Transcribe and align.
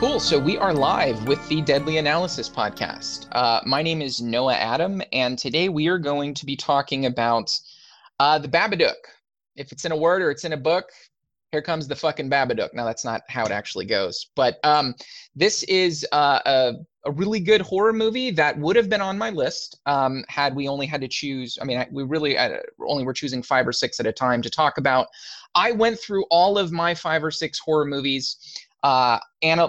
Cool. 0.00 0.18
So 0.18 0.38
we 0.38 0.56
are 0.56 0.72
live 0.72 1.28
with 1.28 1.46
the 1.50 1.60
Deadly 1.60 1.98
Analysis 1.98 2.48
podcast. 2.48 3.28
Uh, 3.32 3.60
my 3.66 3.82
name 3.82 4.00
is 4.00 4.22
Noah 4.22 4.54
Adam, 4.54 5.02
and 5.12 5.38
today 5.38 5.68
we 5.68 5.88
are 5.88 5.98
going 5.98 6.32
to 6.32 6.46
be 6.46 6.56
talking 6.56 7.04
about 7.04 7.54
uh, 8.18 8.38
the 8.38 8.48
Babadook. 8.48 8.94
If 9.56 9.72
it's 9.72 9.84
in 9.84 9.92
a 9.92 9.96
word 9.96 10.22
or 10.22 10.30
it's 10.30 10.44
in 10.44 10.54
a 10.54 10.56
book, 10.56 10.86
here 11.52 11.60
comes 11.60 11.86
the 11.86 11.96
fucking 11.96 12.30
Babadook. 12.30 12.72
Now 12.72 12.86
that's 12.86 13.04
not 13.04 13.24
how 13.28 13.44
it 13.44 13.52
actually 13.52 13.84
goes, 13.84 14.30
but 14.36 14.58
um, 14.64 14.94
this 15.36 15.64
is 15.64 16.06
uh, 16.12 16.40
a, 16.46 16.72
a 17.04 17.10
really 17.10 17.38
good 17.38 17.60
horror 17.60 17.92
movie 17.92 18.30
that 18.30 18.58
would 18.58 18.76
have 18.76 18.88
been 18.88 19.02
on 19.02 19.18
my 19.18 19.28
list 19.28 19.80
um, 19.84 20.24
had 20.28 20.56
we 20.56 20.66
only 20.66 20.86
had 20.86 21.02
to 21.02 21.08
choose. 21.08 21.58
I 21.60 21.66
mean, 21.66 21.84
we 21.92 22.04
really 22.04 22.38
uh, 22.38 22.56
only 22.88 23.04
were 23.04 23.12
choosing 23.12 23.42
five 23.42 23.68
or 23.68 23.72
six 23.72 24.00
at 24.00 24.06
a 24.06 24.12
time 24.12 24.40
to 24.40 24.48
talk 24.48 24.78
about. 24.78 25.08
I 25.54 25.72
went 25.72 26.00
through 26.00 26.24
all 26.30 26.56
of 26.56 26.72
my 26.72 26.94
five 26.94 27.22
or 27.22 27.30
six 27.30 27.58
horror 27.58 27.84
movies. 27.84 28.38
Uh, 28.82 29.18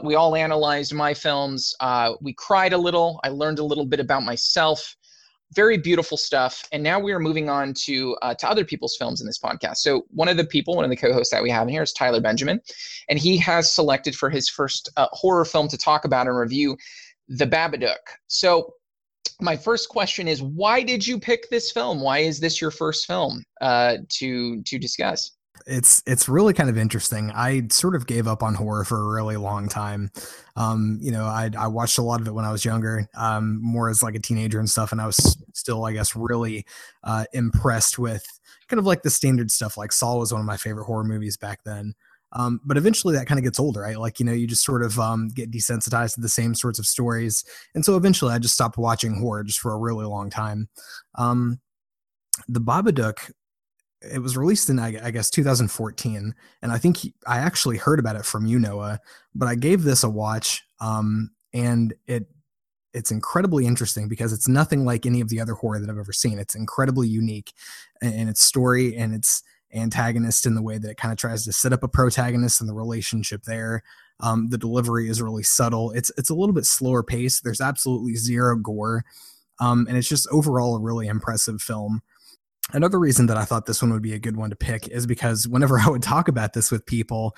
we 0.03 0.15
all 0.15 0.35
analyzed 0.35 0.93
my 0.93 1.13
films. 1.13 1.73
Uh, 1.79 2.13
we 2.21 2.33
cried 2.33 2.73
a 2.73 2.77
little. 2.77 3.19
I 3.23 3.29
learned 3.29 3.59
a 3.59 3.63
little 3.63 3.85
bit 3.85 3.99
about 3.99 4.23
myself. 4.23 4.95
Very 5.53 5.77
beautiful 5.77 6.15
stuff. 6.15 6.63
And 6.71 6.81
now 6.81 6.97
we 6.97 7.11
are 7.11 7.19
moving 7.19 7.49
on 7.49 7.73
to 7.85 8.15
uh, 8.21 8.33
to 8.35 8.49
other 8.49 8.63
people's 8.63 8.95
films 8.97 9.19
in 9.19 9.27
this 9.27 9.37
podcast. 9.37 9.77
So 9.77 10.05
one 10.09 10.29
of 10.29 10.37
the 10.37 10.45
people, 10.45 10.75
one 10.75 10.85
of 10.85 10.89
the 10.89 10.95
co-hosts 10.95 11.31
that 11.33 11.43
we 11.43 11.49
have 11.49 11.67
in 11.67 11.73
here 11.73 11.83
is 11.83 11.91
Tyler 11.91 12.21
Benjamin, 12.21 12.61
and 13.09 13.19
he 13.19 13.37
has 13.37 13.69
selected 13.69 14.15
for 14.15 14.29
his 14.29 14.47
first 14.47 14.89
uh, 14.95 15.07
horror 15.11 15.43
film 15.43 15.67
to 15.67 15.77
talk 15.77 16.05
about 16.05 16.27
and 16.27 16.37
review, 16.37 16.77
The 17.27 17.47
Babadook. 17.47 17.97
So 18.27 18.75
my 19.41 19.57
first 19.57 19.89
question 19.89 20.27
is, 20.27 20.41
why 20.41 20.83
did 20.83 21.05
you 21.05 21.19
pick 21.19 21.49
this 21.49 21.71
film? 21.71 21.99
Why 21.99 22.19
is 22.19 22.39
this 22.39 22.61
your 22.61 22.71
first 22.71 23.05
film 23.05 23.43
uh, 23.59 23.97
to 24.07 24.61
to 24.63 24.79
discuss? 24.79 25.31
It's 25.67 26.01
it's 26.05 26.27
really 26.27 26.53
kind 26.53 26.69
of 26.69 26.77
interesting. 26.77 27.31
I 27.31 27.67
sort 27.71 27.95
of 27.95 28.07
gave 28.07 28.27
up 28.27 28.43
on 28.43 28.55
horror 28.55 28.83
for 28.83 28.99
a 28.99 29.13
really 29.13 29.37
long 29.37 29.69
time. 29.69 30.11
Um, 30.55 30.97
you 31.01 31.11
know, 31.11 31.25
I 31.25 31.49
I 31.57 31.67
watched 31.67 31.97
a 31.97 32.01
lot 32.01 32.21
of 32.21 32.27
it 32.27 32.33
when 32.33 32.45
I 32.45 32.51
was 32.51 32.65
younger, 32.65 33.07
um, 33.15 33.61
more 33.61 33.89
as 33.89 34.03
like 34.03 34.15
a 34.15 34.19
teenager 34.19 34.59
and 34.59 34.69
stuff, 34.69 34.91
and 34.91 35.01
I 35.01 35.05
was 35.05 35.37
still, 35.53 35.85
I 35.85 35.93
guess, 35.93 36.15
really 36.15 36.65
uh, 37.03 37.25
impressed 37.33 37.99
with 37.99 38.25
kind 38.67 38.79
of 38.79 38.85
like 38.85 39.03
the 39.03 39.09
standard 39.09 39.51
stuff. 39.51 39.77
Like 39.77 39.91
Saw 39.91 40.17
was 40.17 40.31
one 40.31 40.41
of 40.41 40.47
my 40.47 40.57
favorite 40.57 40.85
horror 40.85 41.03
movies 41.03 41.37
back 41.37 41.63
then. 41.63 41.93
Um, 42.33 42.61
but 42.63 42.77
eventually 42.77 43.13
that 43.15 43.27
kind 43.27 43.39
of 43.39 43.43
gets 43.43 43.59
older, 43.59 43.81
right? 43.81 43.99
Like, 43.99 44.19
you 44.19 44.25
know, 44.25 44.31
you 44.31 44.47
just 44.47 44.63
sort 44.63 44.83
of 44.83 44.97
um, 44.97 45.27
get 45.27 45.51
desensitized 45.51 46.15
to 46.15 46.21
the 46.21 46.29
same 46.29 46.55
sorts 46.55 46.79
of 46.79 46.85
stories. 46.85 47.43
And 47.75 47.83
so 47.83 47.97
eventually 47.97 48.33
I 48.33 48.39
just 48.39 48.53
stopped 48.53 48.77
watching 48.77 49.19
horror 49.19 49.43
just 49.43 49.59
for 49.59 49.73
a 49.73 49.77
really 49.77 50.05
long 50.05 50.29
time. 50.29 50.69
Um, 51.15 51.59
the 52.47 52.61
Babadook 52.61 53.31
it 54.01 54.19
was 54.19 54.37
released 54.37 54.69
in 54.69 54.79
I, 54.79 55.11
guess 55.11 55.29
2014, 55.29 56.33
and 56.61 56.71
I 56.71 56.77
think 56.77 56.97
he, 56.97 57.13
I 57.27 57.37
actually 57.37 57.77
heard 57.77 57.99
about 57.99 58.15
it 58.15 58.25
from 58.25 58.45
you, 58.45 58.59
Noah. 58.59 58.99
But 59.35 59.47
I 59.47 59.55
gave 59.55 59.83
this 59.83 60.03
a 60.03 60.09
watch, 60.09 60.63
um, 60.79 61.31
and 61.53 61.93
it 62.07 62.27
it's 62.93 63.11
incredibly 63.11 63.65
interesting 63.65 64.09
because 64.09 64.33
it's 64.33 64.47
nothing 64.47 64.83
like 64.83 65.05
any 65.05 65.21
of 65.21 65.29
the 65.29 65.39
other 65.39 65.53
horror 65.53 65.79
that 65.79 65.89
I've 65.89 65.97
ever 65.97 66.11
seen. 66.11 66.39
It's 66.39 66.55
incredibly 66.55 67.07
unique 67.07 67.53
in 68.01 68.27
its 68.27 68.41
story 68.41 68.97
and 68.97 69.13
its 69.13 69.43
antagonist 69.73 70.45
in 70.45 70.55
the 70.55 70.61
way 70.61 70.77
that 70.77 70.89
it 70.89 70.97
kind 70.97 71.11
of 71.11 71.17
tries 71.17 71.45
to 71.45 71.53
set 71.53 71.71
up 71.71 71.83
a 71.83 71.87
protagonist 71.87 72.59
and 72.59 72.69
the 72.69 72.73
relationship 72.73 73.43
there. 73.43 73.83
Um, 74.19 74.49
the 74.49 74.57
delivery 74.57 75.09
is 75.09 75.21
really 75.21 75.43
subtle. 75.43 75.91
It's 75.91 76.11
it's 76.17 76.29
a 76.29 76.35
little 76.35 76.53
bit 76.53 76.65
slower 76.65 77.03
pace. 77.03 77.39
There's 77.39 77.61
absolutely 77.61 78.15
zero 78.15 78.55
gore, 78.55 79.03
um, 79.59 79.85
and 79.87 79.97
it's 79.97 80.09
just 80.09 80.27
overall 80.31 80.75
a 80.75 80.79
really 80.79 81.07
impressive 81.07 81.61
film. 81.61 82.01
Another 82.73 82.99
reason 82.99 83.25
that 83.27 83.37
I 83.37 83.43
thought 83.43 83.65
this 83.65 83.81
one 83.81 83.91
would 83.91 84.01
be 84.01 84.13
a 84.13 84.19
good 84.19 84.37
one 84.37 84.49
to 84.49 84.55
pick 84.55 84.87
is 84.87 85.05
because 85.05 85.47
whenever 85.47 85.79
I 85.85 85.89
would 85.89 86.03
talk 86.03 86.27
about 86.27 86.53
this 86.53 86.71
with 86.71 86.85
people, 86.85 87.35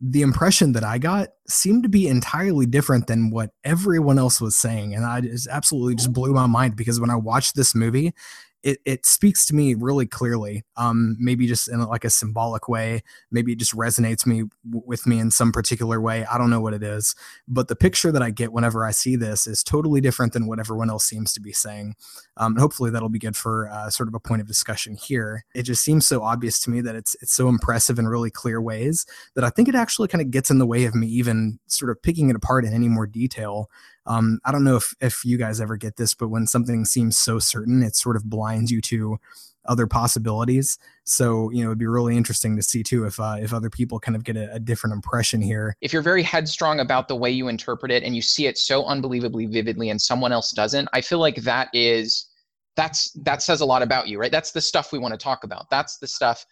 the 0.00 0.22
impression 0.22 0.72
that 0.72 0.82
I 0.82 0.98
got 0.98 1.28
seemed 1.48 1.84
to 1.84 1.88
be 1.88 2.08
entirely 2.08 2.66
different 2.66 3.06
than 3.06 3.30
what 3.30 3.50
everyone 3.62 4.18
else 4.18 4.40
was 4.40 4.56
saying. 4.56 4.94
And 4.94 5.04
I 5.04 5.20
just 5.20 5.46
absolutely 5.46 5.94
just 5.94 6.12
blew 6.12 6.32
my 6.32 6.46
mind 6.46 6.74
because 6.74 6.98
when 6.98 7.10
I 7.10 7.14
watched 7.14 7.54
this 7.54 7.74
movie, 7.74 8.12
it, 8.62 8.78
it 8.84 9.06
speaks 9.06 9.44
to 9.46 9.54
me 9.54 9.74
really 9.74 10.06
clearly 10.06 10.64
um, 10.76 11.16
maybe 11.18 11.46
just 11.46 11.68
in 11.68 11.80
like 11.82 12.04
a 12.04 12.10
symbolic 12.10 12.68
way 12.68 13.02
maybe 13.30 13.52
it 13.52 13.58
just 13.58 13.76
resonates 13.76 14.26
me 14.26 14.44
with 14.64 15.06
me 15.06 15.18
in 15.18 15.30
some 15.30 15.52
particular 15.52 16.00
way 16.00 16.24
i 16.26 16.38
don't 16.38 16.50
know 16.50 16.60
what 16.60 16.74
it 16.74 16.82
is 16.82 17.14
but 17.48 17.68
the 17.68 17.76
picture 17.76 18.12
that 18.12 18.22
i 18.22 18.30
get 18.30 18.52
whenever 18.52 18.84
i 18.84 18.90
see 18.90 19.16
this 19.16 19.46
is 19.46 19.62
totally 19.62 20.00
different 20.00 20.32
than 20.32 20.46
what 20.46 20.58
everyone 20.58 20.90
else 20.90 21.04
seems 21.04 21.32
to 21.32 21.40
be 21.40 21.52
saying 21.52 21.94
um, 22.36 22.52
and 22.52 22.60
hopefully 22.60 22.90
that'll 22.90 23.08
be 23.08 23.18
good 23.18 23.36
for 23.36 23.68
uh, 23.70 23.90
sort 23.90 24.08
of 24.08 24.14
a 24.14 24.20
point 24.20 24.40
of 24.40 24.46
discussion 24.46 24.96
here. 24.96 25.44
It 25.54 25.62
just 25.62 25.82
seems 25.82 26.06
so 26.06 26.22
obvious 26.22 26.58
to 26.60 26.70
me 26.70 26.80
that 26.80 26.94
it's 26.94 27.16
it's 27.20 27.32
so 27.32 27.48
impressive 27.48 27.98
in 27.98 28.08
really 28.08 28.30
clear 28.30 28.60
ways 28.60 29.06
that 29.34 29.44
i 29.44 29.50
think 29.50 29.68
it 29.68 29.74
actually 29.74 30.08
kind 30.08 30.22
of 30.22 30.30
gets 30.30 30.50
in 30.50 30.58
the 30.58 30.66
way 30.66 30.84
of 30.84 30.94
me 30.94 31.06
even 31.06 31.58
sort 31.66 31.90
of 31.90 32.02
picking 32.02 32.30
it 32.30 32.36
apart 32.36 32.64
in 32.64 32.72
any 32.72 32.88
more 32.88 33.06
detail 33.06 33.70
um, 34.06 34.40
I 34.44 34.52
don't 34.52 34.64
know 34.64 34.76
if 34.76 34.94
if 35.00 35.24
you 35.24 35.38
guys 35.38 35.60
ever 35.60 35.76
get 35.76 35.96
this, 35.96 36.14
but 36.14 36.28
when 36.28 36.46
something 36.46 36.84
seems 36.84 37.16
so 37.16 37.38
certain, 37.38 37.82
it 37.82 37.96
sort 37.96 38.16
of 38.16 38.24
blinds 38.24 38.70
you 38.70 38.80
to 38.82 39.18
other 39.64 39.86
possibilities. 39.86 40.76
So 41.04 41.50
you 41.50 41.62
know, 41.62 41.70
it'd 41.70 41.78
be 41.78 41.86
really 41.86 42.16
interesting 42.16 42.56
to 42.56 42.62
see 42.62 42.82
too 42.82 43.04
if 43.04 43.20
uh, 43.20 43.36
if 43.40 43.52
other 43.52 43.70
people 43.70 44.00
kind 44.00 44.16
of 44.16 44.24
get 44.24 44.36
a, 44.36 44.54
a, 44.54 44.58
different 44.58 44.94
impression 44.94 45.40
here. 45.40 45.76
If 45.80 45.92
you're 45.92 46.02
very 46.02 46.22
headstrong 46.22 46.80
about 46.80 47.08
the 47.08 47.16
way 47.16 47.30
you 47.30 47.48
interpret 47.48 47.92
it 47.92 48.02
and 48.02 48.16
you 48.16 48.22
see 48.22 48.46
it 48.46 48.58
so 48.58 48.84
unbelievably 48.84 49.46
vividly, 49.46 49.90
and 49.90 50.00
someone 50.00 50.32
else 50.32 50.50
doesn't, 50.50 50.88
I 50.92 51.00
feel 51.00 51.18
like 51.18 51.36
that 51.36 51.68
is 51.72 52.28
that's 52.76 53.12
that 53.22 53.42
says 53.42 53.60
a 53.60 53.64
lot 53.66 53.82
about 53.82 54.08
you, 54.08 54.18
right? 54.18 54.32
That's 54.32 54.52
the 54.52 54.60
stuff 54.60 54.92
we 54.92 54.98
want 54.98 55.12
to 55.12 55.18
talk 55.18 55.44
about. 55.44 55.70
That's 55.70 55.98
the 55.98 56.08
stuff 56.08 56.44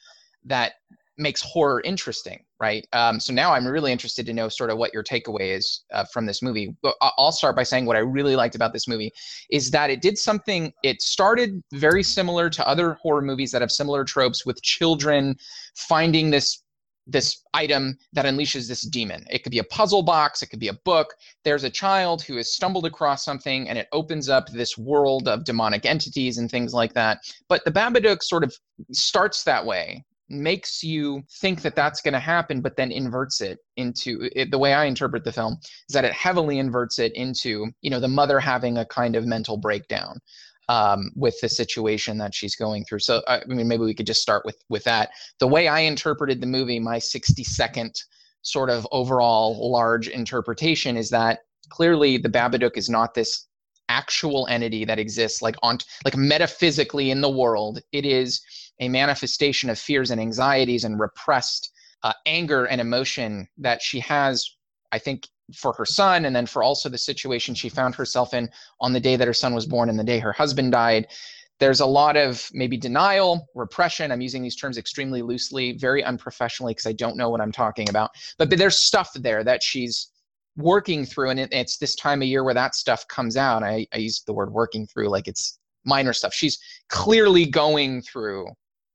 that 0.44 0.74
makes 1.18 1.42
horror 1.42 1.80
interesting, 1.84 2.44
right? 2.60 2.86
Um, 2.92 3.18
so 3.18 3.32
now 3.32 3.52
I'm 3.52 3.66
really 3.66 3.90
interested 3.90 4.26
to 4.26 4.32
know 4.34 4.48
sort 4.48 4.70
of 4.70 4.76
what 4.76 4.92
your 4.92 5.02
takeaway 5.02 5.56
is 5.56 5.82
uh, 5.92 6.04
from 6.12 6.26
this 6.26 6.42
movie. 6.42 6.76
I'll 7.00 7.32
start 7.32 7.56
by 7.56 7.62
saying 7.62 7.86
what 7.86 7.96
I 7.96 8.00
really 8.00 8.36
liked 8.36 8.54
about 8.54 8.72
this 8.74 8.86
movie 8.86 9.12
is 9.50 9.70
that 9.70 9.88
it 9.90 10.02
did 10.02 10.18
something. 10.18 10.72
It 10.82 11.00
started 11.00 11.62
very 11.72 12.02
similar 12.02 12.50
to 12.50 12.68
other 12.68 12.94
horror 12.94 13.22
movies 13.22 13.50
that 13.52 13.62
have 13.62 13.72
similar 13.72 14.04
tropes 14.04 14.44
with 14.44 14.62
children 14.62 15.36
finding 15.74 16.30
this 16.30 16.62
this 17.06 17.42
item 17.54 17.98
that 18.12 18.24
unleashes 18.24 18.68
this 18.68 18.82
demon. 18.82 19.24
It 19.30 19.42
could 19.42 19.50
be 19.50 19.58
a 19.58 19.64
puzzle 19.64 20.02
box, 20.02 20.42
it 20.42 20.46
could 20.46 20.60
be 20.60 20.68
a 20.68 20.78
book. 20.84 21.14
There's 21.44 21.64
a 21.64 21.70
child 21.70 22.22
who 22.22 22.36
has 22.36 22.54
stumbled 22.54 22.86
across 22.86 23.24
something 23.24 23.68
and 23.68 23.78
it 23.78 23.88
opens 23.90 24.28
up 24.28 24.48
this 24.48 24.78
world 24.78 25.26
of 25.26 25.44
demonic 25.44 25.86
entities 25.86 26.38
and 26.38 26.48
things 26.48 26.72
like 26.72 26.92
that. 26.94 27.18
But 27.48 27.64
the 27.64 27.72
Babadook 27.72 28.22
sort 28.22 28.44
of 28.44 28.54
starts 28.92 29.42
that 29.44 29.64
way 29.64 30.04
makes 30.30 30.82
you 30.82 31.22
think 31.40 31.62
that 31.62 31.74
that's 31.74 32.00
going 32.00 32.14
to 32.14 32.20
happen, 32.20 32.60
but 32.60 32.76
then 32.76 32.92
inverts 32.92 33.40
it 33.40 33.58
into 33.76 34.28
it, 34.34 34.50
the 34.50 34.58
way 34.58 34.72
I 34.72 34.84
interpret 34.84 35.24
the 35.24 35.32
film 35.32 35.58
is 35.88 35.94
that 35.94 36.04
it 36.04 36.12
heavily 36.12 36.58
inverts 36.58 36.98
it 36.98 37.12
into 37.14 37.70
you 37.82 37.90
know 37.90 38.00
the 38.00 38.08
mother 38.08 38.38
having 38.40 38.78
a 38.78 38.86
kind 38.86 39.16
of 39.16 39.26
mental 39.26 39.56
breakdown 39.56 40.20
um, 40.68 41.10
with 41.16 41.38
the 41.40 41.48
situation 41.48 42.16
that 42.18 42.34
she's 42.34 42.54
going 42.54 42.84
through. 42.84 43.00
So 43.00 43.22
I 43.26 43.42
mean, 43.46 43.66
maybe 43.66 43.84
we 43.84 43.94
could 43.94 44.06
just 44.06 44.22
start 44.22 44.44
with 44.44 44.62
with 44.68 44.84
that. 44.84 45.10
The 45.40 45.48
way 45.48 45.68
I 45.68 45.80
interpreted 45.80 46.40
the 46.40 46.46
movie, 46.46 46.78
my 46.78 46.98
60 46.98 47.42
second 47.44 47.94
sort 48.42 48.70
of 48.70 48.86
overall 48.92 49.70
large 49.70 50.08
interpretation 50.08 50.96
is 50.96 51.10
that 51.10 51.40
clearly 51.68 52.16
the 52.16 52.28
Babadook 52.28 52.76
is 52.76 52.88
not 52.88 53.14
this 53.14 53.46
actual 53.90 54.46
entity 54.48 54.84
that 54.84 55.00
exists 55.00 55.42
like 55.42 55.56
on 55.62 55.78
like 56.04 56.16
metaphysically 56.16 57.10
in 57.10 57.20
the 57.20 57.28
world. 57.28 57.80
It 57.92 58.06
is 58.06 58.40
a 58.78 58.88
manifestation 58.88 59.68
of 59.68 59.78
fears 59.78 60.10
and 60.10 60.20
anxieties 60.20 60.84
and 60.84 60.98
repressed 60.98 61.72
uh, 62.02 62.14
anger 62.24 62.64
and 62.64 62.80
emotion 62.80 63.48
that 63.58 63.82
she 63.82 64.00
has, 64.00 64.48
I 64.92 64.98
think, 64.98 65.28
for 65.54 65.72
her 65.72 65.84
son, 65.84 66.24
and 66.24 66.34
then 66.34 66.46
for 66.46 66.62
also 66.62 66.88
the 66.88 66.96
situation 66.96 67.54
she 67.54 67.68
found 67.68 67.94
herself 67.94 68.32
in 68.32 68.48
on 68.80 68.92
the 68.92 69.00
day 69.00 69.16
that 69.16 69.26
her 69.26 69.34
son 69.34 69.54
was 69.54 69.66
born 69.66 69.90
and 69.90 69.98
the 69.98 70.04
day 70.04 70.20
her 70.20 70.32
husband 70.32 70.72
died. 70.72 71.08
There's 71.58 71.80
a 71.80 71.86
lot 71.86 72.16
of 72.16 72.48
maybe 72.54 72.78
denial, 72.78 73.48
repression. 73.54 74.12
I'm 74.12 74.22
using 74.22 74.42
these 74.42 74.56
terms 74.56 74.78
extremely 74.78 75.20
loosely, 75.20 75.72
very 75.72 76.02
unprofessionally, 76.02 76.72
because 76.72 76.86
I 76.86 76.92
don't 76.92 77.16
know 77.16 77.28
what 77.28 77.40
I'm 77.40 77.52
talking 77.52 77.88
about. 77.90 78.12
But, 78.38 78.48
but 78.48 78.58
there's 78.58 78.78
stuff 78.78 79.10
there 79.14 79.44
that 79.44 79.62
she's 79.62 80.08
working 80.56 81.04
through, 81.04 81.30
and 81.30 81.40
it, 81.40 81.52
it's 81.52 81.78
this 81.78 81.94
time 81.94 82.22
of 82.22 82.28
year 82.28 82.44
where 82.44 82.54
that 82.54 82.74
stuff 82.74 83.06
comes 83.08 83.36
out. 83.36 83.62
I, 83.62 83.86
I 83.92 83.98
use 83.98 84.22
the 84.26 84.32
word 84.32 84.52
working 84.52 84.86
through 84.86 85.08
like 85.08 85.28
it's 85.28 85.58
minor 85.84 86.12
stuff. 86.12 86.34
She's 86.34 86.58
clearly 86.88 87.46
going 87.46 88.02
through 88.02 88.48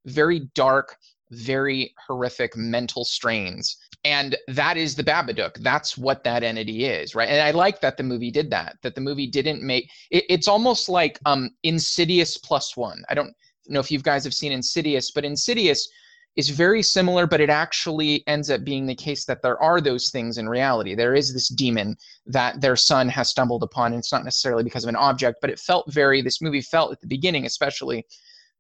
very 0.06 0.48
dark, 0.54 0.98
very 1.32 1.94
horrific 2.08 2.56
mental 2.56 3.04
strains. 3.06 3.78
And 4.04 4.36
that 4.50 4.78
is 4.78 4.96
the 4.96 5.04
Babadook. 5.04 5.56
That's 5.62 5.98
what 5.98 6.24
that 6.24 6.44
entity 6.44 6.86
is, 6.86 7.16
right? 7.16 7.28
And 7.28 7.42
I 7.42 7.52
like 7.52 7.82
that 7.82 7.98
the 7.98 8.04
movie 8.04 8.30
did 8.30 8.52
that. 8.52 8.78
That 8.84 8.94
the 8.94 9.02
movie 9.02 9.26
didn't 9.26 9.64
make 9.64 9.90
it, 10.12 10.26
it's 10.30 10.48
almost 10.48 10.90
like 10.90 11.20
um, 11.26 11.50
Insidious 11.64 12.38
plus 12.38 12.78
one. 12.78 13.04
I 13.10 13.16
don't 13.16 13.34
know 13.68 13.80
if 13.80 13.90
you 13.90 14.00
guys 14.00 14.24
have 14.24 14.36
seen 14.36 14.52
Insidious, 14.52 15.10
but 15.10 15.26
Insidious 15.26 15.88
is 16.36 16.50
very 16.50 16.84
similar, 16.84 17.26
but 17.26 17.42
it 17.42 17.50
actually 17.50 18.24
ends 18.28 18.50
up 18.50 18.64
being 18.64 18.86
the 18.86 18.96
case 18.96 19.26
that 19.26 19.42
there 19.42 19.62
are 19.62 19.80
those 19.80 20.10
things 20.10 20.38
in 20.38 20.50
reality. 20.50 20.94
There 20.94 21.16
is 21.16 21.34
this 21.34 21.48
demon 21.48 21.98
that 22.26 22.60
their 22.60 22.76
son 22.76 23.08
has 23.10 23.30
stumbled 23.30 23.64
upon, 23.64 23.94
and 23.94 24.00
it's 24.00 24.12
not 24.12 24.26
necessarily 24.26 24.64
because 24.64 24.84
of 24.84 24.90
an 24.90 24.96
object, 24.98 25.40
but 25.42 25.50
it 25.50 25.60
felt 25.60 25.92
very, 25.92 26.22
this 26.22 26.42
movie 26.42 26.62
felt 26.62 26.92
at 26.92 27.00
the 27.00 27.08
beginning, 27.08 27.46
especially 27.46 28.06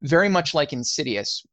very 0.01 0.29
much 0.29 0.53
like 0.53 0.73
Insidious, 0.73 1.45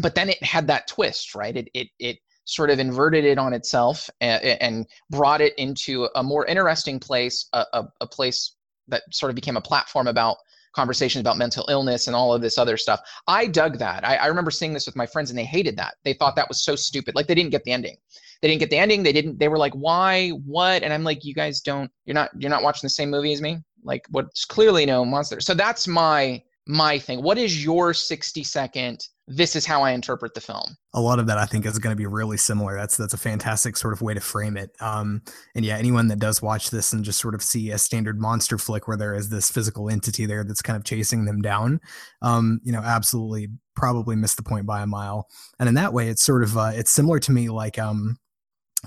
but 0.00 0.14
then 0.14 0.28
it 0.28 0.42
had 0.42 0.66
that 0.66 0.86
twist, 0.86 1.34
right? 1.34 1.56
It 1.56 1.68
it 1.74 1.88
it 1.98 2.18
sort 2.44 2.70
of 2.70 2.78
inverted 2.78 3.24
it 3.24 3.38
on 3.38 3.52
itself 3.52 4.08
and, 4.20 4.42
and 4.42 4.86
brought 5.10 5.40
it 5.40 5.54
into 5.58 6.08
a 6.14 6.22
more 6.22 6.46
interesting 6.46 6.98
place, 6.98 7.46
a, 7.52 7.64
a, 7.74 7.84
a 8.00 8.06
place 8.06 8.54
that 8.88 9.02
sort 9.12 9.28
of 9.28 9.36
became 9.36 9.56
a 9.56 9.60
platform 9.60 10.06
about 10.06 10.38
conversations 10.74 11.20
about 11.20 11.36
mental 11.36 11.66
illness 11.68 12.06
and 12.06 12.16
all 12.16 12.32
of 12.32 12.42
this 12.42 12.58
other 12.58 12.76
stuff. 12.76 13.00
I 13.26 13.46
dug 13.46 13.78
that. 13.78 14.06
I, 14.06 14.16
I, 14.16 14.26
remember 14.26 14.50
seeing 14.50 14.72
this 14.72 14.86
with 14.86 14.96
my 14.96 15.06
friends 15.06 15.30
and 15.30 15.38
they 15.38 15.44
hated 15.44 15.76
that. 15.76 15.94
They 16.04 16.12
thought 16.12 16.36
that 16.36 16.48
was 16.48 16.62
so 16.62 16.76
stupid. 16.76 17.14
Like 17.14 17.26
they 17.26 17.34
didn't 17.34 17.50
get 17.50 17.64
the 17.64 17.72
ending. 17.72 17.96
They 18.40 18.48
didn't 18.48 18.60
get 18.60 18.70
the 18.70 18.78
ending. 18.78 19.02
They 19.02 19.12
didn't, 19.12 19.38
they 19.38 19.48
were 19.48 19.58
like, 19.58 19.74
why, 19.74 20.30
what? 20.30 20.82
And 20.82 20.92
I'm 20.92 21.04
like, 21.04 21.24
you 21.24 21.34
guys 21.34 21.60
don't, 21.60 21.90
you're 22.04 22.14
not, 22.14 22.30
you're 22.38 22.50
not 22.50 22.62
watching 22.62 22.86
the 22.86 22.90
same 22.90 23.10
movie 23.10 23.32
as 23.32 23.42
me. 23.42 23.58
Like 23.82 24.04
what's 24.10 24.44
clearly 24.44 24.86
no 24.86 25.04
monster. 25.04 25.40
So 25.40 25.54
that's 25.54 25.88
my, 25.88 26.42
my 26.66 26.98
thing. 26.98 27.22
What 27.22 27.38
is 27.38 27.64
your 27.64 27.94
60 27.94 28.44
second 28.44 29.06
this 29.28 29.54
is 29.54 29.66
how 29.66 29.82
I 29.82 29.92
interpret 29.92 30.34
the 30.34 30.40
film. 30.40 30.76
A 30.94 31.00
lot 31.00 31.18
of 31.18 31.26
that 31.26 31.36
I 31.36 31.44
think 31.44 31.66
is 31.66 31.78
going 31.78 31.92
to 31.94 31.98
be 31.98 32.06
really 32.06 32.38
similar. 32.38 32.74
That's 32.76 32.96
that's 32.96 33.12
a 33.12 33.18
fantastic 33.18 33.76
sort 33.76 33.92
of 33.92 34.00
way 34.00 34.14
to 34.14 34.20
frame 34.20 34.56
it. 34.56 34.70
Um, 34.80 35.22
and 35.54 35.64
yeah, 35.64 35.76
anyone 35.76 36.08
that 36.08 36.18
does 36.18 36.40
watch 36.40 36.70
this 36.70 36.92
and 36.92 37.04
just 37.04 37.20
sort 37.20 37.34
of 37.34 37.42
see 37.42 37.70
a 37.70 37.78
standard 37.78 38.18
monster 38.18 38.56
flick 38.56 38.88
where 38.88 38.96
there 38.96 39.14
is 39.14 39.28
this 39.28 39.50
physical 39.50 39.90
entity 39.90 40.24
there 40.24 40.44
that's 40.44 40.62
kind 40.62 40.76
of 40.76 40.84
chasing 40.84 41.26
them 41.26 41.42
down, 41.42 41.80
um, 42.22 42.60
you 42.64 42.72
know, 42.72 42.80
absolutely 42.80 43.48
probably 43.76 44.16
missed 44.16 44.38
the 44.38 44.42
point 44.42 44.66
by 44.66 44.80
a 44.80 44.86
mile. 44.86 45.28
And 45.58 45.68
in 45.68 45.74
that 45.74 45.92
way, 45.92 46.08
it's 46.08 46.22
sort 46.22 46.42
of 46.42 46.56
uh, 46.56 46.72
it's 46.74 46.90
similar 46.90 47.18
to 47.20 47.32
me 47.32 47.50
like 47.50 47.78
um 47.78 48.16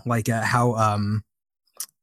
like 0.06 0.28
uh, 0.28 0.42
how 0.42 0.74
um 0.76 1.24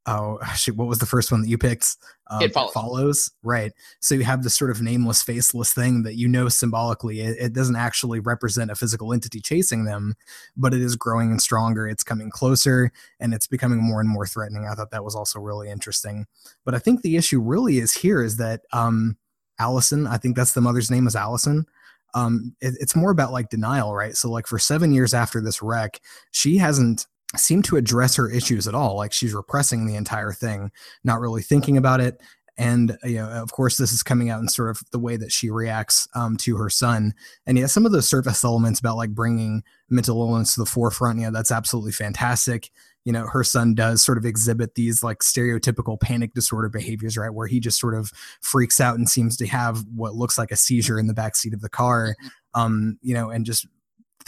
oh 0.06 0.38
shoot, 0.54 0.76
what 0.76 0.88
was 0.88 0.98
the 0.98 1.06
first 1.06 1.32
one 1.32 1.42
that 1.42 1.48
you 1.48 1.58
picked? 1.58 1.96
Um, 2.30 2.42
it 2.42 2.52
follows. 2.52 2.72
follows. 2.72 3.30
right? 3.42 3.72
So 4.00 4.14
you 4.14 4.24
have 4.24 4.42
this 4.42 4.56
sort 4.56 4.70
of 4.70 4.82
nameless, 4.82 5.22
faceless 5.22 5.72
thing 5.72 6.02
that 6.02 6.16
you 6.16 6.28
know 6.28 6.48
symbolically 6.48 7.20
it, 7.20 7.36
it, 7.40 7.52
doesn't 7.54 7.76
actually 7.76 8.20
represent 8.20 8.70
a 8.70 8.74
physical 8.74 9.12
entity 9.14 9.40
chasing 9.40 9.84
them, 9.84 10.14
but 10.56 10.74
it 10.74 10.82
is 10.82 10.94
growing 10.94 11.30
and 11.30 11.40
stronger. 11.40 11.88
It's 11.88 12.04
coming 12.04 12.30
closer, 12.30 12.92
and 13.18 13.32
it's 13.32 13.46
becoming 13.46 13.82
more 13.82 14.00
and 14.00 14.08
more 14.08 14.26
threatening. 14.26 14.66
I 14.66 14.74
thought 14.74 14.90
that 14.90 15.04
was 15.04 15.14
also 15.14 15.40
really 15.40 15.70
interesting. 15.70 16.26
But 16.64 16.74
I 16.74 16.78
think 16.78 17.00
the 17.00 17.16
issue 17.16 17.40
really 17.40 17.78
is 17.78 17.92
here 17.92 18.22
is 18.22 18.36
that 18.36 18.60
um, 18.72 19.16
Allison, 19.58 20.06
I 20.06 20.18
think 20.18 20.36
that's 20.36 20.52
the 20.52 20.60
mother's 20.60 20.90
name 20.90 21.06
is 21.06 21.16
Allison. 21.16 21.66
Um, 22.14 22.54
it, 22.60 22.74
it's 22.80 22.96
more 22.96 23.10
about 23.10 23.32
like 23.32 23.50
denial, 23.50 23.94
right? 23.94 24.16
So 24.16 24.30
like 24.30 24.46
for 24.46 24.58
seven 24.58 24.92
years 24.92 25.14
after 25.14 25.40
this 25.40 25.62
wreck, 25.62 26.00
she 26.30 26.58
hasn't 26.58 27.06
seem 27.36 27.62
to 27.62 27.76
address 27.76 28.16
her 28.16 28.30
issues 28.30 28.66
at 28.66 28.74
all. 28.74 28.96
Like 28.96 29.12
she's 29.12 29.34
repressing 29.34 29.86
the 29.86 29.96
entire 29.96 30.32
thing, 30.32 30.70
not 31.04 31.20
really 31.20 31.42
thinking 31.42 31.76
about 31.76 32.00
it. 32.00 32.20
And 32.56 32.98
you 33.04 33.16
know, 33.16 33.28
of 33.28 33.52
course, 33.52 33.76
this 33.76 33.92
is 33.92 34.02
coming 34.02 34.30
out 34.30 34.40
in 34.40 34.48
sort 34.48 34.70
of 34.70 34.82
the 34.90 34.98
way 34.98 35.16
that 35.16 35.30
she 35.30 35.48
reacts 35.48 36.08
um, 36.14 36.36
to 36.38 36.56
her 36.56 36.68
son. 36.68 37.14
And 37.46 37.56
yeah, 37.56 37.66
some 37.66 37.86
of 37.86 37.92
those 37.92 38.08
surface 38.08 38.42
elements 38.42 38.80
about 38.80 38.96
like 38.96 39.10
bringing 39.10 39.62
mental 39.88 40.20
illness 40.20 40.54
to 40.54 40.60
the 40.60 40.66
forefront, 40.66 41.20
yeah, 41.20 41.30
that's 41.30 41.52
absolutely 41.52 41.92
fantastic. 41.92 42.70
You 43.04 43.12
know, 43.12 43.26
her 43.26 43.44
son 43.44 43.74
does 43.74 44.04
sort 44.04 44.18
of 44.18 44.26
exhibit 44.26 44.74
these 44.74 45.04
like 45.04 45.18
stereotypical 45.18 46.00
panic 46.00 46.34
disorder 46.34 46.68
behaviors, 46.68 47.16
right? 47.16 47.32
Where 47.32 47.46
he 47.46 47.60
just 47.60 47.78
sort 47.78 47.94
of 47.94 48.10
freaks 48.42 48.80
out 48.80 48.98
and 48.98 49.08
seems 49.08 49.36
to 49.36 49.46
have 49.46 49.84
what 49.94 50.16
looks 50.16 50.36
like 50.36 50.50
a 50.50 50.56
seizure 50.56 50.98
in 50.98 51.06
the 51.06 51.14
back 51.14 51.36
seat 51.36 51.54
of 51.54 51.60
the 51.60 51.70
car. 51.70 52.08
Mm-hmm. 52.08 52.60
Um, 52.60 52.98
you 53.02 53.14
know, 53.14 53.30
and 53.30 53.46
just 53.46 53.66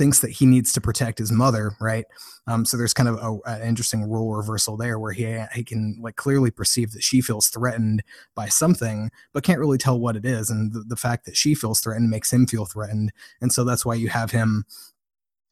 thinks 0.00 0.20
that 0.20 0.30
he 0.30 0.46
needs 0.46 0.72
to 0.72 0.80
protect 0.80 1.18
his 1.18 1.30
mother, 1.30 1.76
right? 1.78 2.06
Um, 2.46 2.64
so 2.64 2.78
there's 2.78 2.94
kind 2.94 3.06
of 3.06 3.40
an 3.44 3.60
interesting 3.60 4.02
role 4.02 4.34
reversal 4.34 4.78
there 4.78 4.98
where 4.98 5.12
he 5.12 5.44
he 5.54 5.62
can 5.62 5.98
like 6.00 6.16
clearly 6.16 6.50
perceive 6.50 6.92
that 6.92 7.02
she 7.02 7.20
feels 7.20 7.48
threatened 7.48 8.02
by 8.34 8.48
something, 8.48 9.10
but 9.34 9.44
can't 9.44 9.60
really 9.60 9.76
tell 9.76 10.00
what 10.00 10.16
it 10.16 10.24
is, 10.24 10.48
and 10.48 10.72
the, 10.72 10.80
the 10.80 10.96
fact 10.96 11.26
that 11.26 11.36
she 11.36 11.54
feels 11.54 11.80
threatened 11.80 12.08
makes 12.08 12.32
him 12.32 12.46
feel 12.46 12.64
threatened, 12.64 13.12
and 13.42 13.52
so 13.52 13.62
that's 13.62 13.84
why 13.84 13.94
you 13.94 14.08
have 14.08 14.30
him 14.30 14.64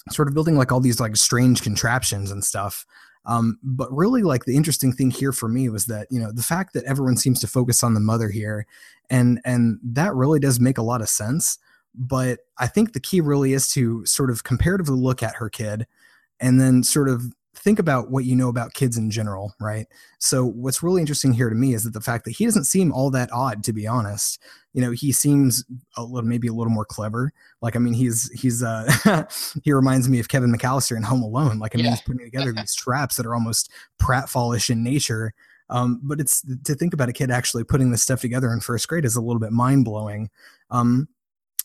sort 0.08 0.28
of 0.28 0.34
building 0.34 0.56
like 0.56 0.72
all 0.72 0.80
these 0.80 0.98
like 0.98 1.14
strange 1.16 1.60
contraptions 1.60 2.30
and 2.30 2.42
stuff. 2.42 2.86
Um, 3.26 3.58
but 3.62 3.92
really, 3.92 4.22
like 4.22 4.46
the 4.46 4.56
interesting 4.56 4.94
thing 4.94 5.10
here 5.10 5.32
for 5.32 5.50
me 5.50 5.68
was 5.68 5.84
that 5.86 6.06
you 6.10 6.18
know 6.18 6.32
the 6.32 6.42
fact 6.42 6.72
that 6.72 6.84
everyone 6.84 7.18
seems 7.18 7.38
to 7.40 7.46
focus 7.46 7.84
on 7.84 7.92
the 7.92 8.00
mother 8.00 8.30
here, 8.30 8.66
and 9.10 9.42
and 9.44 9.78
that 9.84 10.14
really 10.14 10.40
does 10.40 10.58
make 10.58 10.78
a 10.78 10.82
lot 10.82 11.02
of 11.02 11.10
sense 11.10 11.58
but 11.98 12.40
I 12.58 12.68
think 12.68 12.92
the 12.92 13.00
key 13.00 13.20
really 13.20 13.52
is 13.52 13.68
to 13.70 14.06
sort 14.06 14.30
of 14.30 14.44
comparatively 14.44 14.96
look 14.96 15.22
at 15.22 15.34
her 15.36 15.50
kid 15.50 15.86
and 16.40 16.60
then 16.60 16.84
sort 16.84 17.08
of 17.08 17.24
think 17.56 17.80
about 17.80 18.10
what 18.10 18.24
you 18.24 18.36
know 18.36 18.48
about 18.48 18.72
kids 18.72 18.96
in 18.96 19.10
general, 19.10 19.52
right? 19.60 19.86
So 20.20 20.44
what's 20.44 20.80
really 20.80 21.00
interesting 21.00 21.32
here 21.32 21.50
to 21.50 21.56
me 21.56 21.74
is 21.74 21.82
that 21.84 21.92
the 21.92 22.00
fact 22.00 22.24
that 22.24 22.30
he 22.30 22.44
doesn't 22.44 22.64
seem 22.64 22.92
all 22.92 23.10
that 23.10 23.30
odd, 23.32 23.64
to 23.64 23.72
be 23.72 23.86
honest. 23.86 24.40
You 24.74 24.80
know, 24.80 24.92
he 24.92 25.10
seems 25.10 25.64
a 25.96 26.04
little, 26.04 26.28
maybe 26.28 26.46
a 26.46 26.52
little 26.52 26.72
more 26.72 26.84
clever. 26.84 27.32
Like, 27.60 27.74
I 27.74 27.80
mean, 27.80 27.94
he's 27.94 28.30
he's 28.30 28.62
uh 28.62 28.88
he 29.64 29.72
reminds 29.72 30.08
me 30.08 30.20
of 30.20 30.28
Kevin 30.28 30.54
McCallister 30.54 30.96
in 30.96 31.02
Home 31.02 31.22
Alone. 31.22 31.58
Like, 31.58 31.74
I 31.74 31.78
mean, 31.78 31.86
yeah. 31.86 31.90
he's 31.92 32.02
putting 32.02 32.24
together 32.24 32.52
these 32.56 32.76
traps 32.76 33.16
that 33.16 33.26
are 33.26 33.34
almost 33.34 33.72
pratfallish 34.00 34.70
in 34.70 34.84
nature. 34.84 35.34
Um, 35.70 36.00
but 36.02 36.20
it's 36.20 36.42
to 36.64 36.74
think 36.74 36.94
about 36.94 37.08
a 37.08 37.12
kid 37.12 37.30
actually 37.30 37.64
putting 37.64 37.90
this 37.90 38.02
stuff 38.02 38.20
together 38.20 38.52
in 38.52 38.60
first 38.60 38.88
grade 38.88 39.04
is 39.04 39.16
a 39.16 39.20
little 39.20 39.40
bit 39.40 39.52
mind 39.52 39.84
blowing. 39.84 40.30
Um, 40.70 41.08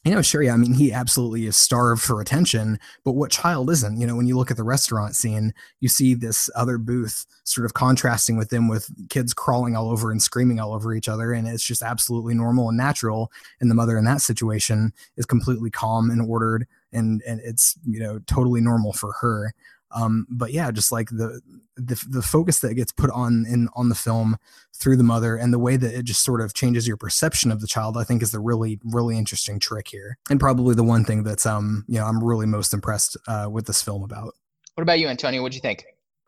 you 0.03 0.13
know, 0.13 0.21
sure, 0.21 0.44
yeah. 0.44 0.53
I 0.53 0.57
mean, 0.57 0.73
he 0.73 0.91
absolutely 0.91 1.45
is 1.45 1.55
starved 1.55 2.01
for 2.01 2.19
attention, 2.19 2.77
but 3.05 3.13
what 3.13 3.31
child 3.31 3.69
isn't? 3.69 4.01
You 4.01 4.05
know, 4.05 4.17
when 4.17 4.25
you 4.25 4.35
look 4.35 4.51
at 4.51 4.57
the 4.57 4.63
restaurant 4.63 5.15
scene, 5.15 5.53
you 5.79 5.88
see 5.88 6.13
this 6.13 6.50
other 6.55 6.77
booth 6.77 7.25
sort 7.45 7.65
of 7.65 7.73
contrasting 7.73 8.35
with 8.35 8.50
them 8.50 8.67
with 8.67 8.91
kids 9.09 9.33
crawling 9.33 9.77
all 9.77 9.89
over 9.89 10.11
and 10.11 10.21
screaming 10.21 10.59
all 10.59 10.73
over 10.73 10.94
each 10.94 11.07
other. 11.07 11.31
And 11.31 11.47
it's 11.47 11.63
just 11.63 11.81
absolutely 11.81 12.33
normal 12.33 12.67
and 12.67 12.77
natural. 12.77 13.31
And 13.61 13.71
the 13.71 13.75
mother 13.75 13.97
in 13.97 14.03
that 14.03 14.21
situation 14.21 14.91
is 15.15 15.25
completely 15.25 15.71
calm 15.71 16.09
and 16.09 16.21
ordered. 16.21 16.67
And, 16.91 17.21
and 17.25 17.39
it's, 17.41 17.77
you 17.85 18.01
know, 18.01 18.19
totally 18.27 18.59
normal 18.59 18.91
for 18.91 19.13
her. 19.21 19.53
Um, 19.93 20.27
but 20.29 20.51
yeah, 20.51 20.71
just 20.71 20.91
like 20.91 21.09
the, 21.09 21.41
the 21.75 22.03
the 22.09 22.21
focus 22.21 22.59
that 22.59 22.73
gets 22.75 22.91
put 22.91 23.09
on 23.11 23.45
in 23.47 23.69
on 23.75 23.89
the 23.89 23.95
film 23.95 24.37
through 24.75 24.97
the 24.97 25.03
mother 25.03 25.35
and 25.35 25.53
the 25.53 25.59
way 25.59 25.77
that 25.77 25.93
it 25.93 26.03
just 26.03 26.23
sort 26.23 26.41
of 26.41 26.53
changes 26.53 26.87
your 26.87 26.97
perception 26.97 27.51
of 27.51 27.61
the 27.61 27.67
child, 27.67 27.97
I 27.97 28.03
think 28.03 28.21
is 28.21 28.31
the 28.31 28.39
really 28.39 28.79
really 28.83 29.17
interesting 29.17 29.59
trick 29.59 29.87
here, 29.87 30.17
and 30.29 30.39
probably 30.39 30.75
the 30.75 30.83
one 30.83 31.05
thing 31.05 31.23
that's 31.23 31.45
um 31.45 31.85
you 31.87 31.99
know 31.99 32.05
I'm 32.05 32.23
really 32.23 32.45
most 32.45 32.73
impressed 32.73 33.17
uh, 33.27 33.47
with 33.51 33.65
this 33.65 33.81
film 33.81 34.03
about. 34.03 34.33
What 34.75 34.81
about 34.81 34.99
you, 34.99 35.07
Antonio? 35.07 35.41
What'd 35.41 35.55
you 35.55 35.61
think? 35.61 35.85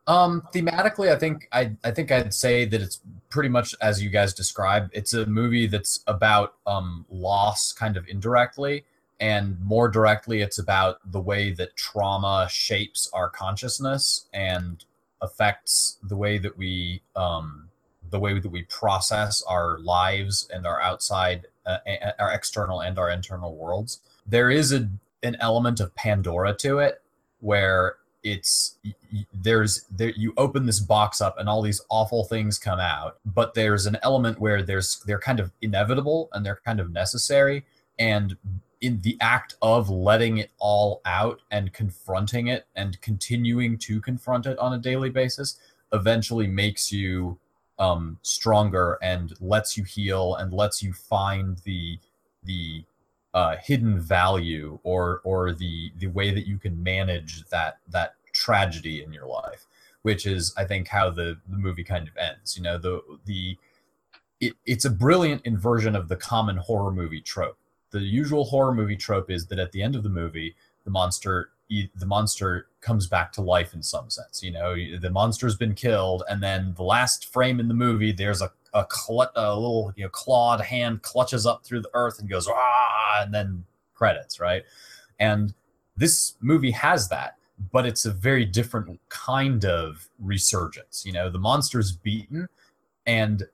Um, 0.08 0.42
thematically, 0.54 1.10
I 1.10 1.18
think 1.18 1.48
I 1.52 1.72
I 1.82 1.90
think 1.90 2.12
I'd 2.12 2.32
say 2.32 2.64
that 2.64 2.80
it's 2.80 3.00
pretty 3.28 3.48
much 3.48 3.74
as 3.80 4.02
you 4.02 4.10
guys 4.10 4.32
described. 4.32 4.90
It's 4.94 5.14
a 5.14 5.26
movie 5.26 5.66
that's 5.66 6.00
about 6.06 6.54
um 6.66 7.04
loss, 7.10 7.72
kind 7.72 7.96
of 7.96 8.06
indirectly 8.08 8.84
and 9.20 9.58
more 9.60 9.88
directly 9.88 10.40
it's 10.42 10.58
about 10.58 10.98
the 11.10 11.20
way 11.20 11.52
that 11.52 11.76
trauma 11.76 12.46
shapes 12.50 13.08
our 13.12 13.30
consciousness 13.30 14.26
and 14.32 14.84
affects 15.22 15.98
the 16.02 16.16
way 16.16 16.38
that 16.38 16.56
we 16.56 17.02
um, 17.14 17.68
the 18.10 18.20
way 18.20 18.38
that 18.38 18.48
we 18.48 18.62
process 18.64 19.42
our 19.48 19.78
lives 19.78 20.48
and 20.52 20.66
our 20.66 20.80
outside 20.80 21.46
uh, 21.64 21.78
our 22.18 22.32
external 22.32 22.80
and 22.80 22.98
our 22.98 23.10
internal 23.10 23.56
worlds. 23.56 24.00
There 24.26 24.50
is 24.50 24.72
a 24.72 24.88
an 25.22 25.36
element 25.40 25.80
of 25.80 25.94
pandora 25.94 26.54
to 26.54 26.78
it 26.78 27.02
where 27.40 27.96
it's 28.22 28.76
there's 29.32 29.84
there 29.90 30.12
you 30.16 30.32
open 30.36 30.66
this 30.66 30.80
box 30.80 31.20
up 31.20 31.38
and 31.38 31.48
all 31.48 31.62
these 31.62 31.80
awful 31.90 32.24
things 32.24 32.58
come 32.58 32.80
out 32.80 33.18
but 33.24 33.54
there's 33.54 33.86
an 33.86 33.96
element 34.02 34.38
where 34.40 34.62
there's 34.62 35.00
they're 35.06 35.18
kind 35.18 35.40
of 35.40 35.52
inevitable 35.62 36.28
and 36.32 36.44
they're 36.44 36.60
kind 36.64 36.80
of 36.80 36.92
necessary. 36.92 37.64
And 37.98 38.36
in 38.86 39.00
the 39.00 39.18
act 39.20 39.56
of 39.62 39.90
letting 39.90 40.38
it 40.38 40.52
all 40.58 41.00
out 41.04 41.40
and 41.50 41.72
confronting 41.72 42.46
it 42.46 42.68
and 42.76 43.00
continuing 43.00 43.76
to 43.76 44.00
confront 44.00 44.46
it 44.46 44.56
on 44.60 44.74
a 44.74 44.78
daily 44.78 45.10
basis 45.10 45.58
eventually 45.92 46.46
makes 46.46 46.92
you 46.92 47.36
um, 47.80 48.16
stronger 48.22 48.96
and 49.02 49.34
lets 49.40 49.76
you 49.76 49.82
heal 49.82 50.36
and 50.36 50.52
lets 50.52 50.84
you 50.84 50.92
find 50.92 51.58
the 51.64 51.98
the 52.44 52.84
uh, 53.34 53.56
hidden 53.60 53.98
value 53.98 54.78
or 54.84 55.20
or 55.24 55.52
the 55.52 55.90
the 55.98 56.06
way 56.06 56.30
that 56.30 56.46
you 56.46 56.56
can 56.56 56.80
manage 56.80 57.44
that 57.48 57.78
that 57.88 58.14
tragedy 58.32 59.02
in 59.02 59.12
your 59.12 59.26
life 59.26 59.66
which 60.02 60.26
is 60.26 60.54
i 60.56 60.64
think 60.64 60.86
how 60.86 61.10
the 61.10 61.36
the 61.48 61.58
movie 61.58 61.82
kind 61.82 62.06
of 62.06 62.16
ends 62.16 62.56
you 62.56 62.62
know 62.62 62.78
the 62.78 63.00
the 63.24 63.58
it, 64.40 64.52
it's 64.64 64.84
a 64.84 64.90
brilliant 64.90 65.42
inversion 65.44 65.96
of 65.96 66.06
the 66.08 66.16
common 66.16 66.56
horror 66.56 66.92
movie 66.92 67.20
trope 67.20 67.58
the 67.90 68.00
usual 68.00 68.44
horror 68.44 68.74
movie 68.74 68.96
trope 68.96 69.30
is 69.30 69.46
that 69.46 69.58
at 69.58 69.72
the 69.72 69.82
end 69.82 69.94
of 69.94 70.02
the 70.02 70.08
movie, 70.08 70.54
the 70.84 70.90
monster 70.90 71.50
the 71.68 72.06
monster 72.06 72.68
comes 72.80 73.08
back 73.08 73.32
to 73.32 73.40
life 73.40 73.74
in 73.74 73.82
some 73.82 74.08
sense. 74.08 74.40
You 74.40 74.52
know, 74.52 74.76
the 75.00 75.10
monster's 75.10 75.56
been 75.56 75.74
killed, 75.74 76.22
and 76.28 76.40
then 76.40 76.74
the 76.76 76.84
last 76.84 77.32
frame 77.32 77.58
in 77.58 77.66
the 77.66 77.74
movie, 77.74 78.12
there's 78.12 78.40
a 78.42 78.52
a, 78.76 78.86
cl- 78.90 79.32
a 79.34 79.54
little 79.54 79.92
you 79.96 80.04
know 80.04 80.10
clawed 80.10 80.60
hand 80.60 81.02
clutches 81.02 81.46
up 81.46 81.64
through 81.64 81.80
the 81.80 81.90
earth 81.94 82.18
and 82.20 82.28
goes 82.28 82.46
ah, 82.48 83.22
and 83.22 83.34
then 83.34 83.64
credits, 83.94 84.38
right? 84.38 84.64
And 85.18 85.54
this 85.96 86.34
movie 86.40 86.70
has 86.72 87.08
that, 87.08 87.36
but 87.72 87.86
it's 87.86 88.04
a 88.04 88.12
very 88.12 88.44
different 88.44 89.00
kind 89.08 89.64
of 89.64 90.08
resurgence. 90.20 91.04
You 91.06 91.12
know, 91.12 91.30
the 91.30 91.38
monster's 91.38 91.92
beaten, 91.92 92.48
and 93.06 93.44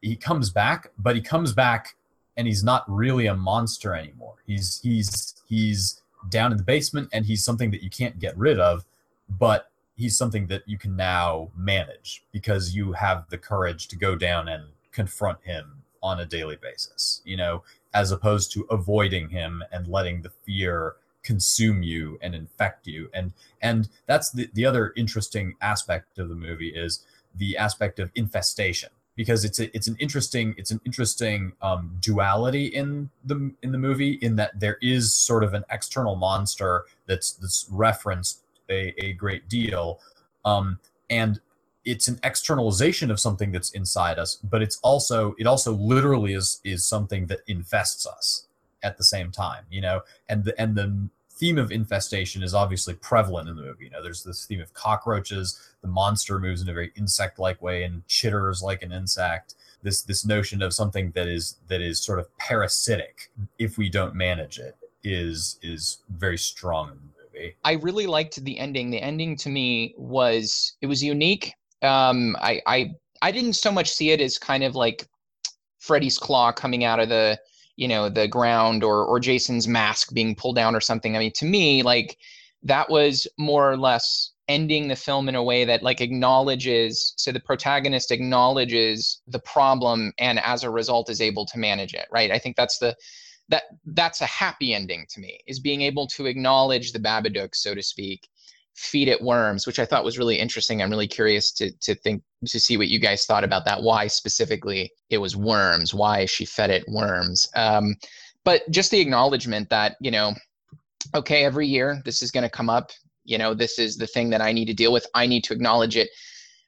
he 0.00 0.16
comes 0.16 0.50
back, 0.50 0.90
but 0.98 1.14
he 1.14 1.22
comes 1.22 1.52
back 1.52 1.96
and 2.36 2.46
he's 2.46 2.64
not 2.64 2.84
really 2.88 3.26
a 3.26 3.34
monster 3.34 3.94
anymore. 3.94 4.34
He's 4.46 4.80
he's 4.82 5.34
he's 5.48 6.00
down 6.28 6.52
in 6.52 6.58
the 6.58 6.64
basement 6.64 7.08
and 7.12 7.26
he's 7.26 7.44
something 7.44 7.70
that 7.72 7.82
you 7.82 7.90
can't 7.90 8.18
get 8.18 8.36
rid 8.36 8.60
of, 8.60 8.84
but 9.28 9.70
he's 9.96 10.16
something 10.16 10.46
that 10.46 10.62
you 10.66 10.78
can 10.78 10.96
now 10.96 11.50
manage 11.56 12.24
because 12.32 12.74
you 12.74 12.92
have 12.92 13.28
the 13.28 13.38
courage 13.38 13.88
to 13.88 13.96
go 13.96 14.16
down 14.16 14.48
and 14.48 14.64
confront 14.92 15.38
him 15.42 15.82
on 16.02 16.20
a 16.20 16.26
daily 16.26 16.56
basis, 16.56 17.22
you 17.24 17.36
know, 17.36 17.62
as 17.94 18.10
opposed 18.10 18.52
to 18.52 18.66
avoiding 18.70 19.28
him 19.28 19.62
and 19.72 19.86
letting 19.86 20.22
the 20.22 20.30
fear 20.44 20.96
consume 21.22 21.82
you 21.82 22.18
and 22.20 22.34
infect 22.34 22.86
you. 22.86 23.08
And 23.14 23.32
and 23.60 23.88
that's 24.06 24.30
the, 24.30 24.48
the 24.54 24.66
other 24.66 24.92
interesting 24.96 25.54
aspect 25.60 26.18
of 26.18 26.28
the 26.28 26.34
movie 26.34 26.70
is 26.70 27.04
the 27.34 27.56
aspect 27.56 27.98
of 27.98 28.10
infestation 28.14 28.90
because 29.14 29.44
it's 29.44 29.58
a, 29.58 29.74
it's 29.76 29.88
an 29.88 29.96
interesting 29.98 30.54
it's 30.56 30.70
an 30.70 30.80
interesting 30.84 31.52
um, 31.62 31.96
duality 32.00 32.66
in 32.66 33.10
the 33.24 33.52
in 33.62 33.72
the 33.72 33.78
movie 33.78 34.12
in 34.12 34.36
that 34.36 34.58
there 34.58 34.78
is 34.80 35.12
sort 35.12 35.44
of 35.44 35.54
an 35.54 35.64
external 35.70 36.16
monster 36.16 36.86
that's 37.06 37.32
that's 37.32 37.66
referenced 37.70 38.42
a, 38.70 38.94
a 39.04 39.12
great 39.12 39.48
deal. 39.48 40.00
Um, 40.44 40.78
and 41.10 41.40
it's 41.84 42.08
an 42.08 42.18
externalization 42.22 43.10
of 43.10 43.18
something 43.18 43.50
that's 43.50 43.70
inside 43.70 44.16
us 44.18 44.36
but 44.36 44.62
it's 44.62 44.78
also 44.82 45.34
it 45.38 45.46
also 45.46 45.72
literally 45.72 46.32
is 46.32 46.60
is 46.64 46.84
something 46.84 47.26
that 47.26 47.40
infests 47.48 48.06
us 48.06 48.46
at 48.84 48.98
the 48.98 49.04
same 49.04 49.32
time 49.32 49.64
you 49.68 49.80
know? 49.80 50.02
And 50.28 50.44
the 50.44 50.60
and 50.60 50.76
the 50.76 51.08
theme 51.34 51.58
of 51.58 51.72
infestation 51.72 52.42
is 52.42 52.54
obviously 52.54 52.94
prevalent 52.94 53.48
in 53.48 53.56
the 53.56 53.62
movie 53.62 53.84
you 53.84 53.90
know 53.90 54.02
there's 54.02 54.22
this 54.22 54.44
theme 54.46 54.60
of 54.60 54.72
cockroaches 54.74 55.60
the 55.82 55.88
monster 55.88 56.38
moves 56.38 56.62
in 56.62 56.68
a 56.68 56.72
very 56.72 56.92
insect-like 56.96 57.60
way 57.62 57.84
and 57.84 58.06
chitters 58.06 58.62
like 58.62 58.82
an 58.82 58.92
insect 58.92 59.54
this 59.82 60.02
this 60.02 60.24
notion 60.24 60.62
of 60.62 60.72
something 60.72 61.10
that 61.12 61.26
is 61.26 61.56
that 61.68 61.80
is 61.80 61.98
sort 61.98 62.18
of 62.18 62.36
parasitic 62.38 63.30
if 63.58 63.78
we 63.78 63.88
don't 63.88 64.14
manage 64.14 64.58
it 64.58 64.76
is 65.04 65.58
is 65.62 65.98
very 66.10 66.38
strong 66.38 66.90
in 66.90 66.96
the 66.96 67.02
movie 67.02 67.22
I 67.64 67.72
really 67.72 68.06
liked 68.06 68.42
the 68.44 68.58
ending. 68.58 68.90
The 68.90 69.00
ending 69.00 69.36
to 69.36 69.48
me 69.48 69.94
was 69.96 70.74
it 70.80 70.86
was 70.86 71.02
unique. 71.02 71.54
Um, 71.82 72.36
I 72.40 72.60
I 72.66 72.94
I 73.22 73.32
didn't 73.32 73.54
so 73.54 73.72
much 73.72 73.90
see 73.90 74.10
it 74.10 74.20
as 74.20 74.38
kind 74.38 74.62
of 74.64 74.74
like 74.74 75.06
Freddy's 75.78 76.18
claw 76.18 76.52
coming 76.52 76.84
out 76.84 77.00
of 77.00 77.08
the 77.08 77.38
you 77.76 77.88
know 77.88 78.08
the 78.08 78.28
ground 78.28 78.84
or 78.84 79.04
or 79.04 79.20
Jason's 79.20 79.68
mask 79.68 80.12
being 80.12 80.34
pulled 80.34 80.56
down 80.56 80.74
or 80.74 80.80
something. 80.80 81.16
I 81.16 81.18
mean, 81.18 81.32
to 81.36 81.44
me, 81.44 81.82
like 81.82 82.18
that 82.62 82.88
was 82.90 83.26
more 83.38 83.70
or 83.70 83.76
less 83.76 84.32
ending 84.48 84.88
the 84.88 84.96
film 84.96 85.28
in 85.28 85.34
a 85.34 85.42
way 85.42 85.64
that 85.64 85.82
like 85.82 86.00
acknowledges 86.00 87.14
so 87.16 87.30
the 87.30 87.40
protagonist 87.40 88.10
acknowledges 88.10 89.22
the 89.28 89.38
problem 89.38 90.12
and 90.18 90.40
as 90.40 90.64
a 90.64 90.70
result 90.70 91.08
is 91.08 91.20
able 91.20 91.46
to 91.46 91.58
manage 91.58 91.94
it 91.94 92.06
right 92.10 92.30
i 92.32 92.38
think 92.38 92.56
that's 92.56 92.78
the 92.78 92.94
that 93.48 93.64
that's 93.86 94.20
a 94.20 94.26
happy 94.26 94.74
ending 94.74 95.06
to 95.08 95.20
me 95.20 95.38
is 95.46 95.60
being 95.60 95.82
able 95.82 96.06
to 96.06 96.26
acknowledge 96.26 96.92
the 96.92 96.98
babadook 96.98 97.54
so 97.54 97.74
to 97.74 97.82
speak 97.82 98.28
feed 98.74 99.06
it 99.06 99.20
worms 99.20 99.66
which 99.66 99.78
i 99.78 99.84
thought 99.84 100.04
was 100.04 100.18
really 100.18 100.38
interesting. 100.38 100.82
I'm 100.82 100.90
really 100.90 101.06
curious 101.06 101.52
to 101.52 101.70
to 101.80 101.94
think 101.94 102.22
to 102.46 102.60
see 102.60 102.76
what 102.76 102.88
you 102.88 102.98
guys 102.98 103.24
thought 103.24 103.44
about 103.44 103.64
that. 103.64 103.82
Why 103.82 104.06
specifically 104.06 104.92
it 105.10 105.18
was 105.18 105.36
worms? 105.36 105.94
Why 105.94 106.26
she 106.26 106.44
fed 106.44 106.70
it 106.70 106.84
worms? 106.88 107.46
Um, 107.54 107.96
but 108.44 108.62
just 108.70 108.90
the 108.90 109.00
acknowledgement 109.00 109.70
that 109.70 109.96
you 110.00 110.10
know 110.10 110.34
okay 111.14 111.44
every 111.44 111.66
year 111.66 112.00
this 112.04 112.22
is 112.22 112.30
going 112.30 112.44
to 112.44 112.50
come 112.50 112.70
up. 112.70 112.90
You 113.24 113.38
know 113.38 113.54
this 113.54 113.78
is 113.78 113.96
the 113.96 114.06
thing 114.06 114.30
that 114.30 114.40
i 114.40 114.52
need 114.52 114.66
to 114.66 114.74
deal 114.74 114.92
with. 114.92 115.06
I 115.14 115.26
need 115.26 115.44
to 115.44 115.54
acknowledge 115.54 115.96
it. 115.96 116.10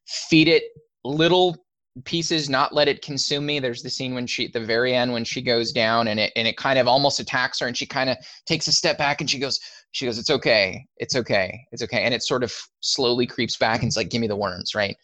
Feed 0.06 0.48
it 0.48 0.64
little 1.04 1.56
pieces 2.04 2.50
not 2.50 2.74
let 2.74 2.88
it 2.88 3.02
consume 3.02 3.46
me. 3.46 3.60
There's 3.60 3.82
the 3.82 3.90
scene 3.90 4.14
when 4.14 4.26
she 4.26 4.46
at 4.46 4.52
the 4.52 4.64
very 4.64 4.94
end 4.94 5.12
when 5.12 5.24
she 5.24 5.40
goes 5.40 5.72
down 5.72 6.08
and 6.08 6.18
it 6.18 6.32
and 6.36 6.46
it 6.46 6.56
kind 6.56 6.78
of 6.78 6.88
almost 6.88 7.20
attacks 7.20 7.60
her 7.60 7.66
and 7.66 7.76
she 7.76 7.86
kind 7.86 8.10
of 8.10 8.16
takes 8.46 8.66
a 8.66 8.72
step 8.72 8.98
back 8.98 9.20
and 9.20 9.30
she 9.30 9.38
goes 9.38 9.60
she 9.94 10.06
goes 10.06 10.18
it's 10.18 10.30
okay. 10.30 10.84
It's 10.96 11.14
okay. 11.14 11.66
It's 11.70 11.82
okay. 11.82 12.02
And 12.02 12.12
it 12.12 12.22
sort 12.22 12.42
of 12.42 12.52
slowly 12.80 13.26
creeps 13.26 13.56
back 13.56 13.80
and 13.80 13.86
it's 13.86 13.96
like 13.96 14.10
give 14.10 14.20
me 14.20 14.26
the 14.26 14.36
worms 14.36 14.74
right? 14.74 14.96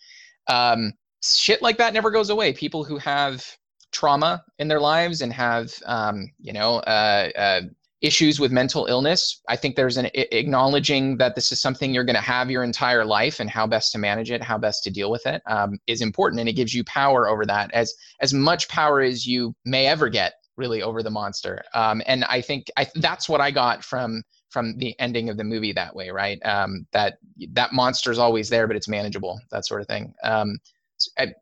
Um 0.49 0.93
shit 1.23 1.63
like 1.63 1.79
that 1.79 1.95
never 1.95 2.11
goes 2.11 2.31
away. 2.31 2.53
People 2.53 2.85
who 2.85 2.99
have 2.99 3.45
trauma 3.93 4.43
in 4.59 4.69
their 4.69 4.81
lives 4.81 5.21
and 5.21 5.33
have 5.33 5.73
um 5.87 6.31
you 6.39 6.53
know 6.53 6.77
uh, 6.81 7.29
uh 7.37 7.61
issues 8.03 8.41
with 8.41 8.53
mental 8.53 8.87
illness 8.87 9.43
i 9.49 9.57
think 9.57 9.75
there's 9.75 9.97
an 9.97 10.09
acknowledging 10.15 11.17
that 11.17 11.35
this 11.35 11.51
is 11.53 11.61
something 11.61 11.93
you're 11.93 12.05
going 12.05 12.15
to 12.15 12.23
have 12.23 12.51
your 12.51 12.63
entire 12.63 13.05
life 13.05 13.41
and 13.41 13.51
how 13.51 13.67
best 13.67 13.93
to 13.93 13.99
manage 13.99 14.31
it 14.31 14.43
how 14.43 14.57
best 14.57 14.85
to 14.85 14.91
deal 14.91 15.11
with 15.11 15.27
it 15.27 15.43
um, 15.47 15.77
is 15.89 16.01
important 16.01 16.39
and 16.39 16.49
it 16.49 16.55
gives 16.55 16.73
you 16.73 16.85
power 16.85 17.29
over 17.29 17.45
that 17.45 17.69
as 17.75 17.93
as 18.21 18.33
much 18.33 18.69
power 18.69 19.01
as 19.01 19.27
you 19.27 19.53
may 19.65 19.87
ever 19.87 20.09
get 20.09 20.35
really 20.57 20.83
over 20.83 21.03
the 21.03 21.11
monster. 21.11 21.63
Um, 21.75 22.03
and 22.07 22.25
i 22.25 22.41
think 22.41 22.69
I, 22.77 22.87
that's 22.95 23.29
what 23.29 23.41
i 23.41 23.51
got 23.51 23.85
from 23.85 24.23
from 24.51 24.77
the 24.79 24.99
ending 24.99 25.29
of 25.31 25.37
the 25.37 25.45
movie 25.45 25.73
that 25.73 25.95
way 25.95 26.11
right 26.11 26.39
um, 26.45 26.87
that 26.93 27.19
that 27.53 27.73
monster 27.73 28.11
is 28.11 28.19
always 28.19 28.49
there 28.49 28.67
but 28.67 28.77
it's 28.77 28.89
manageable 28.89 29.41
that 29.51 29.67
sort 29.67 29.81
of 29.81 29.87
thing 29.87 30.15
um, 30.23 30.59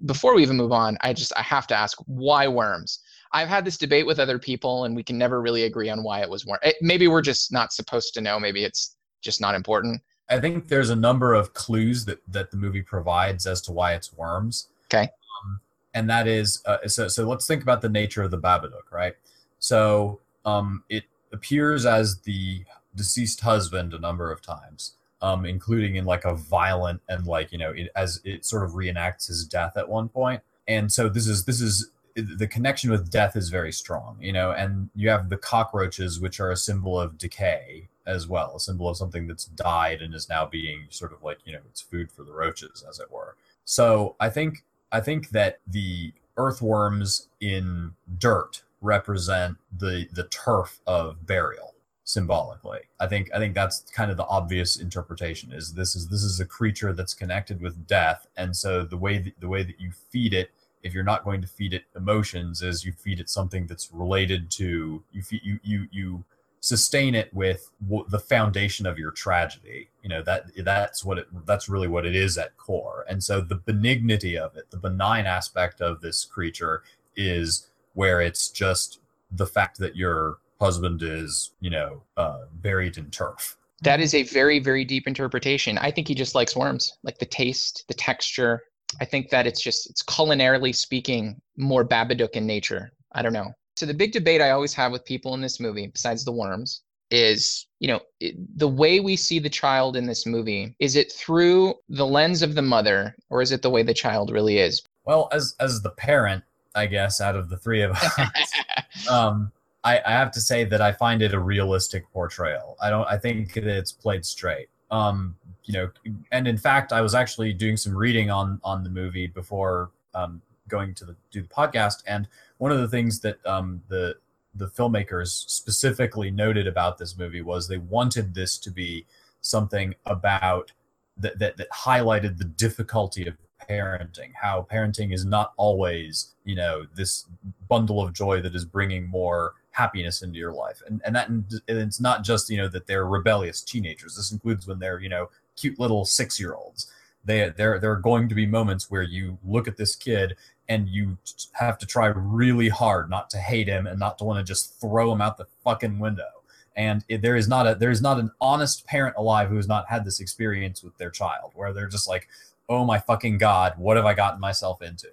before 0.07 0.35
we 0.35 0.43
even 0.43 0.57
move 0.57 0.73
on 0.73 0.97
i 1.01 1.13
just 1.13 1.33
i 1.37 1.43
have 1.43 1.67
to 1.67 1.75
ask 1.75 1.99
why 2.07 2.47
worms 2.47 3.01
I've 3.33 3.49
had 3.49 3.65
this 3.65 3.77
debate 3.77 4.07
with 4.07 4.19
other 4.19 4.39
people, 4.39 4.85
and 4.85 4.97
we 4.97 5.03
can 5.03 5.19
never 5.19 5.41
really 5.41 5.65
agree 5.65 5.91
on 5.91 6.03
why 6.03 6.23
it 6.23 6.31
was 6.31 6.47
worm. 6.47 6.59
Maybe 6.81 7.09
we're 7.09 7.23
just 7.23 7.53
not 7.53 7.73
supposed 7.73 8.15
to 8.15 8.21
know. 8.21 8.41
Maybe 8.41 8.65
it's 8.65 8.97
just 9.21 9.41
not 9.41 9.55
important. 9.55 10.01
I 10.31 10.41
think 10.41 10.69
there's 10.69 10.91
a 10.91 10.97
number 10.97 11.35
of 11.35 11.55
clues 11.55 12.05
that 12.07 12.21
that 12.29 12.51
the 12.51 12.57
movie 12.57 12.83
provides 12.83 13.47
as 13.47 13.61
to 13.63 13.73
why 13.73 13.95
it's 13.95 14.13
worms. 14.13 14.69
Okay. 14.87 15.03
Um, 15.45 15.61
and 15.95 16.09
that 16.11 16.27
is 16.27 16.63
uh, 16.67 16.87
so. 16.87 17.09
So 17.09 17.29
let's 17.29 17.47
think 17.47 17.63
about 17.63 17.81
the 17.81 17.89
nature 17.89 18.23
of 18.23 18.31
the 18.31 18.39
Babadook, 18.39 18.91
right? 18.91 19.15
So 19.59 20.21
um, 20.45 20.85
it 20.89 21.05
appears 21.33 21.87
as 21.87 22.21
the 22.21 22.65
deceased 22.99 23.41
husband 23.41 23.95
a 23.95 23.99
number 23.99 24.31
of 24.31 24.43
times, 24.43 24.95
um, 25.23 25.47
including 25.47 25.97
in 25.97 26.05
like 26.05 26.27
a 26.27 26.35
violent 26.35 27.01
and 27.09 27.27
like 27.27 27.51
you 27.53 27.59
know 27.59 27.71
it, 27.71 27.89
as 27.97 28.21
it 28.25 28.45
sort 28.45 28.65
of 28.65 28.73
reenacts 28.73 29.29
his 29.29 29.47
death 29.47 29.77
at 29.77 29.89
one 29.89 30.09
point. 30.11 30.43
And 30.67 30.93
so 30.93 31.09
this 31.09 31.27
is 31.27 31.45
this 31.47 31.63
is 31.63 31.91
the 32.15 32.49
connection 32.49 32.91
with 32.91 33.11
death 33.11 33.37
is 33.37 33.49
very 33.49 33.73
strong, 33.73 34.17
you 34.21 34.33
know, 34.33 34.51
and 34.51 34.91
you 34.95 35.09
have 35.09 35.29
the 35.29 35.37
cockroaches, 35.37 36.21
which 36.21 36.41
are 36.41 36.51
a 36.51 36.57
symbol 36.57 36.99
of 36.99 37.17
decay 37.17 37.89
as 38.07 38.27
well, 38.27 38.57
a 38.57 38.61
symbol 38.61 38.89
of 38.89 38.97
something 38.97 39.27
that's 39.27 39.45
died 39.45 40.03
and 40.03 40.15
is 40.15 40.29
now 40.29 40.45
being 40.45 40.87
sort 40.91 41.13
of 41.13 41.23
like, 41.23 41.39
you 41.45 41.53
know, 41.53 41.61
it's 41.71 41.81
food 41.81 42.11
for 42.11 42.25
the 42.25 42.33
roaches, 42.33 42.85
as 42.89 42.99
it 42.99 43.11
were. 43.13 43.37
So 43.65 44.17
I 44.19 44.31
think 44.31 44.65
I 44.91 45.01
think 45.01 45.31
that 45.31 45.61
the 45.67 46.13
earthworms 46.37 47.29
in 47.41 47.93
dirt 48.19 48.63
represent 48.81 49.59
the 49.77 50.09
the 50.13 50.25
turf 50.25 50.81
of 50.87 51.27
burial 51.27 51.75
symbolically. 52.09 52.81
I 52.99 53.07
think 53.07 53.31
I 53.35 53.39
think 53.39 53.55
that's 53.55 53.81
kind 53.91 54.11
of 54.11 54.17
the 54.17 54.27
obvious 54.27 54.79
interpretation 54.81 55.53
is 55.53 55.75
this 55.75 55.95
is 55.95 56.09
this 56.09 56.23
is 56.23 56.41
a 56.41 56.47
creature 56.47 56.95
that's 56.95 57.13
connected 57.13 57.61
with 57.61 57.87
death 57.87 58.27
and 58.39 58.57
so 58.57 58.83
the 58.85 58.97
way 58.97 59.19
that, 59.19 59.39
the 59.41 59.49
way 59.49 59.63
that 59.63 59.79
you 59.79 59.93
feed 60.11 60.33
it 60.33 60.51
if 60.83 60.95
you're 60.95 61.05
not 61.05 61.23
going 61.23 61.43
to 61.43 61.47
feed 61.47 61.75
it 61.75 61.85
emotions 61.97 62.63
is 62.63 62.83
you 62.83 62.93
feed 62.93 63.21
it 63.21 63.29
something 63.29 63.67
that's 63.67 63.93
related 63.93 64.51
to 64.53 65.05
you 65.13 65.23
feed, 65.23 65.43
you 65.45 65.61
you 65.63 65.87
you 65.91 66.25
sustain 66.61 67.15
it 67.15 67.33
with 67.35 67.71
the 68.09 68.19
foundation 68.19 68.87
of 68.87 68.99
your 68.99 69.11
tragedy 69.11 69.91
you 70.03 70.09
know 70.09 70.23
that 70.23 70.45
that's 70.65 71.05
what 71.05 71.19
it 71.19 71.27
that's 71.45 71.69
really 71.69 71.89
what 71.89 72.07
it 72.07 72.17
is 72.17 72.39
at 72.39 72.57
core 72.57 73.05
and 73.11 73.23
so 73.23 73.39
the 73.43 73.61
benignity 73.67 74.39
of 74.39 74.57
it 74.57 74.71
the 74.71 74.79
benign 74.79 75.27
aspect 75.27 75.83
of 75.83 76.01
this 76.01 76.25
creature 76.25 76.83
is 77.17 77.69
where 77.93 78.23
it's 78.23 78.49
just 78.49 79.01
the 79.31 79.47
fact 79.47 79.79
that 79.79 79.95
your 79.95 80.39
husband 80.61 81.03
is 81.03 81.51
you 81.61 81.71
know 81.71 82.03
uh, 82.17 82.41
buried 82.55 82.97
in 82.97 83.11
turf 83.11 83.57
that 83.83 84.01
is 84.01 84.15
a 84.15 84.25
very 84.25 84.59
very 84.59 84.85
deep 84.85 85.07
interpretation 85.07 85.79
i 85.79 85.91
think 85.91 86.09
he 86.09 86.15
just 86.15 86.35
likes 86.35 86.57
worms 86.57 86.99
like 87.03 87.19
the 87.19 87.27
taste 87.27 87.85
the 87.89 87.95
texture 87.95 88.63
I 89.01 89.05
think 89.05 89.31
that 89.31 89.47
it's 89.47 89.61
just 89.61 89.89
it's 89.91 90.03
culinarily 90.03 90.75
speaking 90.75 91.41
more 91.57 91.85
Babadook 91.85 92.31
in 92.31 92.47
nature. 92.47 92.93
I 93.13 93.23
don't 93.23 93.33
know. 93.33 93.53
So 93.77 93.87
the 93.87 93.95
big 93.95 94.13
debate 94.13 94.41
I 94.41 94.51
always 94.51 94.75
have 94.75 94.93
with 94.93 95.05
people 95.05 95.35
in 95.35 95.41
this 95.41 95.61
movie, 95.61 95.87
besides 95.87 96.25
the 96.25 96.33
worms, 96.33 96.83
is 97.11 97.67
you 97.81 97.89
know 97.89 98.01
it, 98.21 98.35
the 98.59 98.69
way 98.69 99.01
we 99.01 99.17
see 99.17 99.39
the 99.39 99.51
child 99.51 99.97
in 99.97 100.07
this 100.07 100.27
movie. 100.27 100.75
Is 100.79 100.97
it 100.97 101.13
through 101.13 101.75
the 101.89 102.07
lens 102.07 102.43
of 102.43 102.55
the 102.55 102.63
mother, 102.63 103.15
or 103.31 103.43
is 103.43 103.53
it 103.53 103.63
the 103.63 103.71
way 103.71 103.83
the 103.83 103.95
child 103.95 104.31
really 104.31 104.59
is? 104.59 104.83
Well, 105.05 105.29
as 105.33 105.55
as 105.61 105.83
the 105.83 105.91
parent, 105.91 106.43
I 106.75 106.87
guess 106.87 107.21
out 107.21 107.37
of 107.37 107.49
the 107.49 107.57
three 107.57 107.83
of 107.83 107.93
us, 107.93 108.53
um, 109.11 109.53
I, 109.85 110.01
I 110.05 110.11
have 110.11 110.31
to 110.33 110.41
say 110.41 110.65
that 110.65 110.81
I 110.81 110.93
find 110.93 111.23
it 111.23 111.33
a 111.33 111.39
realistic 111.39 112.11
portrayal. 112.13 112.77
I 112.81 112.91
don't. 112.91 113.07
I 113.07 113.17
think 113.17 113.55
that 113.55 113.65
it's 113.65 113.93
played 113.93 114.25
straight. 114.25 114.69
Um, 114.91 115.37
you 115.65 115.75
know, 115.75 115.91
and 116.33 116.49
in 116.49 116.59
fact, 116.59 116.93
I 116.93 117.01
was 117.01 117.15
actually 117.15 117.53
doing 117.53 117.77
some 117.77 117.97
reading 117.97 118.31
on 118.31 118.61
on 118.65 118.83
the 118.83 118.91
movie 118.91 119.27
before 119.27 119.91
um, 120.15 120.43
going 120.67 120.95
to 120.95 121.05
the, 121.05 121.17
do 121.31 121.43
the 121.43 121.49
podcast, 121.49 122.03
and 122.07 122.29
one 122.59 122.73
of 122.73 122.79
the 122.79 122.89
things 122.89 123.21
that 123.21 123.45
um, 123.47 123.83
the 123.89 124.17
the 124.55 124.67
filmmakers 124.67 125.49
specifically 125.49 126.31
noted 126.31 126.67
about 126.67 126.99
this 126.99 127.17
movie 127.17 127.43
was 127.43 127.69
they 127.69 127.79
wanted 127.79 128.35
this 128.35 128.59
to 128.59 128.71
be 128.71 129.07
something 129.41 129.95
about 130.07 130.73
that 131.17 131.39
that, 131.39 131.57
that 131.57 131.71
highlighted 131.71 132.39
the 132.39 132.45
difficulty 132.45 133.27
of 133.27 133.37
parenting 133.69 134.31
how 134.35 134.67
parenting 134.71 135.13
is 135.13 135.25
not 135.25 135.53
always 135.57 136.35
you 136.45 136.55
know 136.55 136.87
this 136.95 137.27
bundle 137.69 138.01
of 138.01 138.13
joy 138.13 138.41
that 138.41 138.55
is 138.55 138.65
bringing 138.65 139.07
more 139.07 139.55
happiness 139.79 140.23
into 140.23 140.39
your 140.39 140.53
life 140.53 140.83
and 140.87 141.01
and 141.05 141.15
that 141.15 141.29
and 141.29 141.45
it's 141.69 142.01
not 142.01 142.25
just 142.25 142.51
you 142.51 142.57
know 142.57 142.69
that 142.69 142.87
they're 142.87 143.07
rebellious 143.07 143.63
teenagers 143.63 144.17
this 144.17 144.33
includes 144.33 144.67
when 144.67 144.79
they're 144.79 144.99
you 144.99 145.09
know 145.09 145.29
cute 145.59 145.79
little 145.79 146.05
six 146.05 146.39
year 146.41 146.55
olds. 146.55 146.91
They, 147.25 147.51
there, 147.57 147.79
there 147.79 147.91
are 147.93 147.97
going 147.97 148.29
to 148.29 148.35
be 148.35 148.47
moments 148.47 148.91
where 148.91 149.03
you 149.03 149.39
look 149.45 149.69
at 149.69 149.77
this 149.77 149.95
kid 149.95 150.37
and 150.69 150.89
you 150.89 151.19
have 151.53 151.79
to 151.79 151.87
try 151.87 152.07
really 152.07 152.69
hard 152.69 153.11
not 153.11 153.29
to 153.31 153.39
hate 153.39 153.69
him 153.69 153.87
and 153.87 153.99
not 153.99 154.19
to 154.19 154.25
want 154.25 154.39
to 154.39 154.51
just 154.51 154.81
throw 154.81 155.13
him 155.13 155.21
out 155.21 155.37
the 155.37 155.47
fucking 155.65 155.99
window. 155.99 156.29
And 156.77 157.05
it, 157.09 157.23
there 157.23 157.37
is 157.37 157.49
not 157.49 157.67
a 157.67 157.75
there 157.75 157.91
is 157.91 158.01
not 158.01 158.21
an 158.21 158.31
honest 158.41 158.87
parent 158.87 159.17
alive 159.19 159.49
who 159.49 159.57
has 159.57 159.67
not 159.67 159.89
had 159.89 160.05
this 160.05 160.21
experience 160.21 160.83
with 160.83 160.97
their 160.97 161.11
child, 161.11 161.51
where 161.55 161.73
they're 161.73 161.89
just 161.89 162.07
like, 162.07 162.29
"Oh 162.69 162.85
my 162.85 163.01
fucking 163.01 163.39
god, 163.39 163.75
what 163.79 163.97
have 163.97 164.07
I 164.07 164.15
gotten 164.15 164.39
myself 164.39 164.81
into?" 164.81 165.09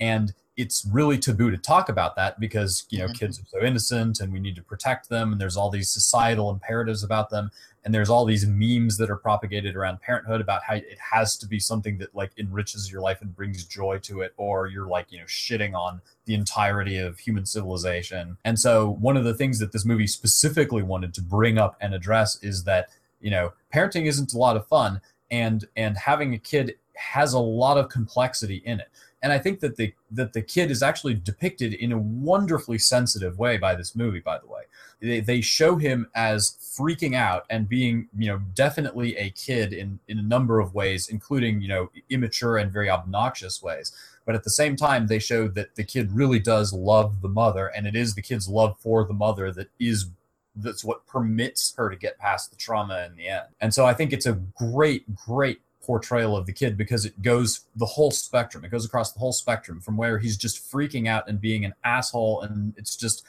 And 0.00 0.34
it's 0.56 0.86
really 0.92 1.18
taboo 1.18 1.50
to 1.50 1.58
talk 1.58 1.88
about 1.88 2.14
that 2.16 2.38
because 2.38 2.86
you 2.90 2.98
know 2.98 3.06
mm-hmm. 3.06 3.14
kids 3.14 3.40
are 3.40 3.46
so 3.46 3.60
innocent 3.60 4.20
and 4.20 4.32
we 4.32 4.38
need 4.38 4.54
to 4.54 4.62
protect 4.62 5.08
them 5.08 5.32
and 5.32 5.40
there's 5.40 5.56
all 5.56 5.70
these 5.70 5.88
societal 5.88 6.50
imperatives 6.50 7.02
about 7.02 7.30
them 7.30 7.50
and 7.84 7.92
there's 7.92 8.08
all 8.08 8.24
these 8.24 8.46
memes 8.46 8.96
that 8.96 9.10
are 9.10 9.16
propagated 9.16 9.76
around 9.76 10.00
parenthood 10.00 10.40
about 10.40 10.62
how 10.62 10.74
it 10.74 10.98
has 10.98 11.36
to 11.36 11.46
be 11.46 11.58
something 11.58 11.98
that 11.98 12.14
like 12.14 12.30
enriches 12.38 12.90
your 12.90 13.00
life 13.00 13.20
and 13.20 13.34
brings 13.34 13.64
joy 13.64 13.98
to 13.98 14.20
it 14.20 14.32
or 14.36 14.66
you're 14.66 14.86
like 14.86 15.06
you 15.10 15.18
know 15.18 15.24
shitting 15.24 15.74
on 15.74 16.00
the 16.26 16.34
entirety 16.34 16.98
of 16.98 17.18
human 17.18 17.44
civilization 17.44 18.36
and 18.44 18.58
so 18.58 18.90
one 19.00 19.16
of 19.16 19.24
the 19.24 19.34
things 19.34 19.58
that 19.58 19.72
this 19.72 19.84
movie 19.84 20.06
specifically 20.06 20.82
wanted 20.82 21.12
to 21.12 21.20
bring 21.20 21.58
up 21.58 21.76
and 21.80 21.94
address 21.94 22.38
is 22.42 22.64
that 22.64 22.88
you 23.20 23.30
know 23.30 23.52
parenting 23.74 24.06
isn't 24.06 24.34
a 24.34 24.38
lot 24.38 24.56
of 24.56 24.66
fun 24.68 25.00
and 25.30 25.66
and 25.76 25.96
having 25.96 26.34
a 26.34 26.38
kid 26.38 26.76
has 26.94 27.32
a 27.32 27.38
lot 27.38 27.76
of 27.76 27.88
complexity 27.88 28.62
in 28.64 28.78
it 28.78 28.88
and 29.24 29.32
I 29.32 29.38
think 29.38 29.60
that 29.60 29.76
the 29.76 29.94
that 30.10 30.34
the 30.34 30.42
kid 30.42 30.70
is 30.70 30.82
actually 30.82 31.14
depicted 31.14 31.72
in 31.72 31.92
a 31.92 31.98
wonderfully 31.98 32.78
sensitive 32.78 33.38
way 33.38 33.56
by 33.56 33.74
this 33.74 33.96
movie. 33.96 34.20
By 34.20 34.38
the 34.38 34.46
way, 34.46 34.64
they, 35.00 35.20
they 35.20 35.40
show 35.40 35.76
him 35.76 36.10
as 36.14 36.58
freaking 36.78 37.16
out 37.16 37.46
and 37.48 37.66
being 37.66 38.08
you 38.18 38.26
know 38.26 38.42
definitely 38.52 39.16
a 39.16 39.30
kid 39.30 39.72
in 39.72 39.98
in 40.08 40.18
a 40.18 40.22
number 40.22 40.60
of 40.60 40.74
ways, 40.74 41.08
including 41.08 41.62
you 41.62 41.68
know 41.68 41.90
immature 42.10 42.58
and 42.58 42.70
very 42.70 42.90
obnoxious 42.90 43.62
ways. 43.62 43.92
But 44.26 44.34
at 44.34 44.44
the 44.44 44.50
same 44.50 44.76
time, 44.76 45.06
they 45.06 45.18
show 45.18 45.48
that 45.48 45.74
the 45.74 45.84
kid 45.84 46.12
really 46.12 46.38
does 46.38 46.74
love 46.74 47.22
the 47.22 47.28
mother, 47.28 47.68
and 47.68 47.86
it 47.86 47.96
is 47.96 48.14
the 48.14 48.22
kid's 48.22 48.46
love 48.46 48.76
for 48.78 49.06
the 49.06 49.14
mother 49.14 49.50
that 49.52 49.70
is 49.80 50.10
that's 50.56 50.84
what 50.84 51.06
permits 51.06 51.74
her 51.78 51.88
to 51.88 51.96
get 51.96 52.18
past 52.18 52.50
the 52.50 52.56
trauma 52.56 53.06
in 53.06 53.16
the 53.16 53.28
end. 53.28 53.46
And 53.60 53.72
so 53.72 53.86
I 53.86 53.94
think 53.94 54.12
it's 54.12 54.26
a 54.26 54.34
great, 54.54 55.12
great 55.14 55.60
portrayal 55.84 56.36
of 56.36 56.46
the 56.46 56.52
kid 56.52 56.76
because 56.76 57.04
it 57.04 57.20
goes 57.22 57.60
the 57.76 57.86
whole 57.86 58.10
spectrum. 58.10 58.64
It 58.64 58.70
goes 58.70 58.84
across 58.84 59.12
the 59.12 59.18
whole 59.18 59.32
spectrum 59.32 59.80
from 59.80 59.96
where 59.96 60.18
he's 60.18 60.36
just 60.36 60.70
freaking 60.70 61.08
out 61.08 61.28
and 61.28 61.40
being 61.40 61.64
an 61.64 61.74
asshole, 61.84 62.42
and 62.42 62.74
it's 62.76 62.96
just 62.96 63.26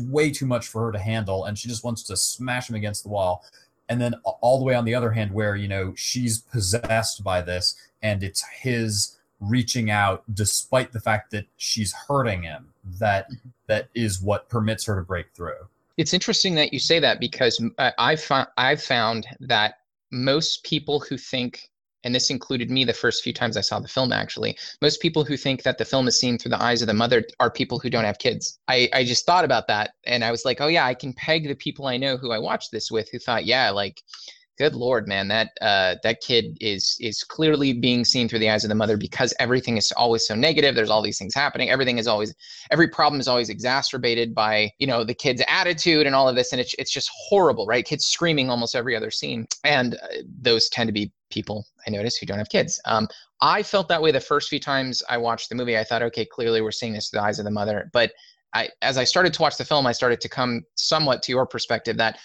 way 0.00 0.30
too 0.30 0.46
much 0.46 0.68
for 0.68 0.86
her 0.86 0.92
to 0.92 0.98
handle, 0.98 1.44
and 1.44 1.58
she 1.58 1.68
just 1.68 1.84
wants 1.84 2.02
to 2.04 2.16
smash 2.16 2.68
him 2.68 2.76
against 2.76 3.02
the 3.02 3.08
wall. 3.08 3.44
And 3.88 4.00
then 4.00 4.14
all 4.42 4.58
the 4.58 4.64
way 4.64 4.74
on 4.74 4.84
the 4.84 4.94
other 4.94 5.10
hand, 5.10 5.32
where 5.32 5.56
you 5.56 5.68
know 5.68 5.94
she's 5.96 6.38
possessed 6.38 7.24
by 7.24 7.40
this, 7.42 7.76
and 8.02 8.22
it's 8.22 8.44
his 8.60 9.16
reaching 9.40 9.90
out 9.90 10.24
despite 10.34 10.92
the 10.92 11.00
fact 11.00 11.30
that 11.30 11.46
she's 11.56 11.92
hurting 11.92 12.42
him. 12.42 12.72
That 12.98 13.28
that 13.66 13.88
is 13.94 14.20
what 14.20 14.48
permits 14.48 14.84
her 14.86 14.96
to 14.96 15.02
break 15.02 15.26
through. 15.34 15.68
It's 15.98 16.14
interesting 16.14 16.54
that 16.54 16.72
you 16.72 16.78
say 16.78 17.00
that 17.00 17.18
because 17.18 17.62
I've 17.78 18.22
found, 18.22 18.46
I've 18.56 18.82
found 18.82 19.26
that 19.40 19.80
most 20.10 20.62
people 20.64 21.00
who 21.00 21.18
think 21.18 21.70
and 22.04 22.14
this 22.14 22.30
included 22.30 22.70
me 22.70 22.84
the 22.84 22.92
first 22.92 23.22
few 23.22 23.32
times 23.32 23.56
I 23.56 23.62
saw 23.62 23.80
the 23.80 23.88
film 23.88 24.12
actually. 24.12 24.56
Most 24.80 25.00
people 25.00 25.24
who 25.24 25.36
think 25.36 25.62
that 25.62 25.78
the 25.78 25.84
film 25.84 26.08
is 26.08 26.18
seen 26.18 26.38
through 26.38 26.50
the 26.50 26.62
eyes 26.62 26.82
of 26.82 26.88
the 26.88 26.94
mother 26.94 27.24
are 27.40 27.50
people 27.50 27.78
who 27.78 27.90
don't 27.90 28.04
have 28.04 28.18
kids. 28.18 28.58
I, 28.68 28.88
I 28.92 29.04
just 29.04 29.26
thought 29.26 29.44
about 29.44 29.66
that 29.68 29.92
and 30.04 30.24
I 30.24 30.30
was 30.30 30.44
like, 30.44 30.60
oh 30.60 30.68
yeah, 30.68 30.86
I 30.86 30.94
can 30.94 31.12
peg 31.12 31.48
the 31.48 31.54
people 31.54 31.86
I 31.86 31.96
know 31.96 32.16
who 32.16 32.32
I 32.32 32.38
watched 32.38 32.70
this 32.70 32.90
with 32.90 33.08
who 33.10 33.18
thought, 33.18 33.44
yeah, 33.44 33.70
like 33.70 34.02
good 34.58 34.74
lord 34.74 35.06
man 35.06 35.28
that 35.28 35.50
uh, 35.60 35.94
that 36.02 36.20
kid 36.20 36.56
is 36.60 36.96
is 37.00 37.22
clearly 37.22 37.72
being 37.72 38.04
seen 38.04 38.28
through 38.28 38.40
the 38.40 38.50
eyes 38.50 38.64
of 38.64 38.68
the 38.68 38.74
mother 38.74 38.96
because 38.96 39.32
everything 39.38 39.76
is 39.76 39.92
always 39.92 40.26
so 40.26 40.34
negative 40.34 40.74
there's 40.74 40.90
all 40.90 41.00
these 41.00 41.16
things 41.16 41.32
happening 41.32 41.70
everything 41.70 41.96
is 41.96 42.08
always 42.08 42.34
every 42.70 42.88
problem 42.88 43.20
is 43.20 43.28
always 43.28 43.48
exacerbated 43.48 44.34
by 44.34 44.70
you 44.78 44.86
know 44.86 45.04
the 45.04 45.14
kid's 45.14 45.42
attitude 45.46 46.06
and 46.06 46.14
all 46.14 46.28
of 46.28 46.34
this 46.34 46.52
and 46.52 46.60
it's, 46.60 46.74
it's 46.78 46.90
just 46.90 47.08
horrible 47.28 47.66
right 47.66 47.86
kids 47.86 48.04
screaming 48.04 48.50
almost 48.50 48.74
every 48.74 48.96
other 48.96 49.10
scene 49.10 49.46
and 49.64 49.94
uh, 49.94 50.06
those 50.42 50.68
tend 50.68 50.88
to 50.88 50.92
be 50.92 51.12
people 51.30 51.66
i 51.86 51.90
notice 51.90 52.16
who 52.16 52.26
don't 52.26 52.38
have 52.38 52.48
kids. 52.48 52.80
Um, 52.84 53.08
i 53.40 53.62
felt 53.62 53.88
that 53.88 54.02
way 54.02 54.10
the 54.10 54.20
first 54.20 54.48
few 54.48 54.60
times 54.60 55.02
i 55.08 55.16
watched 55.16 55.48
the 55.48 55.54
movie. 55.54 55.78
I 55.78 55.84
thought 55.84 56.02
okay 56.02 56.24
clearly 56.24 56.60
we're 56.60 56.70
seeing 56.70 56.92
this 56.92 57.08
through 57.08 57.20
the 57.20 57.24
eyes 57.24 57.38
of 57.38 57.44
the 57.44 57.50
mother. 57.50 57.90
But 57.92 58.12
I, 58.54 58.70
as 58.82 58.96
I 58.96 59.04
started 59.04 59.34
to 59.34 59.42
watch 59.42 59.56
the 59.58 59.64
film, 59.64 59.86
I 59.86 59.92
started 59.92 60.20
to 60.22 60.28
come 60.28 60.64
somewhat 60.74 61.22
to 61.24 61.32
your 61.32 61.46
perspective 61.46 61.96
that 61.98 62.18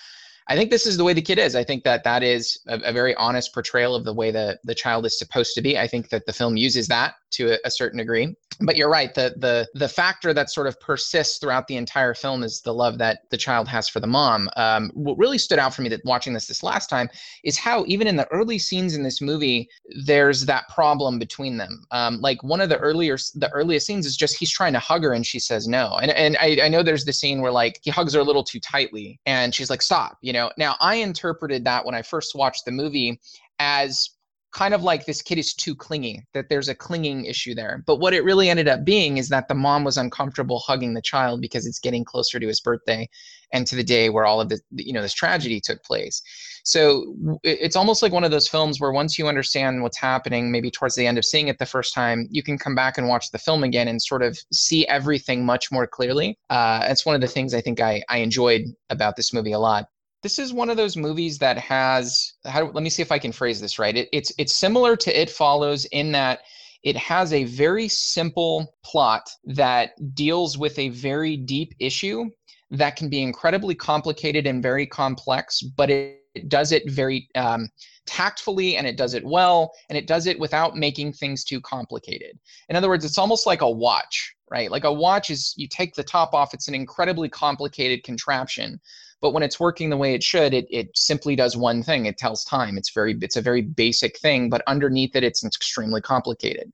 I 0.47 0.55
think 0.55 0.69
this 0.69 0.85
is 0.85 0.97
the 0.97 1.03
way 1.03 1.13
the 1.13 1.21
kid 1.21 1.39
is. 1.39 1.55
I 1.55 1.63
think 1.63 1.83
that 1.83 2.03
that 2.03 2.23
is 2.23 2.59
a, 2.67 2.79
a, 2.79 2.93
very 2.93 3.15
honest 3.15 3.53
portrayal 3.53 3.95
of 3.95 4.03
the 4.03 4.13
way 4.13 4.31
that 4.31 4.59
the 4.63 4.75
child 4.75 5.05
is 5.05 5.17
supposed 5.17 5.55
to 5.55 5.61
be. 5.61 5.77
I 5.77 5.87
think 5.87 6.09
that 6.09 6.25
the 6.25 6.33
film 6.33 6.57
uses 6.57 6.87
that 6.87 7.15
to 7.33 7.53
a, 7.53 7.57
a, 7.65 7.71
certain 7.71 7.97
degree. 7.97 8.35
But 8.61 8.75
you're 8.75 8.89
right. 8.89 9.13
The 9.13 9.33
the 9.37 9.67
the 9.73 9.87
factor 9.87 10.33
that 10.33 10.51
sort 10.51 10.67
of 10.67 10.79
persists 10.79 11.39
throughout 11.39 11.67
the 11.67 11.75
entire 11.75 12.13
film 12.13 12.43
is 12.43 12.61
the 12.61 12.73
love 12.73 12.99
that 12.99 13.21
the 13.31 13.37
child 13.37 13.67
has 13.67 13.89
for 13.89 13.99
the 13.99 14.07
mom. 14.07 14.47
Um, 14.55 14.91
what 14.93 15.17
really 15.17 15.39
stood 15.39 15.57
out 15.57 15.73
for 15.73 15.81
me 15.81 15.89
that 15.89 16.01
watching 16.05 16.33
this 16.33 16.45
this 16.45 16.61
last 16.61 16.87
time 16.87 17.09
is 17.43 17.57
how 17.57 17.83
even 17.87 18.05
in 18.05 18.15
the 18.15 18.27
early 18.31 18.59
scenes 18.59 18.95
in 18.95 19.01
this 19.01 19.21
movie, 19.21 19.69
there's 20.05 20.45
that 20.45 20.69
problem 20.69 21.17
between 21.17 21.57
them. 21.57 21.83
Um, 21.89 22.21
like 22.21 22.43
one 22.43 22.61
of 22.61 22.69
the 22.69 22.77
earlier 22.77 23.17
the 23.33 23.49
earliest 23.53 23.87
scenes 23.87 24.05
is 24.05 24.15
just 24.15 24.37
he's 24.37 24.51
trying 24.51 24.73
to 24.73 24.79
hug 24.79 25.03
her 25.03 25.13
and 25.13 25.25
she 25.25 25.39
says 25.39 25.67
no. 25.67 25.97
And 26.01 26.11
and 26.11 26.37
I, 26.39 26.59
I 26.63 26.67
know 26.67 26.83
there's 26.83 27.05
the 27.05 27.13
scene 27.13 27.41
where 27.41 27.51
like 27.51 27.79
he 27.81 27.89
hugs 27.89 28.13
her 28.13 28.19
a 28.19 28.23
little 28.23 28.43
too 28.43 28.59
tightly 28.59 29.19
and 29.25 29.55
she's 29.55 29.71
like 29.71 29.81
stop. 29.81 30.19
You 30.21 30.32
know. 30.33 30.51
Now 30.57 30.75
I 30.81 30.95
interpreted 30.95 31.63
that 31.65 31.85
when 31.85 31.95
I 31.95 32.01
first 32.01 32.35
watched 32.35 32.65
the 32.65 32.71
movie 32.71 33.19
as 33.59 34.09
kind 34.53 34.75
of 34.75 34.83
like 34.83 35.05
this 35.05 35.21
kid 35.21 35.39
is 35.39 35.53
too 35.53 35.75
clingy, 35.75 36.23
that 36.33 36.47
there's 36.47 36.69
a 36.69 36.75
clinging 36.75 37.25
issue 37.25 37.55
there. 37.55 37.83
But 37.87 37.97
what 37.97 38.13
it 38.13 38.23
really 38.23 38.49
ended 38.49 38.67
up 38.67 38.85
being 38.85 39.17
is 39.17 39.27
that 39.29 39.47
the 39.47 39.55
mom 39.55 39.83
was 39.83 39.97
uncomfortable 39.97 40.59
hugging 40.59 40.93
the 40.93 41.01
child 41.01 41.41
because 41.41 41.65
it's 41.65 41.79
getting 41.79 42.05
closer 42.05 42.39
to 42.39 42.47
his 42.47 42.61
birthday 42.61 43.09
and 43.51 43.65
to 43.67 43.75
the 43.75 43.83
day 43.83 44.09
where 44.09 44.25
all 44.25 44.39
of 44.39 44.49
the, 44.49 44.59
you 44.71 44.93
know, 44.93 45.01
this 45.01 45.13
tragedy 45.13 45.59
took 45.59 45.83
place. 45.83 46.21
So 46.63 47.15
it's 47.43 47.75
almost 47.75 48.03
like 48.03 48.11
one 48.11 48.23
of 48.23 48.31
those 48.31 48.47
films 48.47 48.79
where 48.79 48.91
once 48.91 49.17
you 49.17 49.27
understand 49.27 49.81
what's 49.81 49.97
happening, 49.97 50.51
maybe 50.51 50.69
towards 50.69 50.95
the 50.95 51.07
end 51.07 51.17
of 51.17 51.25
seeing 51.25 51.47
it 51.47 51.57
the 51.57 51.65
first 51.65 51.93
time, 51.93 52.27
you 52.29 52.43
can 52.43 52.57
come 52.57 52.75
back 52.75 52.97
and 52.97 53.07
watch 53.07 53.31
the 53.31 53.39
film 53.39 53.63
again 53.63 53.87
and 53.87 54.01
sort 54.01 54.21
of 54.21 54.37
see 54.51 54.87
everything 54.87 55.45
much 55.45 55.71
more 55.71 55.87
clearly. 55.87 56.37
Uh, 56.51 56.85
it's 56.87 57.05
one 57.05 57.15
of 57.15 57.21
the 57.21 57.27
things 57.27 57.53
I 57.55 57.61
think 57.61 57.81
I, 57.81 58.03
I 58.07 58.19
enjoyed 58.19 58.63
about 58.89 59.15
this 59.15 59.33
movie 59.33 59.51
a 59.51 59.59
lot 59.59 59.87
this 60.23 60.39
is 60.39 60.53
one 60.53 60.69
of 60.69 60.77
those 60.77 60.97
movies 60.97 61.37
that 61.37 61.57
has 61.57 62.33
how, 62.45 62.63
let 62.71 62.81
me 62.81 62.89
see 62.89 63.01
if 63.01 63.11
i 63.11 63.19
can 63.19 63.31
phrase 63.31 63.61
this 63.61 63.77
right. 63.77 63.95
It, 63.95 64.09
it's 64.11 64.33
it's 64.37 64.55
similar 64.55 64.95
to 64.95 65.21
it 65.21 65.29
follows 65.29 65.85
in 65.85 66.11
that 66.13 66.39
it 66.81 66.97
has 66.97 67.31
a 67.31 67.43
very 67.43 67.87
simple 67.87 68.75
plot 68.83 69.29
that 69.45 69.91
deals 70.15 70.57
with 70.57 70.77
a 70.79 70.89
very 70.89 71.37
deep 71.37 71.73
issue 71.79 72.29
that 72.71 72.95
can 72.95 73.09
be 73.09 73.21
incredibly 73.21 73.75
complicated 73.75 74.47
and 74.47 74.63
very 74.63 74.87
complex 74.87 75.61
but 75.61 75.89
it, 75.89 76.21
it 76.33 76.49
does 76.49 76.71
it 76.71 76.89
very 76.89 77.29
um, 77.35 77.69
tactfully 78.07 78.77
and 78.77 78.87
it 78.87 78.97
does 78.97 79.13
it 79.13 79.23
well 79.23 79.71
and 79.89 79.97
it 79.97 80.07
does 80.07 80.25
it 80.25 80.39
without 80.39 80.75
making 80.75 81.13
things 81.13 81.43
too 81.43 81.61
complicated. 81.61 82.39
In 82.69 82.75
other 82.75 82.89
words 82.89 83.05
it's 83.05 83.19
almost 83.19 83.45
like 83.45 83.61
a 83.61 83.69
watch 83.69 84.35
right? 84.49 84.69
Like 84.69 84.83
a 84.83 84.93
watch 84.93 85.31
is 85.31 85.53
you 85.57 85.67
take 85.67 85.95
the 85.95 86.03
top 86.03 86.33
off 86.33 86.53
it's 86.53 86.67
an 86.67 86.75
incredibly 86.75 87.29
complicated 87.29 88.03
contraption 88.03 88.79
but 89.23 89.33
when 89.33 89.41
it's 89.41 89.59
working 89.59 89.89
the 89.89 89.97
way 89.97 90.13
it 90.13 90.21
should 90.21 90.53
it, 90.53 90.67
it 90.69 90.95
simply 90.95 91.33
does 91.35 91.55
one 91.55 91.81
thing. 91.81 92.05
It 92.05 92.17
tells 92.17 92.43
time. 92.43 92.77
It's 92.77 92.91
very 92.91 93.17
it's 93.21 93.37
a 93.37 93.41
very 93.41 93.61
basic 93.61 94.19
thing 94.19 94.49
but 94.49 94.61
underneath 94.67 95.15
it 95.15 95.23
it's 95.23 95.43
extremely 95.43 96.01
complicated. 96.01 96.71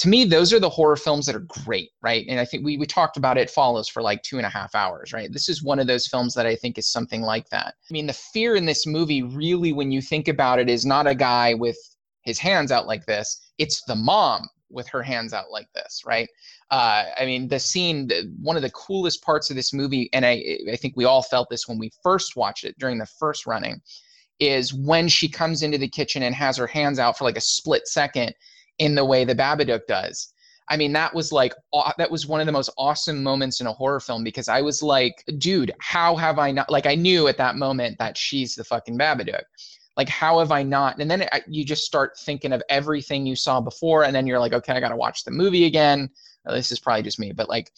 To 0.00 0.08
me 0.08 0.24
those 0.26 0.52
are 0.52 0.60
the 0.60 0.68
horror 0.68 0.96
films 0.96 1.24
that 1.26 1.34
are 1.34 1.46
great 1.64 1.90
right? 2.02 2.26
And 2.28 2.38
i 2.38 2.44
think 2.44 2.64
we, 2.64 2.76
we 2.76 2.86
talked 2.86 3.16
about 3.16 3.38
it 3.38 3.50
follows 3.50 3.88
for 3.88 4.02
like 4.02 4.22
two 4.22 4.36
and 4.36 4.46
a 4.46 4.50
half 4.50 4.74
hours 4.74 5.12
right? 5.14 5.32
This 5.32 5.48
is 5.48 5.64
one 5.64 5.80
of 5.80 5.86
those 5.86 6.06
films 6.06 6.34
that 6.34 6.46
i 6.46 6.54
think 6.54 6.76
is 6.76 6.92
something 6.92 7.22
like 7.22 7.48
that. 7.48 7.74
I 7.90 7.92
mean 7.92 8.06
the 8.06 8.12
fear 8.12 8.54
in 8.54 8.66
this 8.66 8.86
movie 8.86 9.22
really 9.22 9.72
when 9.72 9.90
you 9.90 10.02
think 10.02 10.28
about 10.28 10.60
it 10.60 10.68
is 10.68 10.84
not 10.84 11.06
a 11.06 11.14
guy 11.14 11.54
with 11.54 11.78
his 12.20 12.38
hands 12.38 12.70
out 12.70 12.86
like 12.86 13.06
this. 13.06 13.50
It's 13.56 13.82
the 13.86 13.96
mom 13.96 14.46
with 14.70 14.88
her 14.88 15.02
hands 15.02 15.32
out 15.32 15.50
like 15.50 15.68
this 15.74 16.02
right 16.06 16.28
uh, 16.70 17.04
I 17.18 17.24
mean, 17.24 17.48
the 17.48 17.58
scene, 17.58 18.10
one 18.40 18.56
of 18.56 18.62
the 18.62 18.70
coolest 18.70 19.22
parts 19.22 19.48
of 19.48 19.56
this 19.56 19.72
movie, 19.72 20.10
and 20.12 20.26
I, 20.26 20.58
I 20.70 20.76
think 20.76 20.94
we 20.96 21.06
all 21.06 21.22
felt 21.22 21.48
this 21.48 21.66
when 21.66 21.78
we 21.78 21.90
first 22.02 22.36
watched 22.36 22.64
it 22.64 22.78
during 22.78 22.98
the 22.98 23.06
first 23.18 23.46
running, 23.46 23.80
is 24.38 24.74
when 24.74 25.08
she 25.08 25.28
comes 25.28 25.62
into 25.62 25.78
the 25.78 25.88
kitchen 25.88 26.22
and 26.22 26.34
has 26.34 26.56
her 26.56 26.66
hands 26.66 26.98
out 26.98 27.16
for 27.16 27.24
like 27.24 27.38
a 27.38 27.42
split 27.42 27.88
second 27.88 28.34
in 28.78 28.94
the 28.94 29.04
way 29.04 29.24
the 29.24 29.34
Babadook 29.34 29.86
does. 29.88 30.32
I 30.70 30.76
mean, 30.76 30.92
that 30.92 31.14
was 31.14 31.32
like, 31.32 31.54
that 31.96 32.10
was 32.10 32.26
one 32.26 32.40
of 32.40 32.46
the 32.46 32.52
most 32.52 32.70
awesome 32.76 33.22
moments 33.22 33.62
in 33.62 33.66
a 33.66 33.72
horror 33.72 34.00
film 34.00 34.22
because 34.22 34.48
I 34.48 34.60
was 34.60 34.82
like, 34.82 35.24
dude, 35.38 35.72
how 35.80 36.14
have 36.16 36.38
I 36.38 36.50
not, 36.52 36.68
like, 36.70 36.84
I 36.84 36.94
knew 36.94 37.26
at 37.28 37.38
that 37.38 37.56
moment 37.56 37.96
that 37.98 38.18
she's 38.18 38.54
the 38.54 38.64
fucking 38.64 38.98
Babadook. 38.98 39.44
Like, 39.98 40.08
how 40.08 40.38
have 40.38 40.50
I 40.50 40.62
not? 40.62 40.98
And 40.98 41.10
then 41.10 41.20
it, 41.22 41.30
you 41.46 41.62
just 41.62 41.84
start 41.84 42.18
thinking 42.18 42.54
of 42.54 42.62
everything 42.70 43.26
you 43.26 43.36
saw 43.36 43.60
before, 43.60 44.04
and 44.04 44.16
then 44.16 44.26
you're 44.26 44.38
like, 44.38 44.54
okay, 44.54 44.72
I 44.72 44.80
got 44.80 44.88
to 44.88 44.96
watch 44.96 45.24
the 45.24 45.30
movie 45.30 45.66
again 45.66 46.08
this 46.54 46.70
is 46.72 46.80
probably 46.80 47.02
just 47.02 47.18
me, 47.18 47.32
but 47.32 47.48
like 47.48 47.72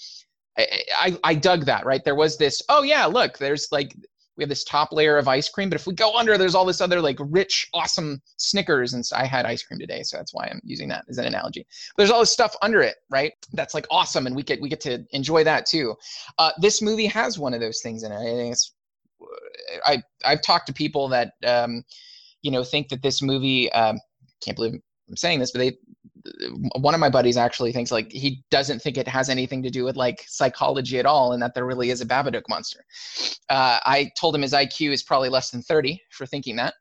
I, 0.59 0.67
I, 0.97 1.19
I 1.25 1.35
dug 1.35 1.65
that, 1.67 1.87
right? 1.87 2.05
There 2.05 2.15
was 2.15 2.37
this, 2.37 2.63
oh 2.69 2.83
yeah, 2.83 3.07
look, 3.07 3.39
there's 3.39 3.69
like 3.73 3.97
we 4.37 4.43
have 4.43 4.49
this 4.49 4.65
top 4.65 4.93
layer 4.93 5.19
of 5.19 5.29
ice 5.29 5.49
cream, 5.49 5.69
but 5.69 5.77
if 5.77 5.87
we 5.87 5.93
go 5.93 6.17
under, 6.17 6.39
there's 6.39 6.55
all 6.55 6.65
this 6.65 6.81
other 6.81 7.01
like 7.01 7.19
rich, 7.21 7.69
awesome 7.75 8.23
Snickers. 8.37 8.95
And 8.95 9.05
I 9.15 9.27
had 9.27 9.45
ice 9.45 9.63
cream 9.63 9.79
today, 9.79 10.03
so 10.03 10.17
that's 10.17 10.33
why 10.33 10.47
I'm 10.47 10.61
using 10.65 10.89
that 10.89 11.05
as 11.09 11.19
an 11.19 11.27
analogy. 11.27 11.67
But 11.95 12.03
there's 12.03 12.11
all 12.11 12.21
this 12.21 12.33
stuff 12.33 12.55
under 12.63 12.81
it, 12.81 12.97
right? 13.11 13.33
That's 13.53 13.75
like 13.75 13.87
awesome, 13.91 14.27
and 14.27 14.35
we 14.35 14.43
get 14.43 14.61
we 14.61 14.69
get 14.69 14.81
to 14.83 15.05
enjoy 15.11 15.45
that 15.45 15.67
too. 15.67 15.95
Uh, 16.39 16.53
this 16.59 16.81
movie 16.81 17.07
has 17.07 17.39
one 17.39 17.53
of 17.55 17.61
those 17.61 17.81
things 17.83 18.03
in 18.03 18.13
it. 18.13 18.17
I 18.17 18.25
think 18.25 18.53
it's 18.53 18.73
I 19.85 20.03
I've 20.25 20.43
talked 20.43 20.67
to 20.69 20.73
people 20.73 21.09
that 21.09 21.33
um, 21.47 21.85
you 22.43 22.51
know 22.51 22.65
think 22.65 22.89
that 22.89 23.03
this 23.03 23.23
movie 23.23 23.71
um, 23.73 23.99
can't 24.41 24.57
believe 24.57 24.81
I'm 25.11 25.17
saying 25.17 25.41
this, 25.41 25.51
but 25.51 25.59
they 25.59 25.77
one 26.77 26.95
of 26.95 27.01
my 27.01 27.09
buddies 27.09 27.37
actually 27.37 27.73
thinks 27.73 27.91
like 27.91 28.11
he 28.13 28.43
doesn't 28.51 28.81
think 28.81 28.97
it 28.97 29.09
has 29.09 29.29
anything 29.29 29.63
to 29.63 29.71
do 29.71 29.85
with 29.85 29.97
like 29.97 30.25
psychology 30.27 30.99
at 30.99 31.07
all 31.07 31.33
and 31.33 31.43
that 31.43 31.55
there 31.55 31.65
really 31.65 31.91
is 31.91 32.01
a 32.01 32.07
babadook 32.07 32.43
monster. 32.49 32.85
Uh, 33.49 33.79
i 33.85 34.11
told 34.17 34.35
him 34.35 34.43
his 34.43 34.53
iq 34.53 34.91
is 34.91 35.03
probably 35.03 35.29
less 35.29 35.51
than 35.51 35.63
30 35.63 36.01
for 36.11 36.27
thinking 36.27 36.57
that. 36.57 36.75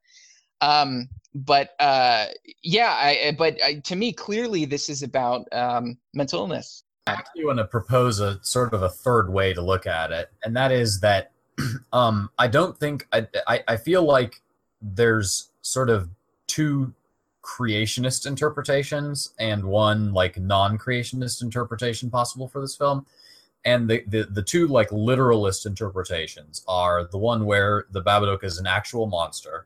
Um, 0.62 1.08
but 1.34 1.70
uh, 1.80 2.26
yeah 2.64 2.94
I, 2.94 3.36
but 3.38 3.58
I, 3.64 3.76
to 3.86 3.96
me 3.96 4.12
clearly 4.12 4.66
this 4.66 4.90
is 4.90 5.04
about 5.04 5.48
um, 5.54 5.98
mental 6.14 6.40
illness. 6.42 6.84
I 7.08 7.14
actually 7.14 7.46
want 7.46 7.60
to 7.60 7.66
propose 7.66 8.20
a 8.20 8.40
sort 8.44 8.74
of 8.74 8.84
a 8.84 8.90
third 8.90 9.32
way 9.32 9.54
to 9.54 9.62
look 9.62 9.88
at 9.88 10.12
it 10.12 10.30
and 10.44 10.56
that 10.56 10.72
is 10.72 11.00
that 11.00 11.32
um, 11.94 12.30
i 12.38 12.48
don't 12.48 12.78
think 12.78 13.08
I, 13.12 13.28
I, 13.48 13.64
I 13.70 13.78
feel 13.78 14.04
like 14.04 14.42
there's 14.82 15.49
sort 15.62 15.90
of 15.90 16.10
two 16.48 16.94
creationist 17.42 18.28
interpretations 18.28 19.34
and 19.40 19.64
one 19.64 20.14
like 20.14 20.38
non-creationist 20.38 21.42
interpretation 21.42 22.10
possible 22.10 22.48
for 22.48 22.62
this 22.62 22.76
film. 22.76 23.06
And 23.66 23.90
the, 23.90 24.04
the 24.08 24.24
the 24.24 24.44
two 24.44 24.68
like 24.68 24.92
literalist 24.92 25.66
interpretations 25.66 26.64
are 26.68 27.06
the 27.06 27.18
one 27.18 27.46
where 27.46 27.86
the 27.92 28.02
babadook 28.02 28.44
is 28.44 28.58
an 28.58 28.68
actual 28.68 29.06
monster 29.06 29.66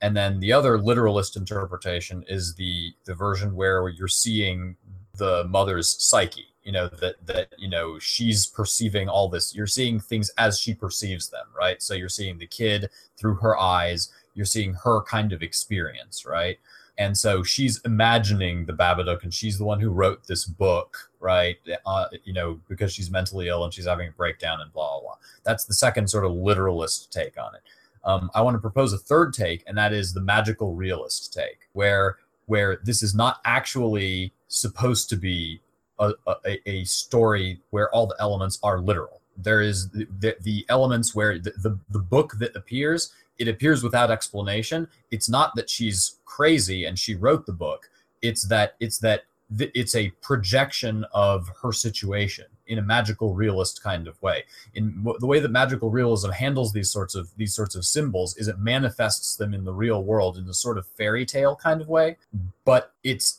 and 0.00 0.14
then 0.14 0.38
the 0.38 0.52
other 0.52 0.78
literalist 0.78 1.36
interpretation 1.36 2.24
is 2.28 2.54
the 2.54 2.92
the 3.06 3.14
version 3.14 3.56
where 3.56 3.88
you're 3.88 4.06
seeing 4.06 4.76
the 5.16 5.44
mother's 5.44 5.96
psyche 6.02 6.46
you 6.62 6.72
know 6.72 6.88
that 6.88 7.14
that 7.26 7.48
you 7.58 7.68
know 7.68 7.98
she's 7.98 8.46
perceiving 8.46 9.08
all 9.08 9.28
this. 9.28 9.54
You're 9.54 9.66
seeing 9.66 10.00
things 10.00 10.30
as 10.36 10.58
she 10.58 10.74
perceives 10.74 11.28
them 11.28 11.46
right? 11.56 11.82
So 11.82 11.94
you're 11.94 12.08
seeing 12.08 12.38
the 12.38 12.46
kid 12.46 12.90
through 13.16 13.36
her 13.36 13.58
eyes 13.58 14.12
you're 14.34 14.46
seeing 14.46 14.74
her 14.74 15.02
kind 15.02 15.32
of 15.32 15.42
experience 15.42 16.26
right 16.26 16.58
and 16.96 17.16
so 17.16 17.42
she's 17.42 17.80
imagining 17.84 18.66
the 18.66 18.72
Babadook, 18.72 19.24
and 19.24 19.34
she's 19.34 19.58
the 19.58 19.64
one 19.64 19.80
who 19.80 19.90
wrote 19.90 20.26
this 20.26 20.44
book, 20.44 21.10
right? 21.18 21.56
Uh, 21.84 22.06
you 22.24 22.32
know, 22.32 22.60
because 22.68 22.92
she's 22.92 23.10
mentally 23.10 23.48
ill 23.48 23.64
and 23.64 23.74
she's 23.74 23.86
having 23.86 24.08
a 24.08 24.12
breakdown 24.12 24.60
and 24.60 24.72
blah 24.72 24.92
blah 24.92 25.00
blah. 25.00 25.16
That's 25.42 25.64
the 25.64 25.74
second 25.74 26.08
sort 26.08 26.24
of 26.24 26.32
literalist 26.32 27.12
take 27.12 27.36
on 27.38 27.54
it. 27.56 27.62
Um, 28.04 28.30
I 28.34 28.42
want 28.42 28.54
to 28.54 28.60
propose 28.60 28.92
a 28.92 28.98
third 28.98 29.32
take, 29.32 29.64
and 29.66 29.76
that 29.76 29.92
is 29.92 30.12
the 30.12 30.20
magical 30.20 30.74
realist 30.74 31.32
take, 31.32 31.68
where 31.72 32.18
where 32.46 32.78
this 32.84 33.02
is 33.02 33.14
not 33.14 33.40
actually 33.44 34.32
supposed 34.46 35.08
to 35.08 35.16
be 35.16 35.60
a, 35.98 36.12
a, 36.26 36.70
a 36.70 36.84
story 36.84 37.60
where 37.70 37.92
all 37.92 38.06
the 38.06 38.16
elements 38.20 38.60
are 38.62 38.78
literal. 38.78 39.20
There 39.36 39.62
is 39.62 39.88
the, 39.90 40.06
the, 40.20 40.36
the 40.42 40.66
elements 40.68 41.14
where 41.14 41.38
the, 41.38 41.52
the, 41.62 41.78
the 41.90 41.98
book 41.98 42.34
that 42.38 42.54
appears 42.54 43.12
it 43.38 43.48
appears 43.48 43.82
without 43.82 44.10
explanation. 44.10 44.88
It's 45.10 45.28
not 45.28 45.54
that 45.56 45.68
she's 45.68 46.18
crazy 46.24 46.84
and 46.84 46.98
she 46.98 47.14
wrote 47.14 47.46
the 47.46 47.52
book. 47.52 47.90
It's 48.22 48.44
that 48.48 48.74
it's 48.80 48.98
that 48.98 49.24
th- 49.56 49.70
it's 49.74 49.94
a 49.94 50.10
projection 50.22 51.04
of 51.12 51.50
her 51.62 51.72
situation 51.72 52.46
in 52.66 52.78
a 52.78 52.82
magical 52.82 53.34
realist 53.34 53.82
kind 53.82 54.08
of 54.08 54.20
way. 54.22 54.44
In 54.74 55.04
the 55.18 55.26
way 55.26 55.38
that 55.38 55.50
magical 55.50 55.90
realism 55.90 56.30
handles 56.30 56.72
these 56.72 56.90
sorts 56.90 57.14
of 57.14 57.30
these 57.36 57.54
sorts 57.54 57.74
of 57.74 57.84
symbols 57.84 58.36
is 58.36 58.48
it 58.48 58.58
manifests 58.58 59.36
them 59.36 59.52
in 59.52 59.64
the 59.64 59.72
real 59.72 60.02
world 60.02 60.38
in 60.38 60.48
a 60.48 60.54
sort 60.54 60.78
of 60.78 60.86
fairy 60.86 61.26
tale 61.26 61.56
kind 61.56 61.80
of 61.80 61.88
way, 61.88 62.16
but 62.64 62.94
it's 63.02 63.36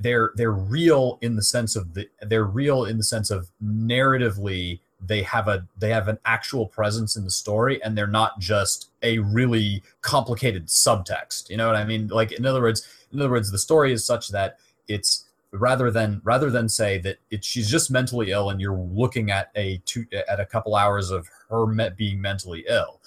they're 0.00 0.32
they're 0.34 0.52
real 0.52 1.18
in 1.20 1.36
the 1.36 1.42
sense 1.42 1.76
of 1.76 1.94
the 1.94 2.08
they're 2.22 2.44
real 2.44 2.84
in 2.84 2.96
the 2.96 3.04
sense 3.04 3.30
of 3.30 3.50
narratively 3.62 4.80
they 5.04 5.22
have 5.22 5.48
a 5.48 5.66
they 5.78 5.90
have 5.90 6.08
an 6.08 6.18
actual 6.24 6.66
presence 6.66 7.16
in 7.16 7.24
the 7.24 7.30
story 7.30 7.82
and 7.82 7.96
they're 7.96 8.06
not 8.06 8.38
just 8.38 8.90
a 9.02 9.18
really 9.18 9.82
complicated 10.00 10.66
subtext 10.66 11.50
you 11.50 11.56
know 11.56 11.66
what 11.66 11.76
i 11.76 11.84
mean? 11.84 12.08
Like 12.08 12.32
in 12.32 12.46
other 12.46 12.62
words 12.62 12.86
in 13.12 13.20
other 13.20 13.30
words 13.30 13.50
the 13.50 13.58
story 13.58 13.92
is 13.92 14.04
such 14.04 14.28
that 14.28 14.58
it's 14.88 15.24
rather 15.52 15.90
than 15.90 16.20
rather 16.24 16.50
than 16.50 16.68
say 16.68 16.98
that 16.98 17.18
it, 17.30 17.44
she's 17.44 17.70
just 17.70 17.90
mentally 17.90 18.30
ill 18.30 18.50
and 18.50 18.60
you're 18.60 18.76
looking 18.76 19.30
at 19.30 19.50
a 19.54 19.80
two 19.84 20.06
at 20.28 20.40
a 20.40 20.46
couple 20.46 20.74
hours 20.74 21.10
of 21.10 21.28
her 21.50 21.66
met 21.66 21.96
being 21.96 22.20
mentally 22.20 22.64
ill. 22.68 23.00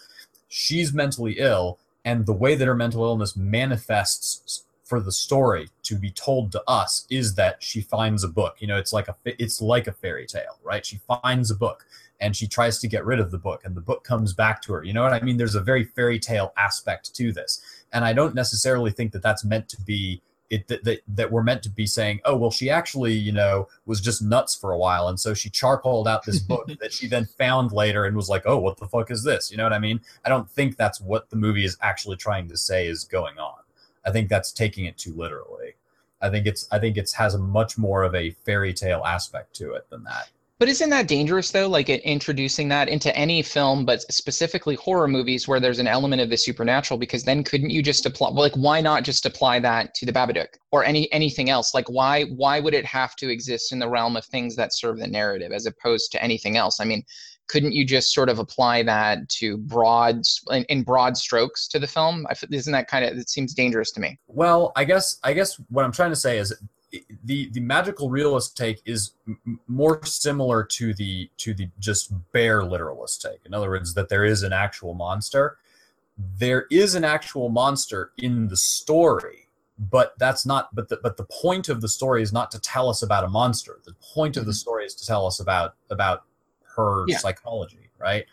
She's 0.48 0.94
mentally 0.94 1.34
ill 1.40 1.80
and 2.06 2.26
the 2.26 2.34
way 2.34 2.56
that 2.56 2.68
her 2.68 2.76
mental 2.76 3.04
illness 3.04 3.36
manifests 3.36 4.65
for 4.86 5.02
the 5.02 5.12
story 5.12 5.68
to 5.82 5.96
be 5.96 6.12
told 6.12 6.52
to 6.52 6.64
us 6.68 7.06
is 7.10 7.34
that 7.36 7.62
she 7.62 7.82
finds 7.82 8.24
a 8.24 8.28
book. 8.28 8.58
You 8.60 8.68
know 8.68 8.78
it's 8.78 8.94
like 8.94 9.08
a 9.08 9.16
it's 9.26 9.62
like 9.62 9.88
a 9.88 9.92
fairy 9.92 10.28
tale 10.28 10.60
right? 10.64 10.86
She 10.86 11.00
finds 11.08 11.52
a 11.52 11.56
book 11.56 11.86
and 12.22 12.36
she 12.36 12.48
tries 12.48 12.80
to 12.80 12.88
get 12.88 13.04
rid 13.04 13.20
of 13.20 13.32
the 13.32 13.38
book 13.38 13.64
and 13.66 13.76
the 13.76 13.82
book 13.82 14.04
comes 14.04 14.34
back 14.34 14.62
to 14.62 14.74
her. 14.74 14.84
You 14.84 14.94
know 14.94 15.04
what 15.04 15.14
i 15.14 15.20
mean? 15.20 15.38
There's 15.38 15.56
a 15.56 15.62
very 15.62 15.84
fairy 15.84 16.20
tale 16.20 16.54
aspect 16.56 17.14
to 17.16 17.34
this. 17.34 17.62
And 17.92 18.06
i 18.06 18.14
don't 18.14 18.36
necessarily 18.36 18.92
think 18.92 19.12
that 19.12 19.24
that's 19.24 19.44
meant 19.44 19.68
to 19.70 19.82
be 19.82 20.22
it 20.52 20.68
that, 20.68 20.84
that, 20.84 21.02
that 21.08 21.32
we're 21.32 21.42
meant 21.42 21.64
to 21.64 21.72
be 21.72 21.88
saying 21.88 22.20
oh 22.24 22.36
well 22.38 22.52
she 22.52 22.70
actually 22.70 23.14
you 23.14 23.32
know 23.32 23.68
was 23.88 24.00
just 24.00 24.22
nuts 24.22 24.54
for 24.54 24.72
a 24.72 24.78
while. 24.78 25.08
And 25.08 25.20
so 25.20 25.34
she 25.34 25.50
charcoaled 25.50 26.08
out 26.08 26.26
this 26.26 26.40
book 26.40 26.70
that 26.80 26.94
she 26.94 27.08
then 27.08 27.26
found 27.26 27.72
later 27.72 28.06
and 28.06 28.16
was 28.16 28.30
like 28.30 28.44
oh 28.46 28.60
what 28.60 28.78
the 28.78 28.88
fuck 28.88 29.10
is 29.10 29.24
this? 29.24 29.50
You 29.50 29.58
know 29.58 29.64
what 29.64 29.74
i 29.74 29.80
mean? 29.80 30.00
I 30.24 30.30
don't 30.30 30.50
think 30.50 30.78
that's 30.78 31.02
what 31.02 31.32
the 31.32 31.38
movie 31.38 31.66
is 31.66 31.76
actually 31.82 32.18
trying 32.18 32.48
to 32.50 32.58
say 32.58 32.88
is 32.88 33.04
going 33.04 33.40
on 33.40 33.65
I 34.06 34.12
think 34.12 34.30
that's 34.30 34.52
taking 34.52 34.86
it 34.86 34.98
too 34.98 35.14
literally. 35.16 35.76
I 36.22 36.30
think 36.30 36.46
it's 36.46 36.68
I 36.72 36.80
think 36.80 36.98
it's 36.98 37.14
has 37.14 37.34
a 37.36 37.40
much 37.40 37.78
more 37.78 38.04
of 38.04 38.16
a 38.16 38.32
fairy 38.32 38.74
tale 38.74 39.04
aspect 39.06 39.56
to 39.58 39.74
it 39.74 39.90
than 39.90 40.04
that. 40.04 40.30
But 40.58 40.70
isn't 40.70 40.90
that 40.92 41.10
dangerous 41.10 41.52
though? 41.52 41.68
Like 41.68 41.90
introducing 41.90 42.70
that 42.70 42.88
into 42.88 43.14
any 43.14 43.42
film, 43.42 43.84
but 43.84 44.02
specifically 44.04 44.76
horror 44.76 45.08
movies 45.08 45.50
where 45.50 45.60
there's 45.60 45.80
an 45.80 45.88
element 45.88 46.22
of 46.22 46.30
the 46.30 46.38
supernatural, 46.38 46.98
because 46.98 47.26
then 47.26 47.44
couldn't 47.44 47.72
you 47.72 47.84
just 47.84 48.06
apply 48.06 48.30
like 48.30 48.54
why 48.54 48.80
not 48.80 49.04
just 49.04 49.26
apply 49.26 49.60
that 49.60 49.94
to 49.96 50.06
the 50.06 50.14
Babadook 50.14 50.56
or 50.72 50.86
any 50.86 51.12
anything 51.12 51.50
else? 51.50 51.74
Like 51.74 51.90
why 51.90 52.24
why 52.24 52.62
would 52.62 52.74
it 52.74 52.86
have 52.86 53.18
to 53.18 53.30
exist 53.30 53.74
in 53.74 53.80
the 53.80 53.90
realm 53.90 54.16
of 54.16 54.24
things 54.26 54.56
that 54.56 54.74
serve 54.74 54.98
the 54.98 55.08
narrative 55.08 55.52
as 55.52 55.66
opposed 55.66 56.14
to 56.14 56.24
anything 56.24 56.56
else? 56.56 56.80
I 56.80 56.86
mean, 56.86 57.04
couldn't 57.48 57.74
you 57.74 57.86
just 57.86 58.14
sort 58.14 58.30
of 58.30 58.40
apply 58.40 58.84
that 58.84 59.28
to 59.30 59.58
broad 59.58 60.22
in, 60.52 60.64
in 60.66 60.84
broad 60.84 61.18
strokes 61.18 61.68
to 61.68 61.80
the 61.80 61.88
film 61.88 62.26
isn't 62.52 62.74
that 62.74 62.88
kind 62.88 63.06
of 63.06 63.18
it 63.18 63.30
seems 63.30 63.54
dangerous 63.54 63.92
to 63.92 64.00
me 64.00 64.20
well 64.28 64.72
i 64.76 64.84
guess 64.84 65.18
i 65.24 65.34
guess 65.34 65.60
what 65.70 65.86
i'm 65.86 65.92
trying 65.92 66.12
to 66.12 66.16
say 66.16 66.38
is 66.38 66.54
the 67.26 67.50
the 67.52 67.60
magical 67.60 68.10
realist 68.10 68.56
take 68.56 68.82
is 68.86 69.12
m- 69.28 69.60
more 69.68 70.04
similar 70.06 70.64
to 70.64 70.94
the 70.94 71.30
to 71.38 71.54
the 71.54 71.68
just 71.80 72.14
bare 72.32 72.64
literalist 72.64 73.22
take 73.22 73.40
in 73.46 73.54
other 73.54 73.70
words 73.70 73.94
that 73.94 74.10
there 74.10 74.26
is 74.26 74.44
an 74.44 74.54
actual 74.54 74.94
monster 74.94 75.58
there 76.18 76.66
is 76.72 76.96
an 76.96 77.04
actual 77.04 77.50
monster 77.50 78.12
in 78.18 78.48
the 78.48 78.58
story 78.58 79.50
but 79.78 80.14
that's 80.18 80.46
not 80.46 80.74
but 80.74 80.88
the, 80.88 80.98
but 81.04 81.18
the 81.18 81.26
point 81.26 81.68
of 81.68 81.82
the 81.82 81.90
story 81.90 82.22
is 82.22 82.32
not 82.32 82.50
to 82.50 82.60
tell 82.60 82.88
us 82.90 83.02
about 83.02 83.24
a 83.24 83.28
monster 83.28 83.80
the 83.86 83.94
point 84.14 84.34
mm-hmm. 84.34 84.40
of 84.40 84.46
the 84.46 84.52
mm-hmm. 84.52 84.58
story 84.58 84.86
is 84.86 84.96
to 84.96 85.06
tell 85.06 85.26
us 85.26 85.40
about 85.40 85.76
about 85.90 86.24
her 86.76 87.06
yeah. 87.08 87.18
psychology, 87.18 87.90
right? 88.00 88.26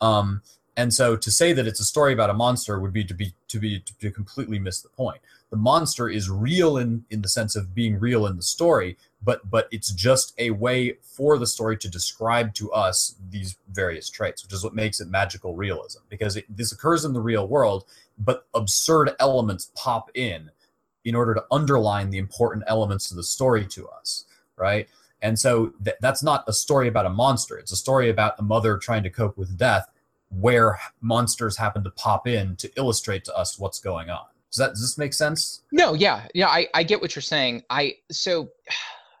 Um, 0.00 0.42
and 0.76 0.94
so 0.94 1.16
to 1.16 1.30
say 1.30 1.52
that 1.52 1.66
it's 1.66 1.80
a 1.80 1.84
story 1.84 2.12
about 2.12 2.30
a 2.30 2.34
monster 2.34 2.80
would 2.80 2.92
be 2.92 3.04
to 3.04 3.14
be 3.14 3.34
to 3.48 3.58
be 3.58 3.84
to 4.00 4.10
completely 4.10 4.58
miss 4.58 4.80
the 4.80 4.88
point. 4.88 5.20
The 5.50 5.56
monster 5.56 6.08
is 6.08 6.30
real 6.30 6.78
in 6.78 7.04
in 7.10 7.22
the 7.22 7.28
sense 7.28 7.56
of 7.56 7.74
being 7.74 7.98
real 7.98 8.26
in 8.26 8.36
the 8.36 8.42
story, 8.42 8.96
but 9.22 9.50
but 9.50 9.68
it's 9.70 9.90
just 9.90 10.32
a 10.38 10.50
way 10.52 10.96
for 11.02 11.38
the 11.38 11.46
story 11.46 11.76
to 11.78 11.88
describe 11.88 12.54
to 12.54 12.72
us 12.72 13.16
these 13.28 13.56
various 13.70 14.08
traits, 14.08 14.42
which 14.42 14.52
is 14.52 14.64
what 14.64 14.74
makes 14.74 15.00
it 15.00 15.08
magical 15.08 15.54
realism 15.54 16.00
because 16.08 16.36
it, 16.36 16.44
this 16.48 16.72
occurs 16.72 17.04
in 17.04 17.12
the 17.12 17.20
real 17.20 17.46
world, 17.46 17.84
but 18.18 18.46
absurd 18.54 19.14
elements 19.18 19.70
pop 19.74 20.10
in 20.14 20.50
in 21.04 21.14
order 21.14 21.34
to 21.34 21.44
underline 21.50 22.10
the 22.10 22.18
important 22.18 22.64
elements 22.66 23.10
of 23.10 23.16
the 23.16 23.22
story 23.22 23.66
to 23.66 23.88
us, 23.88 24.24
right? 24.56 24.88
And 25.22 25.38
so 25.38 25.72
th- 25.84 25.96
that's 26.00 26.22
not 26.22 26.44
a 26.48 26.52
story 26.52 26.88
about 26.88 27.06
a 27.06 27.10
monster. 27.10 27.58
It's 27.58 27.72
a 27.72 27.76
story 27.76 28.10
about 28.10 28.34
a 28.38 28.42
mother 28.42 28.78
trying 28.78 29.02
to 29.02 29.10
cope 29.10 29.36
with 29.36 29.56
death 29.56 29.88
where 30.30 30.78
monsters 31.00 31.56
happen 31.56 31.84
to 31.84 31.90
pop 31.90 32.26
in 32.26 32.56
to 32.56 32.70
illustrate 32.76 33.24
to 33.24 33.36
us 33.36 33.58
what's 33.58 33.80
going 33.80 34.10
on. 34.10 34.24
Does 34.50 34.58
that 34.58 34.70
does 34.70 34.80
this 34.80 34.98
make 34.98 35.14
sense? 35.14 35.62
No, 35.72 35.94
yeah. 35.94 36.26
Yeah, 36.34 36.48
I, 36.48 36.68
I 36.74 36.82
get 36.82 37.00
what 37.00 37.14
you're 37.14 37.22
saying. 37.22 37.62
I 37.70 37.96
so 38.10 38.50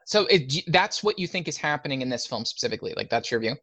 so 0.04 0.26
it, 0.26 0.64
that's 0.68 1.04
what 1.04 1.18
you 1.18 1.26
think 1.26 1.46
is 1.46 1.56
happening 1.56 2.02
in 2.02 2.08
this 2.08 2.26
film 2.26 2.44
specifically. 2.44 2.94
Like 2.96 3.10
that's 3.10 3.30
your 3.30 3.40
view? 3.40 3.56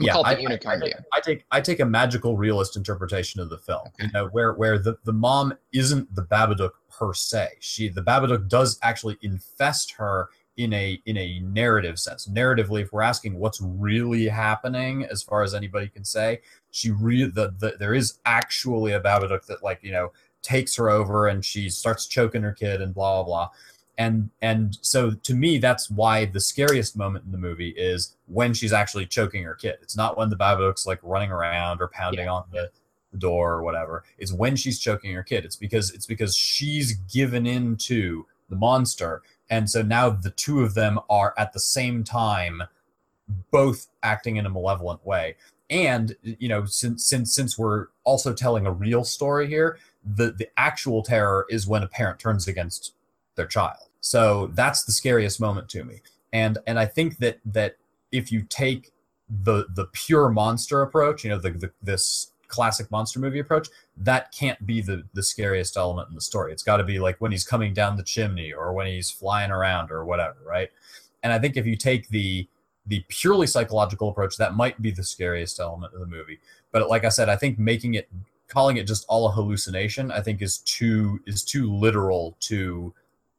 I'm 0.00 0.06
yeah, 0.06 0.16
I, 0.16 0.30
I, 0.30 0.32
I, 0.32 0.36
take, 0.56 0.66
I, 0.66 1.20
take 1.20 1.44
I 1.52 1.60
take 1.60 1.80
a 1.80 1.84
magical 1.84 2.36
realist 2.36 2.76
interpretation 2.76 3.40
of 3.40 3.48
the 3.48 3.58
film. 3.58 3.82
Okay. 3.86 4.06
You 4.06 4.10
know, 4.12 4.26
where 4.28 4.54
where 4.54 4.78
the, 4.78 4.96
the 5.04 5.12
mom 5.12 5.54
isn't 5.72 6.12
the 6.14 6.22
Babadook 6.22 6.70
per 6.90 7.14
se. 7.14 7.50
She 7.60 7.88
the 7.88 8.02
Babadook 8.02 8.48
does 8.48 8.78
actually 8.82 9.18
infest 9.22 9.92
her 9.92 10.30
in 10.56 10.72
a 10.72 11.00
in 11.06 11.16
a 11.16 11.40
narrative 11.40 11.98
sense. 11.98 12.28
Narratively, 12.28 12.82
if 12.82 12.92
we're 12.92 13.02
asking 13.02 13.38
what's 13.38 13.60
really 13.60 14.28
happening, 14.28 15.04
as 15.04 15.22
far 15.22 15.42
as 15.42 15.54
anybody 15.54 15.88
can 15.88 16.04
say, 16.04 16.40
she 16.70 16.90
really 16.90 17.30
the, 17.30 17.54
the 17.58 17.76
there 17.78 17.94
is 17.94 18.18
actually 18.24 18.92
a 18.92 19.00
Babadook 19.00 19.46
that 19.46 19.62
like 19.62 19.80
you 19.82 19.92
know 19.92 20.12
takes 20.42 20.76
her 20.76 20.90
over 20.90 21.26
and 21.26 21.44
she 21.44 21.68
starts 21.68 22.06
choking 22.06 22.42
her 22.42 22.52
kid 22.52 22.80
and 22.80 22.94
blah 22.94 23.22
blah 23.22 23.24
blah. 23.24 23.50
And 23.98 24.30
and 24.42 24.78
so 24.80 25.12
to 25.12 25.34
me, 25.34 25.58
that's 25.58 25.90
why 25.90 26.26
the 26.26 26.40
scariest 26.40 26.96
moment 26.96 27.24
in 27.24 27.32
the 27.32 27.38
movie 27.38 27.70
is 27.70 28.16
when 28.26 28.54
she's 28.54 28.72
actually 28.72 29.06
choking 29.06 29.42
her 29.44 29.54
kid. 29.54 29.76
It's 29.82 29.96
not 29.96 30.16
when 30.16 30.30
the 30.30 30.36
Babadook's 30.36 30.86
like 30.86 31.00
running 31.02 31.30
around 31.30 31.80
or 31.80 31.88
pounding 31.88 32.26
yeah. 32.26 32.32
on 32.32 32.44
the, 32.52 32.70
the 33.12 33.18
door 33.18 33.54
or 33.54 33.62
whatever. 33.62 34.04
It's 34.18 34.32
when 34.32 34.56
she's 34.56 34.78
choking 34.78 35.14
her 35.14 35.22
kid. 35.22 35.44
It's 35.44 35.56
because 35.56 35.90
it's 35.92 36.06
because 36.06 36.36
she's 36.36 36.94
given 37.12 37.46
in 37.46 37.76
to 37.76 38.26
the 38.48 38.56
monster. 38.56 39.22
And 39.54 39.70
so 39.70 39.82
now 39.82 40.10
the 40.10 40.30
two 40.30 40.62
of 40.62 40.74
them 40.74 40.98
are 41.08 41.32
at 41.38 41.52
the 41.52 41.60
same 41.60 42.02
time 42.02 42.64
both 43.52 43.86
acting 44.02 44.36
in 44.36 44.46
a 44.46 44.50
malevolent 44.50 45.06
way. 45.06 45.36
And 45.70 46.16
you 46.24 46.48
know 46.48 46.64
since 46.64 47.06
since 47.06 47.32
since 47.32 47.56
we're 47.56 47.86
also 48.02 48.34
telling 48.34 48.66
a 48.66 48.72
real 48.72 49.04
story 49.04 49.46
here 49.46 49.78
the 50.04 50.32
the 50.32 50.48
actual 50.56 51.02
terror 51.04 51.46
is 51.48 51.68
when 51.68 51.84
a 51.84 51.86
parent 51.86 52.18
turns 52.18 52.48
against 52.48 52.94
their 53.36 53.46
child. 53.46 53.88
So 54.00 54.50
that's 54.54 54.82
the 54.82 54.92
scariest 54.92 55.40
moment 55.40 55.68
to 55.70 55.84
me. 55.84 56.00
And 56.32 56.58
and 56.66 56.78
i 56.78 56.86
think 56.86 57.18
that 57.18 57.38
that 57.44 57.76
if 58.10 58.32
you 58.32 58.42
take 58.42 58.90
the 59.44 59.66
the 59.74 59.86
pure 59.92 60.28
monster 60.28 60.82
approach 60.82 61.24
you 61.24 61.30
know 61.30 61.38
the, 61.38 61.50
the 61.52 61.70
this 61.82 62.32
classic 62.48 62.90
monster 62.90 63.18
movie 63.20 63.38
approach 63.38 63.68
that 63.96 64.32
can't 64.32 64.66
be 64.66 64.80
the 64.80 65.04
the 65.14 65.22
scariest 65.22 65.76
element 65.76 66.08
in 66.08 66.14
the 66.14 66.20
story 66.20 66.52
it's 66.52 66.62
got 66.62 66.78
to 66.78 66.84
be 66.84 66.98
like 66.98 67.16
when 67.20 67.30
he's 67.32 67.44
coming 67.44 67.72
down 67.72 67.96
the 67.96 68.02
chimney 68.02 68.52
or 68.52 68.72
when 68.72 68.86
he's 68.86 69.10
flying 69.10 69.50
around 69.50 69.90
or 69.90 70.04
whatever 70.04 70.36
right 70.44 70.70
and 71.22 71.32
i 71.32 71.38
think 71.38 71.56
if 71.56 71.66
you 71.66 71.76
take 71.76 72.08
the 72.08 72.48
the 72.86 73.04
purely 73.08 73.46
psychological 73.46 74.08
approach, 74.08 74.36
that 74.36 74.54
might 74.54 74.80
be 74.82 74.90
the 74.90 75.04
scariest 75.04 75.58
element 75.58 75.94
of 75.94 76.00
the 76.00 76.06
movie. 76.06 76.38
But 76.70 76.88
like 76.88 77.04
I 77.04 77.08
said, 77.08 77.28
I 77.28 77.36
think 77.36 77.58
making 77.58 77.94
it 77.94 78.08
calling 78.46 78.76
it 78.76 78.86
just 78.86 79.06
all 79.08 79.26
a 79.26 79.32
hallucination, 79.32 80.10
I 80.10 80.20
think 80.20 80.42
is 80.42 80.58
too 80.58 81.20
is 81.26 81.42
too 81.42 81.72
literal 81.72 82.36
to 82.40 82.92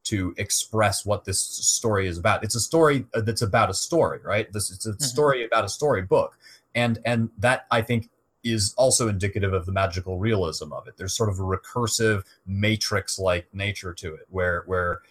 to 0.06 0.36
express 0.38 1.06
what 1.06 1.26
this 1.26 1.40
story 1.40 2.08
is 2.08 2.18
about. 2.18 2.44
It's 2.44 2.56
a 2.56 2.60
story 2.60 3.06
uh, 3.14 3.22
that's 3.22 3.42
about 3.42 3.70
a 3.70 3.74
story, 3.74 4.20
right? 4.24 4.52
This 4.52 4.72
it's 4.72 4.86
a 4.86 4.92
mm-hmm. 4.92 5.04
story 5.04 5.46
about 5.46 5.66
a 5.66 5.70
story 5.70 6.02
book. 6.02 6.38
And 6.74 7.00
and 7.06 7.30
that 7.38 7.68
I 7.72 7.82
think 7.82 8.10
is 8.46 8.74
also 8.78 9.10
indicative 9.10 9.52
of 9.52 9.66
the 9.66 9.72
magical 9.72 10.20
realism 10.20 10.72
of 10.72 10.88
it. 10.88 10.96
There's 10.96 11.18
sort 11.18 11.30
of 11.30 11.40
a 11.40 11.44
recursive 11.44 12.24
matrix 12.46 13.20
like 13.20 13.48
nature 13.54 13.94
to 13.94 14.14
it 14.14 14.28
where 14.30 14.64
where 14.68 15.02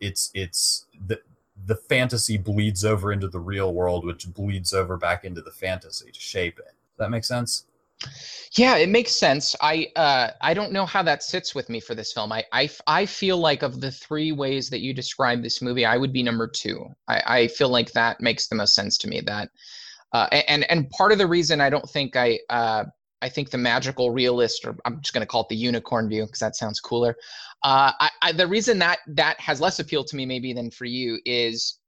it's 0.00 0.30
it's 0.32 0.86
the 1.06 1.20
the 1.66 1.74
fantasy 1.74 2.36
bleeds 2.36 2.84
over 2.84 3.12
into 3.12 3.28
the 3.28 3.40
real 3.40 3.74
world, 3.74 4.04
which 4.04 4.32
bleeds 4.32 4.72
over 4.72 4.96
back 4.96 5.24
into 5.24 5.40
the 5.40 5.50
fantasy 5.50 6.10
to 6.12 6.20
shape 6.20 6.58
it. 6.58 6.66
Does 6.66 6.98
that 6.98 7.10
make 7.10 7.24
sense? 7.24 7.64
Yeah, 8.52 8.76
it 8.76 8.88
makes 8.88 9.14
sense. 9.14 9.56
I 9.60 9.88
uh, 9.96 10.30
I 10.40 10.54
don't 10.54 10.72
know 10.72 10.86
how 10.86 11.02
that 11.02 11.22
sits 11.22 11.54
with 11.54 11.68
me 11.68 11.80
for 11.80 11.94
this 11.94 12.12
film. 12.12 12.30
I, 12.30 12.44
I, 12.52 12.68
I 12.86 13.06
feel 13.06 13.38
like 13.38 13.62
of 13.62 13.80
the 13.80 13.90
three 13.90 14.32
ways 14.32 14.70
that 14.70 14.80
you 14.80 14.94
describe 14.94 15.42
this 15.42 15.62
movie, 15.62 15.84
I 15.84 15.96
would 15.96 16.12
be 16.12 16.22
number 16.22 16.46
two. 16.46 16.86
I, 17.08 17.22
I 17.26 17.48
feel 17.48 17.70
like 17.70 17.92
that 17.92 18.20
makes 18.20 18.48
the 18.48 18.54
most 18.54 18.74
sense 18.74 18.98
to 18.98 19.08
me. 19.08 19.22
That 19.22 19.48
uh, 20.12 20.28
and 20.48 20.70
and 20.70 20.88
part 20.90 21.12
of 21.12 21.18
the 21.18 21.26
reason 21.26 21.60
I 21.60 21.70
don't 21.70 21.88
think 21.88 22.16
I 22.16 22.38
uh, 22.50 22.84
I 23.22 23.28
think 23.28 23.50
the 23.50 23.58
magical 23.58 24.10
realist, 24.10 24.64
or 24.64 24.76
I'm 24.84 25.00
just 25.00 25.14
going 25.14 25.22
to 25.22 25.26
call 25.26 25.42
it 25.42 25.48
the 25.48 25.56
unicorn 25.56 26.08
view 26.08 26.24
because 26.26 26.40
that 26.40 26.56
sounds 26.56 26.80
cooler. 26.80 27.16
Uh, 27.62 27.92
I, 27.98 28.10
I, 28.22 28.32
the 28.32 28.46
reason 28.46 28.78
that 28.80 28.98
that 29.08 29.40
has 29.40 29.60
less 29.60 29.78
appeal 29.78 30.04
to 30.04 30.16
me 30.16 30.26
maybe 30.26 30.52
than 30.52 30.70
for 30.70 30.84
you 30.84 31.18
is 31.24 31.78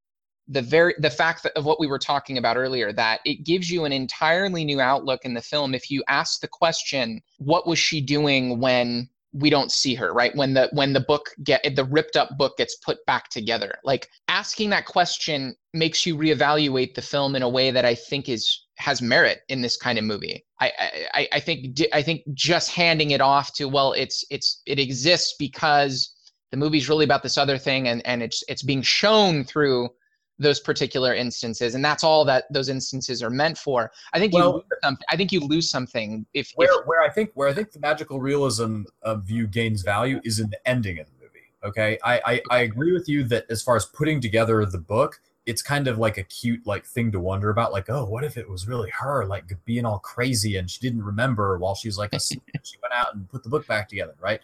the 0.48 0.62
very 0.62 0.94
the 0.98 1.10
fact 1.10 1.42
that, 1.42 1.52
of 1.56 1.64
what 1.64 1.78
we 1.78 1.86
were 1.86 1.98
talking 1.98 2.38
about 2.38 2.56
earlier 2.56 2.92
that 2.92 3.20
it 3.24 3.44
gives 3.44 3.70
you 3.70 3.84
an 3.84 3.92
entirely 3.92 4.64
new 4.64 4.80
outlook 4.80 5.20
in 5.24 5.34
the 5.34 5.42
film 5.42 5.74
if 5.74 5.90
you 5.90 6.02
ask 6.08 6.40
the 6.40 6.48
question 6.48 7.20
what 7.36 7.66
was 7.66 7.78
she 7.78 8.00
doing 8.00 8.58
when 8.58 9.08
we 9.38 9.50
don't 9.50 9.72
see 9.72 9.94
her 9.94 10.12
right? 10.12 10.34
When 10.34 10.54
the 10.54 10.68
when 10.72 10.92
the 10.92 11.00
book 11.00 11.30
get 11.42 11.62
the 11.76 11.84
ripped 11.84 12.16
up 12.16 12.36
book 12.36 12.56
gets 12.58 12.76
put 12.76 13.04
back 13.06 13.30
together. 13.30 13.74
Like 13.84 14.08
asking 14.28 14.70
that 14.70 14.86
question 14.86 15.54
makes 15.72 16.04
you 16.04 16.16
reevaluate 16.16 16.94
the 16.94 17.02
film 17.02 17.36
in 17.36 17.42
a 17.42 17.48
way 17.48 17.70
that 17.70 17.84
i 17.84 17.94
think 17.94 18.28
is 18.28 18.64
has 18.76 19.02
merit 19.02 19.40
in 19.48 19.60
this 19.60 19.76
kind 19.76 19.98
of 19.98 20.04
movie. 20.04 20.44
I 20.60 20.72
i, 21.14 21.28
I 21.34 21.40
think 21.40 21.78
i 21.92 22.02
think 22.02 22.22
just 22.34 22.72
handing 22.72 23.10
it 23.12 23.20
off 23.20 23.54
to 23.54 23.68
well 23.68 23.92
it's 23.92 24.24
it's 24.30 24.62
it 24.66 24.78
exists 24.78 25.34
because 25.38 26.14
the 26.50 26.56
movie's 26.56 26.88
really 26.88 27.04
about 27.04 27.22
this 27.22 27.38
other 27.38 27.58
thing 27.58 27.88
and 27.88 28.04
and 28.06 28.22
it's 28.22 28.42
it's 28.48 28.62
being 28.62 28.82
shown 28.82 29.44
through 29.44 29.90
those 30.38 30.60
particular 30.60 31.14
instances 31.14 31.74
and 31.74 31.84
that's 31.84 32.04
all 32.04 32.24
that 32.24 32.44
those 32.50 32.68
instances 32.68 33.22
are 33.22 33.30
meant 33.30 33.58
for. 33.58 33.90
I 34.12 34.18
think 34.18 34.32
well, 34.32 34.64
you 34.82 34.96
i 35.08 35.16
think 35.16 35.32
you 35.32 35.40
lose 35.40 35.70
something 35.70 36.26
if 36.34 36.52
where, 36.54 36.68
if, 36.80 36.86
where 36.86 37.02
i 37.02 37.08
think 37.08 37.30
where 37.34 37.48
i 37.48 37.52
think 37.52 37.72
the 37.72 37.80
magical 37.80 38.20
realism 38.20 38.82
of 39.02 39.24
view 39.24 39.46
gains 39.46 39.82
value 39.82 40.20
is 40.24 40.40
in 40.40 40.50
the 40.50 40.68
ending 40.68 40.98
of 40.98 41.06
the 41.06 41.12
movie 41.20 41.52
okay? 41.64 41.98
I, 42.04 42.20
I 42.24 42.42
i 42.50 42.58
agree 42.60 42.92
with 42.92 43.08
you 43.08 43.24
that 43.24 43.46
as 43.50 43.62
far 43.62 43.76
as 43.76 43.86
putting 43.86 44.20
together 44.20 44.64
the 44.64 44.78
book 44.78 45.20
it's 45.46 45.62
kind 45.62 45.88
of 45.88 45.98
like 45.98 46.18
a 46.18 46.22
cute 46.24 46.66
like 46.66 46.84
thing 46.84 47.10
to 47.12 47.20
wonder 47.20 47.50
about 47.50 47.72
like 47.72 47.88
oh 47.88 48.04
what 48.04 48.24
if 48.24 48.36
it 48.36 48.48
was 48.48 48.68
really 48.68 48.90
her 48.90 49.24
like 49.24 49.44
being 49.64 49.84
all 49.84 49.98
crazy 49.98 50.56
and 50.56 50.70
she 50.70 50.80
didn't 50.80 51.02
remember 51.02 51.58
while 51.58 51.74
she's 51.74 51.98
like 51.98 52.12
she 52.20 52.38
went 52.82 52.94
out 52.94 53.14
and 53.14 53.28
put 53.28 53.42
the 53.42 53.48
book 53.48 53.66
back 53.66 53.88
together 53.88 54.14
right? 54.20 54.40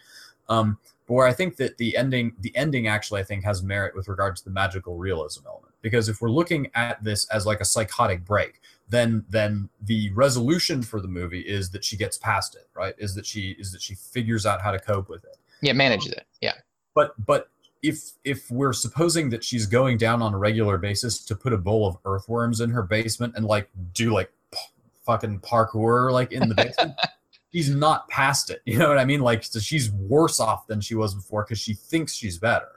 Um 0.49 0.79
but 1.07 1.15
where 1.15 1.27
i 1.27 1.33
think 1.33 1.57
that 1.57 1.77
the 1.79 1.97
ending 1.97 2.35
the 2.41 2.55
ending 2.57 2.87
actually 2.87 3.21
i 3.21 3.25
think 3.25 3.45
has 3.45 3.63
merit 3.63 3.95
with 3.95 4.09
regard 4.09 4.37
to 4.37 4.45
the 4.45 4.51
magical 4.51 4.97
realism 4.97 5.47
element 5.47 5.74
because 5.85 6.09
if 6.09 6.23
we're 6.23 6.31
looking 6.31 6.71
at 6.75 7.05
this 7.05 7.27
as 7.27 7.45
like 7.45 7.61
a 7.61 7.65
psychotic 7.65 8.25
break 8.25 8.61
then 8.89 9.25
then 9.29 9.69
the 9.83 10.11
resolution 10.13 10.83
for 10.83 11.01
the 11.01 11.09
movie 11.09 11.41
is 11.41 11.71
that 11.71 11.85
she 11.85 11.97
gets 11.97 12.19
past 12.19 12.57
it 12.57 12.69
right? 12.75 12.95
Is 12.99 13.15
that 13.15 13.25
she 13.25 13.51
is 13.59 13.71
that 13.73 13.81
she 13.81 13.95
figures 13.95 14.45
out 14.47 14.61
how 14.61 14.73
to 14.73 14.79
cope 14.79 15.09
with 15.09 15.25
it. 15.25 15.37
Yeah 15.61 15.73
manages 15.73 16.13
it. 16.13 16.27
Yeah. 16.41 16.55
But 16.95 17.15
but 17.25 17.49
if 17.83 18.13
if 18.25 18.51
we're 18.51 18.73
supposing 18.73 19.31
that 19.31 19.45
she's 19.45 19.67
going 19.67 19.99
down 19.99 20.23
on 20.23 20.35
a 20.35 20.39
regular 20.39 20.79
basis 20.79 21.23
to 21.27 21.37
put 21.37 21.53
a 21.53 21.59
bowl 21.59 21.87
of 21.87 21.97
earthworms 22.05 22.61
in 22.61 22.71
her 22.71 22.83
basement 22.83 23.35
and 23.37 23.45
like 23.45 23.69
do 23.93 24.13
like 24.13 24.31
p- 24.53 24.59
fucking 25.05 25.41
parkour 25.41 26.13
like 26.13 26.33
in 26.33 26.49
the 26.49 26.55
basement 26.55 26.93
she's 27.53 27.71
not 27.71 28.09
past 28.09 28.51
it. 28.51 28.63
You 28.65 28.79
know 28.79 28.89
what 28.89 28.99
i 28.99 29.05
mean? 29.05 29.21
Like 29.21 29.45
so 29.45 29.61
she's 29.61 29.91
worse 29.93 30.41
off 30.41 30.67
than 30.67 30.81
she 30.81 30.95
was 30.95 31.15
before 31.15 31.45
because 31.45 31.59
she 31.59 31.75
thinks 31.75 32.15
she's 32.15 32.39
better 32.39 32.69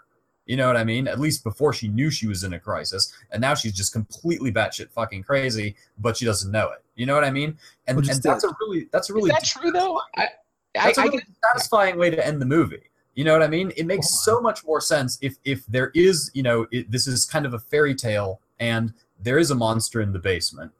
you 0.48 0.56
know 0.56 0.66
what 0.66 0.78
I 0.78 0.84
mean? 0.84 1.08
At 1.08 1.20
least 1.20 1.44
before 1.44 1.74
she 1.74 1.90
knew 1.90 2.10
she 2.10 2.28
was 2.28 2.44
in 2.44 2.54
a 2.54 2.60
crisis, 2.60 3.14
and 3.32 3.42
now 3.42 3.54
she's 3.54 3.74
just 3.74 3.92
completely 3.92 4.52
batshit 4.52 4.90
fucking 4.92 5.24
crazy, 5.24 5.76
but 6.00 6.18
she 6.18 6.26
doesn't 6.26 6.52
know 6.52 6.70
it. 6.70 6.84
You 6.96 7.06
know 7.06 7.14
what 7.14 7.26
I 7.26 7.32
mean? 7.32 7.58
And, 7.86 7.98
and 7.98 8.24
that's 8.24 8.44
a 8.44 8.56
really 8.62 8.88
that's 8.92 9.10
a 9.10 9.14
really 9.14 9.30
is 9.30 9.36
that 9.36 9.46
true 9.46 9.72
though? 9.72 10.02
I, 10.16 10.30
that's 10.74 10.98
I, 10.98 11.04
a 11.04 11.06
really 11.06 11.22
I, 11.22 11.48
satisfying 11.50 11.98
way 11.98 12.10
to 12.10 12.26
end 12.26 12.42
the 12.42 12.46
movie. 12.46 12.90
You 13.16 13.26
know 13.26 13.34
what 13.34 13.44
I 13.44 13.48
mean? 13.48 13.72
It 13.76 13.86
makes 13.86 14.24
so 14.24 14.40
much 14.40 14.64
more 14.66 14.80
sense 14.80 15.18
if 15.22 15.36
if 15.44 15.66
there 15.68 15.92
is 15.94 16.32
you 16.34 16.44
know 16.44 16.66
it, 16.72 16.90
this 16.90 17.08
is 17.08 17.26
kind 17.26 17.46
of 17.46 17.54
a 17.54 17.60
fairy 17.60 17.94
tale 17.94 18.40
and 18.60 18.94
there 19.20 19.40
is 19.40 19.52
a 19.52 19.56
monster 19.56 20.02
in 20.02 20.14
the 20.14 20.20
basement 20.20 20.72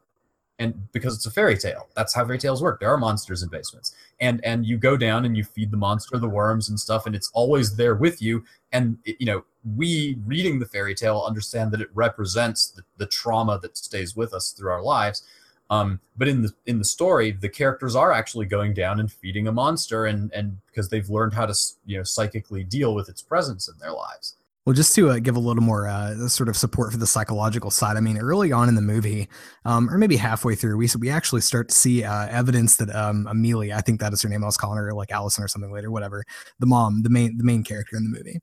and 0.58 0.90
because 0.92 1.14
it's 1.14 1.26
a 1.26 1.30
fairy 1.30 1.56
tale. 1.56 1.88
That's 1.94 2.14
how 2.14 2.24
fairy 2.24 2.38
tales 2.38 2.62
work. 2.62 2.80
There 2.80 2.92
are 2.92 2.96
monsters 2.96 3.42
in 3.42 3.48
basements. 3.48 3.94
And 4.20 4.44
and 4.44 4.66
you 4.66 4.76
go 4.76 4.96
down 4.96 5.24
and 5.24 5.36
you 5.36 5.44
feed 5.44 5.70
the 5.70 5.76
monster 5.76 6.18
the 6.18 6.28
worms 6.28 6.68
and 6.68 6.78
stuff 6.78 7.06
and 7.06 7.14
it's 7.14 7.30
always 7.32 7.76
there 7.76 7.94
with 7.94 8.20
you. 8.20 8.44
And 8.72 8.98
it, 9.04 9.16
you 9.20 9.26
know 9.26 9.44
we 9.76 10.18
reading 10.24 10.58
the 10.58 10.66
fairy 10.66 10.94
tale 10.94 11.24
understand 11.26 11.72
that 11.72 11.80
it 11.80 11.90
represents 11.94 12.68
the, 12.68 12.82
the 12.96 13.06
trauma 13.06 13.58
that 13.60 13.76
stays 13.76 14.16
with 14.16 14.32
us 14.32 14.50
through 14.50 14.70
our 14.70 14.82
lives. 14.82 15.22
Um, 15.70 16.00
but 16.16 16.28
in 16.28 16.42
the 16.42 16.52
in 16.66 16.78
the 16.78 16.84
story 16.84 17.30
the 17.30 17.48
characters 17.48 17.94
are 17.94 18.10
actually 18.10 18.46
going 18.46 18.74
down 18.74 19.00
and 19.00 19.12
feeding 19.12 19.46
a 19.46 19.52
monster 19.52 20.06
and 20.06 20.32
and 20.32 20.58
because 20.66 20.88
they've 20.88 21.10
learned 21.10 21.34
how 21.34 21.46
to 21.46 21.54
you 21.84 21.98
know 21.98 22.04
psychically 22.04 22.64
deal 22.64 22.94
with 22.94 23.08
its 23.08 23.22
presence 23.22 23.68
in 23.68 23.78
their 23.78 23.92
lives 23.92 24.36
well, 24.68 24.74
just 24.74 24.94
to 24.96 25.08
uh, 25.08 25.18
give 25.18 25.34
a 25.34 25.40
little 25.40 25.62
more 25.62 25.88
uh, 25.88 26.28
sort 26.28 26.50
of 26.50 26.54
support 26.54 26.92
for 26.92 26.98
the 26.98 27.06
psychological 27.06 27.70
side, 27.70 27.96
I 27.96 28.00
mean, 28.00 28.18
early 28.18 28.52
on 28.52 28.68
in 28.68 28.74
the 28.74 28.82
movie, 28.82 29.26
um, 29.64 29.88
or 29.88 29.96
maybe 29.96 30.18
halfway 30.18 30.56
through, 30.56 30.76
we 30.76 30.86
we 30.98 31.08
actually 31.08 31.40
start 31.40 31.70
to 31.70 31.74
see 31.74 32.04
uh, 32.04 32.26
evidence 32.26 32.76
that 32.76 32.94
um, 32.94 33.26
Amelia, 33.30 33.74
I 33.74 33.80
think 33.80 33.98
that 34.00 34.12
is 34.12 34.20
her 34.20 34.28
name. 34.28 34.42
I 34.42 34.46
was 34.46 34.58
calling 34.58 34.76
her 34.76 34.92
like 34.92 35.10
Allison 35.10 35.42
or 35.42 35.48
something 35.48 35.72
later, 35.72 35.90
whatever. 35.90 36.22
The 36.58 36.66
mom, 36.66 37.00
the 37.00 37.08
main 37.08 37.38
the 37.38 37.44
main 37.44 37.64
character 37.64 37.96
in 37.96 38.04
the 38.04 38.10
movie, 38.10 38.40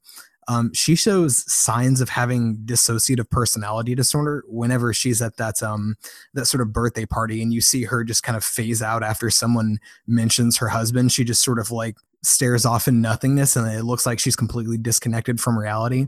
um, 0.48 0.72
she 0.74 0.96
shows 0.96 1.46
signs 1.46 2.02
of 2.02 2.10
having 2.10 2.58
dissociative 2.66 3.30
personality 3.30 3.94
disorder 3.94 4.44
whenever 4.48 4.96
she's 4.96 5.22
at 5.22 5.38
that 5.38 5.62
um 5.62 5.94
that 6.34 6.48
sort 6.48 6.62
of 6.62 6.74
birthday 6.74 7.06
party, 7.06 7.44
and 7.44 7.54
you 7.54 7.62
see 7.62 7.84
her 7.84 8.04
just 8.04 8.24
kind 8.24 8.36
of 8.36 8.44
phase 8.44 8.82
out 8.82 9.04
after 9.04 9.30
someone 9.30 9.78
mentions 10.08 10.58
her 10.58 10.70
husband. 10.70 11.12
She 11.12 11.24
just 11.24 11.44
sort 11.44 11.60
of 11.60 11.70
like 11.70 11.98
stares 12.26 12.66
off 12.66 12.88
in 12.88 13.02
nothingness 13.02 13.56
and 13.56 13.68
it 13.72 13.84
looks 13.84 14.06
like 14.06 14.20
she's 14.20 14.36
completely 14.36 14.78
disconnected 14.78 15.40
from 15.40 15.58
reality. 15.58 16.08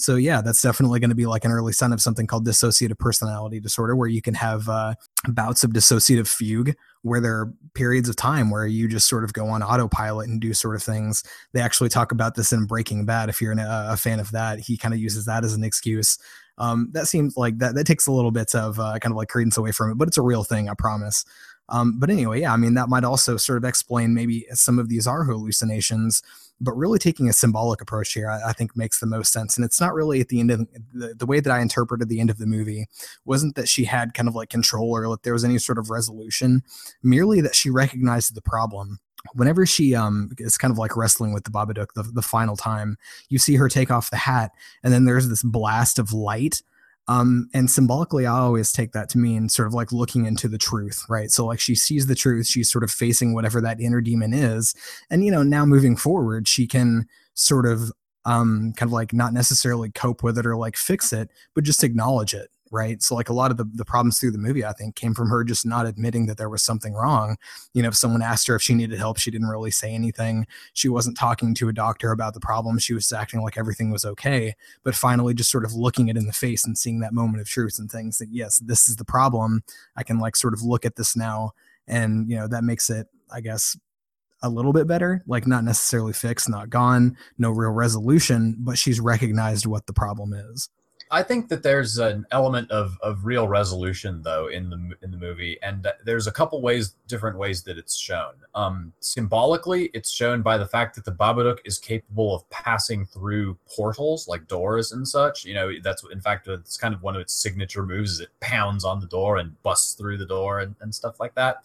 So 0.00 0.14
yeah, 0.14 0.40
that's 0.40 0.62
definitely 0.62 1.00
going 1.00 1.10
to 1.10 1.16
be 1.16 1.26
like 1.26 1.44
an 1.44 1.50
early 1.50 1.72
sign 1.72 1.92
of 1.92 2.00
something 2.00 2.28
called 2.28 2.46
dissociative 2.46 2.98
personality 2.98 3.58
disorder, 3.58 3.96
where 3.96 4.06
you 4.08 4.22
can 4.22 4.34
have 4.34 4.68
uh, 4.68 4.94
bouts 5.26 5.64
of 5.64 5.72
dissociative 5.72 6.28
fugue, 6.28 6.76
where 7.02 7.20
there 7.20 7.34
are 7.34 7.52
periods 7.74 8.08
of 8.08 8.14
time 8.14 8.48
where 8.50 8.64
you 8.64 8.86
just 8.86 9.08
sort 9.08 9.24
of 9.24 9.32
go 9.32 9.48
on 9.48 9.60
autopilot 9.60 10.28
and 10.28 10.40
do 10.40 10.54
sort 10.54 10.76
of 10.76 10.84
things. 10.84 11.24
They 11.52 11.60
actually 11.60 11.88
talk 11.88 12.12
about 12.12 12.36
this 12.36 12.52
in 12.52 12.66
Breaking 12.66 13.06
Bad. 13.06 13.28
If 13.28 13.42
you're 13.42 13.50
an, 13.50 13.58
a 13.58 13.96
fan 13.96 14.20
of 14.20 14.30
that, 14.30 14.60
he 14.60 14.76
kind 14.76 14.94
of 14.94 15.00
uses 15.00 15.24
that 15.24 15.44
as 15.44 15.54
an 15.54 15.64
excuse. 15.64 16.16
Um, 16.58 16.90
that 16.92 17.06
seems 17.06 17.36
like 17.36 17.58
that 17.58 17.74
that 17.74 17.86
takes 17.86 18.06
a 18.06 18.12
little 18.12 18.30
bit 18.30 18.54
of 18.54 18.78
uh, 18.78 18.98
kind 19.00 19.12
of 19.12 19.16
like 19.16 19.28
credence 19.28 19.56
away 19.56 19.72
from 19.72 19.90
it, 19.90 19.98
but 19.98 20.06
it's 20.06 20.18
a 20.18 20.22
real 20.22 20.44
thing, 20.44 20.68
I 20.68 20.74
promise. 20.74 21.24
Um, 21.68 21.98
but 21.98 22.10
anyway, 22.10 22.40
yeah, 22.40 22.52
I 22.52 22.56
mean 22.56 22.74
that 22.74 22.88
might 22.88 23.04
also 23.04 23.36
sort 23.36 23.58
of 23.58 23.64
explain 23.64 24.14
maybe 24.14 24.46
some 24.52 24.78
of 24.78 24.88
these 24.88 25.06
are 25.06 25.24
hallucinations 25.24 26.22
but 26.60 26.72
really 26.72 26.98
taking 26.98 27.28
a 27.28 27.32
symbolic 27.32 27.80
approach 27.80 28.12
here 28.12 28.30
I, 28.30 28.50
I, 28.50 28.52
think 28.52 28.76
makes 28.76 29.00
the 29.00 29.06
most 29.06 29.32
sense. 29.32 29.56
And 29.56 29.64
it's 29.64 29.80
not 29.80 29.94
really 29.94 30.20
at 30.20 30.28
the 30.28 30.40
end 30.40 30.50
of 30.50 30.66
the, 30.92 31.14
the 31.14 31.26
way 31.26 31.40
that 31.40 31.52
i 31.52 31.60
interpreted 31.60 32.08
the 32.08 32.20
end 32.20 32.30
of 32.30 32.38
the 32.38 32.46
movie 32.46 32.86
wasn't 33.24 33.54
that 33.54 33.68
she 33.68 33.84
had 33.84 34.14
kind 34.14 34.28
of 34.28 34.34
like 34.34 34.50
control 34.50 34.90
or 34.90 35.08
that 35.10 35.22
there 35.22 35.32
was 35.32 35.44
any 35.44 35.58
sort 35.58 35.78
of 35.78 35.90
resolution 35.90 36.62
merely 37.02 37.40
that 37.40 37.54
she 37.54 37.70
recognized 37.70 38.34
the 38.34 38.42
problem. 38.42 38.98
Whenever 39.34 39.66
she 39.66 39.94
um 39.94 40.30
is 40.38 40.56
kind 40.56 40.72
of 40.72 40.78
like 40.78 40.96
wrestling 40.96 41.32
with 41.32 41.44
the 41.44 41.50
Babadook 41.50 41.88
the, 41.94 42.02
the 42.02 42.22
final 42.22 42.56
time, 42.56 42.96
you 43.28 43.38
see 43.38 43.56
her 43.56 43.68
take 43.68 43.90
off 43.90 44.10
the 44.10 44.16
hat, 44.16 44.52
and 44.82 44.92
then 44.92 45.04
there's 45.04 45.28
this 45.28 45.42
blast 45.42 45.98
of 45.98 46.12
light 46.12 46.62
um, 47.08 47.48
and 47.54 47.70
symbolically, 47.70 48.26
I 48.26 48.38
always 48.38 48.70
take 48.70 48.92
that 48.92 49.08
to 49.10 49.18
mean 49.18 49.48
sort 49.48 49.66
of 49.66 49.74
like 49.74 49.92
looking 49.92 50.26
into 50.26 50.46
the 50.46 50.58
truth, 50.58 51.04
right? 51.08 51.30
So, 51.30 51.46
like, 51.46 51.58
she 51.58 51.74
sees 51.74 52.06
the 52.06 52.14
truth, 52.14 52.46
she's 52.46 52.70
sort 52.70 52.84
of 52.84 52.90
facing 52.90 53.34
whatever 53.34 53.60
that 53.62 53.80
inner 53.80 54.02
demon 54.02 54.34
is. 54.34 54.74
And, 55.10 55.24
you 55.24 55.30
know, 55.30 55.42
now 55.42 55.64
moving 55.64 55.96
forward, 55.96 56.46
she 56.46 56.66
can 56.66 57.06
sort 57.32 57.66
of 57.66 57.90
um, 58.26 58.74
kind 58.76 58.88
of 58.88 58.92
like 58.92 59.14
not 59.14 59.32
necessarily 59.32 59.90
cope 59.90 60.22
with 60.22 60.36
it 60.36 60.46
or 60.46 60.54
like 60.54 60.76
fix 60.76 61.12
it, 61.14 61.30
but 61.54 61.64
just 61.64 61.82
acknowledge 61.82 62.34
it, 62.34 62.50
right? 62.70 63.02
So 63.02 63.14
like 63.14 63.28
a 63.28 63.32
lot 63.32 63.50
of 63.50 63.56
the, 63.56 63.64
the 63.72 63.84
problems 63.84 64.18
through 64.18 64.32
the 64.32 64.38
movie, 64.38 64.64
I 64.64 64.72
think, 64.72 64.94
came 64.94 65.14
from 65.14 65.28
her 65.28 65.44
just 65.44 65.66
not 65.66 65.86
admitting 65.86 66.26
that 66.26 66.36
there 66.36 66.48
was 66.48 66.62
something 66.62 66.94
wrong. 66.94 67.36
You 67.74 67.82
know, 67.82 67.88
if 67.88 67.96
someone 67.96 68.22
asked 68.22 68.46
her 68.48 68.56
if 68.56 68.62
she 68.62 68.74
needed 68.74 68.98
help, 68.98 69.18
she 69.18 69.30
didn't 69.30 69.48
really 69.48 69.70
say 69.70 69.92
anything. 69.92 70.46
She 70.72 70.88
wasn't 70.88 71.16
talking 71.16 71.54
to 71.54 71.68
a 71.68 71.72
doctor 71.72 72.12
about 72.12 72.34
the 72.34 72.40
problem. 72.40 72.78
She 72.78 72.94
was 72.94 73.10
acting 73.12 73.42
like 73.42 73.58
everything 73.58 73.90
was 73.90 74.04
okay. 74.04 74.54
But 74.82 74.94
finally, 74.94 75.34
just 75.34 75.50
sort 75.50 75.64
of 75.64 75.74
looking 75.74 76.08
it 76.08 76.16
in 76.16 76.26
the 76.26 76.32
face 76.32 76.64
and 76.64 76.76
seeing 76.76 77.00
that 77.00 77.14
moment 77.14 77.40
of 77.40 77.48
truth 77.48 77.78
and 77.78 77.90
things 77.90 78.18
that 78.18 78.28
yes, 78.30 78.58
this 78.58 78.88
is 78.88 78.96
the 78.96 79.04
problem. 79.04 79.62
I 79.96 80.02
can 80.02 80.18
like 80.18 80.36
sort 80.36 80.54
of 80.54 80.62
look 80.62 80.84
at 80.84 80.96
this 80.96 81.16
now, 81.16 81.52
and 81.86 82.28
you 82.30 82.36
know 82.36 82.48
that 82.48 82.64
makes 82.64 82.90
it, 82.90 83.06
I 83.32 83.40
guess, 83.40 83.76
a 84.42 84.48
little 84.48 84.72
bit 84.72 84.86
better, 84.86 85.22
like 85.26 85.46
not 85.46 85.64
necessarily 85.64 86.12
fixed, 86.12 86.48
not 86.48 86.70
gone, 86.70 87.16
no 87.38 87.50
real 87.50 87.70
resolution, 87.70 88.56
but 88.58 88.78
she's 88.78 89.00
recognized 89.00 89.66
what 89.66 89.86
the 89.86 89.92
problem 89.92 90.32
is. 90.32 90.68
I 91.10 91.22
think 91.22 91.48
that 91.48 91.62
there's 91.62 91.98
an 91.98 92.26
element 92.30 92.70
of, 92.70 92.98
of 93.02 93.24
real 93.24 93.48
resolution 93.48 94.22
though 94.22 94.48
in 94.48 94.70
the 94.70 94.94
in 95.02 95.10
the 95.10 95.16
movie, 95.16 95.58
and 95.62 95.86
there's 96.04 96.26
a 96.26 96.32
couple 96.32 96.60
ways, 96.60 96.94
different 97.06 97.38
ways 97.38 97.62
that 97.64 97.78
it's 97.78 97.96
shown. 97.96 98.34
Um, 98.54 98.92
symbolically, 99.00 99.90
it's 99.94 100.10
shown 100.10 100.42
by 100.42 100.58
the 100.58 100.66
fact 100.66 100.94
that 100.96 101.04
the 101.04 101.12
Babadook 101.12 101.58
is 101.64 101.78
capable 101.78 102.34
of 102.34 102.48
passing 102.50 103.06
through 103.06 103.56
portals 103.74 104.28
like 104.28 104.46
doors 104.48 104.92
and 104.92 105.06
such. 105.06 105.44
You 105.44 105.54
know, 105.54 105.72
that's 105.82 106.04
in 106.12 106.20
fact 106.20 106.48
it's 106.48 106.76
kind 106.76 106.94
of 106.94 107.02
one 107.02 107.14
of 107.14 107.20
its 107.20 107.32
signature 107.32 107.84
moves. 107.84 108.12
Is 108.12 108.20
it 108.20 108.30
pounds 108.40 108.84
on 108.84 109.00
the 109.00 109.06
door 109.06 109.38
and 109.38 109.60
busts 109.62 109.94
through 109.94 110.18
the 110.18 110.26
door 110.26 110.60
and, 110.60 110.74
and 110.80 110.94
stuff 110.94 111.20
like 111.20 111.34
that. 111.34 111.62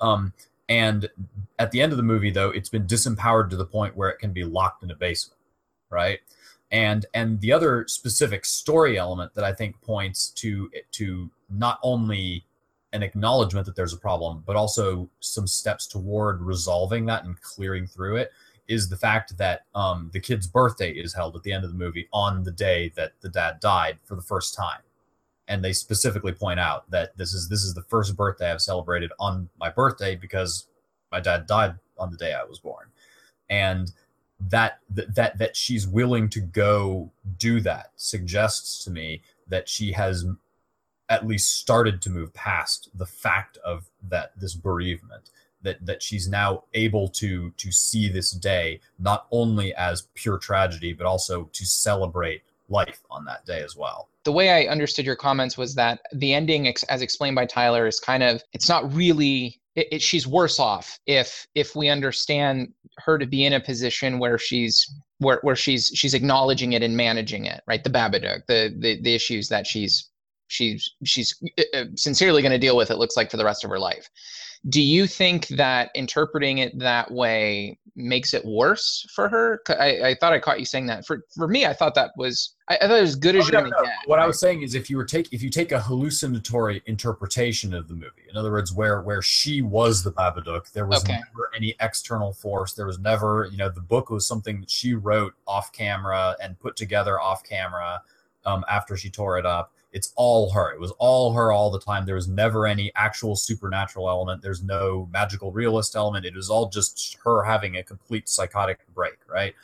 Um, 0.00 0.32
and 0.68 1.08
at 1.58 1.70
the 1.70 1.80
end 1.80 1.92
of 1.92 1.96
the 1.96 2.02
movie, 2.02 2.30
though, 2.30 2.50
it's 2.50 2.68
been 2.68 2.86
disempowered 2.86 3.50
to 3.50 3.56
the 3.56 3.66
point 3.66 3.96
where 3.96 4.08
it 4.08 4.18
can 4.18 4.32
be 4.32 4.44
locked 4.44 4.82
in 4.82 4.90
a 4.90 4.94
basement, 4.94 5.38
right? 5.90 6.20
And 6.72 7.04
and 7.12 7.38
the 7.40 7.52
other 7.52 7.86
specific 7.86 8.44
story 8.44 8.98
element 8.98 9.34
that 9.34 9.44
I 9.44 9.52
think 9.52 9.80
points 9.82 10.30
to 10.30 10.70
to 10.92 11.30
not 11.50 11.78
only 11.82 12.44
an 12.94 13.02
acknowledgement 13.02 13.66
that 13.66 13.76
there's 13.76 13.92
a 13.92 13.98
problem, 13.98 14.42
but 14.46 14.56
also 14.56 15.08
some 15.20 15.46
steps 15.46 15.86
toward 15.86 16.42
resolving 16.42 17.06
that 17.06 17.24
and 17.24 17.40
clearing 17.40 17.86
through 17.86 18.16
it 18.16 18.30
is 18.68 18.88
the 18.88 18.96
fact 18.96 19.36
that 19.38 19.62
um, 19.74 20.10
the 20.12 20.20
kid's 20.20 20.46
birthday 20.46 20.90
is 20.90 21.14
held 21.14 21.34
at 21.34 21.42
the 21.42 21.52
end 21.52 21.64
of 21.64 21.70
the 21.70 21.76
movie 21.76 22.08
on 22.12 22.42
the 22.42 22.50
day 22.50 22.92
that 22.96 23.12
the 23.20 23.28
dad 23.28 23.60
died 23.60 23.98
for 24.04 24.14
the 24.14 24.22
first 24.22 24.54
time, 24.54 24.80
and 25.48 25.62
they 25.62 25.72
specifically 25.72 26.32
point 26.32 26.60
out 26.60 26.90
that 26.90 27.16
this 27.16 27.34
is 27.34 27.48
this 27.48 27.62
is 27.64 27.74
the 27.74 27.82
first 27.82 28.16
birthday 28.16 28.50
I've 28.50 28.62
celebrated 28.62 29.10
on 29.18 29.48
my 29.58 29.68
birthday 29.68 30.16
because 30.16 30.66
my 31.10 31.20
dad 31.20 31.46
died 31.46 31.74
on 31.98 32.10
the 32.10 32.16
day 32.16 32.32
I 32.32 32.44
was 32.44 32.58
born, 32.60 32.86
and 33.50 33.92
that 34.48 34.78
that 34.88 35.38
that 35.38 35.56
she's 35.56 35.86
willing 35.86 36.28
to 36.28 36.40
go 36.40 37.10
do 37.38 37.60
that 37.60 37.92
suggests 37.96 38.84
to 38.84 38.90
me 38.90 39.22
that 39.48 39.68
she 39.68 39.92
has 39.92 40.24
at 41.08 41.26
least 41.26 41.54
started 41.54 42.00
to 42.02 42.10
move 42.10 42.32
past 42.32 42.88
the 42.94 43.06
fact 43.06 43.58
of 43.58 43.90
that 44.08 44.32
this 44.36 44.54
bereavement 44.54 45.30
that 45.62 45.84
that 45.84 46.02
she's 46.02 46.28
now 46.28 46.64
able 46.74 47.08
to 47.08 47.50
to 47.56 47.70
see 47.70 48.08
this 48.08 48.32
day 48.32 48.80
not 48.98 49.26
only 49.30 49.74
as 49.74 50.08
pure 50.14 50.38
tragedy 50.38 50.92
but 50.92 51.06
also 51.06 51.48
to 51.52 51.64
celebrate 51.64 52.42
life 52.68 53.02
on 53.10 53.24
that 53.26 53.44
day 53.44 53.60
as 53.60 53.76
well. 53.76 54.08
The 54.24 54.32
way 54.32 54.50
i 54.50 54.70
understood 54.70 55.06
your 55.06 55.16
comments 55.16 55.56
was 55.56 55.74
that 55.76 56.00
the 56.12 56.34
ending 56.34 56.72
as 56.88 57.02
explained 57.02 57.36
by 57.36 57.46
tyler 57.46 57.86
is 57.86 58.00
kind 58.00 58.22
of 58.22 58.42
it's 58.52 58.68
not 58.68 58.92
really 58.92 59.60
it, 59.74 59.88
it, 59.92 60.02
she's 60.02 60.26
worse 60.26 60.58
off 60.58 60.98
if 61.06 61.46
if 61.54 61.74
we 61.74 61.88
understand 61.88 62.72
her 62.98 63.18
to 63.18 63.26
be 63.26 63.44
in 63.44 63.54
a 63.54 63.60
position 63.60 64.18
where 64.18 64.38
she's 64.38 64.94
where, 65.18 65.38
where 65.42 65.56
she's 65.56 65.90
she's 65.94 66.14
acknowledging 66.14 66.72
it 66.72 66.82
and 66.82 66.96
managing 66.96 67.46
it 67.46 67.62
right? 67.66 67.82
The 67.82 67.90
babadook 67.90 68.46
the 68.46 68.74
the, 68.78 69.00
the 69.00 69.14
issues 69.14 69.48
that 69.48 69.66
she's 69.66 70.10
she's 70.48 70.94
she's 71.04 71.34
uh, 71.58 71.62
uh, 71.74 71.84
sincerely 71.96 72.42
going 72.42 72.52
to 72.52 72.58
deal 72.58 72.76
with 72.76 72.90
it 72.90 72.96
looks 72.98 73.16
like 73.16 73.30
for 73.30 73.36
the 73.38 73.44
rest 73.44 73.64
of 73.64 73.70
her 73.70 73.78
life 73.78 74.08
do 74.68 74.80
you 74.80 75.06
think 75.06 75.48
that 75.48 75.90
interpreting 75.94 76.58
it 76.58 76.78
that 76.78 77.10
way 77.10 77.78
makes 77.96 78.32
it 78.32 78.44
worse 78.44 79.04
for 79.12 79.28
her? 79.28 79.60
I, 79.68 80.10
I 80.10 80.14
thought 80.14 80.32
I 80.32 80.38
caught 80.38 80.60
you 80.60 80.64
saying 80.64 80.86
that. 80.86 81.04
For 81.04 81.24
for 81.34 81.48
me, 81.48 81.66
I 81.66 81.72
thought 81.72 81.96
that 81.96 82.12
was 82.16 82.54
I, 82.68 82.76
I 82.76 82.86
thought 82.86 82.98
it 82.98 83.02
was 83.02 83.16
good 83.16 83.34
as 83.34 83.46
oh, 83.46 83.52
you're 83.52 83.62
no, 83.62 83.70
gonna 83.70 83.82
no. 83.82 83.84
get. 83.84 83.96
What 84.06 84.18
right? 84.18 84.24
I 84.24 84.26
was 84.26 84.38
saying 84.38 84.62
is 84.62 84.76
if 84.76 84.88
you 84.88 84.96
were 84.96 85.04
take 85.04 85.32
if 85.32 85.42
you 85.42 85.50
take 85.50 85.72
a 85.72 85.80
hallucinatory 85.80 86.80
interpretation 86.86 87.74
of 87.74 87.88
the 87.88 87.94
movie, 87.94 88.22
in 88.30 88.36
other 88.36 88.52
words, 88.52 88.72
where 88.72 89.02
where 89.02 89.20
she 89.20 89.62
was 89.62 90.04
the 90.04 90.12
Babadook, 90.12 90.70
there 90.72 90.86
was 90.86 91.02
okay. 91.02 91.14
never 91.14 91.50
any 91.56 91.74
external 91.80 92.32
force. 92.32 92.74
There 92.74 92.86
was 92.86 93.00
never, 93.00 93.48
you 93.50 93.56
know, 93.56 93.68
the 93.68 93.80
book 93.80 94.10
was 94.10 94.26
something 94.26 94.60
that 94.60 94.70
she 94.70 94.94
wrote 94.94 95.34
off 95.48 95.72
camera 95.72 96.36
and 96.40 96.58
put 96.60 96.76
together 96.76 97.20
off 97.20 97.42
camera 97.42 98.00
um, 98.44 98.64
after 98.70 98.96
she 98.96 99.10
tore 99.10 99.38
it 99.38 99.46
up 99.46 99.72
it's 99.92 100.12
all 100.16 100.50
her. 100.52 100.72
It 100.72 100.80
was 100.80 100.92
all 100.98 101.32
her 101.34 101.52
all 101.52 101.70
the 101.70 101.78
time. 101.78 102.06
There 102.06 102.14
was 102.14 102.28
never 102.28 102.66
any 102.66 102.90
actual 102.94 103.36
supernatural 103.36 104.08
element. 104.08 104.42
There's 104.42 104.62
no 104.62 105.08
magical 105.12 105.52
realist 105.52 105.94
element. 105.94 106.24
It 106.24 106.34
was 106.34 106.50
all 106.50 106.68
just 106.68 107.18
her 107.24 107.42
having 107.42 107.76
a 107.76 107.82
complete 107.82 108.28
psychotic 108.28 108.80
break, 108.94 109.18
right? 109.28 109.54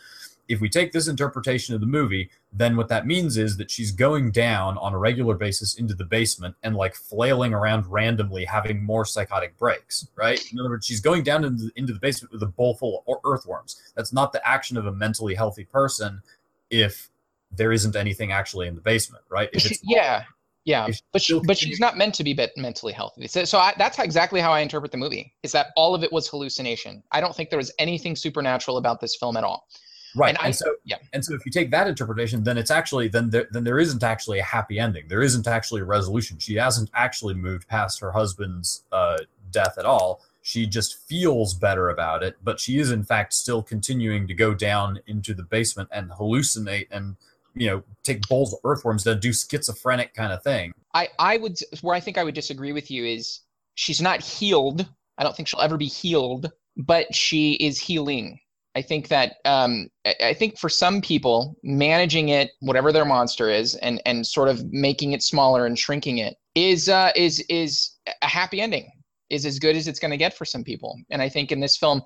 If 0.48 0.60
we 0.60 0.68
take 0.70 0.92
this 0.92 1.08
interpretation 1.08 1.74
of 1.74 1.80
the 1.80 1.86
movie, 1.86 2.30
then 2.52 2.76
what 2.76 2.88
that 2.88 3.06
means 3.06 3.36
is 3.36 3.58
that 3.58 3.70
she's 3.70 3.90
going 3.90 4.30
down 4.30 4.78
on 4.78 4.94
a 4.94 4.98
regular 4.98 5.34
basis 5.34 5.74
into 5.74 5.94
the 5.94 6.04
basement 6.04 6.54
and 6.62 6.74
like 6.74 6.94
flailing 6.94 7.52
around 7.52 7.86
randomly, 7.86 8.46
having 8.46 8.82
more 8.82 9.04
psychotic 9.04 9.58
breaks, 9.58 10.08
right? 10.16 10.42
In 10.50 10.58
other 10.58 10.70
words, 10.70 10.86
she's 10.86 11.00
going 11.00 11.22
down 11.22 11.44
into 11.44 11.64
the, 11.64 11.72
into 11.76 11.92
the 11.92 11.98
basement 11.98 12.32
with 12.32 12.42
a 12.42 12.46
bowl 12.46 12.74
full 12.74 13.04
of 13.06 13.18
earthworms. 13.24 13.92
That's 13.94 14.12
not 14.12 14.32
the 14.32 14.46
action 14.46 14.78
of 14.78 14.86
a 14.86 14.92
mentally 14.92 15.34
healthy 15.34 15.64
person 15.64 16.22
if 16.70 17.10
there 17.52 17.72
isn't 17.72 17.96
anything 17.96 18.32
actually 18.32 18.68
in 18.68 18.74
the 18.74 18.80
basement, 18.80 19.24
right? 19.30 19.48
yeah, 19.82 20.24
yeah, 20.64 20.86
but 21.12 21.22
she, 21.22 21.40
but 21.40 21.56
she's 21.56 21.80
not 21.80 21.96
meant 21.96 22.14
to 22.16 22.24
be 22.24 22.38
mentally 22.56 22.92
healthy. 22.92 23.26
So, 23.26 23.44
so 23.44 23.58
I, 23.58 23.72
that's 23.78 23.98
exactly 23.98 24.40
how 24.40 24.52
I 24.52 24.60
interpret 24.60 24.92
the 24.92 24.98
movie. 24.98 25.32
Is 25.42 25.52
that 25.52 25.68
all 25.76 25.94
of 25.94 26.02
it 26.02 26.12
was 26.12 26.28
hallucination? 26.28 27.02
I 27.10 27.22
don't 27.22 27.34
think 27.34 27.48
there 27.48 27.58
was 27.58 27.72
anything 27.78 28.14
supernatural 28.14 28.76
about 28.76 29.00
this 29.00 29.16
film 29.16 29.38
at 29.38 29.44
all. 29.44 29.66
Right, 30.14 30.30
and, 30.30 30.38
and 30.38 30.46
I, 30.48 30.50
so 30.50 30.74
yeah, 30.84 30.96
and 31.12 31.24
so 31.24 31.34
if 31.34 31.46
you 31.46 31.52
take 31.52 31.70
that 31.70 31.86
interpretation, 31.86 32.42
then 32.42 32.58
it's 32.58 32.70
actually 32.70 33.08
then 33.08 33.30
there 33.30 33.46
then 33.50 33.64
there 33.64 33.78
isn't 33.78 34.02
actually 34.02 34.40
a 34.40 34.44
happy 34.44 34.78
ending. 34.78 35.06
There 35.08 35.22
isn't 35.22 35.46
actually 35.46 35.82
a 35.82 35.84
resolution. 35.84 36.38
She 36.38 36.56
hasn't 36.56 36.90
actually 36.94 37.34
moved 37.34 37.66
past 37.68 38.00
her 38.00 38.12
husband's 38.12 38.84
uh, 38.92 39.18
death 39.50 39.78
at 39.78 39.86
all. 39.86 40.22
She 40.42 40.66
just 40.66 40.98
feels 41.06 41.54
better 41.54 41.90
about 41.90 42.22
it, 42.22 42.36
but 42.42 42.58
she 42.60 42.78
is 42.78 42.90
in 42.90 43.04
fact 43.04 43.32
still 43.34 43.62
continuing 43.62 44.26
to 44.28 44.34
go 44.34 44.54
down 44.54 45.00
into 45.06 45.34
the 45.34 45.42
basement 45.42 45.88
and 45.92 46.10
hallucinate 46.10 46.88
and 46.90 47.16
you 47.58 47.68
know 47.68 47.82
take 48.04 48.26
bowls 48.28 48.52
of 48.52 48.60
earthworms 48.64 49.04
to 49.04 49.14
do 49.14 49.32
schizophrenic 49.32 50.14
kind 50.14 50.32
of 50.32 50.42
thing. 50.42 50.72
I 50.94 51.08
I 51.18 51.36
would 51.36 51.58
where 51.82 51.94
I 51.94 52.00
think 52.00 52.18
I 52.18 52.24
would 52.24 52.34
disagree 52.34 52.72
with 52.72 52.90
you 52.90 53.04
is 53.04 53.40
she's 53.74 54.00
not 54.00 54.22
healed. 54.22 54.88
I 55.18 55.24
don't 55.24 55.34
think 55.34 55.48
she'll 55.48 55.60
ever 55.60 55.76
be 55.76 55.86
healed, 55.86 56.50
but 56.76 57.14
she 57.14 57.54
is 57.54 57.80
healing. 57.80 58.40
I 58.74 58.82
think 58.82 59.08
that 59.08 59.36
um, 59.44 59.88
I 60.22 60.34
think 60.34 60.56
for 60.56 60.68
some 60.68 61.00
people, 61.00 61.56
managing 61.64 62.28
it, 62.28 62.52
whatever 62.60 62.92
their 62.92 63.04
monster 63.04 63.50
is, 63.50 63.74
and 63.76 64.00
and 64.06 64.26
sort 64.26 64.48
of 64.48 64.64
making 64.72 65.12
it 65.12 65.22
smaller 65.22 65.66
and 65.66 65.78
shrinking 65.78 66.18
it 66.18 66.36
is 66.54 66.88
uh, 66.88 67.10
is 67.16 67.40
is 67.48 67.90
a 68.22 68.26
happy 68.26 68.60
ending. 68.60 68.90
Is 69.30 69.44
as 69.44 69.58
good 69.58 69.76
as 69.76 69.88
it's 69.88 69.98
going 69.98 70.10
to 70.12 70.16
get 70.16 70.36
for 70.36 70.44
some 70.44 70.64
people. 70.64 70.98
And 71.10 71.20
I 71.20 71.28
think 71.28 71.52
in 71.52 71.60
this 71.60 71.76
film, 71.76 72.02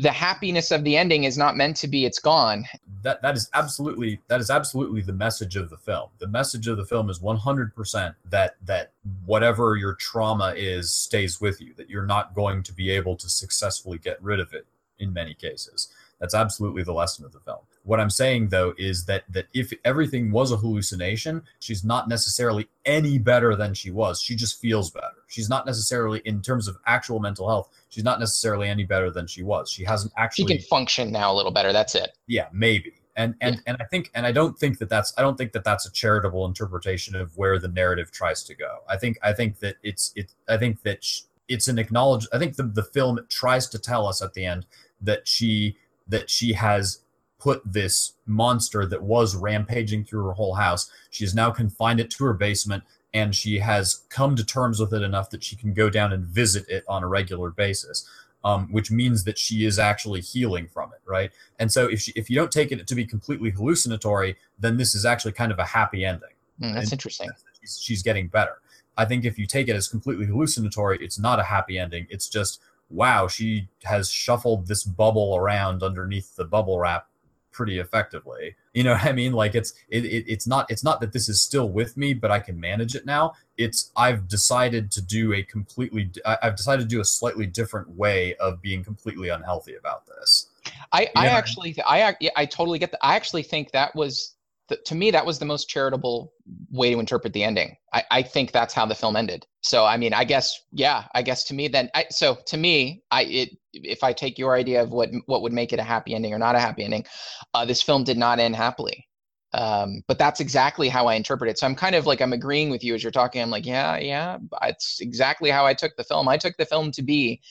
the 0.00 0.10
happiness 0.10 0.70
of 0.70 0.84
the 0.84 0.96
ending 0.96 1.24
is 1.24 1.38
not 1.38 1.56
meant 1.56 1.76
to 1.76 1.88
be 1.88 2.04
it's 2.04 2.18
gone 2.18 2.66
that 3.02 3.22
that 3.22 3.36
is 3.36 3.48
absolutely 3.54 4.20
that 4.28 4.40
is 4.40 4.50
absolutely 4.50 5.00
the 5.00 5.12
message 5.12 5.56
of 5.56 5.70
the 5.70 5.76
film 5.76 6.08
the 6.18 6.28
message 6.28 6.66
of 6.66 6.76
the 6.76 6.84
film 6.84 7.08
is 7.08 7.18
100% 7.18 8.14
that 8.28 8.56
that 8.64 8.92
whatever 9.24 9.76
your 9.76 9.94
trauma 9.94 10.52
is 10.56 10.90
stays 10.90 11.40
with 11.40 11.60
you 11.60 11.72
that 11.74 11.88
you're 11.88 12.06
not 12.06 12.34
going 12.34 12.62
to 12.62 12.72
be 12.72 12.90
able 12.90 13.16
to 13.16 13.28
successfully 13.28 13.98
get 13.98 14.22
rid 14.22 14.40
of 14.40 14.52
it 14.52 14.66
in 14.98 15.12
many 15.12 15.34
cases 15.34 15.88
that's 16.20 16.34
absolutely 16.34 16.82
the 16.82 16.92
lesson 16.92 17.24
of 17.24 17.32
the 17.32 17.40
film 17.40 17.60
What 17.84 17.98
I'm 17.98 18.10
saying 18.10 18.48
though 18.48 18.74
is 18.76 19.06
that 19.06 19.24
that 19.30 19.46
if 19.54 19.72
everything 19.84 20.30
was 20.30 20.52
a 20.52 20.56
hallucination, 20.56 21.42
she's 21.60 21.82
not 21.82 22.08
necessarily 22.08 22.68
any 22.84 23.18
better 23.18 23.56
than 23.56 23.72
she 23.72 23.90
was. 23.90 24.20
She 24.20 24.36
just 24.36 24.60
feels 24.60 24.90
better. 24.90 25.19
She's 25.30 25.48
not 25.48 25.64
necessarily 25.64 26.20
in 26.24 26.42
terms 26.42 26.66
of 26.66 26.76
actual 26.86 27.20
mental 27.20 27.48
health. 27.48 27.70
She's 27.88 28.02
not 28.02 28.18
necessarily 28.18 28.68
any 28.68 28.82
better 28.82 29.12
than 29.12 29.28
she 29.28 29.44
was. 29.44 29.70
She 29.70 29.84
hasn't 29.84 30.12
actually. 30.16 30.48
She 30.48 30.58
can 30.58 30.66
function 30.66 31.12
now 31.12 31.32
a 31.32 31.34
little 31.34 31.52
better. 31.52 31.72
That's 31.72 31.94
it. 31.94 32.18
Yeah, 32.26 32.48
maybe. 32.52 32.94
And 33.14 33.36
and 33.40 33.54
yeah. 33.54 33.60
and 33.66 33.76
I 33.80 33.84
think 33.84 34.10
and 34.14 34.26
I 34.26 34.32
don't 34.32 34.58
think 34.58 34.78
that 34.78 34.88
that's 34.88 35.14
I 35.16 35.22
don't 35.22 35.38
think 35.38 35.52
that 35.52 35.62
that's 35.62 35.86
a 35.86 35.92
charitable 35.92 36.46
interpretation 36.46 37.14
of 37.14 37.36
where 37.38 37.60
the 37.60 37.68
narrative 37.68 38.10
tries 38.10 38.42
to 38.44 38.56
go. 38.56 38.78
I 38.88 38.96
think 38.96 39.18
I 39.22 39.32
think 39.32 39.60
that 39.60 39.76
it's 39.84 40.12
it 40.16 40.34
I 40.48 40.56
think 40.56 40.82
that 40.82 41.06
it's 41.46 41.68
an 41.68 41.78
acknowledge. 41.78 42.26
I 42.32 42.38
think 42.38 42.56
the 42.56 42.64
the 42.64 42.82
film 42.82 43.20
tries 43.28 43.68
to 43.68 43.78
tell 43.78 44.08
us 44.08 44.22
at 44.22 44.34
the 44.34 44.44
end 44.44 44.66
that 45.00 45.28
she 45.28 45.76
that 46.08 46.28
she 46.28 46.54
has 46.54 47.02
put 47.38 47.62
this 47.64 48.14
monster 48.26 48.84
that 48.84 49.02
was 49.02 49.36
rampaging 49.36 50.04
through 50.04 50.24
her 50.24 50.32
whole 50.32 50.54
house. 50.54 50.90
She 51.10 51.24
has 51.24 51.34
now 51.34 51.50
confined 51.50 52.00
it 52.00 52.10
to 52.10 52.24
her 52.24 52.34
basement 52.34 52.82
and 53.12 53.34
she 53.34 53.58
has 53.58 54.02
come 54.08 54.36
to 54.36 54.44
terms 54.44 54.80
with 54.80 54.92
it 54.92 55.02
enough 55.02 55.30
that 55.30 55.42
she 55.42 55.56
can 55.56 55.72
go 55.72 55.90
down 55.90 56.12
and 56.12 56.24
visit 56.24 56.68
it 56.68 56.84
on 56.88 57.02
a 57.02 57.08
regular 57.08 57.50
basis. 57.50 58.08
Um, 58.42 58.72
which 58.72 58.90
means 58.90 59.24
that 59.24 59.36
she 59.36 59.66
is 59.66 59.78
actually 59.78 60.22
healing 60.22 60.66
from 60.66 60.92
it, 60.94 61.00
right? 61.04 61.30
And 61.58 61.70
so 61.70 61.86
if 61.88 62.00
she, 62.00 62.12
if 62.16 62.30
you 62.30 62.36
don't 62.36 62.50
take 62.50 62.72
it 62.72 62.86
to 62.86 62.94
be 62.94 63.04
completely 63.04 63.50
hallucinatory, 63.50 64.34
then 64.58 64.78
this 64.78 64.94
is 64.94 65.04
actually 65.04 65.32
kind 65.32 65.52
of 65.52 65.58
a 65.58 65.64
happy 65.66 66.06
ending. 66.06 66.30
Mm, 66.58 66.72
that's 66.72 66.84
and 66.86 66.92
interesting. 66.94 67.28
She's, 67.60 67.78
she's 67.82 68.02
getting 68.02 68.28
better. 68.28 68.62
I 68.96 69.04
think 69.04 69.26
if 69.26 69.38
you 69.38 69.46
take 69.46 69.68
it 69.68 69.76
as 69.76 69.88
completely 69.88 70.24
hallucinatory, 70.24 70.96
it's 71.02 71.18
not 71.18 71.38
a 71.38 71.42
happy 71.42 71.78
ending. 71.78 72.06
It's 72.08 72.30
just 72.30 72.62
wow, 72.90 73.28
she 73.28 73.68
has 73.84 74.10
shuffled 74.10 74.66
this 74.66 74.84
bubble 74.84 75.36
around 75.36 75.82
underneath 75.82 76.36
the 76.36 76.44
bubble 76.44 76.78
wrap 76.78 77.09
pretty 77.52 77.78
effectively. 77.78 78.54
You 78.72 78.84
know 78.84 78.92
what 78.94 79.04
I 79.04 79.12
mean? 79.12 79.32
Like 79.32 79.54
it's 79.54 79.72
it, 79.88 80.04
it, 80.04 80.24
it's 80.26 80.46
not 80.46 80.70
it's 80.70 80.84
not 80.84 81.00
that 81.00 81.12
this 81.12 81.28
is 81.28 81.42
still 81.42 81.68
with 81.68 81.96
me, 81.96 82.14
but 82.14 82.30
I 82.30 82.40
can 82.40 82.58
manage 82.58 82.94
it 82.94 83.06
now. 83.06 83.32
It's 83.56 83.90
I've 83.96 84.28
decided 84.28 84.90
to 84.92 85.02
do 85.02 85.32
a 85.32 85.42
completely 85.42 86.10
I've 86.24 86.56
decided 86.56 86.82
to 86.82 86.88
do 86.88 87.00
a 87.00 87.04
slightly 87.04 87.46
different 87.46 87.90
way 87.90 88.34
of 88.36 88.62
being 88.62 88.82
completely 88.84 89.28
unhealthy 89.28 89.76
about 89.76 90.06
this. 90.06 90.48
I 90.92 91.08
I 91.16 91.26
actually 91.26 91.76
I 91.86 92.16
I 92.36 92.46
totally 92.46 92.78
get 92.78 92.90
that. 92.92 93.04
I 93.04 93.16
actually 93.16 93.42
think 93.42 93.72
that 93.72 93.94
was 93.94 94.34
the, 94.70 94.76
to 94.86 94.94
me 94.94 95.10
that 95.10 95.26
was 95.26 95.38
the 95.38 95.44
most 95.44 95.68
charitable 95.68 96.32
way 96.70 96.92
to 96.92 97.00
interpret 97.00 97.32
the 97.32 97.42
ending. 97.42 97.76
I, 97.92 98.04
I 98.10 98.22
think 98.22 98.52
that's 98.52 98.72
how 98.72 98.86
the 98.86 98.94
film 98.94 99.16
ended. 99.16 99.44
So 99.60 99.84
I 99.84 99.96
mean, 99.96 100.14
I 100.14 100.24
guess 100.24 100.58
yeah, 100.72 101.04
I 101.14 101.22
guess 101.22 101.44
to 101.44 101.54
me 101.54 101.68
then. 101.68 101.90
I, 101.94 102.06
so 102.10 102.38
to 102.46 102.56
me, 102.56 103.02
I 103.10 103.24
it 103.24 103.50
if 103.74 104.02
I 104.02 104.12
take 104.12 104.38
your 104.38 104.54
idea 104.54 104.82
of 104.82 104.90
what 104.92 105.10
what 105.26 105.42
would 105.42 105.52
make 105.52 105.72
it 105.72 105.80
a 105.80 105.82
happy 105.82 106.14
ending 106.14 106.32
or 106.32 106.38
not 106.38 106.54
a 106.54 106.60
happy 106.60 106.84
ending, 106.84 107.04
uh, 107.52 107.64
this 107.66 107.82
film 107.82 108.04
did 108.04 108.16
not 108.16 108.38
end 108.38 108.56
happily. 108.56 109.06
Um, 109.52 110.02
but 110.06 110.16
that's 110.16 110.38
exactly 110.38 110.88
how 110.88 111.08
I 111.08 111.14
interpret 111.14 111.50
it. 111.50 111.58
So 111.58 111.66
I'm 111.66 111.74
kind 111.74 111.96
of 111.96 112.06
like 112.06 112.22
I'm 112.22 112.32
agreeing 112.32 112.70
with 112.70 112.84
you 112.84 112.94
as 112.94 113.02
you're 113.02 113.10
talking. 113.10 113.42
I'm 113.42 113.50
like, 113.50 113.66
yeah, 113.66 113.98
yeah, 113.98 114.38
it's 114.62 115.00
exactly 115.00 115.50
how 115.50 115.66
I 115.66 115.74
took 115.74 115.96
the 115.96 116.04
film. 116.04 116.28
I 116.28 116.36
took 116.36 116.56
the 116.56 116.64
film 116.64 116.92
to 116.92 117.02
be 117.02 117.42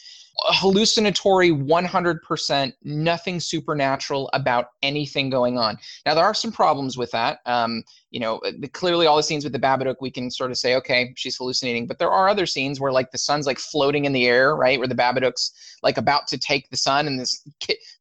hallucinatory 0.45 1.51
100% 1.51 2.73
nothing 2.83 3.39
supernatural 3.39 4.29
about 4.33 4.67
anything 4.83 5.29
going 5.29 5.57
on. 5.57 5.77
Now 6.05 6.15
there 6.15 6.23
are 6.23 6.33
some 6.33 6.51
problems 6.51 6.97
with 6.97 7.11
that. 7.11 7.39
Um, 7.45 7.83
you 8.11 8.19
know 8.19 8.37
uh, 8.39 8.51
clearly 8.73 9.05
all 9.05 9.17
the 9.17 9.23
scenes 9.23 9.43
with 9.43 9.53
the 9.53 9.59
babadook 9.59 9.97
we 10.01 10.09
can 10.09 10.31
sort 10.31 10.49
of 10.51 10.57
say 10.57 10.75
okay 10.75 11.13
she's 11.15 11.37
hallucinating. 11.37 11.87
But 11.87 11.99
there 11.99 12.11
are 12.11 12.29
other 12.29 12.45
scenes 12.45 12.79
where 12.79 12.91
like 12.91 13.11
the 13.11 13.17
son's 13.17 13.45
like 13.45 13.59
floating 13.59 14.05
in 14.05 14.13
the 14.13 14.25
air 14.25 14.55
right 14.55 14.79
where 14.79 14.87
the 14.87 14.95
babadook's 14.95 15.77
like 15.83 15.97
about 15.97 16.27
to 16.27 16.37
take 16.37 16.69
the 16.69 16.77
son 16.77 17.07
and 17.07 17.19
this 17.19 17.47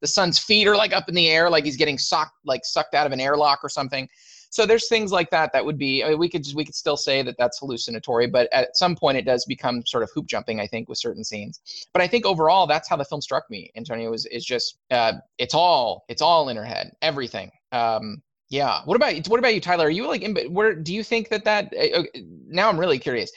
the 0.01 0.07
son's 0.07 0.39
feet 0.39 0.67
are 0.67 0.77
like 0.77 0.93
up 0.93 1.09
in 1.09 1.15
the 1.15 1.29
air 1.29 1.51
like 1.51 1.65
he's 1.65 1.77
getting 1.77 1.99
sucked 1.99 2.37
like 2.45 2.63
sucked 2.65 2.95
out 2.95 3.07
of 3.07 3.13
an 3.13 3.21
airlock 3.21 3.61
or 3.63 3.69
something 3.69 4.09
so 4.51 4.67
there's 4.67 4.89
things 4.89 5.13
like 5.13 5.31
that 5.31 5.53
that 5.53 5.65
would 5.65 5.79
be 5.79 6.03
I 6.05 6.11
mean, 6.11 6.19
we 6.19 6.29
could 6.29 6.45
just, 6.45 6.57
we 6.57 6.65
could 6.65 6.75
still 6.75 6.97
say 6.97 7.23
that 7.23 7.37
that's 7.39 7.59
hallucinatory 7.59 8.27
but 8.27 8.49
at 8.53 8.77
some 8.77 8.97
point 8.97 9.19
it 9.19 9.25
does 9.25 9.45
become 9.45 9.85
sort 9.87 10.03
of 10.03 10.11
hoop 10.15 10.27
jumping 10.27 10.61
i 10.61 10.67
think 10.67 10.89
with 10.89 10.99
certain 10.99 11.25
scenes. 11.25 11.61
But 11.93 12.03
i 12.03 12.07
think 12.07 12.27
overall 12.27 12.67
that's 12.67 12.89
how 12.89 12.97
the 12.97 13.05
film 13.05 13.21
struck 13.21 13.49
me 13.51 13.71
antonio 13.77 14.13
is, 14.13 14.27
is 14.27 14.45
just 14.45 14.79
uh, 14.91 15.15
it's 15.39 15.55
all 15.55 16.05
it's 16.09 16.23
all 16.23 16.49
in 16.49 16.57
her 16.57 16.65
head 16.65 16.93
everything. 17.03 17.51
Um, 17.73 18.23
yeah. 18.51 18.81
What 18.87 18.97
about 18.97 19.27
what 19.29 19.39
about 19.39 19.55
you 19.55 19.61
tyler? 19.61 19.87
Are 19.87 19.91
you 19.91 20.07
like 20.07 20.23
in, 20.23 20.35
where 20.53 20.75
do 20.75 20.95
you 20.95 21.05
think 21.05 21.29
that 21.29 21.45
that 21.45 21.73
uh, 21.77 22.05
now 22.47 22.69
i'm 22.69 22.81
really 22.81 22.99
curious. 22.99 23.31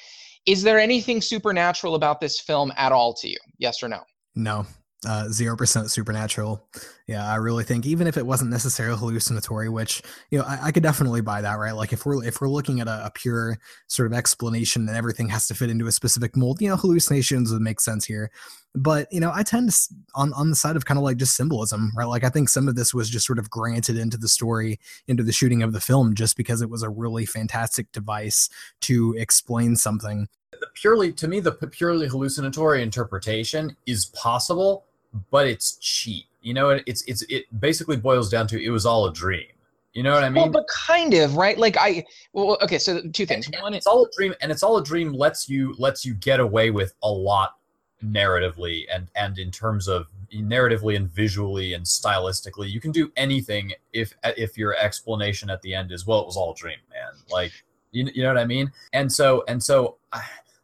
Is 0.46 0.64
there 0.64 0.80
anything 0.80 1.22
supernatural 1.22 1.96
about 1.96 2.20
this 2.20 2.40
film 2.40 2.72
at 2.76 2.92
all 2.92 3.14
to 3.16 3.30
you? 3.30 3.38
Yes 3.58 3.84
or 3.84 3.88
no? 3.88 4.02
No 4.36 4.66
uh, 5.08 5.28
zero 5.30 5.58
percent 5.58 5.90
supernatural. 5.90 6.64
Yeah, 7.08 7.28
I 7.28 7.36
really 7.36 7.64
think 7.64 7.86
even 7.86 8.08
if 8.08 8.18
it 8.18 8.26
wasn't 8.26 8.52
necessarily 8.52 9.00
hallucinatory, 9.00 9.68
which 9.68 10.02
you 10.30 10.38
know 10.38 10.46
I, 10.46 10.68
I, 10.68 10.72
could 10.72 10.84
definitely 10.84 11.22
buy 11.22 11.42
that, 11.42 11.56
right? 11.56 11.72
Like 11.72 11.92
if 11.92 12.06
we're 12.06 12.24
if 12.24 12.40
we're 12.40 12.50
looking 12.50 12.80
at 12.80 12.88
a, 12.88 13.08
a, 13.08 13.12
pure 13.12 13.58
sort 13.88 14.06
of 14.06 14.14
explanation 14.14 14.88
and 14.88 14.96
everything 14.96 15.30
has 15.30 15.48
to 15.48 15.56
fit 15.56 15.72
into 15.72 15.88
a 15.88 15.92
specific 15.92 16.38
mold, 16.38 16.62
you 16.62 16.70
know, 16.70 16.76
hallucinations 16.76 17.52
would 17.52 17.62
make 17.62 17.80
sense 17.80 18.06
here. 18.06 18.32
But 18.76 19.12
you 19.12 19.20
know, 19.20 19.32
I 19.34 19.42
tend 19.42 19.72
to 19.72 19.94
on 20.14 20.34
on 20.34 20.52
the 20.52 20.56
side 20.56 20.76
of 20.76 20.86
kind 20.86 21.00
of 21.00 21.04
like 21.04 21.18
just 21.18 21.36
symbolism, 21.36 21.92
right? 21.96 22.06
Like 22.06 22.24
I 22.24 22.30
think 22.30 22.48
some 22.48 22.68
of 22.68 22.76
this 22.76 22.94
was 22.94 23.10
just 23.10 23.26
sort 23.26 23.40
of 23.40 23.50
granted 23.50 23.98
into 23.98 24.18
the 24.18 24.30
story, 24.30 24.80
into 25.08 25.24
the 25.24 25.34
shooting 25.34 25.64
of 25.64 25.74
the 25.74 25.82
film, 25.82 26.14
just 26.14 26.38
because 26.38 26.62
it 26.62 26.70
was 26.70 26.84
a 26.84 26.90
really 26.90 27.26
fantastic 27.26 27.92
device 27.92 28.50
to 28.82 29.16
explain 29.18 29.76
something. 29.76 30.28
The 30.52 30.68
purely 30.76 31.12
to 31.14 31.28
me, 31.28 31.40
the 31.40 31.54
purely 31.54 32.08
hallucinatory 32.08 32.84
interpretation 32.84 33.76
is 33.88 34.06
possible 34.06 34.86
but 35.30 35.48
it's 35.48 35.76
cheap. 35.78 36.26
You 36.42 36.54
know, 36.54 36.70
it's 36.86 37.04
it's 37.04 37.22
it 37.24 37.46
basically 37.60 37.98
boils 37.98 38.30
down 38.30 38.48
to 38.48 38.62
it 38.62 38.70
was 38.70 38.86
all 38.86 39.06
a 39.06 39.14
dream. 39.14 39.48
You 39.94 40.04
know 40.04 40.14
what 40.14 40.24
I 40.24 40.30
mean? 40.30 40.44
Well, 40.44 40.52
but 40.52 40.68
kind 40.68 41.14
of, 41.14 41.36
right? 41.36 41.58
Like 41.58 41.78
I 41.78 42.06
well, 42.34 42.58
okay, 42.62 42.78
so 42.78 43.02
two 43.12 43.26
things. 43.26 43.48
And, 43.48 43.58
One, 43.62 43.74
it's 43.74 43.88
all 43.88 44.06
a 44.06 44.10
dream, 44.16 44.34
and 44.42 44.52
it's 44.52 44.64
all 44.64 44.78
a 44.78 44.84
dream 44.84 45.14
lets 45.14 45.50
you 45.50 45.76
lets 45.78 46.06
you 46.06 46.14
get 46.14 46.40
away 46.40 46.72
with 46.72 46.94
a 47.04 47.10
lot 47.12 47.58
narratively 48.04 48.86
and 48.92 49.08
and 49.16 49.38
in 49.38 49.52
terms 49.52 49.88
of 49.88 50.08
narratively 50.34 50.96
and 50.96 51.12
visually 51.12 51.74
and 51.74 51.86
stylistically. 51.86 52.70
You 52.70 52.80
can 52.80 52.92
do 52.92 53.12
anything 53.18 53.74
if 53.92 54.14
if 54.24 54.58
your 54.58 54.76
explanation 54.78 55.50
at 55.50 55.62
the 55.62 55.76
end 55.76 55.92
is 55.92 56.08
well, 56.08 56.22
it 56.22 56.26
was 56.26 56.38
all 56.38 56.54
a 56.54 56.56
dream, 56.56 56.80
man. 56.90 57.12
Like 57.30 57.52
you, 57.92 58.10
you 58.14 58.24
know 58.24 58.30
what 58.30 58.38
I 58.38 58.46
mean? 58.46 58.72
And 58.94 59.12
so 59.12 59.44
and 59.48 59.62
so. 59.62 59.98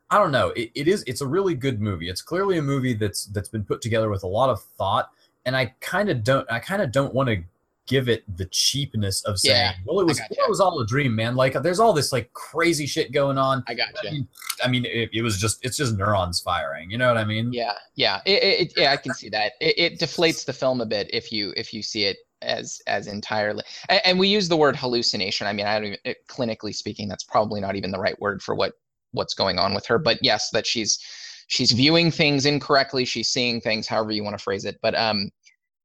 I, 0.09 0.19
don't 0.19 0.31
know. 0.31 0.49
It, 0.49 0.71
it 0.75 0.87
is. 0.87 1.03
It's 1.07 1.21
a 1.21 1.27
really 1.27 1.55
good 1.55 1.81
movie. 1.81 2.09
It's 2.09 2.21
clearly 2.21 2.57
a 2.57 2.61
movie 2.61 2.93
that's 2.93 3.25
that's 3.25 3.49
been 3.49 3.63
put 3.63 3.81
together 3.81 4.09
with 4.09 4.23
a 4.23 4.27
lot 4.27 4.49
of 4.49 4.61
thought, 4.61 5.11
and 5.45 5.55
I 5.55 5.73
kind 5.79 6.09
of 6.09 6.23
don't. 6.23 6.49
I 6.51 6.59
kind 6.59 6.81
of 6.81 6.91
don't 6.91 7.13
want 7.13 7.29
to 7.29 7.43
give 7.87 8.09
it 8.09 8.23
the 8.37 8.45
cheapness 8.45 9.23
of 9.23 9.39
saying, 9.39 9.55
yeah, 9.55 9.73
"Well, 9.85 9.99
it 9.99 10.05
was 10.05 10.19
well, 10.19 10.45
it 10.45 10.49
was 10.49 10.59
all 10.59 10.79
a 10.79 10.85
dream, 10.85 11.15
man." 11.15 11.35
Like, 11.35 11.53
there's 11.63 11.79
all 11.79 11.93
this 11.93 12.11
like 12.11 12.31
crazy 12.33 12.85
shit 12.85 13.11
going 13.11 13.37
on. 13.37 13.63
I 13.67 13.73
got 13.73 13.89
you. 14.03 14.09
I 14.09 14.11
mean, 14.11 14.27
I 14.65 14.67
mean 14.67 14.85
it, 14.85 15.09
it, 15.13 15.21
was 15.21 15.39
just 15.39 15.65
it's 15.65 15.77
just 15.77 15.97
neurons 15.97 16.39
firing. 16.39 16.91
You 16.91 16.97
know 16.97 17.07
what 17.07 17.17
I 17.17 17.25
mean? 17.25 17.51
Yeah, 17.51 17.73
yeah. 17.95 18.21
It, 18.25 18.43
it 18.43 18.73
yeah, 18.77 18.91
I 18.91 18.97
can 18.97 19.13
see 19.13 19.29
that. 19.29 19.53
It, 19.59 19.93
it 19.93 19.99
deflates 19.99 20.45
the 20.45 20.53
film 20.53 20.81
a 20.81 20.85
bit 20.85 21.09
if 21.11 21.31
you 21.31 21.53
if 21.57 21.73
you 21.73 21.81
see 21.81 22.03
it 22.05 22.17
as 22.43 22.81
as 22.85 23.07
entirely 23.07 23.63
and, 23.89 24.01
and, 24.05 24.19
we 24.19 24.27
use 24.27 24.47
the 24.47 24.55
word 24.55 24.75
hallucination 24.75 25.47
i 25.47 25.53
mean 25.53 25.65
i 25.65 25.79
don't 25.79 25.97
even 26.05 26.15
clinically 26.29 26.71
speaking 26.71 27.07
that's 27.07 27.23
probably 27.23 27.59
not 27.59 27.75
even 27.75 27.89
the 27.89 27.97
right 27.97 28.21
word 28.21 28.43
for 28.43 28.53
what 28.53 28.73
what's 29.17 29.33
going 29.33 29.59
on 29.59 29.73
with 29.73 29.85
her. 29.87 29.97
But 29.97 30.19
yes, 30.21 30.49
that 30.51 30.65
she's 30.65 30.99
she's 31.47 31.71
viewing 31.71 32.11
things 32.11 32.45
incorrectly. 32.45 33.05
She's 33.05 33.29
seeing 33.29 33.59
things, 33.59 33.87
however 33.87 34.11
you 34.11 34.23
want 34.23 34.37
to 34.37 34.43
phrase 34.43 34.65
it. 34.65 34.77
But 34.81 34.95
um, 34.95 35.29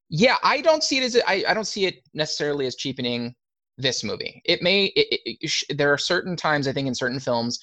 yeah, 0.08 0.36
I 0.42 0.60
don't 0.60 0.84
see 0.84 0.98
it 0.98 1.04
as 1.04 1.20
I, 1.26 1.44
I 1.48 1.54
don't 1.54 1.66
see 1.66 1.86
it 1.86 2.06
necessarily 2.14 2.66
as 2.66 2.76
cheapening 2.76 3.34
this 3.78 4.04
movie. 4.04 4.42
It 4.44 4.62
may. 4.62 4.86
It, 4.86 5.20
it, 5.24 5.38
it, 5.40 5.78
there 5.78 5.92
are 5.92 5.98
certain 5.98 6.36
times 6.36 6.68
I 6.68 6.72
think 6.72 6.86
in 6.86 6.94
certain 6.94 7.20
films 7.20 7.58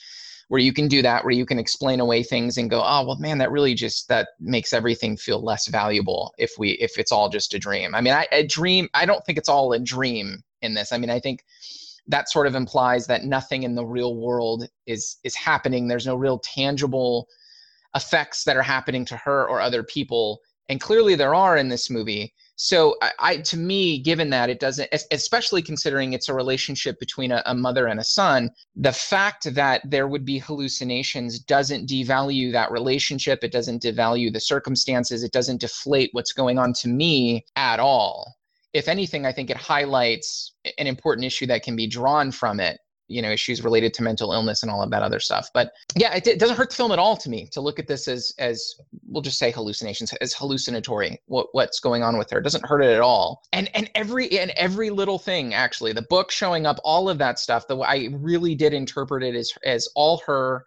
where 0.50 0.60
you 0.60 0.74
can 0.74 0.88
do 0.88 1.04
that, 1.04 1.24
where 1.24 1.34
you 1.34 1.46
can 1.46 1.60
explain 1.60 2.00
away 2.00 2.24
things 2.24 2.58
and 2.58 2.72
go, 2.72 2.82
oh 2.84 3.06
well, 3.06 3.18
man, 3.20 3.38
that 3.38 3.52
really 3.52 3.76
just 3.76 4.08
that 4.10 4.30
makes 4.40 4.74
everything 4.74 5.16
feel 5.16 5.44
less 5.44 5.68
valuable 5.68 6.34
if 6.40 6.52
we 6.58 6.72
if 6.72 6.98
it's 6.98 7.12
all 7.12 7.30
just 7.30 7.54
a 7.54 7.60
dream. 7.60 7.94
I 7.94 8.02
mean, 8.02 8.14
I, 8.14 8.28
a 8.32 8.46
dream. 8.46 8.90
I 8.94 9.06
don't 9.06 9.24
think 9.26 9.38
it's 9.38 9.50
all 9.50 9.72
a 9.74 9.80
dream 9.80 10.44
in 10.62 10.74
this. 10.74 10.92
I 10.92 10.98
mean, 10.98 11.12
I 11.12 11.20
think 11.20 11.46
that 12.08 12.30
sort 12.30 12.48
of 12.48 12.56
implies 12.56 13.08
that 13.08 13.24
nothing 13.24 13.64
in 13.64 13.76
the 13.76 13.86
real 13.86 14.16
world 14.16 14.68
is 14.86 15.18
is 15.24 15.36
happening. 15.36 15.88
There's 15.88 16.08
no 16.08 16.16
real 16.16 16.40
tangible 16.40 17.28
effects 17.96 18.44
that 18.44 18.58
are 18.58 18.62
happening 18.62 19.06
to 19.06 19.18
her 19.18 19.48
or 19.48 19.62
other 19.62 19.84
people. 19.84 20.40
And 20.70 20.80
clearly 20.80 21.16
there 21.16 21.34
are 21.34 21.58
in 21.58 21.70
this 21.70 21.90
movie. 21.90 22.34
So 22.56 22.96
I, 23.02 23.12
I 23.20 23.38
to 23.38 23.58
me 23.58 24.00
given 24.00 24.30
that 24.32 24.50
it 24.50 24.60
doesn't 24.60 24.90
especially 25.12 25.62
considering 25.62 26.14
it's 26.14 26.30
a 26.30 26.34
relationship 26.34 27.00
between 27.00 27.32
a, 27.32 27.42
a 27.46 27.56
mother 27.56 27.88
and 27.88 28.00
a 28.00 28.04
son 28.04 28.52
the 28.76 28.92
fact 28.92 29.54
that 29.56 29.82
there 29.90 30.08
would 30.08 30.26
be 30.26 30.40
hallucinations 30.40 31.40
doesn't 31.40 31.88
devalue 31.88 32.52
that 32.52 32.72
relationship. 32.72 33.44
It 33.44 33.52
doesn't 33.52 33.84
devalue 33.84 34.32
the 34.32 34.42
circumstances. 34.42 35.24
It 35.24 35.32
doesn't 35.32 35.62
deflate 35.62 36.10
what's 36.12 36.34
going 36.34 36.60
on 36.60 36.74
to 36.74 36.90
me 36.90 37.46
at 37.56 37.80
all 37.80 38.39
if 38.74 38.88
anything, 38.88 39.26
I 39.26 39.32
think 39.32 39.50
it 39.50 39.58
highlights 39.58 40.54
an 40.78 40.88
important 40.88 41.26
issue 41.26 41.48
that 41.48 41.64
can 41.64 41.76
be 41.76 41.88
drawn 41.88 42.32
from 42.32 42.60
it, 42.60 42.80
you 43.10 43.22
know 43.22 43.32
issues 43.32 43.64
related 43.64 43.94
to 43.96 44.04
mental 44.04 44.32
illness 44.32 44.62
and 44.62 44.72
all 44.72 44.82
of 44.82 44.90
that 44.92 45.04
other 45.04 45.20
stuff. 45.20 45.50
But 45.54 45.72
yeah 45.96 46.16
it, 46.16 46.28
it, 46.28 46.40
doesn't 46.40 46.56
hurt 46.56 46.70
the 46.70 46.76
film 46.76 46.92
at 46.92 47.00
all 47.00 47.18
to 47.18 47.30
me 47.30 47.48
to 47.52 47.60
look 47.60 47.80
at 47.80 47.88
this 47.88 48.08
as 48.08 48.34
as 48.38 48.76
we'll 49.08 49.24
just 49.24 49.40
say 49.40 49.52
hallucinations 49.52 50.14
as 50.22 50.34
hallucinatory 50.34 51.20
what 51.26 51.48
what's 51.52 51.80
going 51.80 52.04
on 52.04 52.18
with 52.18 52.30
her. 52.30 52.38
It 52.38 52.44
doesn't 52.44 52.66
hurt 52.66 52.84
it 52.84 52.94
at 52.94 53.02
all. 53.02 53.42
And 53.52 53.70
and 53.76 53.90
every 53.96 54.40
and 54.40 54.52
every 54.52 54.92
little 54.92 55.20
thing 55.20 55.54
actually 55.54 55.92
the 55.92 56.04
book 56.04 56.32
showing 56.32 56.66
up 56.66 56.78
all 56.84 57.10
of 57.10 57.18
that 57.18 57.40
stuff 57.40 57.68
the 57.68 57.78
i 57.80 58.10
really 58.14 58.56
did 58.56 58.74
interpret 58.74 59.24
it 59.24 59.36
as 59.36 59.52
as 59.66 59.90
all 59.96 60.22
her 60.26 60.66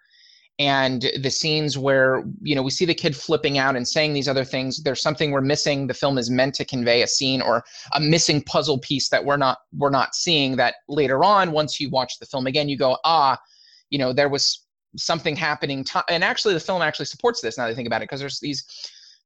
and 0.59 1.11
the 1.20 1.30
scenes 1.30 1.78
where 1.78 2.24
you 2.42 2.55
know 2.55 2.62
we 2.62 2.70
see 2.70 2.84
the 2.84 2.94
kid 2.94 3.16
flipping 3.16 3.59
out 3.59 3.74
and 3.74 3.88
saying 3.88 4.12
these 4.12 4.28
other 4.28 4.44
things 4.44 4.82
there's 4.82 5.00
something 5.00 5.30
we're 5.30 5.40
missing. 5.40 5.86
The 5.86 5.94
film 5.94 6.18
is 6.18 6.30
meant 6.30 6.55
to 6.57 6.64
convey 6.64 7.03
a 7.03 7.07
scene 7.07 7.40
or 7.40 7.64
a 7.94 8.00
missing 8.00 8.42
puzzle 8.42 8.78
piece 8.78 9.09
that 9.09 9.24
we're 9.24 9.38
not 9.38 9.59
we're 9.72 9.90
not 9.90 10.14
seeing 10.14 10.57
that 10.57 10.76
later 10.88 11.24
on 11.24 11.53
once 11.53 11.80
you 11.80 11.88
watch 11.90 12.18
the 12.18 12.26
film 12.26 12.46
again 12.46 12.68
you 12.68 12.76
go 12.76 12.98
ah 13.05 13.38
you 13.90 13.98
know 13.98 14.12
there 14.12 14.28
was 14.28 14.66
something 14.96 15.34
happening 15.34 15.82
to, 15.84 16.05
and 16.11 16.22
actually 16.22 16.53
the 16.53 16.61
film 16.61 16.82
actually 16.82 17.07
supports 17.07 17.40
this 17.40 17.57
now 17.57 17.64
that 17.64 17.72
i 17.72 17.74
think 17.74 17.86
about 17.86 18.03
it 18.03 18.05
because 18.05 18.20
there's 18.20 18.40
these 18.40 18.64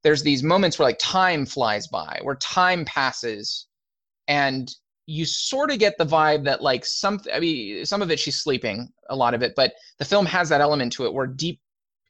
there's 0.04 0.22
these 0.22 0.42
moments 0.42 0.78
where 0.78 0.86
like 0.86 0.98
time 1.00 1.44
flies 1.44 1.88
by 1.88 2.18
where 2.22 2.36
time 2.36 2.84
passes 2.84 3.66
and 4.28 4.72
you 5.06 5.24
sort 5.24 5.70
of 5.70 5.78
get 5.78 5.96
the 5.98 6.06
vibe 6.06 6.44
that 6.44 6.62
like 6.62 6.84
some 6.84 7.20
i 7.32 7.40
mean 7.40 7.84
some 7.84 8.02
of 8.02 8.10
it 8.10 8.18
she's 8.18 8.40
sleeping 8.40 8.92
a 9.10 9.16
lot 9.16 9.34
of 9.34 9.42
it 9.42 9.52
but 9.56 9.74
the 9.98 10.04
film 10.04 10.26
has 10.26 10.48
that 10.48 10.60
element 10.60 10.92
to 10.92 11.04
it 11.04 11.12
where 11.12 11.26
deep 11.26 11.60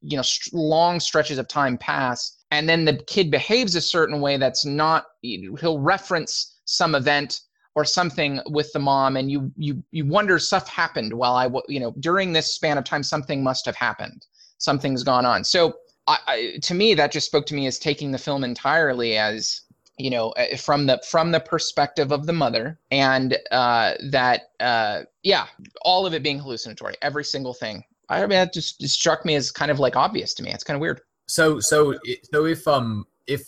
you 0.00 0.16
know 0.16 0.22
st- 0.22 0.54
long 0.54 0.98
stretches 0.98 1.38
of 1.38 1.46
time 1.48 1.76
pass 1.78 2.38
and 2.50 2.68
then 2.68 2.84
the 2.84 2.96
kid 3.06 3.30
behaves 3.30 3.74
a 3.74 3.80
certain 3.80 4.20
way 4.20 4.36
that's 4.36 4.64
not 4.64 5.06
he'll 5.22 5.78
reference 5.78 6.58
some 6.64 6.94
event 6.94 7.40
or 7.76 7.84
something 7.84 8.40
with 8.46 8.72
the 8.72 8.78
mom 8.78 9.16
and 9.16 9.30
you 9.30 9.52
you 9.56 9.82
you 9.92 10.04
wonder 10.04 10.38
stuff 10.38 10.66
happened 10.68 11.12
while 11.12 11.36
i 11.36 11.48
you 11.68 11.78
know 11.78 11.94
during 12.00 12.32
this 12.32 12.54
span 12.54 12.78
of 12.78 12.84
time 12.84 13.02
something 13.02 13.44
must 13.44 13.66
have 13.66 13.76
happened. 13.76 14.26
Something's 14.58 15.04
gone 15.04 15.26
on. 15.26 15.44
So 15.44 15.74
I, 16.06 16.18
I, 16.26 16.58
to 16.62 16.74
me 16.74 16.94
that 16.94 17.12
just 17.12 17.26
spoke 17.26 17.46
to 17.46 17.54
me 17.54 17.66
as 17.66 17.78
taking 17.78 18.10
the 18.10 18.18
film 18.18 18.42
entirely 18.42 19.18
as 19.18 19.60
you 19.98 20.10
know 20.10 20.30
uh, 20.30 20.56
from 20.56 20.86
the 20.86 21.02
from 21.08 21.30
the 21.30 21.40
perspective 21.40 22.12
of 22.12 22.26
the 22.26 22.32
mother 22.32 22.78
and 22.90 23.38
uh, 23.50 23.94
that 24.10 24.50
uh, 24.60 25.02
yeah 25.22 25.46
all 25.82 26.06
of 26.06 26.14
it 26.14 26.22
being 26.22 26.38
hallucinatory 26.38 26.94
every 27.02 27.24
single 27.24 27.54
thing. 27.54 27.82
I 28.08 28.20
mean 28.20 28.30
that 28.30 28.52
just 28.52 28.86
struck 28.88 29.24
me 29.24 29.34
as 29.34 29.50
kind 29.50 29.70
of 29.70 29.78
like 29.80 29.96
obvious 29.96 30.32
to 30.34 30.42
me. 30.42 30.52
It's 30.52 30.64
kind 30.64 30.76
of 30.76 30.80
weird. 30.80 31.00
So 31.26 31.60
so 31.60 31.94
so 32.30 32.44
if 32.44 32.66
um 32.68 33.06
if 33.26 33.42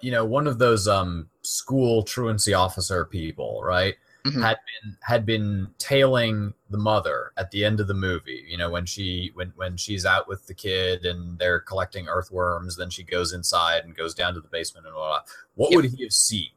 you 0.00 0.10
know 0.10 0.24
one 0.24 0.46
of 0.46 0.58
those 0.58 0.88
um 0.88 1.28
school 1.42 2.02
truancy 2.02 2.54
officer 2.54 3.04
people 3.04 3.62
right 3.62 3.94
mm-hmm. 4.24 4.40
had 4.40 4.58
been 4.82 4.96
had 5.02 5.26
been 5.26 5.68
tailing 5.78 6.54
the 6.70 6.78
mother 6.78 7.32
at 7.36 7.50
the 7.50 7.64
end 7.64 7.80
of 7.80 7.86
the 7.86 7.94
movie. 7.94 8.44
You 8.48 8.58
know, 8.58 8.70
when 8.70 8.86
she 8.86 9.30
when 9.34 9.52
when 9.56 9.76
she's 9.76 10.06
out 10.06 10.28
with 10.28 10.46
the 10.46 10.54
kid 10.54 11.04
and 11.04 11.38
they're 11.38 11.60
collecting 11.60 12.08
earthworms, 12.08 12.76
then 12.76 12.90
she 12.90 13.02
goes 13.02 13.32
inside 13.32 13.84
and 13.84 13.96
goes 13.96 14.14
down 14.14 14.34
to 14.34 14.40
the 14.40 14.48
basement 14.48 14.86
and 14.86 14.94
all 14.94 15.12
that. 15.12 15.24
What 15.54 15.70
yep. 15.70 15.76
would 15.76 15.90
he 15.90 16.02
have 16.04 16.12
seen? 16.12 16.50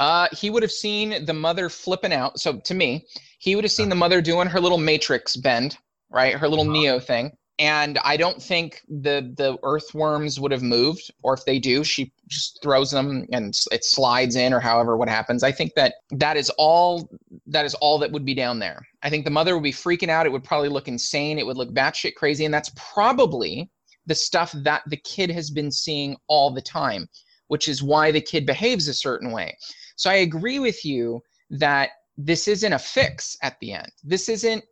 Uh, 0.00 0.26
he 0.32 0.50
would 0.50 0.62
have 0.62 0.72
seen 0.72 1.24
the 1.24 1.32
mother 1.32 1.68
flipping 1.68 2.12
out. 2.12 2.40
So 2.40 2.58
to 2.58 2.74
me, 2.74 3.06
he 3.38 3.54
would 3.54 3.64
have 3.64 3.72
seen 3.72 3.88
the 3.88 3.94
mother 3.94 4.20
doing 4.20 4.48
her 4.48 4.60
little 4.60 4.78
matrix 4.78 5.36
bend, 5.36 5.78
right? 6.10 6.34
Her 6.34 6.48
little 6.48 6.64
uh-huh. 6.64 6.72
Neo 6.72 6.98
thing 6.98 7.36
and 7.58 7.98
I 8.02 8.16
don't 8.16 8.42
think 8.42 8.82
the 8.88 9.32
the 9.36 9.56
earthworms 9.62 10.40
would 10.40 10.50
have 10.50 10.62
moved, 10.62 11.10
or 11.22 11.34
if 11.34 11.44
they 11.44 11.58
do, 11.58 11.84
she 11.84 12.12
just 12.26 12.60
throws 12.62 12.90
them 12.90 13.26
and 13.30 13.56
it 13.70 13.84
slides 13.84 14.34
in, 14.34 14.52
or 14.52 14.60
however 14.60 14.96
what 14.96 15.08
happens. 15.08 15.44
I 15.44 15.52
think 15.52 15.74
that 15.74 15.94
that 16.10 16.36
is 16.36 16.50
all 16.58 17.08
that 17.46 17.64
is 17.64 17.74
all 17.74 17.98
that 17.98 18.10
would 18.10 18.24
be 18.24 18.34
down 18.34 18.58
there. 18.58 18.84
I 19.02 19.10
think 19.10 19.24
the 19.24 19.30
mother 19.30 19.54
would 19.54 19.62
be 19.62 19.72
freaking 19.72 20.08
out. 20.08 20.26
It 20.26 20.32
would 20.32 20.42
probably 20.42 20.68
look 20.68 20.88
insane. 20.88 21.38
It 21.38 21.46
would 21.46 21.56
look 21.56 21.72
batshit 21.72 22.16
crazy, 22.16 22.44
and 22.44 22.52
that's 22.52 22.72
probably 22.74 23.70
the 24.06 24.14
stuff 24.14 24.52
that 24.52 24.82
the 24.88 24.98
kid 24.98 25.30
has 25.30 25.50
been 25.50 25.70
seeing 25.70 26.16
all 26.26 26.50
the 26.50 26.62
time, 26.62 27.08
which 27.48 27.68
is 27.68 27.82
why 27.82 28.10
the 28.10 28.20
kid 28.20 28.46
behaves 28.46 28.88
a 28.88 28.94
certain 28.94 29.30
way. 29.30 29.56
So 29.96 30.10
I 30.10 30.14
agree 30.14 30.58
with 30.58 30.84
you 30.84 31.22
that 31.50 31.90
this 32.16 32.48
isn't 32.48 32.72
a 32.72 32.78
fix 32.78 33.36
at 33.42 33.58
the 33.60 33.72
end. 33.72 33.90
This 34.02 34.28
isn't 34.28 34.64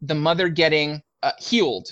the 0.00 0.14
mother 0.14 0.48
getting 0.48 1.02
uh, 1.22 1.32
healed 1.38 1.90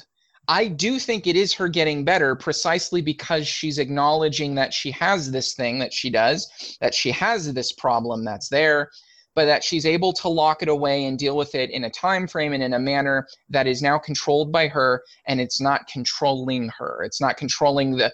I 0.49 0.66
do 0.68 0.99
think 0.99 1.26
it 1.26 1.36
is 1.36 1.53
her 1.55 1.68
getting 1.68 2.05
better 2.05 2.34
precisely 2.34 3.03
because 3.03 3.46
she's 3.46 3.78
acknowledging 3.78 4.55
that 4.55 4.72
she 4.72 4.90
has 4.92 5.30
this 5.30 5.53
thing 5.53 5.78
that 5.80 5.92
she 5.92 6.09
does, 6.09 6.76
that 6.80 6.94
she 6.94 7.11
has 7.11 7.53
this 7.53 7.72
problem 7.72 8.24
that's 8.24 8.49
there, 8.49 8.90
but 9.34 9.44
that 9.44 9.62
she's 9.62 9.84
able 9.84 10.12
to 10.14 10.28
lock 10.28 10.62
it 10.62 10.68
away 10.70 11.05
and 11.05 11.18
deal 11.18 11.36
with 11.36 11.55
it 11.55 11.70
in 11.70 11.84
a 11.84 11.90
time 11.90 12.26
frame 12.26 12.55
and 12.55 12.62
in 12.62 12.72
a 12.72 12.78
manner 12.78 13.26
that 13.51 13.66
is 13.66 13.82
now 13.82 13.99
controlled 13.99 14.51
by 14.51 14.68
her 14.68 15.05
and 15.26 15.38
it's 15.38 15.61
not 15.61 15.86
controlling 15.86 16.70
her. 16.70 17.03
It's 17.05 17.20
not 17.20 17.36
controlling 17.36 17.96
the 17.96 18.12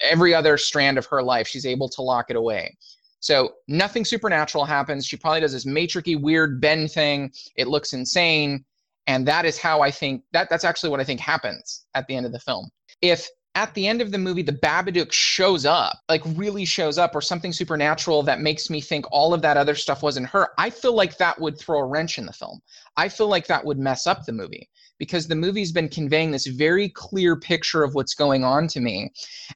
every 0.00 0.32
other 0.32 0.56
strand 0.56 0.98
of 0.98 1.06
her 1.06 1.22
life. 1.22 1.48
She's 1.48 1.66
able 1.66 1.88
to 1.88 2.02
lock 2.02 2.30
it 2.30 2.36
away. 2.36 2.76
So 3.18 3.54
nothing 3.66 4.04
supernatural 4.04 4.64
happens. 4.64 5.04
She 5.04 5.16
probably 5.16 5.40
does 5.40 5.52
this 5.52 5.66
matricy 5.66 6.16
weird 6.16 6.60
bend 6.60 6.92
thing. 6.92 7.32
It 7.56 7.66
looks 7.66 7.92
insane 7.92 8.64
and 9.06 9.26
that 9.26 9.44
is 9.44 9.58
how 9.58 9.80
i 9.80 9.90
think 9.90 10.22
that 10.32 10.48
that's 10.48 10.64
actually 10.64 10.90
what 10.90 11.00
i 11.00 11.04
think 11.04 11.20
happens 11.20 11.86
at 11.94 12.06
the 12.06 12.16
end 12.16 12.26
of 12.26 12.32
the 12.32 12.40
film. 12.40 12.68
If 13.00 13.28
at 13.54 13.74
the 13.74 13.86
end 13.86 14.00
of 14.00 14.12
the 14.12 14.18
movie 14.18 14.42
the 14.42 14.52
babadook 14.52 15.12
shows 15.12 15.66
up 15.66 15.98
like 16.08 16.22
really 16.36 16.64
shows 16.64 16.96
up 16.96 17.14
or 17.14 17.20
something 17.20 17.52
supernatural 17.52 18.22
that 18.22 18.40
makes 18.40 18.70
me 18.70 18.80
think 18.80 19.04
all 19.12 19.34
of 19.34 19.42
that 19.42 19.58
other 19.58 19.74
stuff 19.74 20.02
wasn't 20.02 20.26
her 20.26 20.48
i 20.56 20.70
feel 20.70 20.94
like 20.94 21.18
that 21.18 21.38
would 21.38 21.58
throw 21.58 21.80
a 21.80 21.84
wrench 21.84 22.16
in 22.16 22.24
the 22.24 22.32
film. 22.32 22.60
I 22.96 23.08
feel 23.08 23.28
like 23.28 23.46
that 23.46 23.64
would 23.64 23.78
mess 23.78 24.06
up 24.06 24.24
the 24.24 24.32
movie 24.32 24.68
because 24.98 25.26
the 25.26 25.34
movie's 25.34 25.72
been 25.72 25.88
conveying 25.88 26.30
this 26.30 26.46
very 26.46 26.88
clear 26.88 27.36
picture 27.36 27.82
of 27.82 27.94
what's 27.94 28.14
going 28.14 28.44
on 28.44 28.68
to 28.68 28.80
me. 28.80 29.10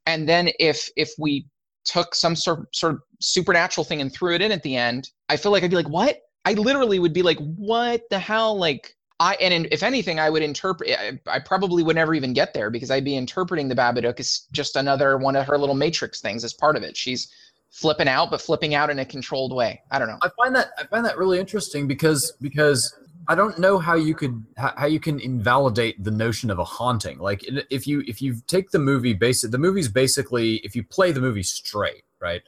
And 0.06 0.28
then 0.28 0.50
if 0.58 0.88
if 0.96 1.12
we 1.18 1.46
took 1.84 2.14
some 2.14 2.34
sort, 2.34 2.74
sort 2.74 2.94
of 2.94 3.00
supernatural 3.20 3.84
thing 3.84 4.00
and 4.00 4.12
threw 4.12 4.34
it 4.34 4.42
in 4.42 4.50
at 4.50 4.64
the 4.64 4.74
end 4.74 5.08
i 5.28 5.36
feel 5.36 5.52
like 5.52 5.62
i'd 5.62 5.70
be 5.70 5.76
like 5.76 5.88
what? 5.88 6.18
I 6.44 6.52
literally 6.52 7.00
would 7.00 7.12
be 7.12 7.22
like 7.22 7.38
what 7.38 8.02
the 8.08 8.20
hell? 8.20 8.56
Like 8.56 8.95
I 9.18 9.34
and 9.40 9.54
in, 9.54 9.68
if 9.70 9.82
anything, 9.82 10.20
I 10.20 10.28
would 10.28 10.42
interpret. 10.42 10.90
I, 10.90 11.18
I, 11.26 11.38
probably 11.38 11.82
would 11.82 11.96
never 11.96 12.14
even 12.14 12.34
get 12.34 12.52
there 12.52 12.68
because 12.68 12.90
I'd 12.90 13.04
be 13.04 13.16
interpreting 13.16 13.68
the 13.68 13.74
Babadook 13.74 14.20
as 14.20 14.42
just 14.52 14.76
another 14.76 15.16
one 15.16 15.36
of 15.36 15.46
her 15.46 15.56
little 15.56 15.74
Matrix 15.74 16.20
things 16.20 16.44
as 16.44 16.52
part 16.52 16.76
of 16.76 16.82
it. 16.82 16.96
She's 16.96 17.32
flipping 17.70 18.08
out, 18.08 18.30
but 18.30 18.40
flipping 18.40 18.74
out 18.74 18.90
in 18.90 18.98
a 18.98 19.04
controlled 19.04 19.54
way. 19.54 19.80
I 19.90 19.98
don't 19.98 20.08
know. 20.08 20.18
I 20.22 20.28
find 20.36 20.54
that 20.54 20.68
I 20.78 20.84
find 20.84 21.04
that 21.06 21.16
really 21.16 21.38
interesting 21.38 21.86
because 21.86 22.34
because 22.42 22.94
I 23.28 23.34
don't 23.34 23.58
know 23.58 23.78
how 23.78 23.94
you 23.94 24.14
could 24.14 24.44
how 24.56 24.86
you 24.86 25.00
can 25.00 25.18
invalidate 25.20 26.02
the 26.02 26.10
notion 26.10 26.50
of 26.50 26.58
a 26.58 26.64
haunting. 26.64 27.18
Like 27.18 27.42
if 27.70 27.86
you 27.86 28.02
if 28.06 28.20
you 28.20 28.36
take 28.46 28.70
the 28.70 28.78
movie 28.78 29.14
basic 29.14 29.50
the 29.50 29.58
movie's 29.58 29.88
basically 29.88 30.56
if 30.56 30.76
you 30.76 30.84
play 30.84 31.12
the 31.12 31.22
movie 31.22 31.42
straight, 31.42 32.04
right? 32.20 32.42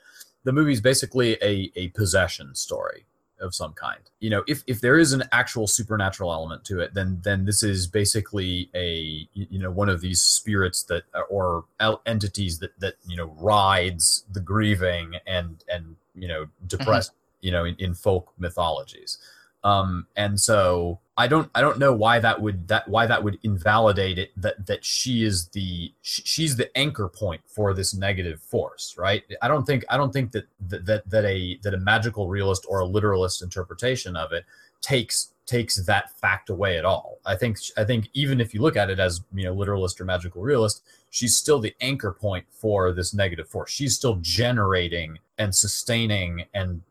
The 0.44 0.52
movie's 0.52 0.82
basically 0.82 1.38
a 1.42 1.72
a 1.76 1.88
possession 1.88 2.54
story 2.54 3.06
of 3.40 3.54
some 3.54 3.72
kind. 3.72 4.00
You 4.20 4.30
know, 4.30 4.44
if 4.46 4.62
if 4.66 4.80
there 4.80 4.98
is 4.98 5.12
an 5.12 5.24
actual 5.32 5.66
supernatural 5.66 6.32
element 6.32 6.64
to 6.66 6.80
it, 6.80 6.94
then 6.94 7.20
then 7.22 7.44
this 7.44 7.62
is 7.62 7.86
basically 7.86 8.70
a 8.74 9.28
you 9.34 9.58
know 9.58 9.70
one 9.70 9.88
of 9.88 10.00
these 10.00 10.20
spirits 10.20 10.82
that 10.84 11.04
or 11.30 11.64
entities 12.06 12.58
that 12.58 12.78
that 12.80 12.94
you 13.06 13.16
know 13.16 13.34
rides 13.38 14.24
the 14.32 14.40
grieving 14.40 15.14
and 15.26 15.64
and 15.68 15.96
you 16.14 16.28
know 16.28 16.46
depressed 16.66 17.12
mm-hmm. 17.12 17.46
you 17.46 17.52
know 17.52 17.64
in, 17.64 17.76
in 17.78 17.94
folk 17.94 18.32
mythologies. 18.38 19.18
Um, 19.64 20.06
and 20.16 20.40
so 20.40 21.00
I 21.18 21.26
don't 21.26 21.50
I 21.52 21.60
don't 21.60 21.80
know 21.80 21.92
why 21.92 22.20
that 22.20 22.40
would 22.40 22.68
that 22.68 22.86
why 22.86 23.04
that 23.06 23.24
would 23.24 23.38
invalidate 23.42 24.18
it 24.18 24.30
that 24.36 24.66
that 24.66 24.84
she 24.84 25.24
is 25.24 25.48
the 25.48 25.92
she's 26.00 26.54
the 26.54 26.74
anchor 26.78 27.08
point 27.08 27.40
for 27.44 27.74
this 27.74 27.92
negative 27.92 28.40
force, 28.40 28.94
right? 28.96 29.24
I 29.42 29.48
don't 29.48 29.66
think 29.66 29.84
I 29.90 29.96
don't 29.96 30.12
think 30.12 30.30
that 30.30 30.46
that 30.68 31.10
that 31.10 31.24
a 31.24 31.58
that 31.64 31.74
a 31.74 31.78
magical 31.78 32.28
realist 32.28 32.66
or 32.68 32.78
a 32.78 32.86
literalist 32.86 33.42
interpretation 33.42 34.14
of 34.14 34.32
it 34.32 34.44
takes 34.80 35.32
takes 35.44 35.76
that 35.86 36.16
fact 36.20 36.50
away 36.50 36.78
at 36.78 36.84
all. 36.84 37.18
I 37.26 37.34
think 37.34 37.58
I 37.76 37.82
think 37.82 38.10
even 38.14 38.40
if 38.40 38.54
you 38.54 38.62
look 38.62 38.76
at 38.76 38.88
it 38.88 39.00
as 39.00 39.20
you 39.34 39.44
know 39.44 39.54
literalist 39.54 40.00
or 40.00 40.04
magical 40.04 40.42
realist, 40.42 40.84
she's 41.10 41.36
still 41.36 41.58
the 41.58 41.74
anchor 41.80 42.12
point 42.12 42.46
for 42.52 42.92
this 42.92 43.12
negative 43.12 43.48
force. 43.48 43.72
She's 43.72 43.96
still 43.96 44.16
generating 44.20 45.18
and 45.38 45.52
sustaining 45.52 46.44
and 46.54 46.82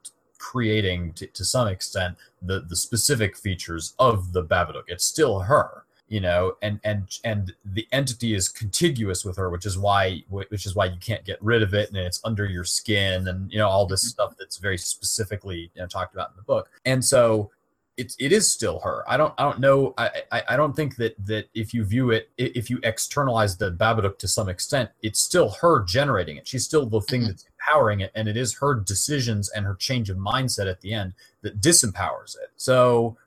creating 0.52 1.12
to, 1.14 1.28
to 1.28 1.44
some 1.44 1.68
extent 1.68 2.16
the 2.42 2.62
the 2.62 2.76
specific 2.76 3.36
features 3.36 3.94
of 4.00 4.32
the 4.32 4.44
Babadook. 4.44 4.84
It's 4.88 5.04
still 5.04 5.40
her, 5.40 5.84
you 6.08 6.22
know, 6.22 6.54
and 6.62 6.80
and 6.86 7.04
and 7.26 7.54
the 7.66 7.86
entity 7.92 8.34
is 8.34 8.48
contiguous 8.48 9.26
with 9.26 9.36
her, 9.38 9.50
which 9.50 9.66
is 9.66 9.78
why 9.78 10.24
which 10.30 10.66
is 10.66 10.74
why 10.74 10.86
you 10.86 10.98
can't 11.02 11.26
get 11.26 11.38
rid 11.42 11.62
of 11.62 11.74
it, 11.74 11.90
and 11.90 11.98
it's 11.98 12.22
under 12.24 12.46
your 12.46 12.64
skin, 12.64 13.28
and 13.28 13.52
you 13.52 13.58
know 13.58 13.68
all 13.68 13.86
this 13.86 14.04
mm-hmm. 14.04 14.12
stuff 14.12 14.36
that's 14.40 14.58
very 14.58 14.78
specifically 14.78 15.70
you 15.76 15.82
know, 15.82 15.88
talked 15.88 16.14
about 16.14 16.30
in 16.30 16.38
the 16.38 16.44
book. 16.44 16.70
And 16.86 17.04
so 17.04 17.52
it, 17.98 18.14
it 18.20 18.32
is 18.32 18.50
still 18.50 18.80
her. 18.80 19.04
I 19.08 19.18
don't 19.18 19.34
I 19.38 19.44
don't 19.44 19.60
know. 19.60 19.94
I, 19.98 20.10
I, 20.32 20.44
I 20.50 20.58
don't 20.58 20.76
think 20.76 20.96
that 20.98 21.16
that 21.26 21.50
if 21.54 21.74
you 21.74 21.84
view 21.84 22.12
it 22.12 22.30
if 22.38 22.70
you 22.70 22.80
externalize 22.84 23.58
the 23.58 23.72
Babadook 23.72 24.20
to 24.20 24.28
some 24.28 24.50
extent, 24.50 24.90
it's 25.02 25.20
still 25.20 25.50
her 25.62 25.84
generating 25.84 26.38
it. 26.38 26.48
She's 26.48 26.64
still 26.64 26.86
the 26.86 27.02
thing 27.02 27.22
mm-hmm. 27.22 27.30
that's 27.32 27.46
empowering 27.60 28.02
it, 28.02 28.12
and 28.14 28.28
it 28.28 28.38
is 28.38 28.54
her 28.60 28.76
decisions 28.76 29.50
and 29.50 29.66
her 29.66 29.76
change 29.76 30.10
of 30.10 30.18
mindset 30.18 30.70
at 30.70 30.80
the 30.82 30.94
end 30.94 31.14
that 31.42 31.60
disempowers 31.60 32.36
it. 32.36 32.52
So 32.56 33.18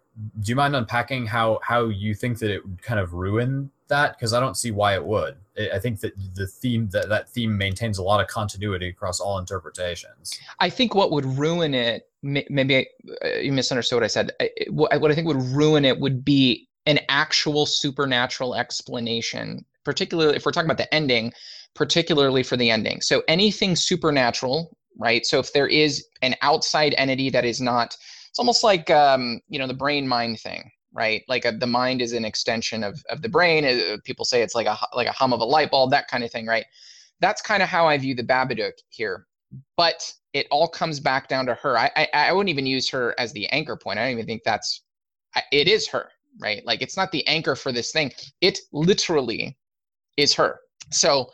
do 0.41 0.51
you 0.51 0.57
mind 0.57 0.77
unpacking 0.77 1.27
how 1.27 1.59
how 1.63 1.87
you 1.87 2.15
think 2.15 2.39
that 2.39 2.51
it 2.51 2.65
would 2.65 2.81
kind 2.81 3.01
of 3.01 3.13
ruin 3.13 3.71
that? 3.91 4.17
Because 4.17 4.33
I 4.33 4.41
don't 4.41 4.57
see 4.57 4.71
why 4.71 4.95
it 4.95 5.05
would. 5.05 5.37
I 5.73 5.79
think 5.79 6.01
that 6.01 6.13
the 6.35 6.47
theme 6.47 6.89
that 6.91 7.09
that 7.11 7.29
theme 7.29 7.57
maintains 7.57 7.99
a 7.99 8.03
lot 8.03 8.21
of 8.21 8.27
continuity 8.27 8.89
across 8.89 9.21
all 9.21 9.39
interpretations. 9.39 10.39
I 10.59 10.71
think 10.71 10.95
what 10.95 11.13
would 11.13 11.27
ruin 11.27 11.75
it, 11.75 12.09
maybe 12.23 12.77
I, 12.79 12.87
uh, 13.25 13.29
you 13.41 13.53
misunderstood 13.53 13.97
what 13.97 14.05
I 14.05 14.09
said. 14.09 14.33
What 14.71 14.93
I 14.93 15.15
think 15.15 15.27
would 15.27 15.43
ruin 15.43 15.85
it 15.85 16.01
would 16.01 16.25
be 16.25 16.69
an 16.87 17.01
actual 17.09 17.67
supernatural 17.67 18.55
explanation, 18.55 19.65
particularly 19.85 20.35
if 20.35 20.47
we're 20.47 20.53
talking 20.53 20.71
about 20.71 20.79
the 20.79 20.93
ending, 20.95 21.33
particularly 21.75 22.43
for 22.43 22.57
the 22.57 22.71
ending. 22.71 23.03
So 23.03 23.23
anything 23.29 23.77
supernatural, 23.77 24.75
right? 24.99 25.27
So 25.27 25.39
if 25.39 25.53
there 25.53 25.69
is 25.69 26.07
an 26.23 26.35
outside 26.41 26.95
entity 26.97 27.29
that 27.31 27.45
is 27.45 27.61
not 27.61 27.97
it's 28.31 28.39
almost 28.39 28.65
like 28.65 28.89
um, 28.91 29.41
you 29.49 29.59
know 29.59 29.67
the 29.67 29.75
brain 29.75 30.09
mind 30.09 30.41
thing 30.41 30.71
right? 30.93 31.23
Like 31.29 31.45
a, 31.45 31.51
uh, 31.51 31.59
the 31.59 31.67
mind 31.67 32.03
is 32.03 32.13
an 32.13 32.25
extension 32.25 32.83
of, 32.83 33.03
of 33.11 33.23
the 33.23 33.29
brain 33.29 33.65
uh, 33.65 33.99
people 34.05 34.25
say 34.25 34.43
it's 34.43 34.55
like 34.55 34.67
a 34.67 34.77
like 34.95 35.07
a 35.07 35.13
hum 35.13 35.33
of 35.33 35.41
a 35.41 35.45
light 35.45 35.71
bulb 35.71 35.91
that 35.91 36.09
kind 36.09 36.25
of 36.25 36.31
thing 36.31 36.47
right? 36.47 36.65
That's 37.21 37.43
kind 37.43 37.63
of 37.63 37.69
how 37.69 37.87
i 37.87 37.99
view 37.99 38.15
the 38.15 38.25
babadook 38.25 38.73
here 38.89 39.27
but 39.77 40.13
it 40.33 40.47
all 40.51 40.69
comes 40.69 41.01
back 41.01 41.29
down 41.29 41.45
to 41.47 41.55
her. 41.55 41.77
I 41.77 41.91
i, 41.97 42.09
I 42.13 42.33
wouldn't 42.33 42.51
even 42.51 42.67
use 42.67 42.89
her 42.91 43.15
as 43.19 43.33
the 43.33 43.47
anchor 43.49 43.77
point. 43.77 43.99
I 43.99 44.05
don't 44.05 44.13
even 44.13 44.27
think 44.27 44.43
that's 44.45 44.83
it 45.53 45.69
is 45.69 45.87
her 45.89 46.11
right? 46.39 46.65
Like 46.65 46.83
it's 46.83 46.97
not 46.97 47.13
the 47.13 47.27
anchor 47.27 47.57
for 47.57 47.73
this 47.73 47.93
thing. 47.93 48.13
It 48.41 48.59
literally 48.73 49.57
is 50.17 50.35
her. 50.35 50.61
So 50.91 51.31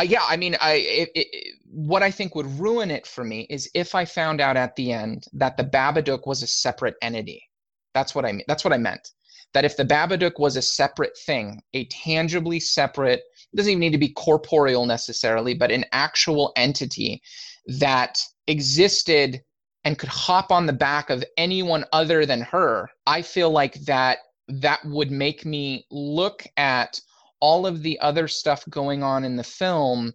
uh, 0.00 0.04
yeah, 0.04 0.24
I 0.28 0.36
mean, 0.36 0.56
I 0.60 0.72
it, 0.74 1.10
it, 1.14 1.54
what 1.66 2.02
I 2.02 2.10
think 2.10 2.34
would 2.34 2.58
ruin 2.58 2.90
it 2.90 3.06
for 3.06 3.24
me 3.24 3.46
is 3.50 3.70
if 3.74 3.94
I 3.94 4.04
found 4.04 4.40
out 4.40 4.56
at 4.56 4.74
the 4.76 4.92
end 4.92 5.26
that 5.34 5.56
the 5.56 5.64
Babadook 5.64 6.26
was 6.26 6.42
a 6.42 6.46
separate 6.46 6.96
entity. 7.02 7.49
That's 7.94 8.14
what 8.14 8.24
I 8.24 8.32
mean. 8.32 8.44
That's 8.48 8.64
what 8.64 8.72
I 8.72 8.78
meant. 8.78 9.10
That 9.52 9.64
if 9.64 9.76
the 9.76 9.84
Babadook 9.84 10.38
was 10.38 10.56
a 10.56 10.62
separate 10.62 11.16
thing, 11.26 11.60
a 11.74 11.86
tangibly 11.86 12.60
separate, 12.60 13.22
doesn't 13.56 13.70
even 13.70 13.80
need 13.80 13.92
to 13.92 13.98
be 13.98 14.12
corporeal 14.12 14.86
necessarily, 14.86 15.54
but 15.54 15.72
an 15.72 15.84
actual 15.92 16.52
entity 16.56 17.20
that 17.66 18.18
existed 18.46 19.42
and 19.84 19.98
could 19.98 20.08
hop 20.08 20.52
on 20.52 20.66
the 20.66 20.72
back 20.72 21.10
of 21.10 21.24
anyone 21.36 21.84
other 21.92 22.26
than 22.26 22.42
her, 22.42 22.88
I 23.06 23.22
feel 23.22 23.50
like 23.50 23.74
that 23.86 24.18
that 24.48 24.84
would 24.84 25.10
make 25.10 25.44
me 25.44 25.86
look 25.90 26.44
at 26.56 27.00
all 27.40 27.66
of 27.66 27.82
the 27.82 27.98
other 28.00 28.28
stuff 28.28 28.64
going 28.68 29.02
on 29.02 29.24
in 29.24 29.36
the 29.36 29.44
film 29.44 30.12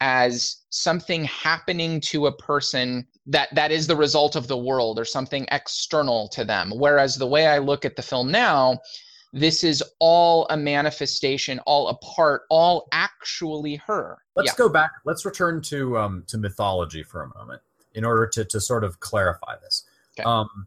as 0.00 0.56
something 0.70 1.24
happening 1.24 2.00
to 2.00 2.26
a 2.26 2.36
person 2.36 3.06
that 3.26 3.54
that 3.54 3.70
is 3.70 3.86
the 3.86 3.96
result 3.96 4.36
of 4.36 4.48
the 4.48 4.56
world 4.56 4.98
or 4.98 5.04
something 5.04 5.46
external 5.50 6.28
to 6.28 6.44
them 6.44 6.72
whereas 6.74 7.16
the 7.16 7.26
way 7.26 7.46
i 7.46 7.58
look 7.58 7.84
at 7.84 7.96
the 7.96 8.02
film 8.02 8.30
now 8.30 8.78
this 9.32 9.62
is 9.62 9.82
all 10.00 10.46
a 10.50 10.56
manifestation 10.56 11.58
all 11.60 11.88
a 11.88 11.94
part 11.96 12.42
all 12.50 12.88
actually 12.92 13.76
her 13.76 14.18
let's 14.36 14.48
yeah. 14.48 14.56
go 14.56 14.68
back 14.68 14.90
let's 15.04 15.24
return 15.24 15.60
to 15.60 15.98
um 15.98 16.24
to 16.26 16.38
mythology 16.38 17.02
for 17.02 17.22
a 17.22 17.38
moment 17.38 17.60
in 17.94 18.04
order 18.04 18.26
to 18.26 18.44
to 18.44 18.60
sort 18.60 18.84
of 18.84 18.98
clarify 19.00 19.54
this 19.62 19.84
okay. 20.18 20.24
um 20.24 20.66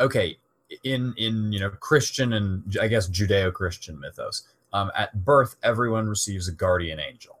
okay 0.00 0.38
in 0.84 1.12
in 1.16 1.52
you 1.52 1.58
know 1.58 1.70
christian 1.70 2.34
and 2.34 2.76
i 2.80 2.86
guess 2.86 3.08
judeo-christian 3.08 3.98
mythos 3.98 4.44
um, 4.72 4.90
at 4.96 5.24
birth, 5.24 5.56
everyone 5.62 6.08
receives 6.08 6.48
a 6.48 6.52
guardian 6.52 7.00
angel, 7.00 7.37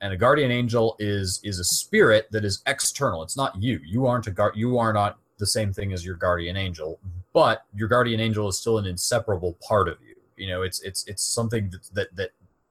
and 0.00 0.12
a 0.12 0.16
guardian 0.16 0.50
angel 0.50 0.96
is 0.98 1.40
is 1.44 1.58
a 1.58 1.64
spirit 1.64 2.28
that 2.30 2.44
is 2.44 2.62
external. 2.66 3.22
It's 3.22 3.36
not 3.36 3.60
you. 3.60 3.80
You 3.84 4.06
aren't 4.06 4.26
a 4.26 4.30
guard. 4.30 4.56
You 4.56 4.78
are 4.78 4.92
not 4.92 5.18
the 5.38 5.46
same 5.46 5.72
thing 5.72 5.92
as 5.92 6.04
your 6.04 6.16
guardian 6.16 6.56
angel, 6.56 6.98
but 7.32 7.64
your 7.74 7.88
guardian 7.88 8.20
angel 8.20 8.48
is 8.48 8.58
still 8.58 8.78
an 8.78 8.86
inseparable 8.86 9.58
part 9.66 9.88
of 9.88 9.98
you. 10.00 10.14
You 10.36 10.48
know, 10.48 10.62
it's 10.62 10.80
it's 10.82 11.06
it's 11.06 11.22
something 11.22 11.70
that 11.70 11.90
that 11.94 12.16
that 12.16 12.30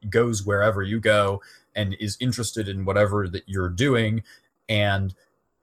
goes 0.10 0.46
wherever 0.46 0.82
you 0.82 1.00
go 1.00 1.42
and 1.76 1.96
is 2.00 2.18
interested 2.20 2.68
in 2.68 2.86
whatever 2.86 3.28
that 3.28 3.44
you're 3.48 3.70
doing, 3.70 4.24
and 4.68 5.14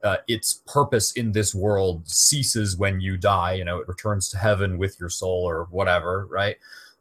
uh, 0.03 0.17
its 0.27 0.61
purpose 0.67 1.11
in 1.13 1.31
this 1.33 1.53
world 1.53 2.07
ceases 2.07 2.77
when 2.77 3.01
you 3.01 3.17
die. 3.17 3.53
You 3.53 3.65
know, 3.65 3.79
it 3.79 3.87
returns 3.87 4.29
to 4.29 4.37
heaven 4.37 4.77
with 4.77 4.99
your 4.99 5.09
soul 5.09 5.43
or 5.43 5.65
whatever, 5.65 6.27
right? 6.29 6.57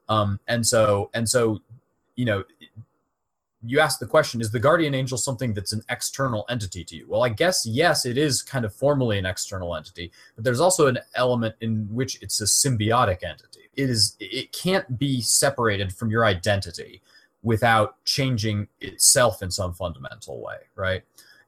Um, 0.09 0.41
and 0.49 0.67
so 0.67 1.11
and 1.15 1.29
so, 1.29 1.61
you 2.17 2.25
know, 2.25 2.45
you 3.67 3.81
ask 3.81 3.99
the 3.99 4.07
question: 4.07 4.41
Is 4.41 4.51
the 4.51 4.59
guardian 4.59 4.95
angel 4.95 5.19
something 5.19 5.55
that's 5.55 5.73
an 5.73 5.83
external 5.89 6.45
entity 6.49 6.85
to 6.85 6.97
you? 6.97 7.07
Well, 7.09 7.25
I 7.25 7.29
guess 7.29 7.67
yes, 7.67 8.07
it 8.07 8.19
is 8.19 8.43
kind 8.43 8.65
of 8.65 8.75
formally 8.75 9.19
an 9.19 9.27
external 9.27 9.75
entity, 9.75 10.13
but 10.35 10.45
there's 10.45 10.61
also 10.61 10.87
an 10.87 10.99
element 11.15 11.55
in 11.61 11.87
which 11.91 12.21
it's 12.23 12.41
a 12.41 12.45
symbiotic 12.45 13.23
entity. 13.23 13.71
It 13.75 13.91
is 13.91 14.17
it 14.21 14.53
can't 14.53 14.99
be 14.99 15.21
separated 15.21 15.93
from 15.93 16.11
your 16.11 16.25
identity 16.25 17.03
without 17.43 18.03
changing 18.05 18.69
itself 18.81 19.43
in 19.43 19.51
some 19.51 19.73
fundamental 19.73 20.41
way, 20.43 20.57
right? 20.75 21.03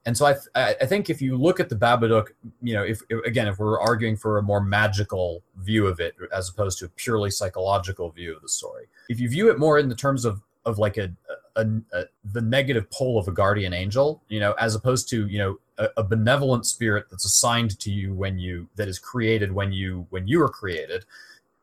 And 0.05 0.15
so 0.15 0.25
I, 0.25 0.33
th- 0.33 0.77
I 0.81 0.85
think 0.85 1.09
if 1.09 1.21
you 1.21 1.35
look 1.35 1.59
at 1.59 1.67
the 1.67 1.75
Babadook, 1.75 2.29
you 2.61 2.73
know, 2.73 2.83
if, 2.83 3.01
if, 3.09 3.23
again, 3.25 3.47
if 3.47 3.59
we're 3.59 3.79
arguing 3.79 4.15
for 4.15 4.37
a 4.37 4.41
more 4.41 4.61
magical 4.61 5.43
view 5.57 5.87
of 5.87 5.99
it 5.99 6.15
as 6.33 6.49
opposed 6.49 6.79
to 6.79 6.85
a 6.85 6.89
purely 6.89 7.29
psychological 7.29 8.09
view 8.09 8.33
of 8.33 8.41
the 8.41 8.49
story, 8.49 8.87
if 9.09 9.19
you 9.19 9.29
view 9.29 9.51
it 9.51 9.59
more 9.59 9.77
in 9.77 9.89
the 9.89 9.95
terms 9.95 10.23
of 10.23 10.41
of 10.65 10.77
like 10.77 10.97
a, 10.97 11.11
a, 11.55 11.65
a 11.93 12.03
the 12.33 12.41
negative 12.41 12.89
pole 12.91 13.17
of 13.17 13.27
a 13.27 13.31
guardian 13.31 13.73
angel, 13.73 14.21
you 14.29 14.39
know, 14.39 14.53
as 14.53 14.75
opposed 14.75 15.09
to 15.09 15.27
you 15.27 15.37
know 15.37 15.59
a, 15.77 15.89
a 15.97 16.03
benevolent 16.03 16.65
spirit 16.65 17.05
that's 17.09 17.25
assigned 17.25 17.79
to 17.79 17.91
you 17.91 18.13
when 18.13 18.37
you 18.37 18.67
that 18.75 18.87
is 18.87 18.99
created 18.99 19.51
when 19.51 19.71
you 19.71 20.05
when 20.09 20.27
you 20.27 20.41
are 20.41 20.49
created, 20.49 21.05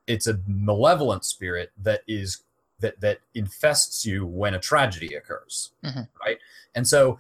it's 0.07 0.27
a 0.27 0.41
malevolent 0.47 1.25
spirit 1.25 1.73
that 1.83 2.03
is 2.07 2.43
that 2.81 3.01
that 3.01 3.21
infests 3.35 4.05
you 4.05 4.27
when 4.27 4.55
a 4.55 4.59
tragedy 4.59 5.15
occurs 5.15 5.71
mm-hmm. 5.85 6.01
right? 6.25 6.39
And 6.75 6.87
so 6.87 7.19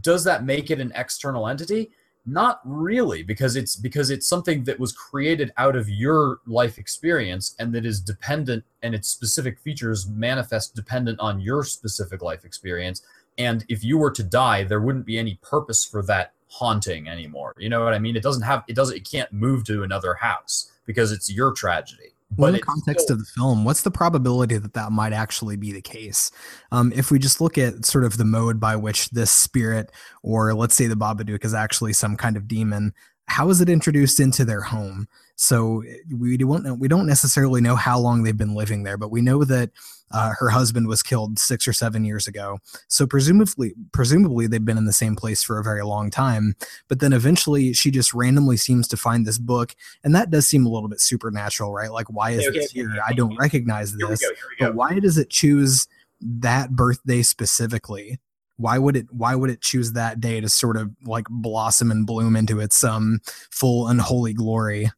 does 0.00 0.24
that 0.24 0.44
make 0.44 0.70
it 0.70 0.80
an 0.80 0.92
external 0.94 1.46
entity 1.46 1.90
not 2.26 2.60
really 2.64 3.22
because 3.22 3.56
it's 3.56 3.76
because 3.76 4.10
it's 4.10 4.26
something 4.26 4.64
that 4.64 4.80
was 4.80 4.92
created 4.92 5.52
out 5.56 5.76
of 5.76 5.88
your 5.88 6.38
life 6.46 6.78
experience 6.78 7.54
and 7.58 7.74
that 7.74 7.84
is 7.84 8.00
dependent 8.00 8.64
and 8.82 8.94
its 8.94 9.08
specific 9.08 9.58
features 9.58 10.08
manifest 10.08 10.74
dependent 10.74 11.20
on 11.20 11.40
your 11.40 11.64
specific 11.64 12.22
life 12.22 12.44
experience. 12.44 13.02
And 13.36 13.64
if 13.68 13.84
you 13.84 13.98
were 13.98 14.10
to 14.12 14.22
die 14.22 14.64
there 14.64 14.80
wouldn't 14.80 15.06
be 15.06 15.18
any 15.18 15.38
purpose 15.42 15.84
for 15.84 16.02
that 16.04 16.32
haunting 16.48 17.08
anymore. 17.08 17.54
You 17.58 17.68
know 17.68 17.84
what 17.84 17.94
i 17.94 17.98
mean? 17.98 18.16
It 18.16 18.22
doesn't 18.22 18.42
have 18.42 18.64
it 18.68 18.76
doesn't 18.76 18.96
it 18.96 19.08
can't 19.10 19.32
move 19.32 19.64
to 19.64 19.82
another 19.82 20.14
house 20.14 20.70
because 20.86 21.12
it's 21.12 21.30
your 21.30 21.52
tragedy 21.52 22.13
well, 22.36 22.48
in 22.48 22.54
the 22.54 22.60
context 22.60 23.04
still, 23.04 23.14
of 23.14 23.20
the 23.20 23.26
film, 23.26 23.64
what's 23.64 23.82
the 23.82 23.90
probability 23.90 24.58
that 24.58 24.74
that 24.74 24.92
might 24.92 25.12
actually 25.12 25.56
be 25.56 25.72
the 25.72 25.82
case? 25.82 26.30
Um, 26.72 26.92
if 26.94 27.10
we 27.10 27.18
just 27.18 27.40
look 27.40 27.58
at 27.58 27.84
sort 27.84 28.04
of 28.04 28.16
the 28.16 28.24
mode 28.24 28.60
by 28.60 28.76
which 28.76 29.10
this 29.10 29.30
spirit, 29.30 29.92
or 30.22 30.54
let's 30.54 30.74
say 30.74 30.86
the 30.86 30.94
Babadook, 30.94 31.44
is 31.44 31.54
actually 31.54 31.92
some 31.92 32.16
kind 32.16 32.36
of 32.36 32.48
demon, 32.48 32.92
how 33.26 33.48
is 33.50 33.60
it 33.60 33.68
introduced 33.68 34.20
into 34.20 34.44
their 34.44 34.62
home? 34.62 35.08
So 35.36 35.82
we 36.16 36.36
don't 36.36 36.78
we 36.78 36.88
don't 36.88 37.06
necessarily 37.06 37.60
know 37.60 37.74
how 37.74 37.98
long 37.98 38.22
they've 38.22 38.36
been 38.36 38.54
living 38.54 38.84
there, 38.84 38.96
but 38.96 39.10
we 39.10 39.20
know 39.20 39.44
that 39.44 39.70
uh, 40.12 40.32
her 40.38 40.48
husband 40.48 40.86
was 40.86 41.02
killed 41.02 41.38
six 41.38 41.66
or 41.66 41.72
seven 41.72 42.04
years 42.04 42.28
ago. 42.28 42.58
So 42.86 43.06
presumably, 43.06 43.74
presumably 43.90 44.46
they've 44.46 44.64
been 44.64 44.78
in 44.78 44.84
the 44.84 44.92
same 44.92 45.16
place 45.16 45.42
for 45.42 45.58
a 45.58 45.64
very 45.64 45.82
long 45.82 46.10
time. 46.10 46.54
But 46.88 47.00
then 47.00 47.12
eventually, 47.12 47.72
she 47.72 47.90
just 47.90 48.14
randomly 48.14 48.56
seems 48.56 48.86
to 48.88 48.96
find 48.96 49.26
this 49.26 49.38
book, 49.38 49.74
and 50.04 50.14
that 50.14 50.30
does 50.30 50.46
seem 50.46 50.66
a 50.66 50.68
little 50.68 50.88
bit 50.88 51.00
supernatural, 51.00 51.72
right? 51.72 51.90
Like, 51.90 52.12
why 52.12 52.30
is 52.30 52.46
okay, 52.46 52.58
this 52.58 52.70
okay, 52.70 52.80
here? 52.80 52.90
Okay, 52.90 53.00
I 53.06 53.12
don't 53.12 53.36
recognize 53.36 53.96
this. 53.96 54.20
Here 54.20 54.30
we 54.30 54.34
go, 54.34 54.36
here 54.36 54.48
we 54.50 54.56
go. 54.56 54.66
But 54.66 54.74
why 54.76 55.00
does 55.00 55.18
it 55.18 55.30
choose 55.30 55.88
that 56.20 56.70
birthday 56.70 57.22
specifically? 57.22 58.20
why 58.56 58.78
would 58.78 58.94
it 58.94 59.12
why 59.12 59.34
would 59.34 59.50
it 59.50 59.60
choose 59.60 59.92
that 59.92 60.20
day 60.20 60.40
to 60.40 60.48
sort 60.48 60.76
of 60.76 60.88
like 61.04 61.26
blossom 61.28 61.90
and 61.90 62.06
bloom 62.06 62.36
into 62.36 62.60
its 62.60 62.84
um 62.84 63.18
full 63.50 63.88
unholy 63.88 64.32
glory 64.32 64.88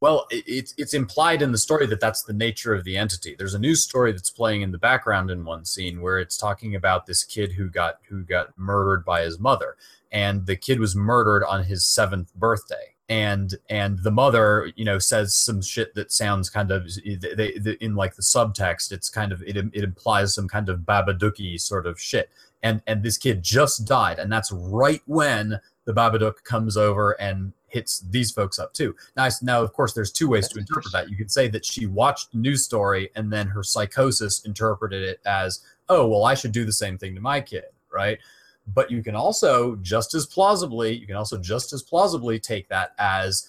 well, 0.00 0.26
it's 0.30 0.74
it's 0.78 0.94
implied 0.94 1.42
in 1.42 1.52
the 1.52 1.58
story 1.58 1.86
that 1.86 2.00
that's 2.00 2.22
the 2.22 2.32
nature 2.32 2.74
of 2.74 2.84
the 2.84 2.96
entity. 2.96 3.34
There's 3.38 3.54
a 3.54 3.58
news 3.58 3.82
story 3.82 4.12
that's 4.12 4.30
playing 4.30 4.62
in 4.62 4.72
the 4.72 4.78
background 4.78 5.30
in 5.30 5.44
one 5.44 5.66
scene 5.66 6.00
where 6.00 6.18
it's 6.18 6.38
talking 6.38 6.74
about 6.74 7.04
this 7.04 7.22
kid 7.22 7.52
who 7.52 7.68
got 7.68 7.98
who 8.08 8.22
got 8.22 8.56
murdered 8.58 9.04
by 9.04 9.22
his 9.22 9.38
mother, 9.38 9.76
and 10.10 10.46
the 10.46 10.56
kid 10.56 10.80
was 10.80 10.96
murdered 10.96 11.44
on 11.44 11.64
his 11.64 11.84
seventh 11.84 12.34
birthday. 12.34 12.94
And 13.10 13.56
and 13.68 13.98
the 13.98 14.10
mother, 14.10 14.72
you 14.74 14.86
know, 14.86 14.98
says 14.98 15.34
some 15.34 15.60
shit 15.60 15.94
that 15.96 16.12
sounds 16.12 16.48
kind 16.48 16.70
of 16.70 16.88
they, 17.04 17.58
they, 17.58 17.72
in 17.80 17.94
like 17.94 18.14
the 18.14 18.22
subtext. 18.22 18.92
It's 18.92 19.10
kind 19.10 19.32
of 19.32 19.42
it 19.42 19.56
it 19.56 19.84
implies 19.84 20.34
some 20.34 20.48
kind 20.48 20.70
of 20.70 20.80
babadooky 20.80 21.60
sort 21.60 21.86
of 21.86 22.00
shit. 22.00 22.30
And 22.62 22.80
and 22.86 23.02
this 23.02 23.18
kid 23.18 23.42
just 23.42 23.86
died, 23.86 24.18
and 24.18 24.32
that's 24.32 24.52
right 24.52 25.02
when 25.06 25.60
the 25.84 25.92
Babadook 25.92 26.44
comes 26.44 26.76
over 26.76 27.12
and 27.20 27.52
hits 27.70 28.00
these 28.10 28.30
folks 28.30 28.58
up 28.58 28.72
too. 28.74 28.94
Now, 29.16 29.28
now 29.42 29.62
of 29.62 29.72
course, 29.72 29.92
there's 29.92 30.12
two 30.12 30.28
ways 30.28 30.48
to 30.48 30.58
interpret 30.58 30.92
that. 30.92 31.10
You 31.10 31.16
could 31.16 31.30
say 31.30 31.48
that 31.48 31.64
she 31.64 31.86
watched 31.86 32.32
the 32.32 32.38
news 32.38 32.64
story 32.64 33.10
and 33.14 33.32
then 33.32 33.46
her 33.48 33.62
psychosis 33.62 34.44
interpreted 34.44 35.02
it 35.02 35.20
as, 35.24 35.64
oh, 35.88 36.06
well, 36.08 36.24
I 36.24 36.34
should 36.34 36.52
do 36.52 36.64
the 36.64 36.72
same 36.72 36.98
thing 36.98 37.14
to 37.14 37.20
my 37.20 37.40
kid, 37.40 37.64
right? 37.92 38.18
But 38.66 38.90
you 38.90 39.02
can 39.02 39.16
also 39.16 39.76
just 39.76 40.14
as 40.14 40.26
plausibly, 40.26 40.92
you 40.94 41.06
can 41.06 41.16
also 41.16 41.38
just 41.38 41.72
as 41.72 41.82
plausibly 41.82 42.38
take 42.38 42.68
that 42.68 42.92
as 42.98 43.48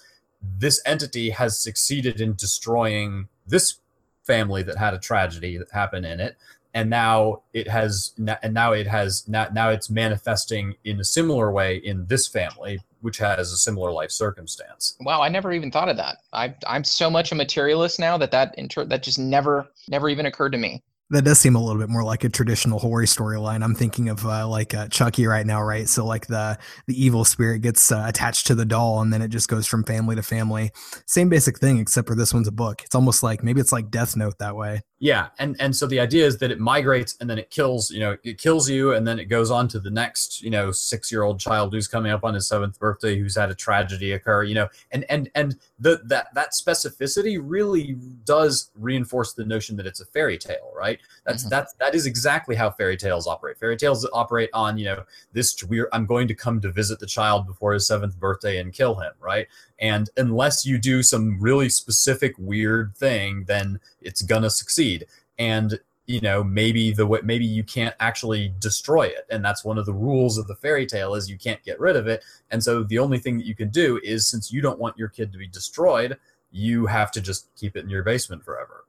this 0.58 0.82
entity 0.86 1.30
has 1.30 1.58
succeeded 1.58 2.20
in 2.20 2.34
destroying 2.34 3.28
this 3.46 3.76
family 4.24 4.62
that 4.62 4.78
had 4.78 4.94
a 4.94 4.98
tragedy 4.98 5.56
that 5.56 5.70
happened 5.70 6.06
in 6.06 6.20
it 6.20 6.36
and 6.74 6.88
now 6.88 7.42
it 7.52 7.68
has 7.68 8.12
and 8.18 8.54
now 8.54 8.72
it 8.72 8.86
has 8.86 9.26
now, 9.28 9.68
it's 9.68 9.90
manifesting 9.90 10.74
in 10.84 11.00
a 11.00 11.04
similar 11.04 11.50
way 11.52 11.76
in 11.76 12.06
this 12.06 12.26
family 12.26 12.80
which 13.00 13.18
has 13.18 13.50
a 13.50 13.56
similar 13.56 13.90
life 13.90 14.10
circumstance. 14.10 14.96
Wow 15.00 15.22
i 15.22 15.28
never 15.28 15.52
even 15.52 15.70
thought 15.70 15.88
of 15.88 15.96
that. 15.96 16.18
I, 16.32 16.54
i'm 16.66 16.84
so 16.84 17.10
much 17.10 17.32
a 17.32 17.34
materialist 17.34 17.98
now 17.98 18.16
that 18.18 18.30
that 18.30 18.54
inter- 18.58 18.84
that 18.84 19.02
just 19.02 19.18
never 19.18 19.66
never 19.88 20.08
even 20.08 20.26
occurred 20.26 20.52
to 20.52 20.58
me 20.58 20.82
that 21.12 21.24
does 21.24 21.38
seem 21.38 21.54
a 21.54 21.62
little 21.62 21.80
bit 21.80 21.90
more 21.90 22.02
like 22.02 22.24
a 22.24 22.28
traditional 22.30 22.78
horror 22.78 23.04
storyline. 23.04 23.62
I'm 23.62 23.74
thinking 23.74 24.08
of 24.08 24.24
uh, 24.24 24.48
like 24.48 24.72
uh, 24.72 24.88
Chucky 24.88 25.26
right 25.26 25.46
now, 25.46 25.62
right? 25.62 25.86
So 25.86 26.06
like 26.06 26.26
the 26.26 26.58
the 26.86 27.04
evil 27.04 27.24
spirit 27.24 27.60
gets 27.60 27.92
uh, 27.92 28.04
attached 28.08 28.46
to 28.46 28.54
the 28.54 28.64
doll, 28.64 29.02
and 29.02 29.12
then 29.12 29.20
it 29.20 29.28
just 29.28 29.48
goes 29.48 29.66
from 29.66 29.84
family 29.84 30.16
to 30.16 30.22
family. 30.22 30.70
Same 31.06 31.28
basic 31.28 31.58
thing, 31.58 31.78
except 31.78 32.08
for 32.08 32.16
this 32.16 32.32
one's 32.32 32.48
a 32.48 32.52
book. 32.52 32.82
It's 32.82 32.94
almost 32.94 33.22
like 33.22 33.44
maybe 33.44 33.60
it's 33.60 33.72
like 33.72 33.90
Death 33.90 34.16
Note 34.16 34.38
that 34.38 34.56
way. 34.56 34.80
Yeah, 35.00 35.28
and 35.38 35.54
and 35.60 35.76
so 35.76 35.86
the 35.86 36.00
idea 36.00 36.24
is 36.24 36.38
that 36.38 36.50
it 36.50 36.60
migrates 36.60 37.16
and 37.20 37.28
then 37.28 37.38
it 37.38 37.50
kills. 37.50 37.90
You 37.90 38.00
know, 38.00 38.16
it 38.24 38.38
kills 38.38 38.70
you, 38.70 38.94
and 38.94 39.06
then 39.06 39.18
it 39.18 39.26
goes 39.26 39.50
on 39.50 39.68
to 39.68 39.80
the 39.80 39.90
next. 39.90 40.40
You 40.40 40.50
know, 40.50 40.70
six 40.70 41.12
year 41.12 41.24
old 41.24 41.38
child 41.38 41.74
who's 41.74 41.88
coming 41.88 42.10
up 42.10 42.24
on 42.24 42.32
his 42.32 42.48
seventh 42.48 42.78
birthday, 42.78 43.18
who's 43.18 43.36
had 43.36 43.50
a 43.50 43.54
tragedy 43.54 44.12
occur. 44.12 44.44
You 44.44 44.54
know, 44.54 44.68
and 44.92 45.04
and 45.10 45.28
and 45.34 45.56
the 45.78 46.00
that 46.06 46.28
that 46.34 46.52
specificity 46.52 47.38
really 47.38 47.96
does 48.24 48.70
reinforce 48.74 49.34
the 49.34 49.44
notion 49.44 49.76
that 49.76 49.86
it's 49.86 50.00
a 50.00 50.06
fairy 50.06 50.38
tale, 50.38 50.72
right? 50.74 51.00
That's 51.24 51.42
mm-hmm. 51.42 51.50
that's 51.50 51.72
that 51.74 51.94
is 51.94 52.06
exactly 52.06 52.54
how 52.54 52.70
fairy 52.70 52.96
tales 52.96 53.26
operate. 53.26 53.58
Fairy 53.58 53.76
tales 53.76 54.08
operate 54.12 54.50
on 54.52 54.78
you 54.78 54.86
know 54.86 55.04
this. 55.32 55.62
We're 55.64 55.88
I'm 55.92 56.06
going 56.06 56.28
to 56.28 56.34
come 56.34 56.60
to 56.60 56.72
visit 56.72 56.98
the 56.98 57.06
child 57.06 57.46
before 57.46 57.72
his 57.72 57.86
seventh 57.86 58.18
birthday 58.18 58.58
and 58.58 58.72
kill 58.72 58.96
him, 58.96 59.12
right? 59.20 59.46
And 59.78 60.10
unless 60.16 60.66
you 60.66 60.78
do 60.78 61.02
some 61.02 61.40
really 61.40 61.68
specific 61.68 62.34
weird 62.38 62.96
thing, 62.96 63.44
then 63.46 63.80
it's 64.00 64.22
gonna 64.22 64.50
succeed. 64.50 65.06
And 65.38 65.78
you 66.06 66.20
know 66.20 66.42
maybe 66.42 66.92
the 66.92 67.06
way 67.06 67.20
maybe 67.22 67.44
you 67.44 67.62
can't 67.62 67.94
actually 68.00 68.52
destroy 68.58 69.04
it 69.04 69.24
and 69.30 69.44
that's 69.44 69.64
one 69.64 69.78
of 69.78 69.86
the 69.86 69.92
rules 69.92 70.36
of 70.36 70.46
the 70.46 70.54
fairy 70.56 70.84
tale 70.84 71.14
is 71.14 71.30
you 71.30 71.38
can't 71.38 71.62
get 71.62 71.78
rid 71.78 71.96
of 71.96 72.06
it 72.08 72.24
and 72.50 72.62
so 72.62 72.82
the 72.82 72.98
only 72.98 73.18
thing 73.18 73.38
that 73.38 73.46
you 73.46 73.54
can 73.54 73.68
do 73.68 74.00
is 74.02 74.26
since 74.26 74.52
you 74.52 74.60
don't 74.60 74.78
want 74.78 74.98
your 74.98 75.08
kid 75.08 75.32
to 75.32 75.38
be 75.38 75.46
destroyed 75.46 76.18
you 76.50 76.86
have 76.86 77.10
to 77.12 77.20
just 77.20 77.48
keep 77.56 77.76
it 77.76 77.84
in 77.84 77.90
your 77.90 78.02
basement 78.02 78.44
forever 78.44 78.81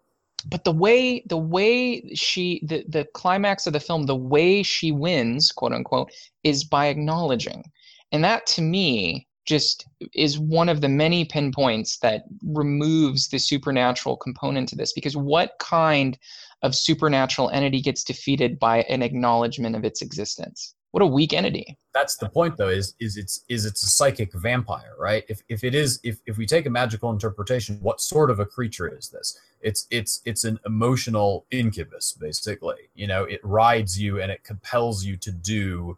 but 0.49 0.63
the 0.63 0.71
way 0.71 1.23
the 1.27 1.37
way 1.37 2.13
she 2.13 2.61
the 2.65 2.83
the 2.87 3.05
climax 3.13 3.67
of 3.67 3.73
the 3.73 3.79
film 3.79 4.05
the 4.05 4.15
way 4.15 4.63
she 4.63 4.91
wins 4.91 5.51
quote 5.51 5.73
unquote 5.73 6.11
is 6.43 6.63
by 6.63 6.87
acknowledging. 6.87 7.63
And 8.11 8.23
that 8.23 8.45
to 8.47 8.61
me 8.61 9.27
just 9.45 9.87
is 10.13 10.39
one 10.39 10.69
of 10.69 10.81
the 10.81 10.89
many 10.89 11.25
pinpoints 11.25 11.97
that 11.99 12.23
removes 12.45 13.27
the 13.27 13.39
supernatural 13.39 14.15
component 14.15 14.69
to 14.69 14.75
this. 14.75 14.93
Because 14.93 15.17
what 15.17 15.51
kind 15.59 16.17
of 16.61 16.75
supernatural 16.75 17.49
entity 17.49 17.81
gets 17.81 18.03
defeated 18.03 18.57
by 18.57 18.83
an 18.83 19.01
acknowledgement 19.01 19.75
of 19.75 19.83
its 19.83 20.01
existence 20.01 20.75
what 20.93 21.01
a 21.01 21.07
weak 21.07 21.33
entity. 21.33 21.75
That's 21.91 22.17
the 22.17 22.29
point 22.29 22.55
though 22.55 22.69
is 22.69 22.93
is 22.99 23.17
it's 23.17 23.43
is 23.49 23.65
it's 23.65 23.81
a 23.81 23.89
psychic 23.89 24.31
vampire 24.31 24.93
right? 24.99 25.23
If 25.27 25.41
if 25.49 25.63
it 25.63 25.73
is 25.73 25.99
if 26.03 26.19
if 26.27 26.37
we 26.37 26.45
take 26.45 26.67
a 26.67 26.69
magical 26.69 27.09
interpretation 27.09 27.79
what 27.81 27.99
sort 27.99 28.29
of 28.29 28.39
a 28.39 28.45
creature 28.45 28.87
is 28.87 29.09
this? 29.09 29.39
It's 29.61 29.87
it's 29.89 30.21
it's 30.23 30.43
an 30.43 30.59
emotional 30.67 31.47
incubus 31.49 32.11
basically. 32.13 32.89
You 32.93 33.07
know 33.07 33.23
it 33.23 33.39
rides 33.43 33.99
you 33.99 34.21
and 34.21 34.31
it 34.31 34.43
compels 34.43 35.03
you 35.03 35.17
to 35.17 35.31
do 35.31 35.97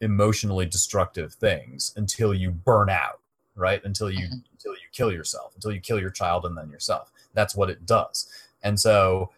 emotionally 0.00 0.64
destructive 0.64 1.34
things 1.34 1.92
until 1.96 2.32
you 2.32 2.52
burn 2.52 2.88
out 2.88 3.20
right? 3.54 3.84
Until 3.84 4.10
you 4.10 4.24
mm-hmm. 4.28 4.38
until 4.52 4.72
you 4.72 4.88
kill 4.92 5.12
yourself 5.12 5.54
until 5.56 5.72
you 5.72 5.80
kill 5.80 6.00
your 6.00 6.10
child 6.10 6.46
and 6.46 6.56
then 6.56 6.70
yourself. 6.70 7.12
That's 7.34 7.54
what 7.54 7.68
it 7.68 7.84
does. 7.84 8.28
And 8.62 8.80
so 8.80 9.30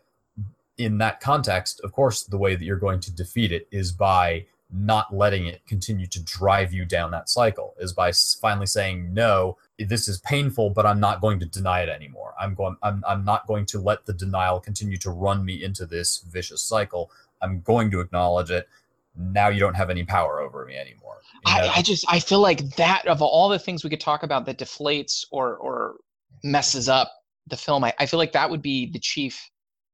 in 0.79 0.99
that 0.99 1.21
context 1.21 1.81
of 1.83 1.91
course 1.91 2.23
the 2.23 2.39
way 2.39 2.55
that 2.55 2.65
you're 2.65 2.77
going 2.77 3.01
to 3.01 3.13
defeat 3.13 3.51
it 3.51 3.67
is 3.73 3.91
by 3.91 4.45
not 4.77 5.15
letting 5.15 5.47
it 5.47 5.65
continue 5.67 6.07
to 6.07 6.23
drive 6.23 6.73
you 6.73 6.85
down 6.85 7.11
that 7.11 7.29
cycle 7.29 7.75
is 7.79 7.93
by 7.93 8.11
finally 8.41 8.67
saying 8.67 9.13
no 9.15 9.57
this 9.79 10.09
is 10.09 10.19
painful 10.19 10.71
but 10.71 10.85
i'm 10.85 10.99
not 10.99 11.21
going 11.21 11.39
to 11.39 11.47
deny 11.47 11.81
it 11.81 11.89
anymore 11.89 12.35
i'm 12.41 12.55
going 12.55 12.77
i'm, 12.83 13.03
I'm 13.07 13.25
not 13.25 13.47
going 13.47 13.67
to 13.67 13.81
let 13.81 14.05
the 14.07 14.13
denial 14.13 14.61
continue 14.61 14.97
to 14.99 15.11
run 15.11 15.45
me 15.45 15.63
into 15.63 15.87
this 15.87 16.25
vicious 16.29 16.63
cycle 16.63 17.11
i'm 17.41 17.61
going 17.61 17.91
to 17.93 18.01
acknowledge 18.01 18.51
it 18.51 18.69
now 19.17 19.49
you 19.49 19.61
don't 19.61 19.75
have 19.75 19.91
any 19.91 20.05
power 20.05 20.41
over 20.41 20.65
me 20.67 20.77
anymore. 20.77 21.19
You 21.47 21.55
know? 21.55 21.69
I, 21.69 21.77
I, 21.77 21.83
just 21.83 22.05
I 22.09 22.21
feel 22.21 22.41
like 22.41 22.75
that 22.77 23.07
of 23.07 23.23
all 23.23 23.49
the 23.49 23.59
things 23.59 23.85
we 23.85 23.91
could 23.91 24.01
talk 24.01 24.23
about 24.23 24.47
that 24.47 24.59
deflates 24.59 25.25
or 25.31 25.57
or 25.57 25.97
messes 26.43 26.89
up 26.89 27.13
the 27.47 27.57
film, 27.57 27.85
I, 27.85 27.95
I 27.99 28.07
feel 28.07 28.19
like 28.19 28.33
that 28.33 28.51
would 28.51 28.63
be 28.63 28.91
the 28.91 28.99
chief 28.99 29.39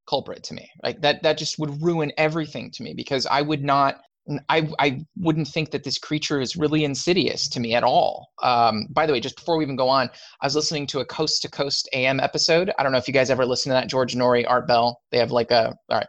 culprit 0.08 0.42
to 0.44 0.54
me. 0.54 0.70
Like 0.82 1.00
that 1.02 1.22
that 1.22 1.38
just 1.38 1.58
would 1.58 1.82
ruin 1.82 2.12
everything 2.16 2.70
to 2.72 2.82
me 2.82 2.94
because 2.94 3.26
I 3.26 3.42
would 3.42 3.62
not 3.62 4.00
I, 4.48 4.68
I 4.78 5.04
wouldn't 5.16 5.48
think 5.48 5.70
that 5.70 5.84
this 5.84 5.98
creature 5.98 6.40
is 6.40 6.56
really 6.56 6.84
insidious 6.84 7.48
to 7.48 7.60
me 7.60 7.74
at 7.74 7.82
all. 7.82 8.28
Um, 8.42 8.86
by 8.90 9.06
the 9.06 9.12
way, 9.12 9.20
just 9.20 9.36
before 9.36 9.56
we 9.56 9.64
even 9.64 9.76
go 9.76 9.88
on, 9.88 10.08
I 10.40 10.46
was 10.46 10.54
listening 10.54 10.86
to 10.88 11.00
a 11.00 11.04
Coast 11.04 11.42
to 11.42 11.50
Coast 11.50 11.88
AM 11.92 12.20
episode. 12.20 12.70
I 12.78 12.82
don't 12.82 12.92
know 12.92 12.98
if 12.98 13.08
you 13.08 13.14
guys 13.14 13.30
ever 13.30 13.44
listen 13.44 13.70
to 13.70 13.74
that. 13.74 13.88
George 13.88 14.14
Noory, 14.14 14.44
Art 14.48 14.68
Bell, 14.68 15.00
they 15.10 15.18
have 15.18 15.32
like 15.32 15.50
a 15.50 15.74
all 15.88 15.98
right, 15.98 16.06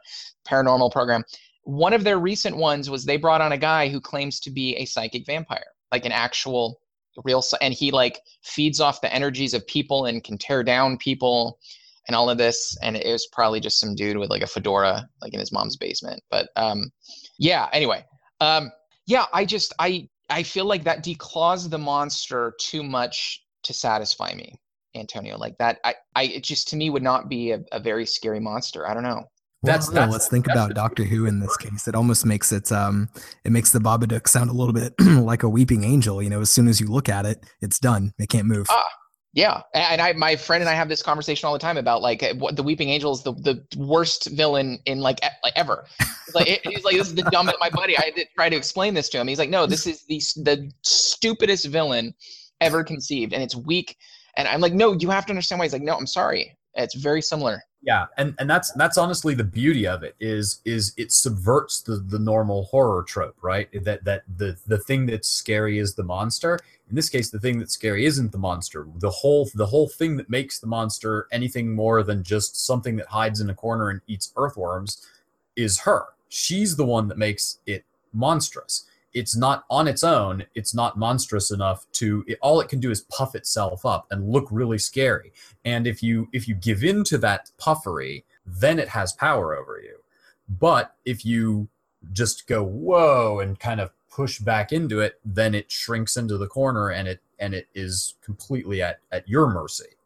paranormal 0.47 0.91
program 0.91 1.23
one 1.63 1.93
of 1.93 2.03
their 2.03 2.19
recent 2.19 2.57
ones 2.57 2.89
was 2.89 3.05
they 3.05 3.17
brought 3.17 3.41
on 3.41 3.51
a 3.51 3.57
guy 3.57 3.89
who 3.89 4.01
claims 4.01 4.39
to 4.41 4.51
be 4.51 4.75
a 4.75 4.85
psychic 4.85 5.25
vampire, 5.25 5.65
like 5.91 6.05
an 6.05 6.11
actual 6.11 6.79
real, 7.23 7.43
and 7.61 7.73
he 7.73 7.91
like 7.91 8.19
feeds 8.43 8.79
off 8.79 9.01
the 9.01 9.13
energies 9.13 9.53
of 9.53 9.65
people 9.67 10.05
and 10.05 10.23
can 10.23 10.37
tear 10.37 10.63
down 10.63 10.97
people 10.97 11.59
and 12.07 12.15
all 12.15 12.29
of 12.29 12.37
this. 12.37 12.75
And 12.81 12.95
it 12.95 13.11
was 13.11 13.27
probably 13.31 13.59
just 13.59 13.79
some 13.79 13.95
dude 13.95 14.17
with 14.17 14.29
like 14.29 14.41
a 14.41 14.47
fedora, 14.47 15.07
like 15.21 15.33
in 15.33 15.39
his 15.39 15.51
mom's 15.51 15.77
basement. 15.77 16.23
But 16.31 16.49
um, 16.55 16.91
yeah. 17.37 17.69
Anyway, 17.73 18.03
um, 18.41 18.71
yeah. 19.05 19.25
I 19.33 19.45
just 19.45 19.73
I 19.79 20.09
I 20.29 20.43
feel 20.43 20.65
like 20.65 20.83
that 20.83 21.03
declaws 21.03 21.69
the 21.69 21.77
monster 21.77 22.53
too 22.59 22.83
much 22.83 23.43
to 23.63 23.73
satisfy 23.73 24.33
me, 24.33 24.59
Antonio. 24.95 25.37
Like 25.37 25.57
that, 25.59 25.79
I 25.83 25.95
I 26.15 26.23
it 26.23 26.43
just 26.43 26.67
to 26.69 26.75
me 26.75 26.89
would 26.89 27.03
not 27.03 27.29
be 27.29 27.51
a, 27.51 27.63
a 27.71 27.79
very 27.79 28.05
scary 28.05 28.39
monster. 28.39 28.87
I 28.87 28.93
don't 28.93 29.03
know. 29.03 29.23
That's, 29.63 29.89
that's 29.89 30.11
let's 30.11 30.27
think 30.27 30.47
that's 30.47 30.57
about 30.57 30.73
Doctor 30.73 31.03
Who 31.03 31.27
in 31.27 31.39
this 31.39 31.55
case. 31.55 31.87
It 31.87 31.93
almost 31.93 32.25
makes 32.25 32.51
it 32.51 32.71
um 32.71 33.09
it 33.45 33.51
makes 33.51 33.71
the 33.71 33.79
Babadook 33.79 34.27
sound 34.27 34.49
a 34.49 34.53
little 34.53 34.73
bit 34.73 34.93
like 34.99 35.43
a 35.43 35.49
weeping 35.49 35.83
angel. 35.83 36.21
You 36.21 36.31
know, 36.31 36.41
as 36.41 36.49
soon 36.49 36.67
as 36.67 36.81
you 36.81 36.87
look 36.87 37.09
at 37.09 37.25
it, 37.27 37.45
it's 37.61 37.77
done. 37.77 38.11
It 38.17 38.29
can't 38.29 38.47
move. 38.47 38.65
Ah, 38.69 38.87
yeah, 39.33 39.61
and 39.73 40.01
I 40.01 40.11
my 40.13 40.35
friend 40.35 40.61
and 40.61 40.69
I 40.69 40.73
have 40.73 40.89
this 40.89 41.01
conversation 41.01 41.47
all 41.47 41.53
the 41.53 41.59
time 41.59 41.77
about 41.77 42.01
like 42.01 42.21
eh, 42.21 42.33
what 42.33 42.57
the 42.57 42.63
Weeping 42.63 42.89
Angel 42.89 43.13
is 43.13 43.23
the 43.23 43.31
the 43.33 43.63
worst 43.77 44.29
villain 44.31 44.79
in 44.85 44.99
like, 44.99 45.21
like 45.43 45.53
ever. 45.55 45.85
He's 46.25 46.35
like 46.35 46.61
he's 46.65 46.83
like 46.83 46.97
this 46.97 47.07
is 47.07 47.15
the 47.15 47.23
dumbest. 47.23 47.57
My 47.61 47.69
buddy, 47.69 47.97
I 47.97 48.11
try 48.35 48.49
to 48.49 48.55
explain 48.55 48.93
this 48.93 49.07
to 49.09 49.19
him. 49.19 49.27
He's 49.27 49.39
like, 49.39 49.49
no, 49.49 49.65
this 49.65 49.87
is 49.87 50.03
the 50.03 50.19
the 50.43 50.71
stupidest 50.83 51.67
villain 51.67 52.13
ever 52.59 52.83
conceived, 52.83 53.31
and 53.31 53.41
it's 53.41 53.55
weak. 53.55 53.95
And 54.35 54.47
I'm 54.47 54.59
like, 54.59 54.73
no, 54.73 54.93
you 54.93 55.09
have 55.09 55.25
to 55.27 55.31
understand 55.31 55.59
why. 55.59 55.65
He's 55.65 55.73
like, 55.73 55.81
no, 55.81 55.95
I'm 55.95 56.07
sorry. 56.07 56.57
It's 56.75 56.95
very 56.95 57.21
similar. 57.21 57.63
Yeah 57.83 58.05
and 58.17 58.35
and 58.39 58.49
that's 58.49 58.71
that's 58.73 58.97
honestly 58.97 59.33
the 59.33 59.43
beauty 59.43 59.87
of 59.87 60.03
it 60.03 60.15
is 60.19 60.61
is 60.65 60.93
it 60.97 61.11
subverts 61.11 61.81
the 61.81 61.95
the 61.95 62.19
normal 62.19 62.65
horror 62.65 63.03
trope 63.03 63.35
right? 63.41 63.69
That 63.83 64.03
that 64.03 64.23
the 64.37 64.57
the 64.67 64.77
thing 64.77 65.05
that's 65.05 65.27
scary 65.27 65.79
is 65.79 65.95
the 65.95 66.03
monster. 66.03 66.59
In 66.89 66.95
this 66.95 67.09
case 67.09 67.29
the 67.29 67.39
thing 67.39 67.57
that's 67.57 67.73
scary 67.73 68.05
isn't 68.05 68.31
the 68.31 68.37
monster. 68.37 68.87
The 68.97 69.09
whole 69.09 69.49
the 69.55 69.65
whole 69.65 69.87
thing 69.87 70.15
that 70.17 70.29
makes 70.29 70.59
the 70.59 70.67
monster 70.67 71.27
anything 71.31 71.73
more 71.73 72.03
than 72.03 72.23
just 72.23 72.65
something 72.65 72.95
that 72.97 73.07
hides 73.07 73.41
in 73.41 73.49
a 73.49 73.55
corner 73.55 73.89
and 73.89 74.01
eats 74.07 74.31
earthworms 74.35 75.07
is 75.55 75.79
her. 75.79 76.05
She's 76.29 76.75
the 76.75 76.85
one 76.85 77.07
that 77.07 77.17
makes 77.17 77.57
it 77.65 77.83
monstrous 78.13 78.85
it's 79.13 79.35
not 79.35 79.65
on 79.69 79.87
its 79.87 80.03
own 80.03 80.43
it's 80.55 80.73
not 80.73 80.97
monstrous 80.97 81.51
enough 81.51 81.85
to 81.91 82.23
it, 82.27 82.37
all 82.41 82.59
it 82.61 82.69
can 82.69 82.79
do 82.79 82.91
is 82.91 83.01
puff 83.01 83.35
itself 83.35 83.85
up 83.85 84.07
and 84.11 84.29
look 84.29 84.47
really 84.51 84.77
scary. 84.77 85.31
And 85.65 85.87
if 85.87 86.01
you 86.01 86.27
if 86.33 86.47
you 86.47 86.55
give 86.55 86.83
in 86.83 87.03
to 87.05 87.17
that 87.19 87.51
puffery 87.57 88.25
then 88.45 88.79
it 88.79 88.89
has 88.89 89.13
power 89.13 89.55
over 89.55 89.79
you. 89.79 89.97
But 90.49 90.95
if 91.05 91.25
you 91.25 91.67
just 92.13 92.47
go 92.47 92.63
whoa 92.63 93.39
and 93.39 93.59
kind 93.59 93.79
of 93.79 93.91
push 94.09 94.39
back 94.39 94.71
into 94.71 94.99
it 94.99 95.19
then 95.23 95.55
it 95.55 95.71
shrinks 95.71 96.17
into 96.17 96.37
the 96.37 96.47
corner 96.47 96.89
and 96.89 97.07
it 97.07 97.21
and 97.39 97.53
it 97.53 97.67
is 97.73 98.15
completely 98.23 98.81
at 98.81 98.99
at 99.11 99.27
your 99.27 99.49
mercy 99.49 99.97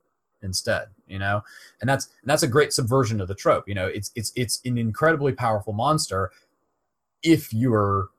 instead 0.41 0.87
you 1.07 1.19
know? 1.19 1.43
And 1.81 1.89
that's 1.89 2.07
and 2.21 2.29
that's 2.29 2.43
a 2.43 2.47
great 2.47 2.73
subversion 2.73 3.21
of 3.21 3.27
the 3.27 3.35
trope 3.35 3.67
you 3.67 3.75
know? 3.75 3.87
It's 3.87 4.11
it's 4.15 4.31
it's 4.35 4.61
an 4.65 4.77
incredibly 4.77 5.33
powerful 5.33 5.73
monster 5.73 6.31
if 7.23 7.53
you're 7.53 8.09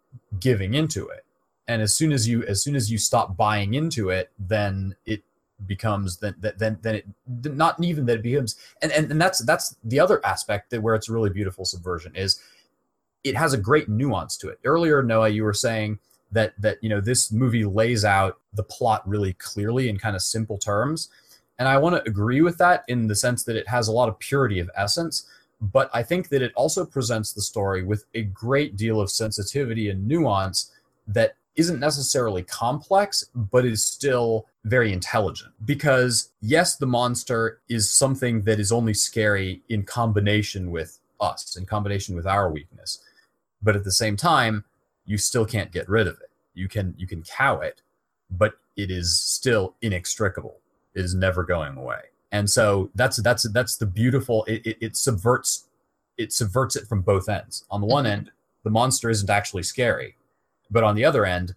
giving 0.41 0.75
into 0.75 1.09
it. 1.09 1.25
And 1.69 1.83
as 1.83 1.95
soon 1.95 2.13
as 2.13 2.29
you 2.29 2.45
as 2.45 2.63
soon 2.63 2.77
as 2.77 2.91
you 2.91 2.99
stop 2.99 3.37
buying 3.37 3.75
into 3.75 4.11
it 4.11 4.31
then 4.39 4.95
it 5.05 5.23
becomes 5.67 6.19
then 6.19 6.35
then 6.39 6.79
then 6.83 6.95
it 6.95 7.07
not 7.27 7.83
even 7.83 8.05
that 8.07 8.19
it 8.19 8.23
becomes 8.23 8.57
and, 8.83 8.93
and 8.93 9.11
and 9.11 9.21
that's 9.21 9.39
that's 9.41 9.77
the 9.85 9.99
other 9.99 10.25
aspect 10.25 10.71
that 10.71 10.83
where 10.83 10.95
it's 10.95 11.09
really 11.09 11.31
beautiful 11.31 11.65
subversion 11.65 12.15
is 12.15 12.43
it 13.25 13.35
has 13.35 13.53
a 13.53 13.59
great 13.59 13.89
nuance 13.89 14.37
to 14.37 14.49
it. 14.49 14.61
Earlier 14.65 15.03
noah 15.03 15.29
you 15.29 15.43
were 15.43 15.55
saying 15.55 15.99
that 16.31 16.53
that 16.61 16.79
you 16.83 16.89
know 16.89 17.01
this 17.01 17.33
movie 17.33 17.65
lays 17.65 18.05
out 18.05 18.39
the 18.53 18.63
plot 18.63 19.07
really 19.09 19.33
clearly 19.35 19.89
in 19.89 19.99
kind 19.99 20.15
of 20.15 20.23
simple 20.23 20.59
terms. 20.59 21.09
And 21.59 21.67
i 21.67 21.79
want 21.79 21.97
to 21.97 22.09
agree 22.09 22.43
with 22.43 22.59
that 22.59 22.85
in 22.87 23.07
the 23.09 23.17
sense 23.17 23.43
that 23.45 23.57
it 23.57 23.67
has 23.67 23.89
a 23.89 23.93
lot 23.93 24.11
of 24.11 24.19
purity 24.19 24.61
of 24.61 24.71
essence 24.77 25.27
but 25.61 25.91
i 25.93 26.03
think 26.03 26.29
that 26.29 26.43
it 26.43 26.53
also 26.55 26.85
presents 26.85 27.33
the 27.33 27.43
story 27.43 27.83
with 27.83 28.05
a 28.15 28.23
great 28.23 28.77
deal 28.77 29.01
of 29.01 29.11
sensitivity 29.11 29.89
and 29.91 30.07
nuance 30.07 30.73
that 31.07 31.37
isn't 31.57 31.81
necessarily 31.81 32.43
complex 32.43 33.25
but 33.35 33.65
is 33.65 33.85
still 33.85 34.47
very 34.65 34.93
intelligent 34.93 35.53
because 35.65 36.31
yes 36.41 36.77
the 36.77 36.87
monster 36.87 37.61
is 37.69 37.91
something 37.91 38.43
that 38.43 38.61
is 38.61 38.73
only 38.73 38.93
scary 38.93 39.63
in 39.69 39.83
combination 39.83 40.71
with 40.71 40.99
us 41.21 41.57
in 41.57 41.65
combination 41.65 42.15
with 42.15 42.27
our 42.27 42.51
weakness 42.51 43.03
but 43.63 43.75
at 43.75 43.85
the 43.85 43.93
same 43.93 44.17
time 44.17 44.65
you 45.07 45.17
still 45.17 45.47
can't 45.47 45.73
get 45.73 45.89
rid 45.89 46.07
of 46.07 46.19
it. 46.21 46.31
You 46.53 46.69
can 46.69 46.95
you 46.99 47.07
can 47.07 47.23
cow 47.23 47.61
it, 47.61 47.81
but 48.31 48.55
it 48.77 48.91
is 48.91 49.19
still 49.19 49.75
inextricable. 49.81 50.59
It 50.95 51.05
is 51.05 51.15
never 51.15 51.45
going 51.45 51.77
away. 51.77 52.01
And 52.33 52.49
so 52.49 52.91
that's 52.95 53.17
that's 53.19 53.49
that's 53.53 53.77
the 53.77 53.87
beautiful. 53.87 54.45
It, 54.45 54.67
it, 54.67 54.77
it 54.81 54.97
subverts 54.97 55.67
it 56.17 56.33
subverts 56.33 56.77
it 56.77 56.87
from 56.87 57.03
both 57.03 57.29
ends. 57.29 57.65
On 57.71 57.81
the 57.81 57.87
one 57.87 58.05
mm-hmm. 58.05 58.13
end, 58.13 58.31
the 58.65 58.71
monster 58.71 59.11
isn't 59.11 59.31
actually 59.31 59.63
scary, 59.63 60.17
but 60.71 60.83
on 60.83 60.95
the 60.95 61.05
other 61.05 61.25
end, 61.25 61.55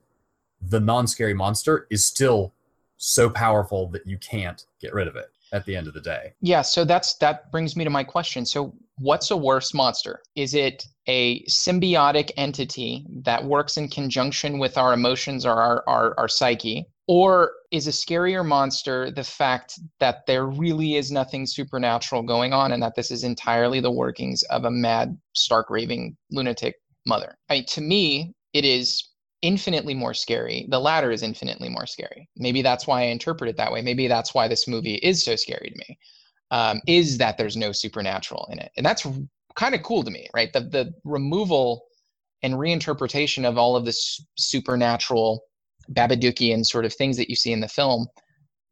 the 0.61 0.79
non-scary 0.79 1.33
monster 1.33 1.87
is 1.89 2.05
still 2.05 2.53
so 2.97 3.29
powerful 3.29 3.87
that 3.87 4.05
you 4.05 4.17
can't 4.17 4.65
get 4.81 4.93
rid 4.93 5.07
of 5.07 5.15
it 5.15 5.31
at 5.53 5.65
the 5.65 5.75
end 5.75 5.87
of 5.87 5.93
the 5.93 6.01
day. 6.01 6.33
Yeah, 6.41 6.61
so 6.61 6.85
that's 6.85 7.15
that 7.15 7.51
brings 7.51 7.75
me 7.75 7.83
to 7.83 7.89
my 7.89 8.03
question. 8.03 8.45
So 8.45 8.75
what's 8.97 9.31
a 9.31 9.37
worse 9.37 9.73
monster? 9.73 10.21
Is 10.35 10.53
it 10.53 10.85
a 11.07 11.41
symbiotic 11.45 12.31
entity 12.37 13.05
that 13.23 13.43
works 13.43 13.77
in 13.77 13.87
conjunction 13.87 14.59
with 14.59 14.77
our 14.77 14.93
emotions 14.93 15.45
or 15.45 15.53
our, 15.53 15.83
our, 15.87 16.13
our 16.19 16.27
psyche? 16.27 16.85
Or 17.09 17.53
is 17.71 17.87
a 17.87 17.91
scarier 17.91 18.45
monster 18.45 19.09
the 19.09 19.23
fact 19.23 19.79
that 19.99 20.27
there 20.27 20.45
really 20.45 20.95
is 20.95 21.11
nothing 21.11 21.47
supernatural 21.47 22.21
going 22.21 22.53
on 22.53 22.71
and 22.71 22.83
that 22.83 22.93
this 22.93 23.09
is 23.09 23.23
entirely 23.23 23.79
the 23.79 23.89
workings 23.89 24.43
of 24.43 24.65
a 24.65 24.69
mad, 24.69 25.17
stark 25.33 25.71
raving 25.71 26.15
lunatic 26.29 26.75
mother? 27.07 27.35
I, 27.49 27.61
to 27.61 27.81
me, 27.81 28.35
it 28.53 28.63
is 28.63 29.09
infinitely 29.41 29.95
more 29.95 30.13
scary. 30.13 30.67
The 30.69 30.79
latter 30.79 31.09
is 31.09 31.23
infinitely 31.23 31.69
more 31.69 31.87
scary. 31.87 32.29
Maybe 32.37 32.61
that's 32.61 32.85
why 32.85 33.01
I 33.01 33.05
interpret 33.05 33.49
it 33.49 33.57
that 33.57 33.71
way. 33.71 33.81
Maybe 33.81 34.07
that's 34.07 34.35
why 34.35 34.47
this 34.47 34.67
movie 34.67 34.97
is 34.97 35.23
so 35.23 35.35
scary 35.35 35.71
to 35.71 35.77
me. 35.89 35.97
Um, 36.51 36.79
is 36.85 37.17
that 37.17 37.39
there's 37.39 37.57
no 37.57 37.71
supernatural 37.71 38.47
in 38.51 38.59
it, 38.59 38.71
and 38.77 38.85
that's 38.85 39.07
kind 39.55 39.73
of 39.73 39.81
cool 39.81 40.03
to 40.03 40.11
me, 40.11 40.27
right? 40.35 40.53
The 40.53 40.61
the 40.61 40.93
removal 41.03 41.85
and 42.43 42.53
reinterpretation 42.53 43.49
of 43.49 43.57
all 43.57 43.75
of 43.75 43.85
this 43.85 44.23
supernatural 44.35 45.43
Babadookian 45.93 46.65
sort 46.65 46.85
of 46.85 46.93
things 46.93 47.17
that 47.17 47.29
you 47.29 47.35
see 47.35 47.51
in 47.51 47.59
the 47.59 47.67
film. 47.67 48.07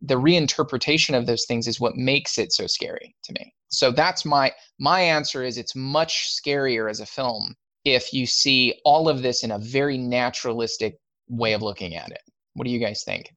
The 0.01 0.15
reinterpretation 0.15 1.18
of 1.18 1.26
those 1.26 1.45
things 1.45 1.68
is 1.68 1.80
what 1.80 1.95
makes 1.95 2.38
it 2.38 2.53
so 2.53 2.68
scary 2.68 3.15
to 3.24 3.34
me. 3.34 3.53
So 3.70 3.91
that's 3.91 4.26
my 4.26 4.51
my 4.80 5.01
answer 5.01 5.43
is 5.43 5.57
it's 5.57 5.76
much 5.76 6.30
scarier 6.30 6.89
as 6.89 6.99
a 6.99 7.05
film 7.05 7.55
if 7.84 8.13
you 8.13 8.26
see 8.26 8.80
all 8.84 9.09
of 9.09 9.22
this 9.22 9.43
in 9.43 9.51
a 9.51 9.59
very 9.59 9.97
naturalistic 9.97 10.97
way 11.30 11.53
of 11.53 11.61
looking 11.61 11.95
at 11.95 12.11
it. 12.11 12.22
What 12.53 12.65
do 12.65 12.72
you 12.72 12.80
guys 12.80 13.03
think? 13.03 13.32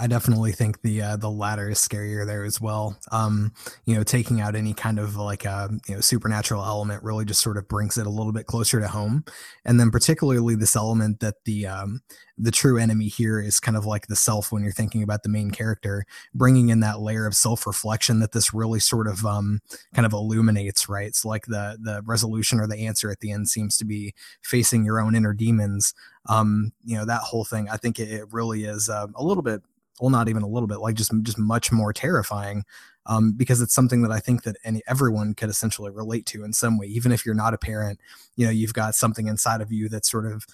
I 0.00 0.06
definitely 0.06 0.52
think 0.52 0.80
the 0.80 1.02
uh, 1.02 1.16
the 1.16 1.30
latter 1.30 1.68
is 1.68 1.78
scarier 1.78 2.26
there 2.26 2.44
as 2.44 2.58
well. 2.58 2.96
Um, 3.12 3.52
you 3.84 3.94
know, 3.94 4.02
taking 4.02 4.40
out 4.40 4.56
any 4.56 4.72
kind 4.72 4.98
of 4.98 5.16
like 5.16 5.44
a 5.44 5.50
uh, 5.50 5.68
you 5.86 5.94
know 5.96 6.00
supernatural 6.00 6.64
element 6.64 7.02
really 7.02 7.26
just 7.26 7.42
sort 7.42 7.58
of 7.58 7.68
brings 7.68 7.98
it 7.98 8.06
a 8.06 8.10
little 8.10 8.32
bit 8.32 8.46
closer 8.46 8.80
to 8.80 8.88
home, 8.88 9.26
and 9.66 9.78
then 9.78 9.90
particularly 9.90 10.54
this 10.54 10.74
element 10.74 11.20
that 11.20 11.44
the 11.44 11.66
um, 11.66 12.00
the 12.38 12.50
true 12.50 12.78
enemy 12.78 13.08
here 13.08 13.38
is 13.38 13.60
kind 13.60 13.76
of 13.76 13.84
like 13.84 14.06
the 14.06 14.16
self 14.16 14.50
when 14.50 14.62
you're 14.62 14.72
thinking 14.72 15.02
about 15.02 15.22
the 15.22 15.28
main 15.28 15.50
character, 15.50 16.06
bringing 16.32 16.70
in 16.70 16.80
that 16.80 17.00
layer 17.00 17.26
of 17.26 17.36
self 17.36 17.66
reflection 17.66 18.20
that 18.20 18.32
this 18.32 18.54
really 18.54 18.80
sort 18.80 19.06
of 19.06 19.26
um, 19.26 19.60
kind 19.94 20.06
of 20.06 20.14
illuminates. 20.14 20.88
Right, 20.88 21.08
it's 21.08 21.26
like 21.26 21.44
the 21.44 21.76
the 21.78 22.00
resolution 22.06 22.58
or 22.58 22.66
the 22.66 22.86
answer 22.86 23.10
at 23.10 23.20
the 23.20 23.32
end 23.32 23.50
seems 23.50 23.76
to 23.76 23.84
be 23.84 24.14
facing 24.42 24.82
your 24.82 24.98
own 24.98 25.14
inner 25.14 25.34
demons. 25.34 25.92
Um, 26.26 26.72
you 26.86 26.96
know 26.96 27.04
that 27.04 27.20
whole 27.20 27.44
thing. 27.44 27.68
I 27.68 27.76
think 27.76 27.98
it, 27.98 28.10
it 28.10 28.32
really 28.32 28.64
is 28.64 28.88
uh, 28.88 29.06
a 29.14 29.22
little 29.22 29.42
bit 29.42 29.62
well 30.00 30.10
not 30.10 30.28
even 30.28 30.42
a 30.42 30.48
little 30.48 30.66
bit 30.66 30.80
like 30.80 30.94
just 30.94 31.12
just 31.22 31.38
much 31.38 31.70
more 31.70 31.92
terrifying 31.92 32.64
um, 33.06 33.32
because 33.32 33.60
it's 33.60 33.74
something 33.74 34.02
that 34.02 34.12
I 34.12 34.20
think 34.20 34.42
that 34.42 34.56
any 34.64 34.82
everyone 34.86 35.34
could 35.34 35.48
essentially 35.48 35.90
relate 35.90 36.26
to 36.26 36.44
in 36.44 36.52
some 36.52 36.78
way. 36.78 36.86
Even 36.86 37.12
if 37.12 37.24
you're 37.24 37.34
not 37.34 37.54
a 37.54 37.58
parent, 37.58 37.98
you 38.36 38.44
know, 38.44 38.52
you've 38.52 38.74
got 38.74 38.94
something 38.94 39.26
inside 39.26 39.60
of 39.60 39.72
you 39.72 39.88
that 39.88 40.04
sort 40.04 40.26
of 40.26 40.44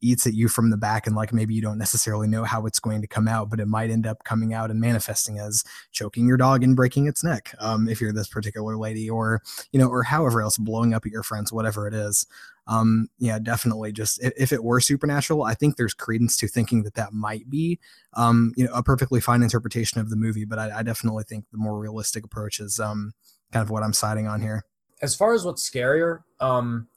eats 0.00 0.26
at 0.26 0.34
you 0.34 0.48
from 0.48 0.70
the 0.70 0.76
back, 0.76 1.06
and 1.06 1.16
like 1.16 1.32
maybe 1.32 1.54
you 1.54 1.60
don't 1.60 1.78
necessarily 1.78 2.28
know 2.28 2.44
how 2.44 2.66
it's 2.66 2.80
going 2.80 3.00
to 3.02 3.08
come 3.08 3.26
out, 3.26 3.50
but 3.50 3.60
it 3.60 3.66
might 3.66 3.90
end 3.90 4.06
up 4.06 4.24
coming 4.24 4.54
out 4.54 4.70
and 4.70 4.80
manifesting 4.80 5.38
as 5.38 5.64
choking 5.90 6.26
your 6.26 6.36
dog 6.36 6.62
and 6.62 6.76
breaking 6.76 7.06
its 7.06 7.24
neck, 7.24 7.54
um, 7.58 7.88
if 7.88 8.00
you're 8.00 8.12
this 8.12 8.28
particular 8.28 8.76
lady, 8.76 9.10
or 9.10 9.42
you 9.72 9.78
know, 9.78 9.88
or 9.88 10.02
however 10.04 10.40
else, 10.40 10.56
blowing 10.56 10.94
up 10.94 11.04
at 11.04 11.12
your 11.12 11.22
friends, 11.22 11.52
whatever 11.52 11.86
it 11.88 11.94
is 11.94 12.26
um, 12.68 13.08
yeah, 13.18 13.38
definitely. 13.38 13.92
Just 13.92 14.22
if, 14.22 14.32
if, 14.36 14.52
it 14.52 14.62
were 14.62 14.78
supernatural, 14.78 15.42
I 15.42 15.54
think 15.54 15.76
there's 15.76 15.94
credence 15.94 16.36
to 16.36 16.48
thinking 16.48 16.82
that 16.82 16.94
that 16.94 17.14
might 17.14 17.48
be, 17.48 17.80
um, 18.12 18.52
you 18.56 18.66
know, 18.66 18.72
a 18.74 18.82
perfectly 18.82 19.20
fine 19.20 19.42
interpretation 19.42 20.00
of 20.00 20.10
the 20.10 20.16
movie. 20.16 20.44
But 20.44 20.58
I, 20.58 20.78
I 20.78 20.82
definitely 20.82 21.24
think 21.24 21.46
the 21.50 21.56
more 21.56 21.78
realistic 21.78 22.24
approach 22.24 22.60
is 22.60 22.78
um, 22.78 23.14
kind 23.52 23.62
of 23.62 23.70
what 23.70 23.82
I'm 23.82 23.94
siding 23.94 24.26
on 24.26 24.42
here. 24.42 24.64
As 25.00 25.16
far 25.16 25.32
as 25.32 25.46
what's 25.46 25.68
scarier, 25.68 26.24
um, 26.40 26.88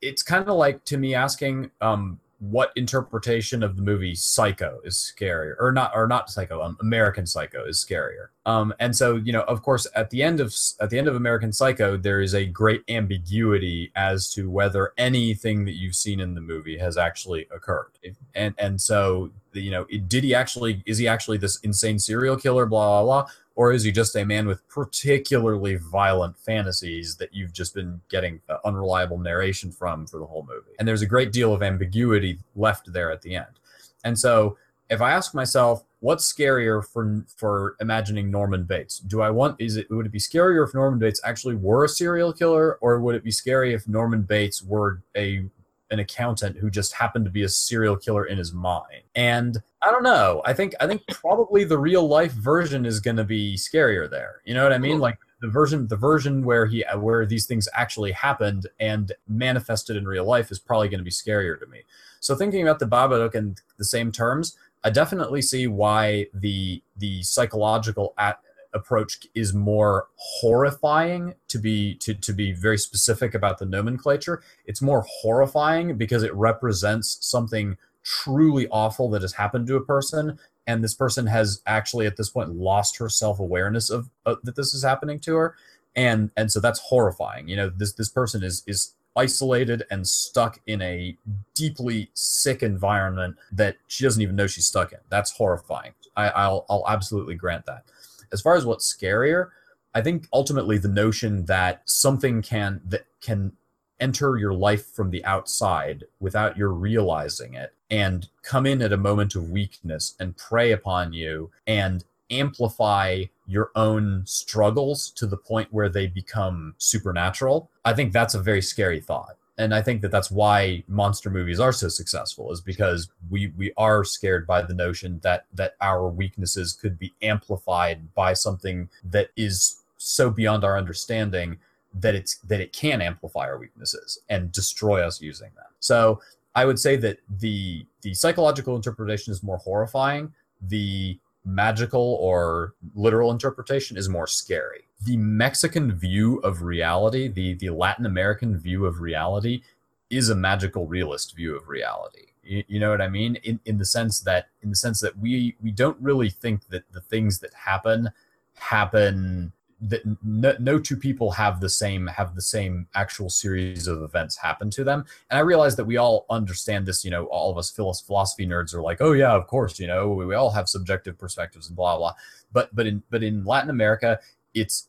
it's 0.00 0.22
kind 0.22 0.48
of 0.48 0.56
like 0.56 0.84
to 0.84 0.96
me 0.96 1.16
asking, 1.16 1.72
um, 1.80 2.20
what 2.40 2.72
interpretation 2.76 3.62
of 3.62 3.76
the 3.76 3.82
movie 3.82 4.14
Psycho 4.14 4.78
is 4.84 4.94
scarier, 4.94 5.56
or 5.58 5.72
not, 5.72 5.90
or 5.94 6.06
not 6.06 6.30
Psycho, 6.30 6.62
um, 6.62 6.76
American 6.80 7.26
Psycho 7.26 7.64
is 7.64 7.84
scarier. 7.84 8.28
Um, 8.46 8.72
and 8.78 8.94
so 8.94 9.16
you 9.16 9.32
know, 9.32 9.42
of 9.42 9.62
course, 9.62 9.86
at 9.96 10.10
the 10.10 10.22
end 10.22 10.40
of 10.40 10.54
at 10.80 10.90
the 10.90 10.98
end 10.98 11.08
of 11.08 11.16
American 11.16 11.52
Psycho, 11.52 11.96
there 11.96 12.20
is 12.20 12.34
a 12.34 12.46
great 12.46 12.82
ambiguity 12.88 13.90
as 13.96 14.32
to 14.34 14.48
whether 14.48 14.92
anything 14.98 15.64
that 15.64 15.74
you've 15.74 15.96
seen 15.96 16.20
in 16.20 16.34
the 16.34 16.40
movie 16.40 16.78
has 16.78 16.96
actually 16.96 17.48
occurred. 17.54 17.98
And 18.34 18.54
and 18.58 18.80
so 18.80 19.32
you 19.52 19.70
know, 19.70 19.84
did 20.06 20.22
he 20.22 20.34
actually? 20.34 20.82
Is 20.86 20.98
he 20.98 21.08
actually 21.08 21.38
this 21.38 21.58
insane 21.60 21.98
serial 21.98 22.36
killer? 22.36 22.66
Blah 22.66 23.02
blah 23.02 23.22
blah 23.22 23.32
or 23.58 23.72
is 23.72 23.82
he 23.82 23.90
just 23.90 24.14
a 24.14 24.24
man 24.24 24.46
with 24.46 24.66
particularly 24.68 25.74
violent 25.74 26.38
fantasies 26.38 27.16
that 27.16 27.34
you've 27.34 27.52
just 27.52 27.74
been 27.74 28.00
getting 28.08 28.40
unreliable 28.64 29.18
narration 29.18 29.72
from 29.72 30.06
for 30.06 30.20
the 30.20 30.24
whole 30.24 30.46
movie? 30.48 30.70
And 30.78 30.86
there's 30.86 31.02
a 31.02 31.06
great 31.06 31.32
deal 31.32 31.52
of 31.52 31.60
ambiguity 31.60 32.38
left 32.54 32.92
there 32.92 33.10
at 33.10 33.20
the 33.22 33.34
end. 33.34 33.58
And 34.04 34.16
so 34.16 34.56
if 34.88 35.00
I 35.02 35.10
ask 35.10 35.34
myself, 35.34 35.82
what's 35.98 36.32
scarier 36.32 36.84
for 36.86 37.24
for 37.36 37.74
imagining 37.80 38.30
Norman 38.30 38.62
Bates? 38.62 39.00
Do 39.00 39.22
I 39.22 39.30
want 39.30 39.60
is 39.60 39.76
it 39.76 39.90
would 39.90 40.06
it 40.06 40.12
be 40.12 40.20
scarier 40.20 40.64
if 40.64 40.72
Norman 40.72 41.00
Bates 41.00 41.20
actually 41.24 41.56
were 41.56 41.84
a 41.84 41.88
serial 41.88 42.32
killer, 42.32 42.76
or 42.80 43.00
would 43.00 43.16
it 43.16 43.24
be 43.24 43.32
scary 43.32 43.74
if 43.74 43.88
Norman 43.88 44.22
Bates 44.22 44.62
were 44.62 45.02
a 45.16 45.42
an 45.90 45.98
accountant 45.98 46.56
who 46.58 46.70
just 46.70 46.92
happened 46.92 47.24
to 47.24 47.30
be 47.30 47.42
a 47.42 47.48
serial 47.48 47.96
killer 47.96 48.24
in 48.24 48.38
his 48.38 48.52
mind. 48.52 49.02
And 49.14 49.62
I 49.82 49.90
don't 49.90 50.02
know. 50.02 50.42
I 50.44 50.52
think 50.52 50.74
I 50.80 50.86
think 50.86 51.02
probably 51.08 51.64
the 51.64 51.78
real 51.78 52.06
life 52.06 52.32
version 52.32 52.84
is 52.84 53.00
going 53.00 53.16
to 53.16 53.24
be 53.24 53.56
scarier 53.56 54.10
there. 54.10 54.42
You 54.44 54.54
know 54.54 54.62
what 54.62 54.72
I 54.72 54.78
mean? 54.78 54.98
Like 54.98 55.18
the 55.40 55.48
version 55.48 55.86
the 55.86 55.96
version 55.96 56.44
where 56.44 56.66
he 56.66 56.84
where 56.96 57.24
these 57.24 57.46
things 57.46 57.68
actually 57.72 58.12
happened 58.12 58.66
and 58.80 59.12
manifested 59.28 59.96
in 59.96 60.06
real 60.06 60.24
life 60.24 60.50
is 60.50 60.58
probably 60.58 60.88
going 60.88 60.98
to 60.98 61.04
be 61.04 61.10
scarier 61.10 61.58
to 61.58 61.66
me. 61.66 61.82
So 62.20 62.34
thinking 62.34 62.62
about 62.62 62.80
the 62.80 62.86
Babadook 62.86 63.34
in 63.34 63.54
the 63.78 63.84
same 63.84 64.10
terms, 64.10 64.56
I 64.82 64.90
definitely 64.90 65.42
see 65.42 65.66
why 65.66 66.26
the 66.34 66.82
the 66.96 67.22
psychological 67.22 68.14
at, 68.18 68.40
approach 68.74 69.26
is 69.34 69.54
more 69.54 70.08
horrifying 70.16 71.34
to 71.48 71.58
be 71.58 71.94
to, 71.96 72.14
to 72.14 72.32
be 72.32 72.52
very 72.52 72.78
specific 72.78 73.34
about 73.34 73.58
the 73.58 73.66
nomenclature. 73.66 74.42
It's 74.66 74.82
more 74.82 75.04
horrifying 75.08 75.96
because 75.96 76.22
it 76.22 76.34
represents 76.34 77.18
something 77.20 77.76
truly 78.04 78.68
awful 78.68 79.10
that 79.10 79.22
has 79.22 79.34
happened 79.34 79.66
to 79.66 79.76
a 79.76 79.84
person 79.84 80.38
and 80.66 80.84
this 80.84 80.94
person 80.94 81.26
has 81.26 81.62
actually 81.66 82.06
at 82.06 82.16
this 82.16 82.28
point 82.28 82.50
lost 82.50 82.98
her 82.98 83.08
self-awareness 83.08 83.90
of 83.90 84.10
uh, 84.26 84.36
that 84.44 84.54
this 84.54 84.74
is 84.74 84.84
happening 84.84 85.18
to 85.20 85.34
her. 85.34 85.56
And 85.96 86.30
and 86.36 86.52
so 86.52 86.60
that's 86.60 86.78
horrifying. 86.78 87.48
You 87.48 87.56
know 87.56 87.70
this 87.70 87.94
this 87.94 88.10
person 88.10 88.42
is 88.44 88.62
is 88.66 88.94
isolated 89.16 89.82
and 89.90 90.06
stuck 90.06 90.60
in 90.66 90.80
a 90.80 91.16
deeply 91.54 92.10
sick 92.14 92.62
environment 92.62 93.36
that 93.50 93.76
she 93.88 94.04
doesn't 94.04 94.22
even 94.22 94.36
know 94.36 94.46
she's 94.46 94.66
stuck 94.66 94.92
in. 94.92 94.98
That's 95.08 95.32
horrifying. 95.32 95.94
I, 96.18 96.28
i'll 96.30 96.66
i'll 96.68 96.84
absolutely 96.88 97.36
grant 97.36 97.64
that 97.66 97.84
as 98.32 98.40
far 98.40 98.56
as 98.56 98.66
what's 98.66 98.92
scarier, 98.92 99.48
I 99.94 100.02
think 100.02 100.28
ultimately 100.32 100.78
the 100.78 100.88
notion 100.88 101.46
that 101.46 101.82
something 101.86 102.42
can 102.42 102.80
that 102.86 103.06
can 103.20 103.52
enter 104.00 104.36
your 104.36 104.54
life 104.54 104.86
from 104.86 105.10
the 105.10 105.24
outside 105.24 106.04
without 106.20 106.56
your 106.56 106.70
realizing 106.70 107.54
it 107.54 107.74
and 107.90 108.28
come 108.42 108.66
in 108.66 108.80
at 108.82 108.92
a 108.92 108.96
moment 108.96 109.34
of 109.34 109.50
weakness 109.50 110.14
and 110.20 110.36
prey 110.36 110.70
upon 110.72 111.12
you 111.12 111.50
and 111.66 112.04
amplify 112.30 113.24
your 113.46 113.70
own 113.74 114.22
struggles 114.26 115.10
to 115.10 115.26
the 115.26 115.36
point 115.36 115.72
where 115.72 115.88
they 115.88 116.06
become 116.06 116.74
supernatural. 116.78 117.70
I 117.84 117.94
think 117.94 118.12
that's 118.12 118.34
a 118.34 118.42
very 118.42 118.62
scary 118.62 119.00
thought. 119.00 119.37
And 119.58 119.74
I 119.74 119.82
think 119.82 120.02
that 120.02 120.12
that's 120.12 120.30
why 120.30 120.84
monster 120.86 121.30
movies 121.30 121.58
are 121.58 121.72
so 121.72 121.88
successful 121.88 122.52
is 122.52 122.60
because 122.60 123.10
we 123.28 123.48
we 123.56 123.72
are 123.76 124.04
scared 124.04 124.46
by 124.46 124.62
the 124.62 124.72
notion 124.72 125.18
that 125.22 125.46
that 125.52 125.74
our 125.80 126.08
weaknesses 126.08 126.72
could 126.72 126.98
be 126.98 127.12
amplified 127.22 128.14
by 128.14 128.32
something 128.32 128.88
that 129.04 129.30
is 129.36 129.82
so 129.96 130.30
beyond 130.30 130.64
our 130.64 130.78
understanding 130.78 131.58
that 131.92 132.14
it's 132.14 132.36
that 132.38 132.60
it 132.60 132.72
can 132.72 133.02
amplify 133.02 133.40
our 133.40 133.58
weaknesses 133.58 134.20
and 134.28 134.52
destroy 134.52 135.04
us 135.04 135.20
using 135.20 135.50
them. 135.56 135.66
So 135.80 136.20
I 136.54 136.64
would 136.64 136.78
say 136.78 136.96
that 136.96 137.18
the 137.38 137.84
the 138.02 138.14
psychological 138.14 138.76
interpretation 138.76 139.32
is 139.32 139.42
more 139.42 139.58
horrifying. 139.58 140.32
The 140.62 141.18
magical 141.48 142.18
or 142.20 142.74
literal 142.94 143.30
interpretation 143.30 143.96
is 143.96 144.08
more 144.08 144.26
scary. 144.26 144.84
The 145.04 145.16
Mexican 145.16 145.92
view 145.92 146.38
of 146.38 146.62
reality, 146.62 147.28
the, 147.28 147.54
the 147.54 147.70
Latin 147.70 148.06
American 148.06 148.58
view 148.58 148.84
of 148.86 149.00
reality, 149.00 149.62
is 150.10 150.28
a 150.28 150.34
magical 150.34 150.86
realist 150.86 151.34
view 151.34 151.56
of 151.56 151.68
reality. 151.68 152.26
You, 152.42 152.64
you 152.66 152.80
know 152.80 152.90
what 152.90 153.00
I 153.00 153.08
mean? 153.08 153.36
In, 153.36 153.60
in 153.64 153.78
the 153.78 153.84
sense 153.84 154.20
that 154.20 154.48
in 154.62 154.70
the 154.70 154.76
sense 154.76 155.00
that 155.00 155.18
we 155.18 155.56
we 155.62 155.70
don't 155.70 156.00
really 156.00 156.30
think 156.30 156.68
that 156.68 156.84
the 156.92 157.00
things 157.00 157.40
that 157.40 157.52
happen 157.54 158.10
happen 158.54 159.52
that 159.80 160.02
no, 160.24 160.56
no, 160.58 160.78
two 160.78 160.96
people 160.96 161.30
have 161.30 161.60
the 161.60 161.68
same 161.68 162.06
have 162.08 162.34
the 162.34 162.42
same 162.42 162.86
actual 162.94 163.30
series 163.30 163.86
of 163.86 164.02
events 164.02 164.36
happen 164.36 164.70
to 164.70 164.82
them. 164.82 165.04
And 165.30 165.38
i 165.38 165.40
realize 165.40 165.76
that 165.76 165.84
we 165.84 165.96
all 165.96 166.26
understand 166.30 166.84
this 166.84 167.04
you 167.04 167.10
know 167.10 167.26
all 167.26 167.50
of 167.50 167.58
us 167.58 167.70
philosophy 167.70 168.46
nerds 168.46 168.74
are 168.74 168.82
like 168.82 168.98
oh 169.00 169.12
yeah 169.12 169.32
of 169.32 169.46
course 169.46 169.78
you 169.78 169.86
know 169.86 170.08
we, 170.08 170.26
we 170.26 170.34
all 170.34 170.50
have 170.50 170.68
subjective 170.68 171.16
perspectives 171.18 171.68
and 171.68 171.76
blah 171.76 171.96
blah. 171.96 172.14
But 172.52 172.74
but 172.74 172.86
in 172.86 173.02
but 173.10 173.22
in 173.22 173.44
latin 173.44 173.70
america 173.70 174.18
it's 174.54 174.88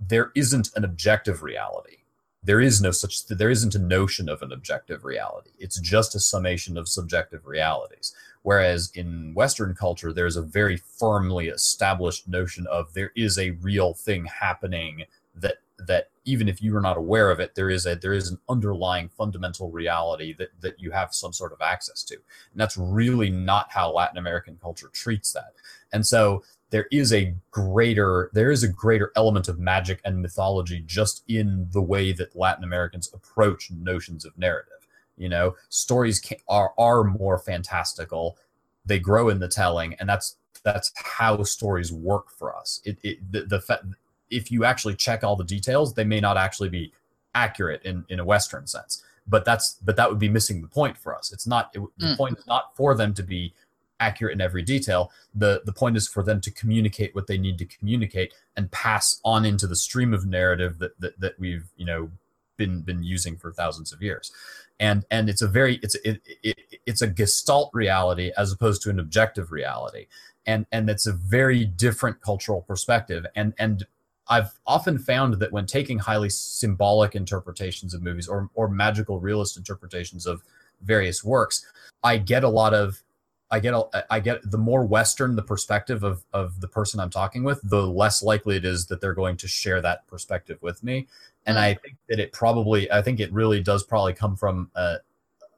there 0.00 0.32
isn't 0.34 0.70
an 0.76 0.84
objective 0.84 1.42
reality. 1.42 1.98
There 2.42 2.60
is 2.60 2.80
no 2.80 2.92
such 2.92 3.26
there 3.26 3.50
isn't 3.50 3.74
a 3.74 3.80
notion 3.80 4.28
of 4.28 4.42
an 4.42 4.52
objective 4.52 5.04
reality. 5.04 5.50
It's 5.58 5.80
just 5.80 6.14
a 6.14 6.20
summation 6.20 6.76
of 6.76 6.88
subjective 6.88 7.46
realities 7.46 8.14
Whereas 8.46 8.92
in 8.94 9.34
Western 9.34 9.74
culture, 9.74 10.12
there's 10.12 10.36
a 10.36 10.40
very 10.40 10.76
firmly 10.76 11.48
established 11.48 12.28
notion 12.28 12.64
of 12.68 12.94
there 12.94 13.10
is 13.16 13.40
a 13.40 13.50
real 13.60 13.92
thing 13.92 14.26
happening 14.26 15.02
that 15.34 15.56
that 15.88 16.10
even 16.24 16.48
if 16.48 16.62
you 16.62 16.76
are 16.76 16.80
not 16.80 16.96
aware 16.96 17.32
of 17.32 17.40
it, 17.40 17.56
there 17.56 17.70
is 17.70 17.86
a 17.86 17.96
there 17.96 18.12
is 18.12 18.30
an 18.30 18.38
underlying 18.48 19.08
fundamental 19.08 19.72
reality 19.72 20.32
that 20.34 20.50
that 20.60 20.78
you 20.78 20.92
have 20.92 21.12
some 21.12 21.32
sort 21.32 21.52
of 21.52 21.60
access 21.60 22.04
to. 22.04 22.14
And 22.14 22.60
that's 22.60 22.76
really 22.76 23.30
not 23.30 23.72
how 23.72 23.90
Latin 23.90 24.16
American 24.16 24.56
culture 24.62 24.90
treats 24.92 25.32
that. 25.32 25.54
And 25.92 26.06
so 26.06 26.44
there 26.70 26.86
is 26.92 27.12
a 27.12 27.34
greater 27.50 28.30
there 28.32 28.52
is 28.52 28.62
a 28.62 28.68
greater 28.68 29.10
element 29.16 29.48
of 29.48 29.58
magic 29.58 30.00
and 30.04 30.22
mythology 30.22 30.84
just 30.86 31.24
in 31.26 31.66
the 31.72 31.82
way 31.82 32.12
that 32.12 32.36
Latin 32.36 32.62
Americans 32.62 33.10
approach 33.12 33.72
notions 33.72 34.24
of 34.24 34.38
narrative 34.38 34.75
you 35.16 35.28
know 35.28 35.54
stories 35.68 36.20
can, 36.20 36.38
are 36.48 36.72
are 36.78 37.04
more 37.04 37.38
fantastical. 37.38 38.38
They 38.84 38.98
grow 38.98 39.28
in 39.28 39.38
the 39.38 39.48
telling 39.48 39.94
and 39.94 40.08
that's 40.08 40.36
that's 40.62 40.92
how 40.96 41.42
stories 41.44 41.92
work 41.92 42.30
for 42.30 42.56
us. 42.56 42.80
It, 42.84 42.98
it 43.02 43.32
the, 43.32 43.42
the 43.42 43.60
fa- 43.60 43.86
if 44.30 44.50
you 44.50 44.64
actually 44.64 44.96
check 44.96 45.22
all 45.22 45.36
the 45.36 45.44
details 45.44 45.94
they 45.94 46.04
may 46.04 46.20
not 46.20 46.36
actually 46.36 46.68
be 46.68 46.92
accurate 47.34 47.82
in 47.84 48.04
in 48.08 48.20
a 48.20 48.24
western 48.24 48.66
sense 48.66 49.02
but 49.26 49.44
that's 49.44 49.74
but 49.84 49.96
that 49.96 50.08
would 50.08 50.18
be 50.18 50.28
missing 50.28 50.62
the 50.62 50.68
point 50.68 50.96
for 50.96 51.14
us. 51.14 51.32
It's 51.32 51.46
not 51.46 51.70
it, 51.74 51.82
the 51.98 52.06
mm. 52.06 52.16
point 52.16 52.38
is 52.38 52.46
not 52.46 52.76
for 52.76 52.94
them 52.94 53.14
to 53.14 53.22
be 53.22 53.54
accurate 53.98 54.34
in 54.34 54.40
every 54.40 54.62
detail. 54.62 55.10
The 55.34 55.62
the 55.64 55.72
point 55.72 55.96
is 55.96 56.06
for 56.06 56.22
them 56.22 56.40
to 56.42 56.50
communicate 56.50 57.14
what 57.14 57.26
they 57.26 57.38
need 57.38 57.58
to 57.58 57.64
communicate 57.64 58.34
and 58.56 58.70
pass 58.70 59.20
on 59.24 59.44
into 59.44 59.66
the 59.66 59.76
stream 59.76 60.14
of 60.14 60.26
narrative 60.26 60.78
that 60.78 60.98
that, 61.00 61.18
that 61.20 61.38
we've 61.38 61.66
you 61.76 61.86
know 61.86 62.10
been 62.56 62.82
been 62.82 63.02
using 63.02 63.36
for 63.36 63.52
thousands 63.52 63.92
of 63.92 64.02
years. 64.02 64.32
And 64.78 65.04
and 65.10 65.28
it's 65.28 65.42
a 65.42 65.48
very 65.48 65.76
it's 65.82 65.94
it, 65.96 66.20
it, 66.42 66.58
it's 66.86 67.02
a 67.02 67.06
gestalt 67.06 67.70
reality 67.72 68.32
as 68.36 68.52
opposed 68.52 68.82
to 68.82 68.90
an 68.90 68.98
objective 68.98 69.52
reality. 69.52 70.06
And 70.46 70.66
and 70.70 70.90
it's 70.90 71.06
a 71.06 71.12
very 71.12 71.64
different 71.64 72.20
cultural 72.20 72.62
perspective. 72.62 73.26
And 73.34 73.54
and 73.58 73.86
I've 74.28 74.58
often 74.66 74.98
found 74.98 75.34
that 75.34 75.52
when 75.52 75.66
taking 75.66 75.98
highly 75.98 76.30
symbolic 76.30 77.14
interpretations 77.14 77.94
of 77.94 78.02
movies 78.02 78.28
or 78.28 78.50
or 78.54 78.68
magical 78.68 79.20
realist 79.20 79.56
interpretations 79.56 80.26
of 80.26 80.42
various 80.82 81.24
works, 81.24 81.64
I 82.02 82.18
get 82.18 82.44
a 82.44 82.48
lot 82.48 82.74
of 82.74 83.02
I 83.50 83.60
get 83.60 83.74
a, 83.74 84.04
I 84.10 84.20
get 84.20 84.50
the 84.50 84.58
more 84.58 84.84
Western 84.84 85.36
the 85.36 85.42
perspective 85.42 86.02
of 86.02 86.24
of 86.32 86.60
the 86.60 86.68
person 86.68 86.98
I'm 86.98 87.10
talking 87.10 87.44
with, 87.44 87.60
the 87.62 87.86
less 87.86 88.22
likely 88.22 88.56
it 88.56 88.64
is 88.64 88.86
that 88.86 89.00
they're 89.00 89.14
going 89.14 89.36
to 89.38 89.48
share 89.48 89.80
that 89.82 90.06
perspective 90.08 90.58
with 90.60 90.82
me 90.82 91.06
and 91.46 91.58
I 91.58 91.74
mm. 91.74 91.82
think 91.82 91.96
that 92.08 92.18
it 92.18 92.32
probably 92.32 92.90
I 92.90 93.00
think 93.00 93.20
it 93.20 93.32
really 93.32 93.62
does 93.62 93.84
probably 93.84 94.12
come 94.12 94.36
from 94.36 94.70
a, 94.74 94.96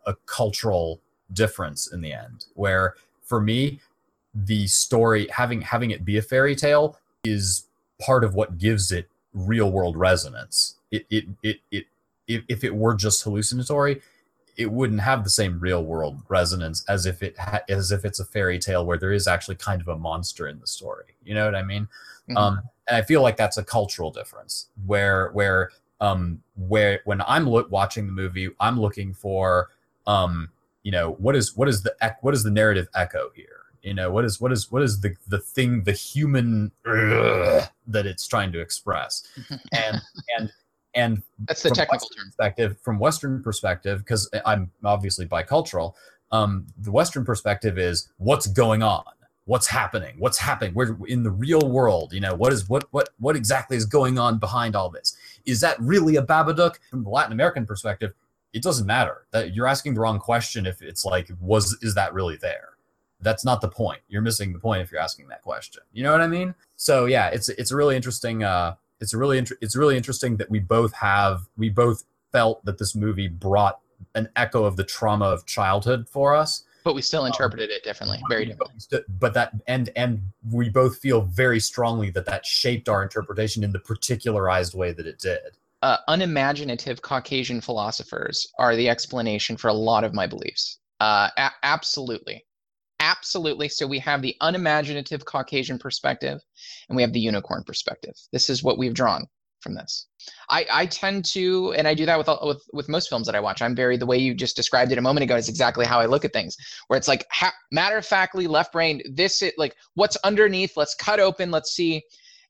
a 0.07 0.15
cultural 0.27 1.01
difference 1.33 1.93
in 1.93 2.01
the 2.01 2.13
end 2.13 2.47
where 2.55 2.95
for 3.23 3.41
me 3.41 3.81
the 4.35 4.67
story 4.67 5.27
having 5.31 5.63
having 5.63 5.91
it 5.91 6.05
be 6.05 6.17
a 6.17 6.23
fairy 6.23 6.55
tale 6.55 6.99
is 7.25 7.67
part 8.01 8.23
of 8.23 8.35
what 8.35 8.59
gives 8.59 8.93
it 8.93 9.09
real 9.33 9.71
world 9.71 9.97
resonance. 9.97 10.77
It 10.91 11.07
it 11.11 11.25
it, 11.43 11.57
it 11.71 11.87
if, 12.27 12.45
if 12.49 12.65
it 12.65 12.75
were 12.75 12.95
just 12.95 13.23
hallucinatory 13.23 14.03
it 14.57 14.73
wouldn't 14.73 15.01
have 15.01 15.23
the 15.23 15.31
same 15.31 15.61
real 15.61 15.85
world 15.85 16.21
resonance 16.29 16.85
as 16.89 17.07
if 17.07 17.23
it 17.23 17.39
ha- 17.39 17.63
as 17.69 17.93
if 17.93 18.05
it's 18.05 18.19
a 18.19 18.25
fairy 18.25 18.59
tale 18.59 18.85
where 18.85 18.99
there 18.99 19.13
is 19.13 19.29
actually 19.29 19.55
kind 19.55 19.81
of 19.81 19.87
a 19.87 19.97
monster 19.97 20.49
in 20.49 20.59
the 20.59 20.67
story. 20.67 21.15
You 21.25 21.35
know 21.35 21.45
what 21.45 21.55
i 21.55 21.63
mean 21.63 21.89
mm-hmm. 22.29 22.37
um 22.37 22.63
and 22.89 22.97
I 22.97 23.03
feel 23.03 23.23
like 23.23 23.37
that's 23.37 23.59
a 23.59 23.65
cultural 23.65 24.11
difference 24.11 24.69
where 24.87 25.31
where 25.33 25.71
um 26.01 26.43
where 26.57 27.01
when 27.05 27.21
I'm 27.23 27.49
look, 27.49 27.71
watching 27.71 28.07
the 28.07 28.13
movie, 28.13 28.51
I'm 28.61 28.81
looking 28.81 29.13
for 29.13 29.69
um 30.07 30.51
you 30.83 30.93
know 30.93 31.13
what 31.13 31.37
is 31.37 31.57
what 31.57 31.69
is 31.69 31.83
the 31.83 31.95
what 32.23 32.35
is 32.35 32.43
the 32.43 32.51
narrative 32.51 32.89
echo 32.95 33.31
here? 33.35 33.59
You 33.83 33.95
know 33.95 34.11
what 34.11 34.25
is 34.25 34.41
what 34.41 34.53
is 34.53 34.73
what 34.73 34.83
is 34.83 35.01
the 35.01 35.15
the 35.29 35.39
thing 35.39 35.85
the 35.85 35.93
human 35.93 36.73
that 36.85 38.07
it's 38.07 38.27
trying 38.27 38.53
to 38.53 38.61
express, 38.61 39.23
and 39.73 40.01
and 40.37 40.53
and 40.95 41.23
that's 41.47 41.63
the 41.63 41.71
technical 41.71 42.09
term 42.09 42.27
perspective 42.27 42.77
from 42.83 42.99
Western 42.99 43.43
perspective 43.43 44.01
because 44.01 44.29
I'm 44.45 44.71
obviously 44.85 45.27
bicultural. 45.27 45.95
Um, 46.31 46.67
the 46.77 46.91
Western 46.91 47.25
perspective 47.25 47.79
is 47.79 48.11
what's 48.19 48.47
going 48.47 48.83
on 48.83 49.05
what's 49.49 49.67
happening 49.67 50.15
what's 50.19 50.37
happening 50.37 50.75
we're 50.75 50.95
in 51.07 51.23
the 51.23 51.31
real 51.31 51.71
world 51.71 52.13
you 52.13 52.21
know 52.21 52.35
what 52.35 52.53
is 52.53 52.69
what 52.69 52.85
what 52.91 53.09
what 53.19 53.35
exactly 53.35 53.79
is 53.79 53.87
going 53.87 54.19
on 54.19 54.37
behind 54.39 54.77
all 54.77 54.91
this? 54.91 55.17
Is 55.47 55.61
that 55.63 55.81
really 55.81 56.17
a 56.17 56.23
babadook? 56.23 56.75
From 56.91 57.03
the 57.03 57.09
latin 57.09 57.33
american 57.33 57.65
perspective 57.65 58.13
it 58.53 58.63
doesn't 58.63 58.87
matter. 58.87 59.27
That 59.31 59.55
you're 59.55 59.67
asking 59.67 59.95
the 59.95 60.01
wrong 60.01 60.19
question 60.19 60.67
if 60.67 60.83
it's 60.83 61.05
like 61.05 61.31
was 61.41 61.79
is 61.83 61.95
that 61.95 62.13
really 62.13 62.37
there? 62.37 62.71
That's 63.21 63.45
not 63.45 63.61
the 63.61 63.69
point. 63.69 64.01
You're 64.09 64.23
missing 64.23 64.53
the 64.53 64.59
point 64.59 64.83
if 64.83 64.93
you're 64.93 65.01
asking 65.01 65.29
that 65.29 65.43
question. 65.43 65.83
You 65.93 66.03
know 66.03 66.13
what 66.13 66.21
i 66.21 66.27
mean? 66.27 66.55
So 66.77 67.07
yeah 67.07 67.29
it's 67.29 67.49
it's 67.49 67.71
a 67.71 67.77
really 67.77 67.97
interesting 67.97 68.45
uh 68.45 68.75
it's 69.01 69.15
a 69.15 69.19
really 69.19 69.39
inter- 69.39 69.59
it's 69.63 69.77
really 69.77 69.97
interesting 69.97 70.37
that 70.37 70.51
we 70.51 70.59
both 70.59 70.93
have 70.93 71.49
we 71.57 71.71
both 71.71 72.05
felt 72.33 72.63
that 72.67 72.77
this 72.77 72.95
movie 72.95 73.29
brought 73.29 73.81
an 74.15 74.29
echo 74.37 74.65
of 74.65 74.77
the 74.77 74.85
trauma 74.85 75.25
of 75.25 75.47
childhood 75.47 76.07
for 76.07 76.37
us 76.37 76.65
but 76.89 76.95
we 76.95 77.03
still 77.03 77.21
um, 77.21 77.27
interpreted 77.27 77.69
it 77.69 77.85
differently, 77.85 78.19
very 78.31 78.47
differently. 78.47 79.05
But 79.21 79.35
that 79.35 79.53
and 79.67 79.91
and 79.95 80.23
we 80.51 80.71
both 80.71 80.97
feel 81.01 81.21
very 81.21 81.61
strongly 81.61 82.09
that 82.13 82.25
that 82.25 82.47
shaped 82.47 82.89
our 82.89 83.03
interpretation 83.03 83.63
in 83.63 83.73
the 83.73 83.79
particularized 83.79 84.73
way 84.73 84.93
that 84.93 85.07
it 85.07 85.19
did. 85.19 85.59
Uh, 85.83 85.99
unimaginative 86.09 87.03
Caucasian 87.03 87.61
philosophers 87.61 88.47
are 88.59 88.75
the 88.75 88.89
explanation 88.89 89.59
for 89.59 89.69
a 89.69 89.75
lot 89.75 90.03
of 90.03 90.15
my 90.15 90.27
beliefs. 90.27 90.79
Uh, 90.99 91.29
a- 91.37 91.53
absolutely, 91.63 92.47
absolutely. 93.01 93.69
So 93.69 93.87
we 93.87 93.99
have 93.99 94.23
the 94.23 94.35
unimaginative 94.41 95.27
Caucasian 95.27 95.79
perspective, 95.79 96.41
and 96.89 96.97
we 96.97 97.03
have 97.03 97.13
the 97.13 97.21
unicorn 97.21 97.65
perspective. 97.65 98.15
This 98.33 98.49
is 98.49 98.63
what 98.63 98.79
we've 98.79 98.95
drawn 98.95 99.27
from 99.61 99.75
this. 99.75 100.07
I, 100.49 100.67
I 100.71 100.87
tend 100.87 101.25
to, 101.27 101.73
and 101.75 101.87
I 101.87 101.95
do 101.95 102.07
that 102.07 102.19
with, 102.19 102.29
with 102.43 102.63
with 102.73 102.89
most 102.89 103.09
films 103.09 103.27
that 103.27 103.35
I 103.35 103.41
watch. 103.41 103.63
I'm 103.63 103.75
very 103.75 103.97
the 103.97 104.07
way 104.07 104.19
you 104.19 104.35
just 104.35 104.57
described 104.57 104.93
it 104.93 104.99
a 104.99 105.03
moment 105.03 105.25
ago 105.25 105.37
is 105.37 105.49
exactly 105.49 105.87
how 105.87 106.01
I 106.01 106.07
look 106.07 106.25
at 106.25 106.33
things. 106.33 106.57
Where 106.89 106.97
it's 106.97 107.09
like 107.09 107.27
ha- 107.31 107.55
matter 107.71 107.99
of 107.99 108.07
factly, 108.07 108.47
left 108.47 108.73
brain. 108.73 109.03
This 109.11 109.43
it 109.43 109.55
like 109.59 109.77
what's 109.95 110.17
underneath. 110.25 110.77
Let's 110.77 110.95
cut 110.95 111.21
open. 111.21 111.51
Let's 111.51 111.73
see, 111.73 112.03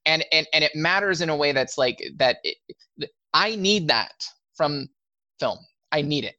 and 0.07 0.25
and 0.33 0.47
and 0.53 0.65
it 0.65 0.73
matters 0.75 1.21
in 1.21 1.31
a 1.31 1.37
way 1.37 1.53
that's 1.53 1.79
like 1.79 2.03
that. 2.17 2.39
It, 2.45 2.57
I 3.35 3.57
need 3.57 3.89
that 3.89 4.13
from 4.55 4.89
film. 5.39 5.59
I 5.93 6.03
need 6.03 6.25
it, 6.25 6.37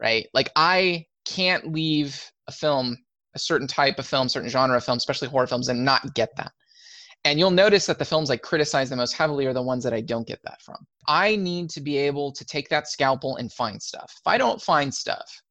right? 0.00 0.26
Like 0.34 0.50
I 0.56 1.06
can't 1.24 1.72
leave 1.72 2.30
a 2.48 2.52
film, 2.52 2.98
a 3.34 3.38
certain 3.38 3.66
type 3.66 3.98
of 3.98 4.06
film, 4.06 4.28
certain 4.28 4.50
genre 4.50 4.76
of 4.76 4.84
film, 4.84 4.96
especially 4.96 5.28
horror 5.28 5.46
films, 5.46 5.68
and 5.68 5.84
not 5.84 6.14
get 6.14 6.30
that. 6.36 6.52
And 7.24 7.38
you'll 7.38 7.50
notice 7.50 7.86
that 7.86 7.98
the 7.98 8.04
films 8.04 8.30
I 8.30 8.36
criticize 8.36 8.88
the 8.88 8.96
most 8.96 9.12
heavily 9.12 9.46
are 9.46 9.52
the 9.52 9.62
ones 9.62 9.84
that 9.84 9.92
I 9.92 10.00
don't 10.00 10.26
get 10.26 10.40
that 10.44 10.62
from. 10.62 10.86
I 11.06 11.36
need 11.36 11.68
to 11.70 11.80
be 11.80 11.98
able 11.98 12.32
to 12.32 12.44
take 12.44 12.68
that 12.70 12.88
scalpel 12.88 13.36
and 13.36 13.52
find 13.52 13.80
stuff. 13.80 14.12
If 14.16 14.26
I 14.26 14.38
don't 14.38 14.60
find 14.60 14.92
stuff, 14.92 15.42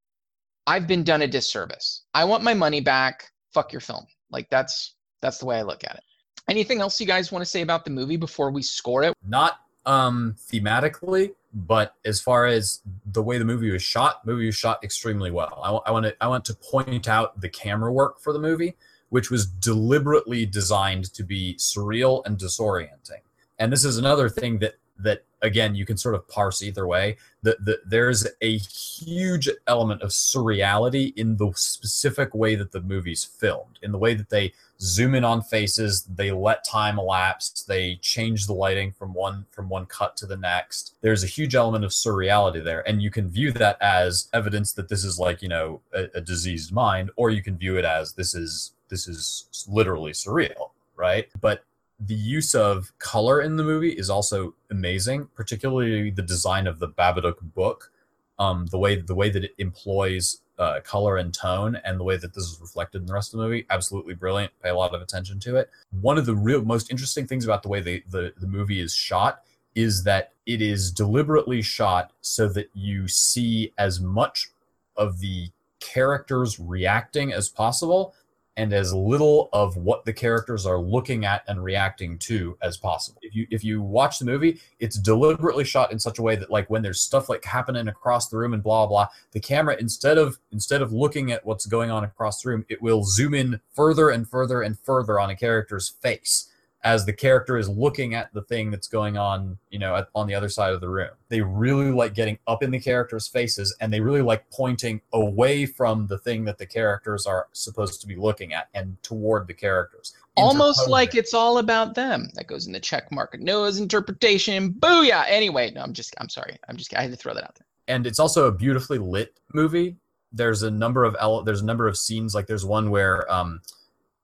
I've 0.65 0.87
been 0.87 1.03
done 1.03 1.21
a 1.21 1.27
disservice. 1.27 2.05
I 2.13 2.25
want 2.25 2.43
my 2.43 2.53
money 2.53 2.81
back. 2.81 3.31
Fuck 3.53 3.71
your 3.71 3.81
film. 3.81 4.05
Like 4.31 4.47
that's 4.49 4.95
that's 5.21 5.37
the 5.37 5.45
way 5.45 5.57
I 5.57 5.61
look 5.63 5.83
at 5.83 5.95
it. 5.95 6.03
Anything 6.49 6.81
else 6.81 6.99
you 6.99 7.07
guys 7.07 7.31
want 7.31 7.43
to 7.43 7.49
say 7.49 7.61
about 7.61 7.85
the 7.85 7.91
movie 7.91 8.17
before 8.17 8.51
we 8.51 8.61
score 8.61 9.03
it? 9.03 9.13
Not 9.27 9.59
um 9.85 10.35
thematically, 10.51 11.31
but 11.53 11.95
as 12.05 12.21
far 12.21 12.45
as 12.45 12.81
the 13.05 13.23
way 13.23 13.37
the 13.37 13.45
movie 13.45 13.71
was 13.71 13.81
shot, 13.81 14.25
movie 14.25 14.45
was 14.45 14.55
shot 14.55 14.83
extremely 14.83 15.31
well. 15.31 15.61
I, 15.63 15.89
I 15.89 15.91
want 15.91 16.05
to 16.05 16.15
I 16.21 16.27
want 16.27 16.45
to 16.45 16.53
point 16.53 17.07
out 17.07 17.39
the 17.41 17.49
camera 17.49 17.91
work 17.91 18.19
for 18.19 18.33
the 18.33 18.39
movie, 18.39 18.75
which 19.09 19.29
was 19.29 19.45
deliberately 19.45 20.45
designed 20.45 21.13
to 21.13 21.23
be 21.23 21.55
surreal 21.55 22.23
and 22.25 22.37
disorienting. 22.37 23.21
And 23.57 23.71
this 23.71 23.83
is 23.83 23.97
another 23.97 24.29
thing 24.29 24.59
that 24.59 24.75
that 25.01 25.23
again 25.41 25.75
you 25.75 25.85
can 25.85 25.97
sort 25.97 26.13
of 26.13 26.27
parse 26.27 26.61
either 26.61 26.85
way 26.85 27.15
that 27.41 27.63
the, 27.63 27.79
there's 27.85 28.27
a 28.41 28.57
huge 28.57 29.49
element 29.65 30.01
of 30.01 30.09
surreality 30.09 31.15
in 31.15 31.37
the 31.37 31.51
specific 31.55 32.33
way 32.33 32.55
that 32.55 32.71
the 32.73 32.81
movie's 32.81 33.23
filmed 33.23 33.79
in 33.81 33.93
the 33.93 33.97
way 33.97 34.13
that 34.13 34.29
they 34.29 34.51
zoom 34.81 35.13
in 35.15 35.23
on 35.23 35.41
faces 35.41 36.03
they 36.03 36.31
let 36.31 36.63
time 36.63 36.97
elapse 36.97 37.63
they 37.67 37.95
change 37.97 38.47
the 38.47 38.53
lighting 38.53 38.91
from 38.91 39.13
one 39.13 39.45
from 39.51 39.67
one 39.67 39.85
cut 39.85 40.15
to 40.15 40.25
the 40.25 40.37
next 40.37 40.95
there's 41.01 41.23
a 41.23 41.27
huge 41.27 41.53
element 41.53 41.83
of 41.83 41.91
surreality 41.91 42.63
there 42.63 42.87
and 42.87 43.01
you 43.01 43.11
can 43.11 43.29
view 43.29 43.51
that 43.51 43.77
as 43.81 44.29
evidence 44.33 44.71
that 44.73 44.87
this 44.87 45.03
is 45.03 45.19
like 45.19 45.41
you 45.41 45.49
know 45.49 45.81
a, 45.93 46.05
a 46.15 46.21
diseased 46.21 46.71
mind 46.71 47.11
or 47.17 47.29
you 47.29 47.43
can 47.43 47.57
view 47.57 47.77
it 47.77 47.85
as 47.85 48.13
this 48.13 48.33
is 48.33 48.73
this 48.87 49.07
is 49.07 49.67
literally 49.67 50.11
surreal 50.11 50.71
right 50.95 51.27
but 51.41 51.63
the 51.99 52.15
use 52.15 52.55
of 52.55 52.93
color 52.97 53.41
in 53.41 53.57
the 53.57 53.63
movie 53.63 53.91
is 53.91 54.09
also 54.09 54.55
amazing, 54.71 55.27
particularly 55.35 56.09
the 56.09 56.21
design 56.21 56.65
of 56.65 56.79
the 56.79 56.87
Babadook 56.87 57.41
book. 57.41 57.91
Um, 58.37 58.67
the 58.67 58.79
way 58.79 58.95
the 58.95 59.15
way 59.15 59.29
that 59.29 59.43
it 59.43 59.53
employs 59.57 60.39
uh, 60.59 60.81
color 60.81 61.17
and 61.17 61.33
tone, 61.33 61.77
and 61.85 61.99
the 61.99 62.03
way 62.03 62.17
that 62.17 62.33
this 62.33 62.43
is 62.43 62.59
reflected 62.61 63.01
in 63.01 63.07
the 63.07 63.13
rest 63.13 63.33
of 63.33 63.39
the 63.39 63.45
movie, 63.45 63.65
absolutely 63.69 64.13
brilliant. 64.13 64.51
Pay 64.61 64.69
a 64.69 64.75
lot 64.75 64.93
of 64.93 65.01
attention 65.01 65.39
to 65.39 65.55
it. 65.55 65.69
One 66.01 66.17
of 66.17 66.25
the 66.25 66.35
real 66.35 66.63
most 66.63 66.91
interesting 66.91 67.25
things 67.25 67.45
about 67.45 67.63
the 67.63 67.69
way 67.69 67.81
the, 67.81 68.03
the, 68.09 68.33
the 68.37 68.47
movie 68.47 68.81
is 68.81 68.93
shot 68.93 69.41
is 69.73 70.03
that 70.03 70.33
it 70.45 70.61
is 70.61 70.91
deliberately 70.91 71.61
shot 71.61 72.11
so 72.21 72.49
that 72.49 72.69
you 72.73 73.07
see 73.07 73.73
as 73.77 74.01
much 74.01 74.49
of 74.97 75.19
the 75.19 75.49
characters 75.79 76.59
reacting 76.59 77.31
as 77.31 77.47
possible 77.47 78.13
and 78.59 78.73
as 78.73 78.93
little 78.93 79.47
of 79.53 79.77
what 79.77 80.03
the 80.03 80.11
characters 80.11 80.65
are 80.65 80.79
looking 80.79 81.23
at 81.23 81.45
and 81.47 81.63
reacting 81.63 82.17
to 82.19 82.57
as 82.61 82.75
possible. 82.75 83.17
If 83.23 83.33
you 83.33 83.47
if 83.49 83.63
you 83.63 83.81
watch 83.81 84.19
the 84.19 84.25
movie, 84.25 84.59
it's 84.79 84.99
deliberately 84.99 85.63
shot 85.63 85.93
in 85.93 85.97
such 85.97 86.19
a 86.19 86.21
way 86.21 86.35
that 86.35 86.51
like 86.51 86.69
when 86.69 86.81
there's 86.81 86.99
stuff 86.99 87.29
like 87.29 87.45
happening 87.45 87.87
across 87.87 88.27
the 88.27 88.37
room 88.37 88.53
and 88.53 88.61
blah 88.61 88.85
blah, 88.85 89.07
the 89.31 89.39
camera 89.39 89.77
instead 89.79 90.17
of 90.17 90.39
instead 90.51 90.81
of 90.81 90.91
looking 90.91 91.31
at 91.31 91.45
what's 91.45 91.65
going 91.65 91.89
on 91.89 92.03
across 92.03 92.41
the 92.41 92.49
room, 92.49 92.65
it 92.67 92.81
will 92.81 93.05
zoom 93.05 93.33
in 93.33 93.61
further 93.73 94.09
and 94.09 94.29
further 94.29 94.61
and 94.61 94.77
further 94.77 95.21
on 95.21 95.29
a 95.29 95.37
character's 95.37 95.87
face 95.87 96.48
as 96.83 97.05
the 97.05 97.13
character 97.13 97.57
is 97.57 97.67
looking 97.67 98.13
at 98.13 98.33
the 98.33 98.41
thing 98.41 98.71
that's 98.71 98.87
going 98.87 99.17
on, 99.17 99.57
you 99.69 99.77
know, 99.77 99.95
at, 99.97 100.07
on 100.15 100.27
the 100.27 100.35
other 100.35 100.47
side 100.47 100.73
of 100.73 100.79
the 100.79 100.89
room. 100.89 101.09
They 101.27 101.41
really 101.41 101.91
like 101.91 102.13
getting 102.13 102.39
up 102.47 102.63
in 102.63 102.71
the 102.71 102.79
characters' 102.79 103.27
faces 103.27 103.75
and 103.81 103.91
they 103.91 103.99
really 103.99 104.21
like 104.21 104.49
pointing 104.49 105.01
away 105.11 105.65
from 105.65 106.07
the 106.07 106.17
thing 106.17 106.45
that 106.45 106.57
the 106.57 106.65
characters 106.65 107.25
are 107.25 107.47
supposed 107.51 107.99
to 108.01 108.07
be 108.07 108.15
looking 108.15 108.53
at 108.53 108.69
and 108.73 109.01
toward 109.03 109.47
the 109.47 109.53
characters. 109.53 110.13
Almost 110.37 110.87
like 110.87 111.15
it's 111.15 111.33
all 111.33 111.57
about 111.57 111.95
them. 111.95 112.29
That 112.35 112.47
goes 112.47 112.65
in 112.65 112.71
the 112.71 112.79
check 112.79 113.11
mark. 113.11 113.37
Noah's 113.37 113.77
interpretation. 113.77 114.71
Booyah. 114.71 115.25
Anyway, 115.27 115.71
no, 115.71 115.81
I'm 115.81 115.91
just, 115.91 116.13
I'm 116.17 116.29
sorry. 116.29 116.57
I'm 116.69 116.77
just, 116.77 116.95
I 116.95 117.01
had 117.01 117.11
to 117.11 117.17
throw 117.17 117.33
that 117.33 117.43
out 117.43 117.55
there. 117.55 117.65
And 117.89 118.07
it's 118.07 118.19
also 118.19 118.47
a 118.47 118.51
beautifully 118.53 118.99
lit 118.99 119.37
movie. 119.53 119.97
There's 120.31 120.63
a 120.63 120.71
number 120.71 121.03
of, 121.03 121.17
ele- 121.19 121.43
there's 121.43 121.61
a 121.61 121.65
number 121.65 121.87
of 121.87 121.97
scenes. 121.97 122.33
Like 122.33 122.47
there's 122.47 122.63
one 122.63 122.89
where, 122.89 123.29
um, 123.29 123.61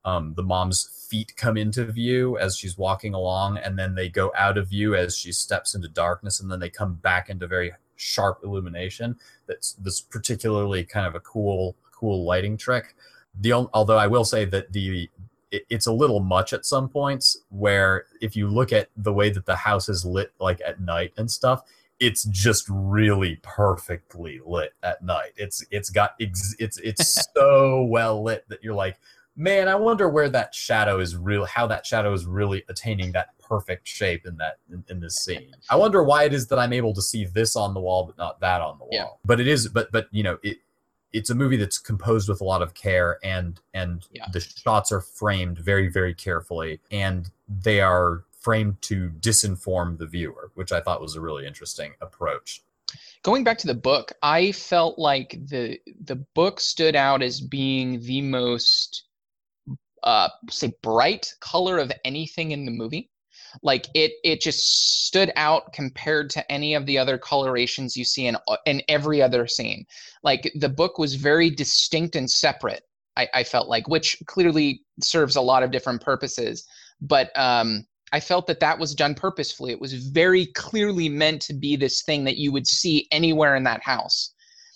um, 0.05 0.33
the 0.35 0.43
mom's 0.43 1.07
feet 1.09 1.35
come 1.35 1.57
into 1.57 1.83
view 1.85 2.37
as 2.37 2.55
she's 2.55 2.77
walking 2.77 3.13
along, 3.13 3.57
and 3.57 3.77
then 3.77 3.95
they 3.95 4.07
go 4.07 4.31
out 4.37 4.57
of 4.57 4.69
view 4.69 4.95
as 4.95 5.17
she 5.17 5.31
steps 5.31 5.75
into 5.75 5.89
darkness, 5.89 6.39
and 6.39 6.49
then 6.49 6.59
they 6.59 6.69
come 6.69 6.93
back 6.95 7.29
into 7.29 7.47
very 7.47 7.73
sharp 7.95 8.39
illumination. 8.43 9.17
That's 9.47 9.73
this 9.73 9.99
particularly 9.99 10.85
kind 10.85 11.07
of 11.07 11.15
a 11.15 11.19
cool, 11.19 11.75
cool 11.91 12.23
lighting 12.23 12.55
trick. 12.55 12.95
The 13.41 13.53
although 13.53 13.97
I 13.97 14.07
will 14.07 14.25
say 14.25 14.45
that 14.45 14.71
the 14.71 15.09
it, 15.51 15.65
it's 15.69 15.87
a 15.87 15.93
little 15.93 16.19
much 16.19 16.53
at 16.53 16.65
some 16.65 16.87
points 16.87 17.37
where 17.49 18.05
if 18.21 18.35
you 18.35 18.47
look 18.47 18.71
at 18.71 18.89
the 18.95 19.13
way 19.13 19.29
that 19.29 19.45
the 19.45 19.55
house 19.55 19.89
is 19.89 20.05
lit 20.05 20.31
like 20.39 20.61
at 20.65 20.81
night 20.81 21.13
and 21.17 21.29
stuff 21.29 21.63
it's 21.99 22.25
just 22.25 22.65
really 22.69 23.39
perfectly 23.41 24.41
lit 24.45 24.73
at 24.83 25.03
night 25.03 25.31
it's 25.37 25.65
it's 25.71 25.89
got 25.89 26.13
it's 26.19 26.55
it's 26.59 27.27
so 27.35 27.83
well 27.83 28.21
lit 28.23 28.43
that 28.49 28.63
you're 28.63 28.73
like 28.73 28.99
man, 29.35 29.67
I 29.67 29.75
wonder 29.75 30.09
where 30.09 30.29
that 30.29 30.55
shadow 30.55 30.99
is 30.99 31.15
real, 31.15 31.45
how 31.45 31.67
that 31.67 31.85
shadow 31.85 32.13
is 32.13 32.25
really 32.25 32.63
attaining 32.69 33.11
that 33.13 33.37
perfect 33.39 33.87
shape 33.87 34.25
in 34.25 34.37
that 34.37 34.57
in, 34.71 34.83
in, 34.89 34.99
this 34.99 35.17
scene. 35.17 35.53
I 35.69 35.75
wonder 35.75 36.03
why 36.03 36.23
it 36.23 36.33
is 36.33 36.47
that 36.47 36.59
I'm 36.59 36.73
able 36.73 36.93
to 36.93 37.01
see 37.01 37.25
this 37.25 37.55
on 37.55 37.73
the 37.73 37.79
wall 37.79 38.05
but 38.05 38.17
not 38.17 38.39
that 38.39 38.61
on 38.61 38.77
the 38.77 38.85
wall. 38.85 38.89
Yeah. 38.91 39.05
But 39.23 39.39
it 39.39 39.47
is, 39.47 39.67
but 39.67 39.91
but 39.91 40.07
you 40.11 40.23
know 40.23 40.37
it. 40.43 40.57
It's 41.13 41.29
a 41.29 41.35
movie 41.35 41.55
that's 41.55 41.77
composed 41.77 42.27
with 42.27 42.41
a 42.41 42.43
lot 42.43 42.61
of 42.61 42.73
care, 42.73 43.19
and 43.23 43.59
and 43.73 44.05
yeah. 44.11 44.25
the 44.33 44.41
shots 44.41 44.91
are 44.91 45.01
framed 45.01 45.59
very 45.59 45.87
very 45.87 46.13
carefully, 46.13 46.81
and 46.91 47.29
they 47.47 47.79
are 47.79 48.23
framed 48.39 48.81
to 48.83 49.09
disinform 49.21 49.97
the 49.97 50.05
viewer, 50.05 50.51
which 50.55 50.71
I 50.71 50.81
thought 50.81 51.01
was 51.01 51.15
a 51.15 51.21
really 51.21 51.47
interesting 51.47 51.93
approach 52.01 52.63
going 53.23 53.43
back 53.43 53.57
to 53.57 53.65
the 53.65 53.73
book 53.73 54.11
i 54.21 54.51
felt 54.51 54.99
like 54.99 55.39
the 55.47 55.79
the 56.03 56.15
book 56.15 56.59
stood 56.59 56.95
out 56.95 57.23
as 57.23 57.41
being 57.41 57.99
the 58.01 58.21
most 58.21 59.04
uh, 60.05 60.29
say 60.49 60.73
bright 60.81 61.33
color 61.41 61.77
of 61.77 61.91
anything 62.05 62.51
in 62.51 62.65
the 62.65 62.71
movie. 62.71 63.09
Like 63.63 63.87
it 63.93 64.13
it 64.23 64.41
just 64.41 65.05
stood 65.05 65.31
out 65.35 65.73
compared 65.73 66.29
to 66.31 66.51
any 66.51 66.73
of 66.73 66.85
the 66.85 66.97
other 66.97 67.17
colorations 67.17 67.95
you 67.95 68.05
see 68.05 68.27
in 68.27 68.37
uh, 68.47 68.57
in 68.65 68.81
every 68.87 69.21
other 69.21 69.47
scene. 69.47 69.85
Like 70.23 70.51
the 70.55 70.69
book 70.69 70.97
was 70.97 71.15
very 71.15 71.49
distinct 71.49 72.15
and 72.15 72.29
separate 72.29 72.83
i, 73.17 73.27
I 73.33 73.43
felt 73.43 73.67
like 73.67 73.87
which 73.87 74.17
clearly 74.25 74.81
serves 75.01 75.35
a 75.35 75.41
lot 75.41 75.63
of 75.63 75.71
different 75.71 76.01
purposes. 76.01 76.65
But 77.01 77.37
um 77.37 77.85
i 78.11 78.19
felt 78.19 78.47
that 78.47 78.59
that 78.59 78.79
was 78.79 78.95
done 78.95 79.15
purposefully. 79.15 79.71
It 79.71 79.81
was 79.81 79.93
very 79.93 80.47
clearly 80.47 81.09
meant 81.09 81.41
to 81.43 81.53
be 81.53 81.75
this 81.75 82.03
thing 82.03 82.23
that 82.25 82.37
you 82.37 82.51
would 82.51 82.67
see 82.67 83.07
anywhere 83.11 83.55
in 83.55 83.63
that 83.63 83.83
house 83.83 84.33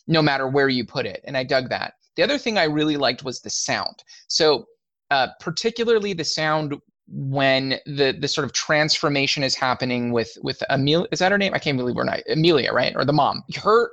no 0.08 0.22
matter 0.24 0.48
where 0.48 0.70
you 0.70 0.86
put 0.86 1.06
it. 1.06 1.22
And 1.26 1.38
i 1.38 1.44
dug 1.44 1.70
that. 1.70 1.94
The 2.16 2.24
other 2.24 2.38
thing 2.38 2.58
i 2.58 2.64
really 2.64 2.98
liked 2.98 3.24
was 3.24 3.42
the 3.42 3.50
sound. 3.50 4.04
So 4.28 4.66
uh, 5.12 5.28
particularly 5.40 6.14
the 6.14 6.24
sound 6.24 6.76
when 7.12 7.80
the 7.86 8.16
the 8.20 8.28
sort 8.28 8.46
of 8.46 8.54
transformation 8.54 9.44
is 9.44 9.56
happening 9.56 10.12
with 10.12 10.38
with 10.44 10.62
Amelia 10.70 11.08
is 11.12 11.20
that 11.20 11.32
her 11.32 11.38
name? 11.38 11.54
I 11.54 11.60
can't 11.60 11.78
believe 11.78 11.96
we're 11.96 12.04
not 12.04 12.20
Amelia 12.30 12.72
right? 12.72 12.94
Or 12.96 13.04
the 13.04 13.14
mom. 13.14 13.44
Her 13.56 13.90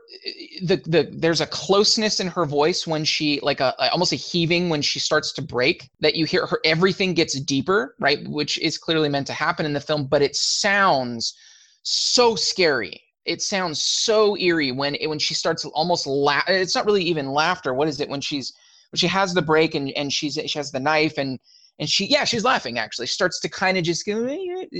the 0.63 0.77
the 0.87 1.09
there's 1.13 1.41
a 1.41 1.47
closeness 1.47 2.21
in 2.21 2.27
her 2.29 2.45
voice 2.45 2.87
when 2.87 3.05
she 3.05 3.41
like 3.43 3.61
a 3.61 3.75
almost 3.91 4.13
a 4.13 4.17
heaving 4.17 4.69
when 4.69 4.83
she 4.83 4.99
starts 4.99 5.33
to 5.33 5.43
break 5.43 5.89
that 6.01 6.15
you 6.15 6.27
hear 6.27 6.47
her 6.47 6.61
everything 6.65 7.15
gets 7.15 7.39
deeper 7.41 7.95
right? 7.99 8.27
Which 8.29 8.59
is 8.59 8.77
clearly 8.77 9.09
meant 9.09 9.27
to 9.29 9.33
happen 9.33 9.65
in 9.65 9.73
the 9.73 9.81
film 9.81 10.07
but 10.07 10.23
it 10.23 10.37
sounds 10.37 11.35
so 11.83 12.37
scary. 12.37 13.03
It 13.25 13.41
sounds 13.41 13.83
so 13.83 14.37
eerie 14.37 14.73
when 14.73 14.95
it, 14.97 15.09
when 15.09 15.19
she 15.19 15.35
starts 15.35 15.65
almost 15.65 16.07
laugh 16.07 16.45
it's 16.49 16.75
not 16.75 16.85
really 16.85 17.05
even 17.05 17.33
laughter. 17.33 17.73
What 17.73 17.89
is 17.89 18.01
it 18.01 18.11
when 18.11 18.21
she's 18.21 18.53
she 18.95 19.07
has 19.07 19.35
the 19.35 19.43
break 19.43 19.75
and 19.75 19.91
and 19.91 20.13
she's 20.13 20.39
she 20.47 20.59
has 20.59 20.71
the 20.71 20.81
knife 20.81 21.19
and 21.19 21.39
and 21.79 21.89
she 21.89 22.07
yeah 22.07 22.25
she's 22.25 22.45
laughing 22.45 22.79
actually. 22.79 23.07
She 23.07 23.15
starts 23.15 23.41
to 23.41 23.49
kind 23.49 23.77
of 23.77 23.85
just 23.85 24.09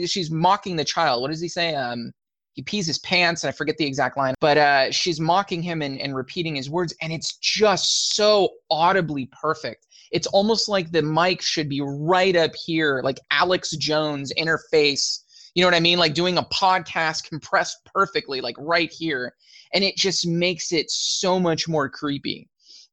she's 0.07 0.31
mocking 0.31 0.77
the 0.77 0.85
child. 0.85 1.23
What 1.23 1.31
does 1.31 1.41
he 1.41 1.49
say? 1.49 1.75
Um 1.75 2.13
he 2.57 2.63
pees 2.63 2.87
his 2.87 2.99
pants 3.01 3.45
and 3.45 3.51
i 3.51 3.53
forget 3.53 3.77
the 3.77 3.85
exact 3.85 4.17
line 4.17 4.35
but 4.41 4.57
uh 4.57 4.91
she's 4.91 5.21
mocking 5.21 5.63
him 5.63 5.83
and, 5.83 6.01
and 6.01 6.17
repeating 6.17 6.57
his 6.57 6.71
words 6.71 6.95
and 7.03 7.13
it's 7.13 7.37
just 7.37 8.17
so 8.17 8.49
audibly 8.71 9.29
perfect. 9.41 9.87
It's 10.11 10.27
almost 10.29 10.69
like 10.69 10.91
the 10.91 11.03
mic 11.03 11.43
should 11.43 11.69
be 11.69 11.83
right 11.83 12.35
up 12.35 12.53
here 12.55 13.03
like 13.05 13.19
alex 13.31 13.73
jones 13.73 14.33
interface 14.39 15.23
you 15.55 15.63
know 15.63 15.69
what 15.69 15.75
i 15.75 15.81
mean? 15.81 15.99
Like 15.99 16.15
doing 16.15 16.39
a 16.39 16.43
podcast 16.45 17.25
compressed 17.25 17.79
perfectly 17.85 18.41
like 18.41 18.57
right 18.59 18.91
here 18.91 19.35
and 19.75 19.85
it 19.85 19.97
just 19.97 20.27
makes 20.27 20.73
it 20.73 20.91
so 20.91 21.39
much 21.39 21.69
more 21.69 21.89
creepy 21.89 22.49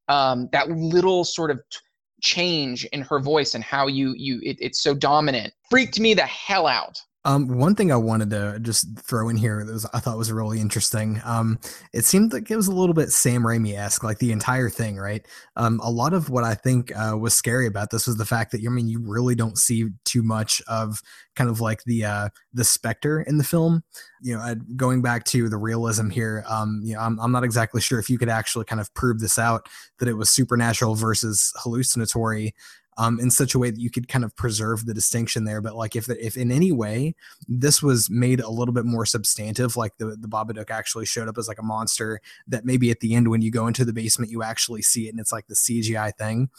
um, 0.10 0.50
that 0.52 0.70
little 0.70 1.24
sort 1.24 1.52
of 1.52 1.60
t- 1.72 1.80
change 2.22 2.86
in 2.86 3.02
her 3.02 3.20
voice 3.20 3.54
and 3.54 3.64
how 3.64 3.88
you 3.88 4.14
you 4.18 4.40
it, 4.44 4.58
it's 4.60 4.82
so 4.82 4.94
dominant 4.94 5.54
freaked 5.70 6.00
me 6.00 6.14
the 6.14 6.26
hell 6.26 6.68
out 6.68 6.98
um, 7.26 7.48
one 7.48 7.74
thing 7.74 7.92
I 7.92 7.96
wanted 7.96 8.30
to 8.32 8.60
just 8.62 9.00
throw 9.00 9.30
in 9.30 9.38
here 9.38 9.64
that 9.64 9.72
was, 9.72 9.86
I 9.94 10.00
thought 10.00 10.18
was 10.18 10.32
really 10.32 10.60
interesting. 10.60 11.22
Um, 11.24 11.58
it 11.94 12.04
seemed 12.04 12.34
like 12.34 12.52
it 12.52 12.56
was 12.58 12.68
a 12.68 12.76
little 12.76 12.94
bit 12.94 13.12
Sam 13.12 13.44
Raimi 13.44 13.78
esque, 13.78 14.04
like 14.04 14.18
the 14.20 14.34
entire 14.34 14.70
thing, 14.70 14.98
right? 14.98 15.26
Um, 15.56 15.80
a 15.82 15.90
lot 15.90 16.14
of 16.14 16.30
what 16.30 16.44
I 16.44 16.54
think 16.54 16.92
uh, 16.98 17.18
was 17.18 17.34
scary 17.34 17.66
about 17.66 17.92
this 17.92 18.08
was 18.08 18.18
the 18.18 18.26
fact 18.26 18.52
that 18.52 18.62
I 18.66 18.70
mean 18.70 18.90
you 18.90 19.00
really 19.00 19.36
don't 19.36 19.58
see 19.58 19.86
too 20.04 20.22
much 20.22 20.62
of 20.68 21.02
kind 21.36 21.50
of 21.50 21.62
like 21.62 21.84
the 21.86 22.04
uh, 22.04 22.30
the 22.54 22.66
specter 22.66 23.22
in 23.22 23.38
the 23.38 23.44
film. 23.44 23.84
You 24.22 24.38
know, 24.38 24.56
going 24.76 25.02
back 25.02 25.24
to 25.26 25.48
the 25.48 25.58
realism 25.58 26.10
here, 26.10 26.44
um, 26.50 26.82
you 26.84 26.96
know, 26.96 27.02
I'm, 27.02 27.20
I'm 27.20 27.32
not 27.32 27.46
exactly 27.46 27.80
sure 27.80 28.00
if 28.00 28.10
you 28.10 28.18
could 28.18 28.30
actually 28.30 28.66
kind 28.66 28.82
of 28.82 28.94
prove 28.96 29.20
this 29.20 29.40
out 29.40 29.70
that 30.00 30.10
it 30.10 30.14
was 30.14 30.30
supernatural 30.30 30.96
versus 30.96 31.54
hallucinatory 31.58 32.54
um, 32.98 33.20
in 33.20 33.32
such 33.32 33.56
a 33.56 33.60
way 33.60 33.70
that 33.70 33.80
you 33.80 33.90
could 33.90 34.08
kind 34.08 34.24
of 34.24 34.36
preserve 34.36 34.86
the 34.86 34.94
distinction 34.94 35.46
there. 35.46 35.62
But 35.62 35.76
like 35.76 35.96
if 35.96 36.10
if 36.10 36.38
in 36.38 36.52
any 36.52 36.72
way 36.72 37.16
this 37.48 37.82
was 37.82 38.10
made 38.10 38.40
a 38.40 38.50
little 38.50 38.74
bit 38.74 38.86
more 38.86 39.06
substantive, 39.06 39.76
like 39.76 39.98
the 39.98 40.18
the 40.20 40.28
Babadook 40.28 40.70
actually 40.70 41.06
showed 41.06 41.28
up 41.28 41.38
as 41.38 41.48
like 41.48 41.60
a 41.60 41.64
monster 41.64 42.22
that 42.48 42.66
maybe 42.66 42.92
at 42.92 43.00
the 43.00 43.16
end 43.16 43.30
when 43.30 43.42
you 43.42 43.52
go 43.52 43.68
into 43.68 43.86
the 43.86 43.94
basement 43.94 44.32
you 44.32 44.44
actually 44.44 44.82
see 44.82 45.08
it 45.08 45.12
and 45.12 45.20
it's 45.20 45.32
like 45.32 45.48
the 45.48 45.56
CGI 45.56 46.16
thing. 46.16 46.50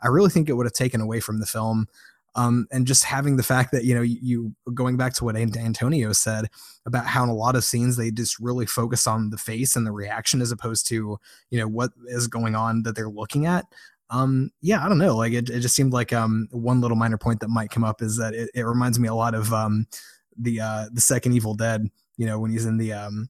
I 0.00 0.08
really 0.08 0.30
think 0.30 0.48
it 0.48 0.54
would 0.54 0.66
have 0.66 0.72
taken 0.72 1.00
away 1.00 1.20
from 1.20 1.40
the 1.40 1.46
film. 1.46 1.88
Um, 2.36 2.66
and 2.72 2.84
just 2.84 3.04
having 3.04 3.36
the 3.36 3.44
fact 3.44 3.70
that 3.70 3.84
you 3.84 3.94
know 3.94 4.02
you 4.02 4.54
going 4.74 4.96
back 4.96 5.14
to 5.14 5.24
what 5.24 5.36
Antonio 5.36 6.12
said 6.12 6.46
about 6.84 7.06
how 7.06 7.22
in 7.22 7.28
a 7.28 7.34
lot 7.34 7.54
of 7.54 7.62
scenes 7.62 7.96
they 7.96 8.10
just 8.10 8.40
really 8.40 8.66
focus 8.66 9.06
on 9.06 9.30
the 9.30 9.38
face 9.38 9.76
and 9.76 9.86
the 9.86 9.92
reaction 9.92 10.42
as 10.42 10.50
opposed 10.50 10.86
to 10.88 11.18
you 11.50 11.58
know 11.60 11.68
what 11.68 11.92
is 12.08 12.26
going 12.26 12.56
on 12.56 12.82
that 12.82 12.96
they're 12.96 13.08
looking 13.08 13.46
at 13.46 13.66
um 14.14 14.50
yeah 14.60 14.84
i 14.84 14.88
don't 14.88 14.98
know 14.98 15.16
like 15.16 15.32
it, 15.32 15.50
it 15.50 15.60
just 15.60 15.74
seemed 15.74 15.92
like 15.92 16.12
um 16.12 16.48
one 16.50 16.80
little 16.80 16.96
minor 16.96 17.18
point 17.18 17.40
that 17.40 17.48
might 17.48 17.70
come 17.70 17.84
up 17.84 18.02
is 18.02 18.16
that 18.16 18.34
it, 18.34 18.50
it 18.54 18.62
reminds 18.62 18.98
me 18.98 19.08
a 19.08 19.14
lot 19.14 19.34
of 19.34 19.52
um 19.52 19.86
the 20.38 20.60
uh 20.60 20.86
the 20.92 21.00
second 21.00 21.32
evil 21.32 21.54
dead 21.54 21.88
you 22.16 22.26
know 22.26 22.38
when 22.38 22.50
he's 22.50 22.66
in 22.66 22.76
the 22.76 22.92
um 22.92 23.28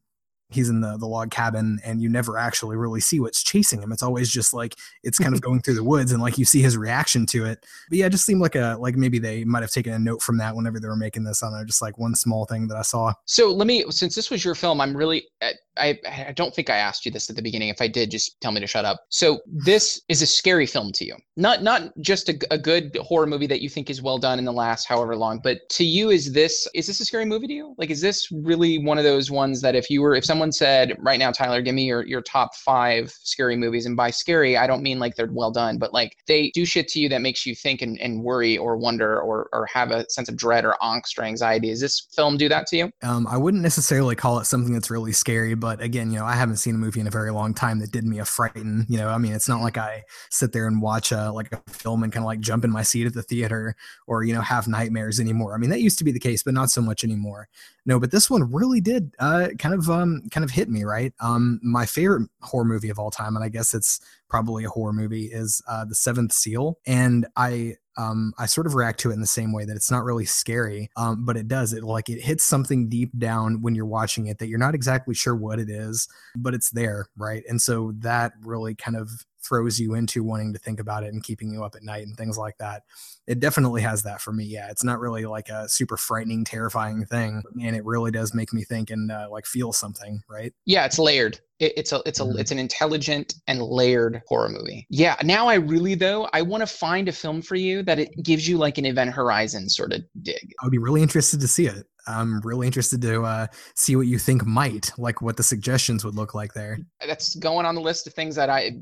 he's 0.54 0.68
in 0.68 0.80
the 0.80 0.96
the 0.96 1.06
log 1.06 1.30
cabin 1.30 1.80
and 1.84 2.00
you 2.00 2.08
never 2.08 2.38
actually 2.38 2.76
really 2.76 3.00
see 3.00 3.20
what's 3.20 3.42
chasing 3.42 3.82
him. 3.82 3.92
It's 3.92 4.02
always 4.02 4.30
just 4.30 4.54
like 4.54 4.76
it's 5.02 5.18
kind 5.18 5.34
of 5.34 5.40
going 5.42 5.60
through 5.60 5.74
the 5.74 5.84
woods 5.84 6.12
and 6.12 6.22
like 6.22 6.38
you 6.38 6.44
see 6.44 6.62
his 6.62 6.76
reaction 6.76 7.26
to 7.26 7.44
it. 7.44 7.64
But 7.88 7.98
yeah 7.98 8.06
it 8.06 8.10
just 8.10 8.24
seemed 8.24 8.40
like 8.40 8.54
a 8.54 8.76
like 8.78 8.96
maybe 8.96 9.18
they 9.18 9.44
might 9.44 9.62
have 9.62 9.70
taken 9.70 9.92
a 9.92 9.98
note 9.98 10.22
from 10.22 10.38
that 10.38 10.54
whenever 10.54 10.80
they 10.80 10.88
were 10.88 10.96
making 10.96 11.24
this 11.24 11.42
on 11.42 11.52
there, 11.52 11.64
just 11.64 11.82
like 11.82 11.98
one 11.98 12.14
small 12.14 12.46
thing 12.46 12.68
that 12.68 12.76
i 12.76 12.82
saw. 12.82 13.12
So 13.26 13.50
let 13.50 13.66
me 13.66 13.84
since 13.90 14.14
this 14.14 14.30
was 14.30 14.44
your 14.44 14.54
film 14.54 14.80
i'm 14.80 14.96
really 14.96 15.26
I, 15.76 15.98
I 16.06 16.32
don't 16.32 16.54
think 16.54 16.70
I 16.70 16.76
asked 16.76 17.04
you 17.04 17.12
this 17.12 17.28
at 17.30 17.36
the 17.36 17.42
beginning. 17.42 17.68
If 17.68 17.80
I 17.80 17.88
did, 17.88 18.10
just 18.10 18.40
tell 18.40 18.52
me 18.52 18.60
to 18.60 18.66
shut 18.66 18.84
up. 18.84 19.04
So 19.08 19.40
this 19.46 20.02
is 20.08 20.22
a 20.22 20.26
scary 20.26 20.66
film 20.66 20.92
to 20.92 21.04
you, 21.04 21.16
not 21.36 21.62
not 21.62 21.92
just 22.00 22.28
a, 22.28 22.38
a 22.50 22.58
good 22.58 22.96
horror 23.00 23.26
movie 23.26 23.46
that 23.46 23.60
you 23.60 23.68
think 23.68 23.90
is 23.90 24.02
well 24.02 24.18
done 24.18 24.38
in 24.38 24.44
the 24.44 24.52
last 24.52 24.86
however 24.86 25.16
long, 25.16 25.40
but 25.42 25.58
to 25.70 25.84
you 25.84 26.10
is 26.10 26.32
this 26.32 26.68
is 26.74 26.86
this 26.86 27.00
a 27.00 27.04
scary 27.04 27.24
movie 27.24 27.46
to 27.46 27.52
you? 27.52 27.74
Like, 27.78 27.90
is 27.90 28.00
this 28.00 28.28
really 28.30 28.78
one 28.78 28.98
of 28.98 29.04
those 29.04 29.30
ones 29.30 29.60
that 29.62 29.74
if 29.74 29.90
you 29.90 30.02
were 30.02 30.14
if 30.14 30.24
someone 30.24 30.52
said 30.52 30.94
right 30.98 31.18
now, 31.18 31.30
Tyler, 31.30 31.62
give 31.62 31.74
me 31.74 31.84
your 31.84 32.04
your 32.06 32.22
top 32.22 32.54
five 32.56 33.10
scary 33.10 33.56
movies, 33.56 33.86
and 33.86 33.96
by 33.96 34.10
scary 34.10 34.56
I 34.56 34.66
don't 34.66 34.82
mean 34.82 34.98
like 34.98 35.16
they're 35.16 35.30
well 35.30 35.50
done, 35.50 35.78
but 35.78 35.92
like 35.92 36.16
they 36.26 36.50
do 36.54 36.64
shit 36.64 36.88
to 36.88 37.00
you 37.00 37.08
that 37.08 37.20
makes 37.20 37.44
you 37.46 37.54
think 37.54 37.82
and, 37.82 38.00
and 38.00 38.22
worry 38.22 38.56
or 38.58 38.76
wonder 38.76 39.20
or 39.20 39.48
or 39.52 39.66
have 39.66 39.90
a 39.90 40.08
sense 40.10 40.28
of 40.28 40.36
dread 40.36 40.64
or 40.64 40.76
angst 40.82 41.18
or 41.18 41.22
anxiety. 41.24 41.70
Does 41.70 41.80
this 41.80 42.08
film 42.14 42.36
do 42.36 42.48
that 42.48 42.66
to 42.68 42.76
you? 42.76 42.90
Um, 43.02 43.26
I 43.26 43.36
wouldn't 43.36 43.62
necessarily 43.62 44.14
call 44.14 44.38
it 44.38 44.44
something 44.44 44.72
that's 44.72 44.90
really 44.90 45.12
scary 45.12 45.52
but 45.64 45.80
again, 45.80 46.10
you 46.12 46.18
know, 46.18 46.26
I 46.26 46.34
haven't 46.34 46.58
seen 46.58 46.74
a 46.74 46.78
movie 46.78 47.00
in 47.00 47.06
a 47.06 47.10
very 47.10 47.30
long 47.30 47.54
time 47.54 47.78
that 47.78 47.90
did 47.90 48.04
me 48.04 48.18
a 48.18 48.26
frighten. 48.26 48.84
You 48.86 48.98
know, 48.98 49.08
I 49.08 49.16
mean, 49.16 49.32
it's 49.32 49.48
not 49.48 49.62
like 49.62 49.78
I 49.78 50.04
sit 50.28 50.52
there 50.52 50.66
and 50.66 50.82
watch 50.82 51.10
a 51.10 51.32
like 51.32 51.50
a 51.54 51.70
film 51.70 52.02
and 52.02 52.12
kind 52.12 52.22
of 52.22 52.26
like 52.26 52.40
jump 52.40 52.66
in 52.66 52.70
my 52.70 52.82
seat 52.82 53.06
at 53.06 53.14
the 53.14 53.22
theater 53.22 53.74
or 54.06 54.24
you 54.24 54.34
know 54.34 54.42
have 54.42 54.68
nightmares 54.68 55.18
anymore. 55.18 55.54
I 55.54 55.56
mean, 55.56 55.70
that 55.70 55.80
used 55.80 55.96
to 56.00 56.04
be 56.04 56.12
the 56.12 56.20
case, 56.20 56.42
but 56.42 56.52
not 56.52 56.68
so 56.68 56.82
much 56.82 57.02
anymore. 57.02 57.48
No, 57.86 57.98
but 57.98 58.10
this 58.10 58.28
one 58.28 58.52
really 58.52 58.82
did 58.82 59.14
uh, 59.20 59.48
kind 59.58 59.74
of 59.74 59.88
um, 59.88 60.24
kind 60.30 60.44
of 60.44 60.50
hit 60.50 60.68
me 60.68 60.84
right. 60.84 61.14
Um, 61.20 61.60
my 61.62 61.86
favorite 61.86 62.28
horror 62.42 62.66
movie 62.66 62.90
of 62.90 62.98
all 62.98 63.10
time, 63.10 63.34
and 63.34 63.42
I 63.42 63.48
guess 63.48 63.72
it's 63.72 64.00
probably 64.28 64.64
a 64.64 64.68
horror 64.68 64.92
movie, 64.92 65.30
is 65.32 65.62
uh, 65.66 65.86
The 65.86 65.94
Seventh 65.94 66.34
Seal, 66.34 66.78
and 66.86 67.26
I 67.36 67.76
um, 67.96 68.32
I 68.38 68.46
sort 68.46 68.66
of 68.66 68.74
react 68.74 69.00
to 69.00 69.10
it 69.10 69.14
in 69.14 69.20
the 69.20 69.26
same 69.26 69.52
way 69.52 69.64
that 69.64 69.76
it's 69.76 69.90
not 69.90 70.04
really 70.04 70.24
scary, 70.24 70.90
um, 70.96 71.24
but 71.24 71.36
it 71.36 71.48
does. 71.48 71.72
It 71.72 71.84
like 71.84 72.08
it 72.08 72.20
hits 72.20 72.44
something 72.44 72.88
deep 72.88 73.16
down 73.18 73.62
when 73.62 73.74
you're 73.74 73.86
watching 73.86 74.26
it 74.26 74.38
that 74.38 74.48
you're 74.48 74.58
not 74.58 74.74
exactly 74.74 75.14
sure 75.14 75.34
what 75.34 75.58
it 75.58 75.70
is, 75.70 76.08
but 76.36 76.54
it's 76.54 76.70
there, 76.70 77.06
right? 77.16 77.44
And 77.48 77.60
so 77.60 77.92
that 77.98 78.32
really 78.42 78.74
kind 78.74 78.96
of 78.96 79.10
throws 79.44 79.78
you 79.78 79.94
into 79.94 80.24
wanting 80.24 80.52
to 80.54 80.58
think 80.58 80.80
about 80.80 81.04
it 81.04 81.12
and 81.12 81.22
keeping 81.22 81.52
you 81.52 81.62
up 81.62 81.74
at 81.76 81.82
night 81.82 82.06
and 82.06 82.16
things 82.16 82.38
like 82.38 82.56
that. 82.58 82.82
It 83.26 83.40
definitely 83.40 83.82
has 83.82 84.02
that 84.02 84.20
for 84.20 84.32
me. 84.32 84.44
Yeah, 84.44 84.70
it's 84.70 84.84
not 84.84 85.00
really 85.00 85.26
like 85.26 85.48
a 85.48 85.68
super 85.68 85.96
frightening, 85.96 86.44
terrifying 86.44 87.04
thing, 87.04 87.42
and 87.62 87.76
it 87.76 87.84
really 87.84 88.10
does 88.10 88.34
make 88.34 88.52
me 88.52 88.64
think 88.64 88.90
and 88.90 89.12
uh, 89.12 89.28
like 89.30 89.46
feel 89.46 89.72
something, 89.72 90.22
right? 90.28 90.52
Yeah, 90.64 90.84
it's 90.86 90.98
layered. 90.98 91.40
It, 91.60 91.72
it's 91.76 91.92
a 91.92 92.02
it's 92.04 92.20
a 92.20 92.24
mm-hmm. 92.24 92.38
it's 92.38 92.50
an 92.50 92.58
intelligent 92.58 93.34
and 93.46 93.62
layered 93.62 94.22
horror 94.26 94.48
movie. 94.48 94.86
Yeah. 94.90 95.16
Now 95.22 95.46
I 95.46 95.54
really 95.54 95.94
though 95.94 96.28
I 96.32 96.42
want 96.42 96.62
to 96.62 96.66
find 96.66 97.08
a 97.08 97.12
film 97.12 97.42
for 97.42 97.54
you 97.54 97.82
that 97.84 97.98
it 97.98 98.10
gives 98.22 98.48
you 98.48 98.58
like 98.58 98.78
an 98.78 98.86
Event 98.86 99.12
Horizon 99.12 99.68
sort 99.68 99.92
of 99.92 100.02
dig. 100.22 100.52
I 100.60 100.66
would 100.66 100.72
be 100.72 100.78
really 100.78 101.02
interested 101.02 101.40
to 101.40 101.48
see 101.48 101.66
it. 101.66 101.86
I'm 102.06 102.40
really 102.42 102.66
interested 102.66 103.00
to 103.00 103.22
uh, 103.22 103.46
see 103.76 103.96
what 103.96 104.06
you 104.06 104.18
think 104.18 104.44
might, 104.44 104.92
like 104.98 105.22
what 105.22 105.38
the 105.38 105.42
suggestions 105.42 106.04
would 106.04 106.14
look 106.14 106.34
like 106.34 106.52
there. 106.52 106.78
That's 107.06 107.34
going 107.36 107.64
on 107.64 107.74
the 107.74 107.80
list 107.80 108.06
of 108.06 108.12
things 108.12 108.36
that 108.36 108.50
I, 108.50 108.72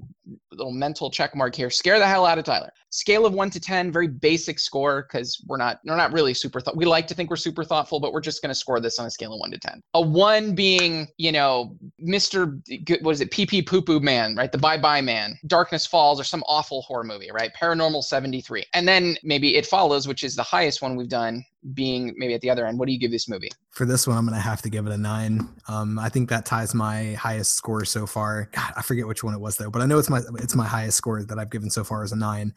little 0.50 0.72
mental 0.72 1.08
check 1.08 1.36
mark 1.36 1.54
here. 1.54 1.70
Scare 1.70 2.00
the 2.00 2.06
hell 2.06 2.26
out 2.26 2.38
of 2.38 2.44
Tyler. 2.44 2.72
Scale 2.90 3.24
of 3.24 3.32
one 3.32 3.48
to 3.50 3.60
ten, 3.60 3.92
very 3.92 4.08
basic 4.08 4.58
score 4.58 5.06
because 5.08 5.40
we're 5.46 5.56
not 5.56 5.78
we're 5.84 5.96
not 5.96 6.12
really 6.12 6.34
super. 6.34 6.60
Th- 6.60 6.76
we 6.76 6.84
like 6.84 7.06
to 7.06 7.14
think 7.14 7.30
we're 7.30 7.36
super 7.36 7.62
thoughtful, 7.62 8.00
but 8.00 8.12
we're 8.12 8.20
just 8.20 8.42
going 8.42 8.50
to 8.50 8.56
score 8.56 8.80
this 8.80 8.98
on 8.98 9.06
a 9.06 9.10
scale 9.10 9.32
of 9.32 9.38
one 9.38 9.52
to 9.52 9.58
ten. 9.58 9.80
A 9.94 10.00
one 10.00 10.54
being, 10.54 11.06
you 11.16 11.30
know, 11.30 11.76
Mister, 12.00 12.58
what 13.00 13.12
is 13.12 13.20
it, 13.20 13.30
Pee 13.30 13.46
Pee 13.46 13.62
Poo 13.62 13.82
Poo 13.82 14.00
Man, 14.00 14.34
right? 14.36 14.50
The 14.50 14.58
Bye 14.58 14.78
Bye 14.78 15.00
Man, 15.00 15.38
Darkness 15.46 15.86
Falls, 15.86 16.20
or 16.20 16.24
some 16.24 16.42
awful 16.46 16.82
horror 16.82 17.04
movie, 17.04 17.30
right? 17.32 17.52
Paranormal 17.54 18.02
seventy 18.02 18.40
three, 18.40 18.64
and 18.74 18.86
then 18.86 19.16
maybe 19.22 19.56
It 19.56 19.66
Follows, 19.66 20.08
which 20.08 20.22
is 20.22 20.36
the 20.36 20.42
highest 20.42 20.82
one 20.82 20.96
we've 20.96 21.08
done, 21.08 21.44
being 21.74 22.14
maybe 22.16 22.34
at 22.34 22.40
the 22.40 22.50
other 22.50 22.66
end. 22.66 22.78
What 22.78 22.86
do 22.86 22.92
you 22.92 22.98
give 22.98 23.10
this 23.10 23.28
movie? 23.28 23.50
For 23.70 23.86
this 23.86 24.06
one, 24.06 24.16
I'm 24.16 24.26
going 24.26 24.36
to 24.36 24.40
have 24.40 24.60
to 24.62 24.70
give 24.70 24.86
it 24.86 24.92
a 24.92 24.98
nine. 24.98 25.48
Um, 25.68 25.98
I 25.98 26.08
think 26.08 26.28
that 26.28 26.44
ties 26.44 26.74
my 26.74 27.12
highest 27.14 27.54
score 27.54 27.84
so 27.84 28.06
far. 28.06 28.48
God, 28.52 28.72
I 28.76 28.82
forget 28.82 29.06
which 29.06 29.24
one 29.24 29.34
it 29.34 29.40
was 29.40 29.56
though, 29.56 29.70
but 29.70 29.82
I 29.82 29.86
know 29.86 29.98
it's 29.98 30.10
my 30.10 30.20
it's 30.38 30.54
my 30.54 30.66
highest 30.66 30.98
score 30.98 31.22
that 31.22 31.38
I've 31.38 31.50
given 31.50 31.70
so 31.70 31.84
far 31.84 32.02
as 32.02 32.12
a 32.12 32.16
nine. 32.16 32.54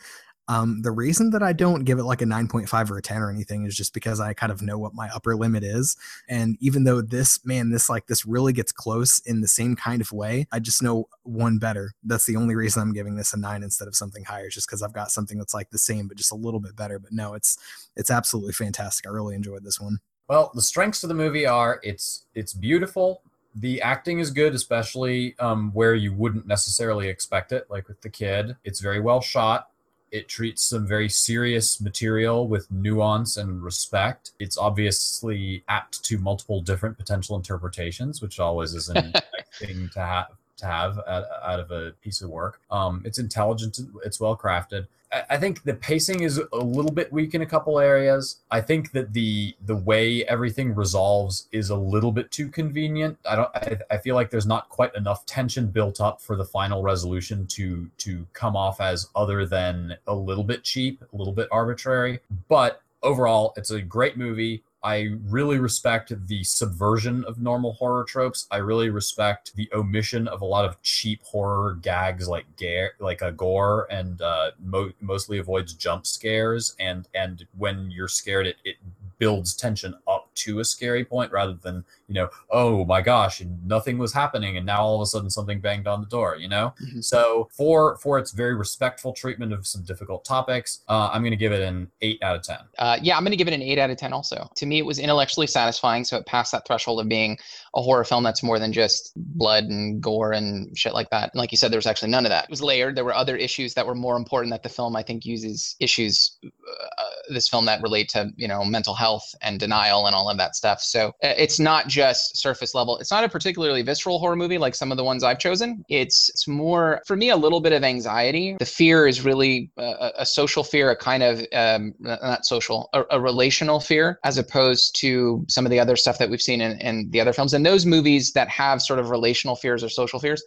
Um, 0.48 0.82
the 0.84 0.92
reason 0.92 1.32
that 1.32 1.42
I 1.42 1.54
don't 1.54 1.86
give 1.86 1.98
it 1.98 2.04
like 2.04 2.22
a 2.22 2.26
9.5 2.26 2.92
or 2.92 2.98
a 2.98 3.02
10 3.02 3.22
or 3.22 3.32
anything 3.32 3.66
is 3.66 3.76
just 3.76 3.94
because 3.94 4.20
I 4.20 4.34
kind 4.34 4.52
of 4.52 4.62
know 4.62 4.78
what 4.78 4.94
my 4.94 5.10
upper 5.10 5.36
limit 5.36 5.64
is. 5.64 5.98
And 6.30 6.58
even 6.60 6.84
though 6.84 7.02
this, 7.02 7.44
man, 7.44 7.72
this 7.72 7.90
like 7.90 8.08
this 8.08 8.26
really 8.26 8.54
gets 8.54 8.72
close 8.72 9.20
in 9.20 9.42
the 9.42 9.48
same 9.48 9.76
kind 9.76 10.02
of 10.02 10.12
way, 10.12 10.48
I 10.52 10.60
just 10.60 10.84
know 10.84 11.10
one 11.24 11.58
better. 11.58 11.94
That's 12.04 12.26
the 12.26 12.36
only 12.36 12.56
reason 12.56 12.82
I'm 12.82 12.94
giving 12.94 13.16
this 13.16 13.34
a 13.34 13.38
nine 13.38 13.64
instead 13.64 13.88
of 13.88 13.96
something 13.96 14.24
higher, 14.24 14.50
just 14.50 14.68
because 14.68 14.84
I've 14.84 14.94
got 14.94 15.12
something 15.12 15.38
that's 15.38 15.54
like 15.54 15.72
the 15.72 15.80
same, 15.80 16.08
but 16.08 16.18
just 16.18 16.32
a 16.32 16.36
little 16.36 16.60
bit 16.60 16.76
better. 16.76 17.00
But 17.00 17.12
no, 17.12 17.34
it's 17.34 17.58
it's 17.96 18.12
absolutely 18.12 18.54
fantastic. 18.54 19.08
I 19.08 19.10
really 19.10 19.36
enjoyed 19.36 19.64
this 19.64 19.80
one. 19.80 20.00
Well, 20.28 20.52
the 20.54 20.62
strengths 20.62 21.04
of 21.04 21.08
the 21.08 21.16
movie 21.16 21.48
are 21.48 21.80
it's 21.84 22.26
it's 22.36 22.54
beautiful. 22.54 23.22
The 23.58 23.82
acting 23.82 24.20
is 24.20 24.32
good, 24.32 24.54
especially 24.54 25.34
um, 25.40 25.72
where 25.72 25.96
you 25.96 26.14
wouldn't 26.14 26.46
necessarily 26.46 27.08
expect 27.08 27.54
it, 27.54 27.66
like 27.70 27.88
with 27.88 28.02
the 28.02 28.10
kid. 28.10 28.58
It's 28.66 28.82
very 28.82 29.00
well 29.00 29.22
shot 29.22 29.70
it 30.16 30.30
treats 30.30 30.64
some 30.64 30.88
very 30.88 31.10
serious 31.10 31.82
material 31.82 32.48
with 32.48 32.72
nuance 32.72 33.36
and 33.36 33.62
respect. 33.62 34.32
It's 34.40 34.58
obviously 34.58 35.66
apt 35.68 36.06
to 36.06 36.18
multiple 36.18 36.62
different 36.62 36.98
potential 36.98 37.36
interpretations, 37.36 38.22
which 38.22 38.40
always 38.40 38.74
is 38.74 38.88
an 38.88 39.12
thing 39.60 39.90
to 39.94 40.00
have 40.00 40.28
to 40.58 40.66
have 40.66 41.00
out 41.00 41.60
of 41.60 41.72
a 41.72 41.92
piece 42.02 42.22
of 42.22 42.30
work. 42.30 42.62
Um, 42.72 43.02
it's 43.06 43.20
intelligent. 43.20 43.80
It's 44.04 44.20
well 44.20 44.38
crafted. 44.38 44.88
I 45.30 45.38
think 45.38 45.64
the 45.64 45.74
pacing 45.74 46.24
is 46.24 46.42
a 46.52 46.58
little 46.58 46.92
bit 46.92 47.12
weak 47.12 47.36
in 47.36 47.42
a 47.42 47.46
couple 47.46 47.80
areas. 47.80 48.38
I 48.52 48.62
think 48.62 48.92
that 48.92 49.14
the 49.14 49.56
the 49.66 49.76
way 49.76 50.26
everything 50.26 50.76
resolves 50.76 51.48
is 51.52 51.70
a 51.70 51.76
little 51.76 52.12
bit 52.12 52.32
too 52.32 52.50
convenient. 52.50 53.18
I 53.30 53.36
don't. 53.36 53.50
I, 53.56 53.78
I, 53.92 53.98
feel 53.98 54.16
like 54.16 54.30
there's 54.30 54.46
not 54.46 54.68
quite 54.70 54.94
enough 54.96 55.26
tension 55.26 55.68
built 55.68 56.02
up 56.02 56.22
for 56.22 56.36
the 56.36 56.44
final 56.44 56.84
resolution 56.84 57.46
to 57.48 57.90
to 58.00 58.26
come 58.34 58.56
off 58.56 58.82
as 58.82 59.08
other 59.16 59.46
than 59.46 59.96
a 60.08 60.16
little 60.16 60.44
bit 60.44 60.64
cheap, 60.64 61.02
a 61.02 61.16
little 61.16 61.34
bit 61.34 61.48
arbitrary. 61.52 62.20
But 62.50 62.82
overall, 63.04 63.54
it's 63.56 63.72
a 63.72 63.82
great 63.82 64.18
movie. 64.18 64.64
I 64.86 65.16
really 65.24 65.58
respect 65.58 66.14
the 66.28 66.44
subversion 66.44 67.26
of 67.26 67.42
normal 67.42 67.74
horror 67.74 68.04
tropes. 68.04 68.46
I 68.52 68.58
really 68.58 68.92
respect 68.92 69.56
the 69.56 69.68
omission 69.74 70.28
of 70.28 70.42
a 70.42 70.46
lot 70.46 70.64
of 70.64 70.80
cheap 70.84 71.24
horror 71.24 71.80
gags 71.82 72.28
like 72.28 72.46
gare, 72.56 72.92
like 73.00 73.24
a 73.24 73.32
gore, 73.32 73.88
and 73.90 74.22
uh, 74.22 74.52
mo- 74.64 74.92
mostly 75.02 75.40
avoids 75.40 75.74
jump 75.74 76.06
scares. 76.06 76.76
And 76.80 77.08
and 77.16 77.48
when 77.58 77.90
you're 77.90 78.08
scared, 78.08 78.46
it, 78.46 78.58
it 78.64 78.76
builds 79.18 79.56
tension 79.56 79.96
up 80.08 80.30
to 80.36 80.60
a 80.60 80.66
scary 80.66 81.04
point 81.04 81.32
rather 81.32 81.54
than 81.54 81.84
you 82.08 82.14
know 82.16 82.30
oh 82.52 82.86
my 82.86 83.02
gosh 83.02 83.42
and 83.42 83.66
nothing 83.66 83.98
was 83.98 84.14
happening 84.14 84.58
and 84.58 84.66
now 84.66 84.82
all 84.82 84.96
of 84.96 85.02
a 85.02 85.06
sudden 85.06 85.30
something 85.30 85.60
banged 85.60 85.88
on 85.88 86.02
the 86.02 86.08
door 86.08 86.38
you 86.38 86.48
know? 86.48 86.74
Mm-hmm. 86.84 87.02
so 87.02 87.50
for 87.52 87.98
for 87.98 88.18
its 88.20 88.32
very 88.32 88.56
respectful 88.56 89.14
treatment 89.14 89.54
of 89.54 89.66
some 89.66 89.84
difficult 89.84 90.24
topics 90.24 90.82
uh, 90.88 91.10
i'm 91.12 91.22
going 91.22 91.32
to 91.32 91.38
give 91.38 91.52
it 91.52 91.62
an 91.62 91.90
8 92.02 92.24
out 92.24 92.36
of 92.36 92.44
10 92.44 92.58
uh, 92.78 92.98
yeah 93.02 93.18
i'm 93.18 93.24
going 93.24 93.32
to 93.32 93.38
give 93.38 93.48
it 93.48 93.54
an 93.54 93.62
8 93.62 93.80
out 93.80 93.90
of 93.90 93.98
10 93.98 94.14
also. 94.14 94.50
To 94.56 94.66
me 94.66 94.80
it 94.80 94.86
was 94.86 95.00
intellectually 95.00 95.48
satisfying 95.48 96.04
so 96.04 96.18
it 96.18 96.26
passed 96.26 96.52
that 96.52 96.66
threshold 96.66 97.00
of 97.00 97.08
being 97.08 97.38
a 97.76 97.82
horror 97.82 98.04
film 98.04 98.24
that's 98.24 98.42
more 98.44 98.60
than 98.60 98.72
just 98.72 99.12
blood 99.16 99.66
and 99.66 100.02
gore 100.02 100.32
and 100.32 100.78
shit 100.78 100.94
like 100.94 101.10
that. 101.10 101.32
And 101.34 101.40
like 101.40 101.52
you 101.52 101.58
said 101.58 101.72
there 101.72 101.78
was 101.78 101.86
actually 101.86 102.12
none 102.12 102.26
of 102.26 102.30
that. 102.30 102.46
It 102.46 102.50
was 102.50 102.62
layered. 102.62 102.96
There 102.96 103.06
were 103.06 103.14
other 103.14 103.36
issues 103.36 103.74
that 103.74 103.86
were 103.86 103.96
more 103.96 104.18
important 104.18 104.52
that 104.52 104.64
the 104.64 104.70
film 104.70 104.96
i 104.96 105.04
think 105.04 105.26
uses 105.26 105.76
issues 105.80 106.38
uh, 106.44 107.04
this 107.30 107.48
film 107.48 107.66
that 107.66 107.82
relate 107.82 108.10
to 108.10 108.32
you 108.36 108.48
know 108.48 108.64
mental 108.64 108.94
health 108.94 109.34
and 109.42 109.60
denial 109.60 110.06
and 110.06 110.16
all 110.16 110.30
of 110.30 110.38
that 110.38 110.56
stuff. 110.56 110.82
So 110.82 111.10
uh, 111.24 111.34
it's 111.38 111.60
not 111.60 111.88
just 111.96 112.38
surface 112.38 112.76
level. 112.76 112.98
It's 112.98 113.12
not 113.12 113.24
a 113.24 113.30
particularly 113.30 113.82
visceral 113.82 114.20
horror 114.20 114.36
movie 114.36 114.58
like 114.58 114.76
some 114.76 114.92
of 114.92 114.98
the 114.98 115.04
ones 115.04 115.24
I've 115.24 115.40
chosen. 115.40 115.86
It's 115.88 116.30
it's 116.30 116.48
more 116.48 117.02
for 117.08 117.16
me 117.16 117.30
a 117.30 117.38
little 117.38 117.62
bit 117.62 117.72
of 117.72 117.84
anxiety. 117.84 118.58
The 118.60 118.66
fear 118.66 119.08
is 119.08 119.22
really 119.22 119.72
a, 119.78 120.12
a 120.20 120.26
social 120.26 120.64
fear, 120.64 120.92
a 120.92 120.96
kind 120.96 121.24
of 121.24 121.42
um, 121.54 121.94
not 122.00 122.46
social, 122.46 122.90
a, 122.94 123.04
a, 123.12 123.20
relational 123.22 123.80
fear, 123.80 124.20
as 124.26 124.38
opposed 124.38 124.96
to 125.00 125.46
some 125.48 125.66
of 125.66 125.72
the 125.72 125.80
other 125.80 125.96
stuff 125.96 126.18
that 126.18 126.30
we've 126.30 126.42
seen 126.42 126.60
in, 126.60 126.78
in 126.80 127.10
the 127.12 127.22
other 127.22 127.32
films. 127.32 127.54
And 127.54 127.66
those 127.66 127.86
movies 127.86 128.34
that 128.34 128.50
have 128.50 128.82
sort 128.82 129.00
of 129.00 129.10
relational 129.10 129.56
fears 129.56 129.84
or 129.84 129.90
social 129.90 130.20
fears 130.20 130.44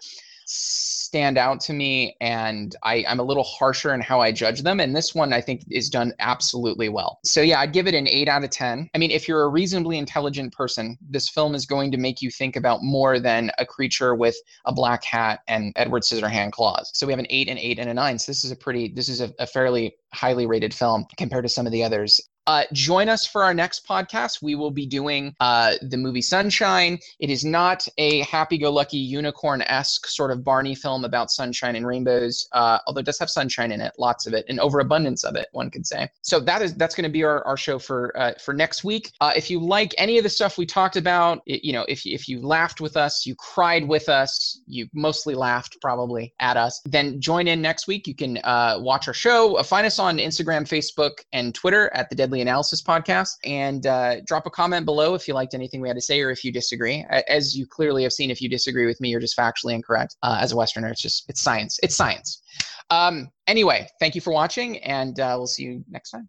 stand 1.08 1.38
out 1.38 1.58
to 1.58 1.72
me 1.72 2.14
and 2.20 2.76
I, 2.82 3.02
I'm 3.08 3.18
a 3.18 3.22
little 3.22 3.42
harsher 3.42 3.94
in 3.94 4.02
how 4.02 4.20
I 4.20 4.30
judge 4.30 4.60
them. 4.60 4.78
And 4.78 4.94
this 4.94 5.14
one 5.14 5.32
I 5.32 5.40
think 5.40 5.62
is 5.70 5.88
done 5.88 6.12
absolutely 6.18 6.90
well. 6.90 7.18
So 7.24 7.40
yeah, 7.40 7.60
I'd 7.60 7.72
give 7.72 7.86
it 7.86 7.94
an 7.94 8.06
eight 8.06 8.28
out 8.28 8.44
of 8.44 8.50
10. 8.50 8.90
I 8.94 8.98
mean, 8.98 9.10
if 9.10 9.26
you're 9.26 9.42
a 9.42 9.48
reasonably 9.48 9.96
intelligent 9.96 10.52
person, 10.52 10.98
this 11.00 11.30
film 11.30 11.54
is 11.54 11.64
going 11.64 11.90
to 11.92 11.96
make 11.96 12.20
you 12.20 12.30
think 12.30 12.56
about 12.56 12.82
more 12.82 13.18
than 13.18 13.50
a 13.58 13.64
creature 13.64 14.14
with 14.14 14.36
a 14.66 14.72
black 14.72 15.02
hat 15.02 15.40
and 15.48 15.72
Edward 15.76 16.02
Scissorhand 16.02 16.52
claws. 16.52 16.90
So 16.92 17.06
we 17.06 17.12
have 17.14 17.20
an 17.20 17.26
eight 17.30 17.48
and 17.48 17.58
eight 17.58 17.78
and 17.78 17.88
a 17.88 17.94
nine. 17.94 18.18
So 18.18 18.30
this 18.30 18.44
is 18.44 18.50
a 18.50 18.56
pretty, 18.56 18.92
this 18.94 19.08
is 19.08 19.22
a, 19.22 19.32
a 19.38 19.46
fairly 19.46 19.96
highly 20.12 20.46
rated 20.46 20.74
film 20.74 21.06
compared 21.16 21.44
to 21.44 21.48
some 21.48 21.64
of 21.64 21.72
the 21.72 21.82
others. 21.82 22.20
Uh, 22.46 22.64
join 22.72 23.08
us 23.08 23.26
for 23.26 23.44
our 23.44 23.52
next 23.52 23.86
podcast. 23.86 24.42
We 24.42 24.54
will 24.54 24.70
be 24.70 24.86
doing 24.86 25.34
uh, 25.40 25.74
the 25.82 25.96
movie 25.96 26.22
Sunshine. 26.22 26.98
It 27.20 27.30
is 27.30 27.44
not 27.44 27.86
a 27.98 28.20
happy-go-lucky 28.22 28.96
unicorn-esque 28.96 30.06
sort 30.06 30.30
of 30.30 30.42
Barney 30.44 30.74
film 30.74 31.04
about 31.04 31.30
sunshine 31.30 31.76
and 31.76 31.86
rainbows, 31.86 32.48
uh, 32.52 32.78
although 32.86 33.00
it 33.00 33.06
does 33.06 33.18
have 33.18 33.28
sunshine 33.28 33.72
in 33.72 33.80
it, 33.80 33.92
lots 33.98 34.26
of 34.26 34.32
it, 34.32 34.46
an 34.48 34.60
overabundance 34.60 35.24
of 35.24 35.36
it, 35.36 35.48
one 35.52 35.70
could 35.70 35.86
say. 35.86 36.08
So 36.22 36.40
that 36.40 36.62
is 36.62 36.74
that's 36.74 36.94
going 36.94 37.04
to 37.04 37.10
be 37.10 37.22
our, 37.22 37.44
our 37.44 37.56
show 37.56 37.78
for 37.78 38.18
uh, 38.18 38.32
for 38.42 38.54
next 38.54 38.82
week. 38.82 39.12
Uh, 39.20 39.32
if 39.36 39.50
you 39.50 39.60
like 39.60 39.94
any 39.98 40.16
of 40.16 40.24
the 40.24 40.30
stuff 40.30 40.56
we 40.56 40.66
talked 40.66 40.96
about, 40.96 41.42
it, 41.46 41.64
you 41.64 41.72
know, 41.72 41.84
if 41.88 42.06
if 42.06 42.28
you 42.28 42.40
laughed 42.40 42.80
with 42.80 42.96
us, 42.96 43.26
you 43.26 43.34
cried 43.34 43.86
with 43.86 44.08
us, 44.08 44.62
you 44.66 44.88
mostly 44.94 45.34
laughed 45.34 45.76
probably 45.82 46.32
at 46.40 46.56
us, 46.56 46.80
then 46.84 47.20
join 47.20 47.46
in 47.46 47.60
next 47.60 47.86
week. 47.86 48.06
You 48.06 48.14
can 48.14 48.38
uh, 48.38 48.78
watch 48.80 49.06
our 49.08 49.14
show. 49.14 49.62
find 49.62 49.86
us 49.86 49.98
on 49.98 50.16
Instagram, 50.18 50.62
Facebook, 50.62 51.20
and 51.32 51.54
Twitter 51.54 51.90
at 51.94 52.08
the 52.08 52.16
Deadly 52.16 52.37
Analysis 52.40 52.82
podcast. 52.82 53.30
And 53.44 53.86
uh, 53.86 54.16
drop 54.26 54.46
a 54.46 54.50
comment 54.50 54.84
below 54.86 55.14
if 55.14 55.28
you 55.28 55.34
liked 55.34 55.54
anything 55.54 55.80
we 55.80 55.88
had 55.88 55.96
to 55.96 56.02
say 56.02 56.20
or 56.20 56.30
if 56.30 56.42
you 56.44 56.52
disagree. 56.52 57.04
As 57.28 57.56
you 57.56 57.66
clearly 57.66 58.02
have 58.02 58.12
seen, 58.12 58.30
if 58.30 58.40
you 58.40 58.48
disagree 58.48 58.86
with 58.86 59.00
me, 59.00 59.10
you're 59.10 59.20
just 59.20 59.36
factually 59.36 59.74
incorrect. 59.74 60.16
Uh, 60.22 60.38
as 60.40 60.52
a 60.52 60.56
Westerner, 60.56 60.88
it's 60.88 61.02
just, 61.02 61.28
it's 61.28 61.40
science. 61.40 61.78
It's 61.82 61.94
science. 61.94 62.42
Um, 62.90 63.30
anyway, 63.46 63.86
thank 64.00 64.14
you 64.14 64.20
for 64.20 64.32
watching, 64.32 64.78
and 64.78 65.20
uh, 65.20 65.34
we'll 65.36 65.46
see 65.46 65.64
you 65.64 65.84
next 65.90 66.10
time. 66.10 66.26